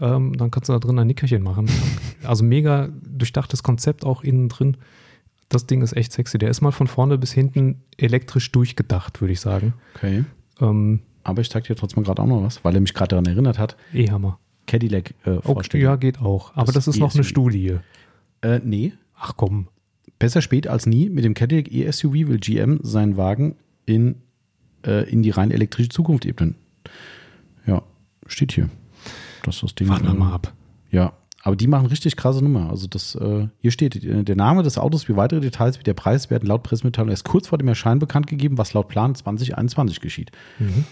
Ähm, 0.00 0.36
dann 0.36 0.50
kannst 0.50 0.68
du 0.68 0.72
da 0.72 0.78
drin 0.78 0.98
ein 0.98 1.06
Nickerchen 1.06 1.42
machen. 1.42 1.66
Also 2.22 2.44
mega 2.44 2.90
durchdachtes 3.02 3.62
Konzept 3.62 4.04
auch 4.04 4.22
innen 4.22 4.48
drin. 4.50 4.76
Das 5.50 5.66
Ding 5.66 5.82
ist 5.82 5.94
echt 5.96 6.12
sexy. 6.12 6.38
Der 6.38 6.48
ist 6.48 6.60
mal 6.62 6.70
von 6.70 6.86
vorne 6.86 7.18
bis 7.18 7.32
hinten 7.32 7.82
elektrisch 7.98 8.50
durchgedacht, 8.52 9.20
würde 9.20 9.32
ich 9.32 9.40
sagen. 9.40 9.74
Okay. 9.96 10.24
Ähm, 10.60 11.00
Aber 11.24 11.42
ich 11.42 11.50
zeig 11.50 11.64
dir 11.64 11.74
trotzdem 11.76 12.02
gerade 12.04 12.22
auch 12.22 12.26
noch 12.26 12.42
was, 12.42 12.64
weil 12.64 12.74
er 12.74 12.80
mich 12.80 12.94
gerade 12.94 13.08
daran 13.10 13.26
erinnert 13.26 13.58
hat. 13.58 13.76
E-Hammer. 13.92 14.38
Cadillac 14.66 15.12
äh, 15.24 15.38
Okay, 15.42 15.82
ja, 15.82 15.96
geht 15.96 16.20
auch. 16.20 16.52
Aber 16.54 16.66
Das 16.66 16.84
das, 16.84 16.88
ist 16.88 16.98
noch 17.00 17.14
eine. 17.14 17.24
Studie. 17.24 17.78
Äh, 18.42 18.60
nee. 18.64 18.92
Ach 19.16 19.34
komm. 19.36 19.66
Besser 20.20 20.40
spät 20.40 20.68
als 20.68 20.86
nie. 20.86 21.10
Mit 21.10 21.24
dem 21.24 21.34
Cadillac 21.34 21.70
E-SUV 21.72 22.12
will 22.12 22.38
GM 22.38 22.78
seinen 22.82 23.16
Wagen 23.16 23.56
in, 23.86 24.16
äh, 24.86 25.10
in 25.10 25.22
die 25.22 25.30
rein 25.30 25.50
elektrische 25.50 25.88
Zukunft 25.88 26.26
ebnen. 26.26 26.54
Ja, 27.66 27.82
steht 28.26 28.52
hier. 28.52 28.70
Das 29.42 29.56
ist 29.56 29.62
das 29.64 29.74
Ding. 29.74 29.88
Warten 29.88 30.04
wir 30.04 30.10
ähm, 30.12 30.18
mal 30.18 30.32
ab. 30.32 30.52
Ja, 30.90 31.12
aber 31.42 31.56
die 31.56 31.66
machen 31.66 31.86
richtig 31.86 32.16
krasse 32.16 32.42
Nummer. 32.42 32.68
Also 32.70 32.86
das, 32.86 33.14
äh, 33.14 33.48
hier 33.60 33.70
steht, 33.70 33.96
äh, 34.04 34.24
der 34.24 34.36
Name 34.36 34.62
des 34.62 34.76
Autos 34.78 35.08
wie 35.08 35.16
weitere 35.16 35.40
Details 35.40 35.78
wie 35.78 35.82
der 35.82 35.94
Preis 35.94 36.30
werden 36.30 36.46
laut 36.46 36.62
Pressemitteilung 36.62 37.10
erst 37.10 37.24
kurz 37.24 37.48
vor 37.48 37.58
dem 37.58 37.68
Erscheinen 37.68 37.98
bekannt 37.98 38.26
gegeben, 38.26 38.58
was 38.58 38.74
laut 38.74 38.88
Plan 38.88 39.14
2021 39.14 40.00
geschieht. 40.00 40.30
Mhm. 40.58 40.84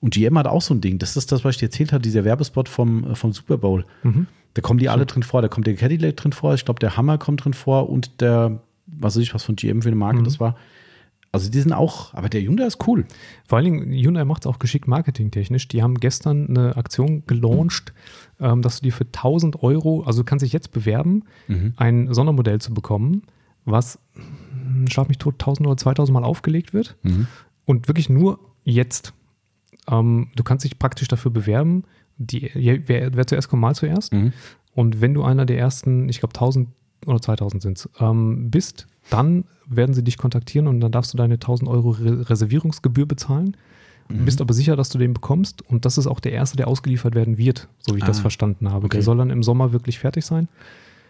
Und 0.00 0.12
GM 0.14 0.36
hat 0.38 0.46
auch 0.46 0.62
so 0.62 0.74
ein 0.74 0.80
Ding. 0.80 0.98
Das 0.98 1.16
ist 1.16 1.32
das, 1.32 1.44
was 1.44 1.54
ich 1.54 1.58
dir 1.58 1.66
erzählt 1.66 1.92
habe, 1.92 2.02
dieser 2.02 2.24
Werbespot 2.24 2.68
vom, 2.68 3.12
äh, 3.12 3.14
vom 3.14 3.32
Super 3.32 3.58
Bowl. 3.58 3.84
Mhm. 4.02 4.26
Da 4.54 4.62
kommen 4.62 4.78
die 4.78 4.88
alle 4.88 5.06
drin 5.06 5.22
vor. 5.22 5.42
Da 5.42 5.48
kommt 5.48 5.66
der 5.66 5.74
Cadillac 5.74 6.16
drin 6.16 6.32
vor. 6.32 6.54
Ich 6.54 6.64
glaube, 6.64 6.80
der 6.80 6.96
Hammer 6.96 7.18
kommt 7.18 7.44
drin 7.44 7.54
vor 7.54 7.88
und 7.88 8.20
der, 8.20 8.60
was 8.86 9.16
weiß 9.16 9.22
ich, 9.22 9.34
was 9.34 9.44
von 9.44 9.54
GM 9.56 9.82
für 9.82 9.88
eine 9.88 9.96
Marke 9.96 10.18
Mhm. 10.20 10.24
das 10.24 10.40
war. 10.40 10.56
Also 11.32 11.50
die 11.50 11.60
sind 11.60 11.72
auch, 11.72 12.14
aber 12.14 12.28
der 12.28 12.40
Hyundai 12.40 12.64
ist 12.66 12.86
cool. 12.86 13.04
Vor 13.44 13.58
allen 13.58 13.64
Dingen, 13.64 13.92
Hyundai 13.92 14.24
macht 14.24 14.44
es 14.44 14.46
auch 14.46 14.58
geschickt 14.58 14.88
marketingtechnisch. 14.88 15.68
Die 15.68 15.82
haben 15.82 15.96
gestern 15.96 16.48
eine 16.48 16.76
Aktion 16.76 17.24
gelauncht, 17.26 17.92
ähm, 18.40 18.62
dass 18.62 18.80
du 18.80 18.84
dir 18.84 18.92
für 18.92 19.04
1000 19.04 19.62
Euro, 19.62 20.02
also 20.04 20.22
du 20.22 20.24
kannst 20.24 20.44
dich 20.44 20.52
jetzt 20.52 20.72
bewerben, 20.72 21.24
ein 21.76 22.12
Sondermodell 22.14 22.60
zu 22.60 22.72
bekommen, 22.72 23.22
was, 23.64 23.98
hm, 24.14 24.86
schlag 24.88 25.08
mich 25.08 25.18
tot, 25.18 25.34
1000 25.34 25.66
oder 25.66 25.76
2000 25.76 26.14
Mal 26.14 26.24
aufgelegt 26.24 26.72
wird. 26.72 26.96
Und 27.66 27.88
wirklich 27.88 28.08
nur 28.08 28.38
jetzt. 28.64 29.12
Ähm, 29.90 30.28
du 30.36 30.42
kannst 30.42 30.64
dich 30.64 30.78
praktisch 30.78 31.08
dafür 31.08 31.30
bewerben. 31.32 31.84
Die, 32.18 32.50
wer, 32.54 33.14
wer 33.14 33.26
zuerst 33.26 33.48
kommt, 33.48 33.60
mal 33.60 33.74
zuerst. 33.74 34.12
Und 34.74 35.00
wenn 35.00 35.12
du 35.14 35.22
einer 35.22 35.44
der 35.46 35.58
ersten, 35.58 36.08
ich 36.08 36.20
glaube 36.20 36.34
1000 36.34 36.68
oder 37.04 37.20
2000 37.20 37.62
sind 37.62 37.88
ähm, 38.00 38.50
bist, 38.50 38.86
dann 39.10 39.44
werden 39.68 39.94
sie 39.94 40.02
dich 40.04 40.16
kontaktieren 40.18 40.66
und 40.66 40.80
dann 40.80 40.92
darfst 40.92 41.12
du 41.12 41.18
deine 41.18 41.34
1000 41.34 41.68
Euro 41.68 41.90
Re 41.90 42.28
Reservierungsgebühr 42.30 43.06
bezahlen. 43.06 43.56
Bist 44.08 44.40
aber 44.40 44.54
sicher, 44.54 44.76
dass 44.76 44.88
du 44.88 44.98
den 44.98 45.14
bekommst 45.14 45.62
und 45.68 45.84
das 45.84 45.98
ist 45.98 46.06
auch 46.06 46.20
der 46.20 46.30
erste, 46.30 46.56
der 46.56 46.68
ausgeliefert 46.68 47.16
werden 47.16 47.38
wird, 47.38 47.66
so 47.80 47.94
wie 47.94 47.98
ich 47.98 48.04
das 48.04 48.18
Ah, 48.18 48.22
verstanden 48.22 48.70
habe. 48.70 48.86
okay. 48.86 48.98
Der 48.98 49.02
soll 49.02 49.16
dann 49.16 49.30
im 49.30 49.42
Sommer 49.42 49.72
wirklich 49.72 49.98
fertig 49.98 50.24
sein. 50.24 50.46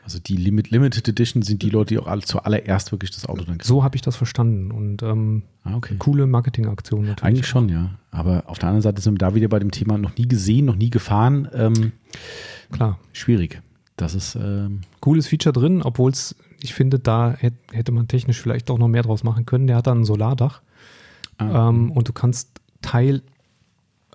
Also 0.03 0.19
die 0.19 0.37
Limit, 0.37 0.71
Limited 0.71 1.07
Edition 1.07 1.43
sind 1.43 1.61
die 1.63 1.69
Leute, 1.69 1.89
die 1.93 1.99
auch 1.99 2.07
alle 2.07 2.23
zuallererst 2.23 2.93
wirklich 2.93 3.11
das 3.11 3.27
Auto 3.27 3.43
dann 3.45 3.59
kriegen. 3.59 3.65
So 3.69 3.85
habe 3.85 3.97
ich 3.97 4.03
das 4.03 4.17
verstanden 4.17 4.71
und 4.71 5.03
ähm, 5.03 5.43
Ah, 5.65 5.75
okay. 5.77 5.97
coole 5.99 6.27
Marketingaktion 6.27 7.03
natürlich. 7.05 7.23
Eigentlich 7.25 7.47
schon, 7.47 7.69
ja. 7.69 7.91
Aber 8.13 8.45
auf 8.47 8.59
der 8.59 8.69
anderen 8.71 8.83
Seite 8.83 9.03
sind 9.03 9.15
wir 9.15 9.19
da 9.19 9.35
wieder 9.35 9.49
bei 9.49 9.59
dem 9.59 9.73
Thema 9.73 9.99
noch 9.99 10.17
nie 10.17 10.27
gesehen, 10.27 10.65
noch 10.65 10.77
nie 10.77 10.89
gefahren. 10.89 11.49
Ähm, 11.53 11.93
Klar. 12.73 12.99
schwierig. 13.13 13.61
Das 13.97 14.15
ist, 14.15 14.35
ähm, 14.37 14.83
Cooles 15.01 15.27
Feature 15.29 15.53
drin, 15.53 15.83
obwohl 15.83 16.11
es, 16.11 16.35
ich 16.61 16.75
finde, 16.75 16.99
da 16.99 17.33
hätt- 17.39 17.55
hätte 17.73 17.93
man 17.93 18.09
technisch 18.09 18.41
vielleicht 18.41 18.71
auch 18.71 18.79
noch 18.79 18.89
mehr 18.89 19.03
draus 19.03 19.25
machen 19.25 19.47
können. 19.47 19.67
Der 19.67 19.77
hat 19.77 19.87
dann 19.87 20.01
ein 20.01 20.05
Solardach 20.05 20.61
ah, 21.39 21.69
ähm, 21.71 21.91
und 21.93 22.07
du 22.09 22.13
kannst 22.13 22.61
Teil 22.83 23.23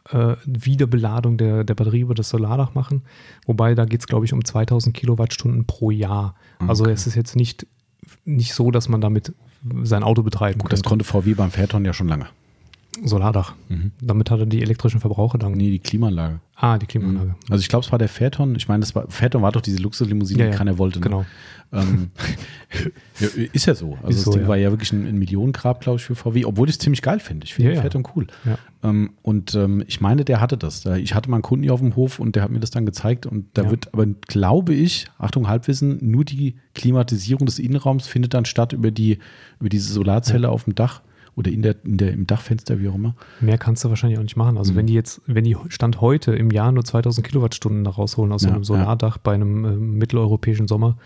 äh, 0.10 0.36
Wiederbeladung 0.46 1.38
der, 1.38 1.64
der 1.64 1.74
Batterie 1.76 2.02
über 2.02 2.14
das 2.14 2.30
Solardach 2.30 2.74
machen. 2.76 3.02
Wobei 3.46 3.74
da 3.76 3.86
geht 3.86 4.02
es, 4.02 4.08
glaube 4.08 4.26
ich, 4.26 4.34
um 4.34 4.44
2000 4.46 4.96
Kilowattstunden 4.96 5.66
pro 5.66 5.90
Jahr. 5.92 6.36
Also 6.60 6.86
es 6.86 7.08
ist 7.08 7.16
jetzt 7.16 7.36
nicht, 7.36 7.66
nicht 8.24 8.54
so, 8.54 8.70
dass 8.72 8.88
man 8.88 9.02
damit 9.02 9.34
sein 9.84 10.04
Auto 10.04 10.22
betreiben 10.24 10.60
gut, 10.60 10.72
das 10.74 10.84
konnte 10.84 11.06
VW 11.06 11.34
beim 11.36 11.52
Phaeton 11.52 11.86
ja 11.86 11.94
schon 11.94 12.08
lange. 12.08 12.28
Solardach. 13.06 13.56
Damit 14.02 14.30
hat 14.32 14.40
er 14.40 14.46
die 14.46 14.62
elektrischen 14.62 15.00
Verbraucher 15.00 15.38
dann. 15.38 15.54
Nee, 15.54 15.72
die 15.72 15.80
Klimaanlage. 15.80 16.40
Ah, 16.56 16.78
die 16.78 16.86
Klimaanlage. 16.86 17.36
Also 17.50 17.62
ich 17.62 17.70
glaube, 17.70 17.86
es 17.86 17.92
war 17.92 17.98
der 17.98 18.10
Phaeton. 18.10 18.54
Ich 18.56 18.68
meine, 18.68 18.82
das 18.82 18.94
war, 18.94 19.10
Phaeton 19.10 19.42
war 19.42 19.52
doch 19.52 19.62
diese 19.62 19.82
Luxuslimousine, 19.82 20.40
Ja, 20.42 20.46
die 20.48 20.52
ja, 20.52 20.58
keiner 20.58 20.78
wollte. 20.78 21.00
Ne? 21.00 21.04
Genau. 21.06 21.26
Ähm, 21.74 22.12
ja, 23.20 23.28
ist 23.54 23.66
ja 23.66 23.76
so. 23.76 23.94
Also 24.04 24.10
Ist 24.10 24.18
das 24.18 24.24
so, 24.26 24.32
Ding 24.34 24.48
war 24.48 24.58
ja 24.58 24.72
wirklich 24.72 24.92
ein, 24.92 25.08
ein 25.08 25.18
Millionengrab, 25.18 25.80
glaube 25.82 25.98
ich, 26.00 26.04
für 26.06 26.16
VW, 26.16 26.44
obwohl 26.46 26.68
ich 26.68 26.76
es 26.76 26.80
ziemlich 26.80 27.02
geil 27.02 27.20
finde. 27.22 27.46
Ich 27.46 27.54
finde 27.54 27.74
Ja. 27.74 27.82
Phaeton 27.82 28.06
cool. 28.16 28.28
Ähm, 28.84 29.12
und 29.22 29.56
ähm, 29.56 29.84
ich 29.88 30.02
meine, 30.02 30.26
der 30.26 30.42
hatte 30.42 30.58
das. 30.58 30.82
Da- 30.82 30.98
Ich 30.98 31.16
hatte 31.16 31.30
mal 31.30 31.38
einen 31.38 31.44
Kunden 31.44 31.64
hier 31.64 31.74
auf 31.74 31.80
dem 31.80 31.96
Hof 31.96 32.20
und 32.20 32.36
der 32.36 32.44
hat 32.44 32.52
mir 32.52 32.60
das 32.60 32.72
dann 32.72 32.86
gezeigt. 32.86 33.26
Und 33.26 33.46
da 33.54 33.70
wird 33.72 33.94
aber, 33.94 34.06
glaube 34.06 34.74
ich, 34.74 35.06
Achtung, 35.18 35.48
Halbwissen, 35.48 35.98
nur 36.12 36.26
die 36.26 36.56
Klimatisierung 36.76 37.46
des 37.46 37.58
Innenraums 37.58 38.06
findet 38.06 38.34
dann 38.34 38.44
statt 38.46 38.74
über 38.74 38.92
die, 38.92 39.20
über 39.60 39.70
diese 39.70 39.92
Solarzelle 39.94 40.50
auf 40.50 40.66
dem 40.66 40.76
Dach 40.76 41.02
oder 41.36 41.52
in 41.52 41.62
der, 41.62 41.76
in 41.86 41.98
der, 41.98 42.12
im 42.12 42.28
Dachfenster, 42.28 42.80
wie 42.80 42.90
auch 42.90 42.96
immer. 42.96 43.16
Mehr 43.40 43.58
kannst 43.58 43.84
du 43.84 43.90
wahrscheinlich 43.90 44.20
auch 44.20 44.24
nicht 44.24 44.36
machen. 44.36 44.54
Mhm. 44.54 44.58
Also 44.58 44.76
wenn 44.76 44.88
die 44.88 44.94
jetzt, 44.94 45.22
wenn 45.28 45.44
die 45.44 45.56
Stand 45.70 46.02
heute 46.02 46.34
im 46.36 46.52
Jahr 46.52 46.72
nur 46.72 46.84
2000 46.84 47.26
Kilowattstunden 47.26 47.84
da 47.84 47.92
rausholen 47.92 48.32
aus 48.32 48.42
so 48.42 48.50
Ja, 48.50 48.56
einem 48.56 48.64
Solardach 48.64 49.18
bei 49.18 49.34
einem 49.34 49.66
äh, 49.66 49.76
mitteleuropäischen 49.76 50.68
Sommer, 50.68 50.98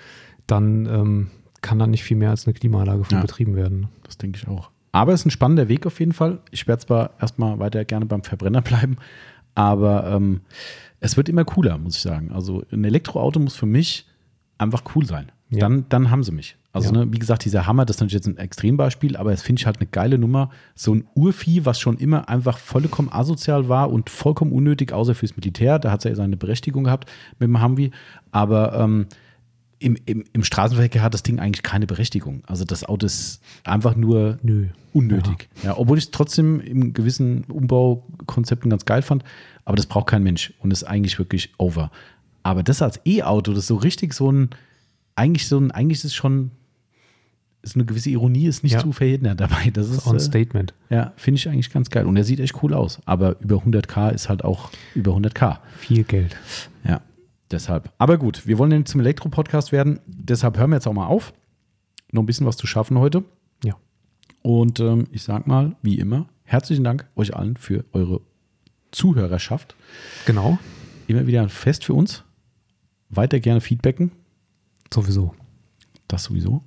dann 0.47 0.85
ähm, 0.87 1.27
kann 1.61 1.79
da 1.79 1.87
nicht 1.87 2.03
viel 2.03 2.17
mehr 2.17 2.29
als 2.31 2.45
eine 2.45 2.53
Klimaanlage 2.53 3.03
von 3.03 3.17
Ja. 3.17 3.21
betrieben 3.21 3.55
werden. 3.55 3.87
Das 4.03 4.17
denke 4.17 4.39
ich 4.41 4.47
auch. 4.47 4.71
Aber 4.91 5.13
es 5.13 5.21
ist 5.21 5.25
ein 5.27 5.31
spannender 5.31 5.67
Weg 5.67 5.85
auf 5.85 5.99
jeden 5.99 6.13
Fall. 6.13 6.39
Ich 6.51 6.67
werde 6.67 6.85
zwar 6.85 7.11
erstmal 7.19 7.59
weiter 7.59 7.83
gerne 7.85 8.05
beim 8.05 8.23
Verbrenner 8.23 8.61
bleiben, 8.63 8.97
aber 9.53 10.05
ähm, 10.11 10.41
es 10.99 11.17
wird 11.17 11.29
immer 11.29 11.45
cooler, 11.45 11.77
muss 11.77 11.95
ich 11.97 12.01
sagen. 12.01 12.31
Also 12.31 12.63
ein 12.71 12.83
Elektroauto 12.83 13.39
muss 13.39 13.55
für 13.55 13.65
mich 13.65 14.07
einfach 14.57 14.83
cool 14.95 15.05
sein. 15.05 15.31
Ja. 15.49 15.59
Dann, 15.59 15.85
dann 15.89 16.09
haben 16.11 16.23
sie 16.23 16.31
mich. 16.31 16.57
Also, 16.75 16.93
Ja. 16.93 17.05
ne, 17.05 17.13
wie 17.13 17.19
gesagt, 17.19 17.45
dieser 17.45 17.65
Hammer, 17.67 17.85
das 17.85 17.95
ist 17.95 18.01
natürlich 18.01 18.25
jetzt 18.25 18.27
ein 18.27 18.37
Extrembeispiel, 18.37 19.15
aber 19.17 19.31
es 19.31 19.41
finde 19.41 19.61
ich 19.61 19.65
halt 19.65 19.77
eine 19.77 19.87
geile 19.87 20.17
Nummer. 20.17 20.49
So 20.75 20.93
ein 20.93 21.05
Urvieh, 21.15 21.65
was 21.65 21.79
schon 21.79 21.97
immer 21.97 22.27
einfach 22.29 22.57
vollkommen 22.57 23.09
asozial 23.11 23.69
war 23.69 23.91
und 23.91 24.09
vollkommen 24.09 24.51
unnötig, 24.51 24.91
außer 24.91 25.15
fürs 25.15 25.35
Militär. 25.37 25.79
Da 25.79 25.91
hat 25.91 25.99
es 26.05 26.09
ja 26.09 26.15
seine 26.15 26.37
Berechtigung 26.37 26.83
gehabt 26.83 27.09
mit 27.39 27.47
dem 27.47 27.63
Humvee. 27.63 27.91
Aber 28.31 28.73
ähm, 28.79 29.07
im, 29.79 29.97
im, 30.05 30.23
im 30.33 30.43
Straßenverkehr 30.43 31.01
hat 31.01 31.13
das 31.13 31.23
Ding 31.23 31.39
eigentlich 31.39 31.63
keine 31.63 31.85
Berechtigung. 31.87 32.43
Also 32.47 32.65
das 32.65 32.83
Auto 32.83 33.05
ist 33.05 33.41
einfach 33.63 33.95
nur 33.95 34.39
Nö. 34.41 34.67
unnötig. 34.93 35.49
Ja. 35.63 35.77
obwohl 35.77 35.97
ich 35.97 36.05
es 36.05 36.11
trotzdem 36.11 36.59
in 36.61 36.93
gewissen 36.93 37.43
Umbaukonzepten 37.45 38.69
ganz 38.69 38.85
geil 38.85 39.01
fand, 39.01 39.23
aber 39.65 39.75
das 39.75 39.85
braucht 39.85 40.07
kein 40.07 40.23
Mensch 40.23 40.53
und 40.59 40.71
ist 40.71 40.83
eigentlich 40.83 41.19
wirklich 41.19 41.53
over. 41.57 41.91
Aber 42.43 42.63
das 42.63 42.81
als 42.81 42.99
E-Auto, 43.05 43.51
das 43.51 43.61
ist 43.61 43.67
so 43.67 43.75
richtig 43.75 44.13
so 44.13 44.31
ein, 44.31 44.49
eigentlich 45.15 45.47
so 45.47 45.57
ein, 45.59 45.71
eigentlich 45.71 45.99
ist 45.99 46.05
es 46.05 46.13
schon, 46.15 46.51
ist 47.65 47.75
eine 47.75 47.85
gewisse 47.85 48.09
Ironie, 48.11 48.45
ist 48.45 48.63
nicht 48.63 48.73
Ja. 48.73 48.79
zu 48.79 48.91
verhindern 48.91 49.37
dabei. 49.37 49.69
Das 49.73 49.89
ist, 49.89 50.07
ein 50.07 50.15
äh, 50.15 50.19
Statement. 50.19 50.73
ja, 50.89 51.11
finde 51.17 51.39
ich 51.39 51.49
eigentlich 51.49 51.71
ganz 51.71 51.89
geil. 51.89 52.05
Und 52.05 52.15
er 52.15 52.23
sieht 52.23 52.39
echt 52.39 52.61
cool 52.63 52.73
aus. 52.73 53.01
Aber 53.05 53.39
über 53.41 53.57
100k 53.57 54.11
ist 54.13 54.29
halt 54.29 54.43
auch 54.43 54.69
über 54.93 55.13
100k. 55.13 55.57
Viel 55.77 56.03
Geld. 56.03 56.35
Ja, 56.83 57.01
deshalb. 57.51 57.91
Aber 57.97 58.17
gut, 58.17 58.45
wir 58.47 58.57
wollen 58.59 58.71
ja 58.71 58.85
zum 58.85 59.01
Elektro-Podcast 59.01 59.71
werden. 59.71 59.99
Deshalb 60.05 60.57
hören 60.57 60.69
wir 60.69 60.75
jetzt 60.77 60.87
auch 60.87 60.93
mal 60.93 61.07
auf. 61.07 61.33
Noch 62.11 62.21
ein 62.23 62.25
bisschen 62.27 62.45
was 62.45 62.55
zu 62.57 62.67
schaffen 62.67 62.99
heute. 62.99 63.23
Ja. 63.63 63.75
Und 64.43 64.79
ähm, 64.79 65.07
ich 65.11 65.23
sag 65.23 65.47
mal, 65.47 65.75
wie 65.81 65.97
immer, 65.97 66.27
herzlichen 66.43 66.83
Dank 66.83 67.07
euch 67.15 67.35
allen 67.35 67.57
für 67.57 67.83
eure 67.93 68.21
Zuhörerschaft. 68.91 69.75
Genau. 70.25 70.57
Immer 71.07 71.27
wieder 71.27 71.41
ein 71.41 71.49
Fest 71.49 71.83
für 71.83 71.93
uns. 71.93 72.23
Weiter 73.09 73.39
gerne 73.39 73.59
feedbacken. 73.61 74.11
Sowieso. 74.93 75.33
Das 76.07 76.23
sowieso. 76.25 76.63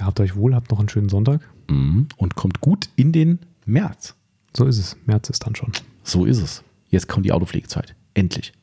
Gehabt 0.00 0.18
euch 0.18 0.34
wohl, 0.34 0.54
habt 0.54 0.70
noch 0.70 0.78
einen 0.78 0.88
schönen 0.88 1.10
Sonntag. 1.10 1.42
Mhm. 1.68 2.08
Und 2.16 2.34
kommt 2.34 2.62
gut 2.62 2.88
in 2.96 3.12
den 3.12 3.38
März. 3.66 4.14
So 4.56 4.64
ist 4.64 4.78
es. 4.78 4.96
März 5.04 5.28
ist 5.28 5.46
dann 5.46 5.54
schon. 5.54 5.72
So 6.02 6.24
ist 6.24 6.40
es. 6.40 6.64
Jetzt 6.88 7.06
kommt 7.06 7.26
die 7.26 7.32
Autopflegezeit. 7.32 7.94
Endlich. 8.14 8.54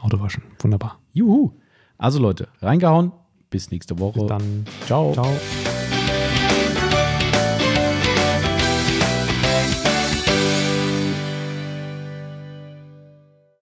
Auto 0.00 0.18
waschen. 0.18 0.42
Wunderbar. 0.58 0.98
Juhu. 1.12 1.52
Also 1.98 2.18
Leute, 2.18 2.48
reingehauen. 2.60 3.12
Bis 3.48 3.70
nächste 3.70 4.00
Woche. 4.00 4.18
Bis 4.18 4.28
dann. 4.28 4.66
Ciao. 4.86 5.12
Ciao. 5.12 5.32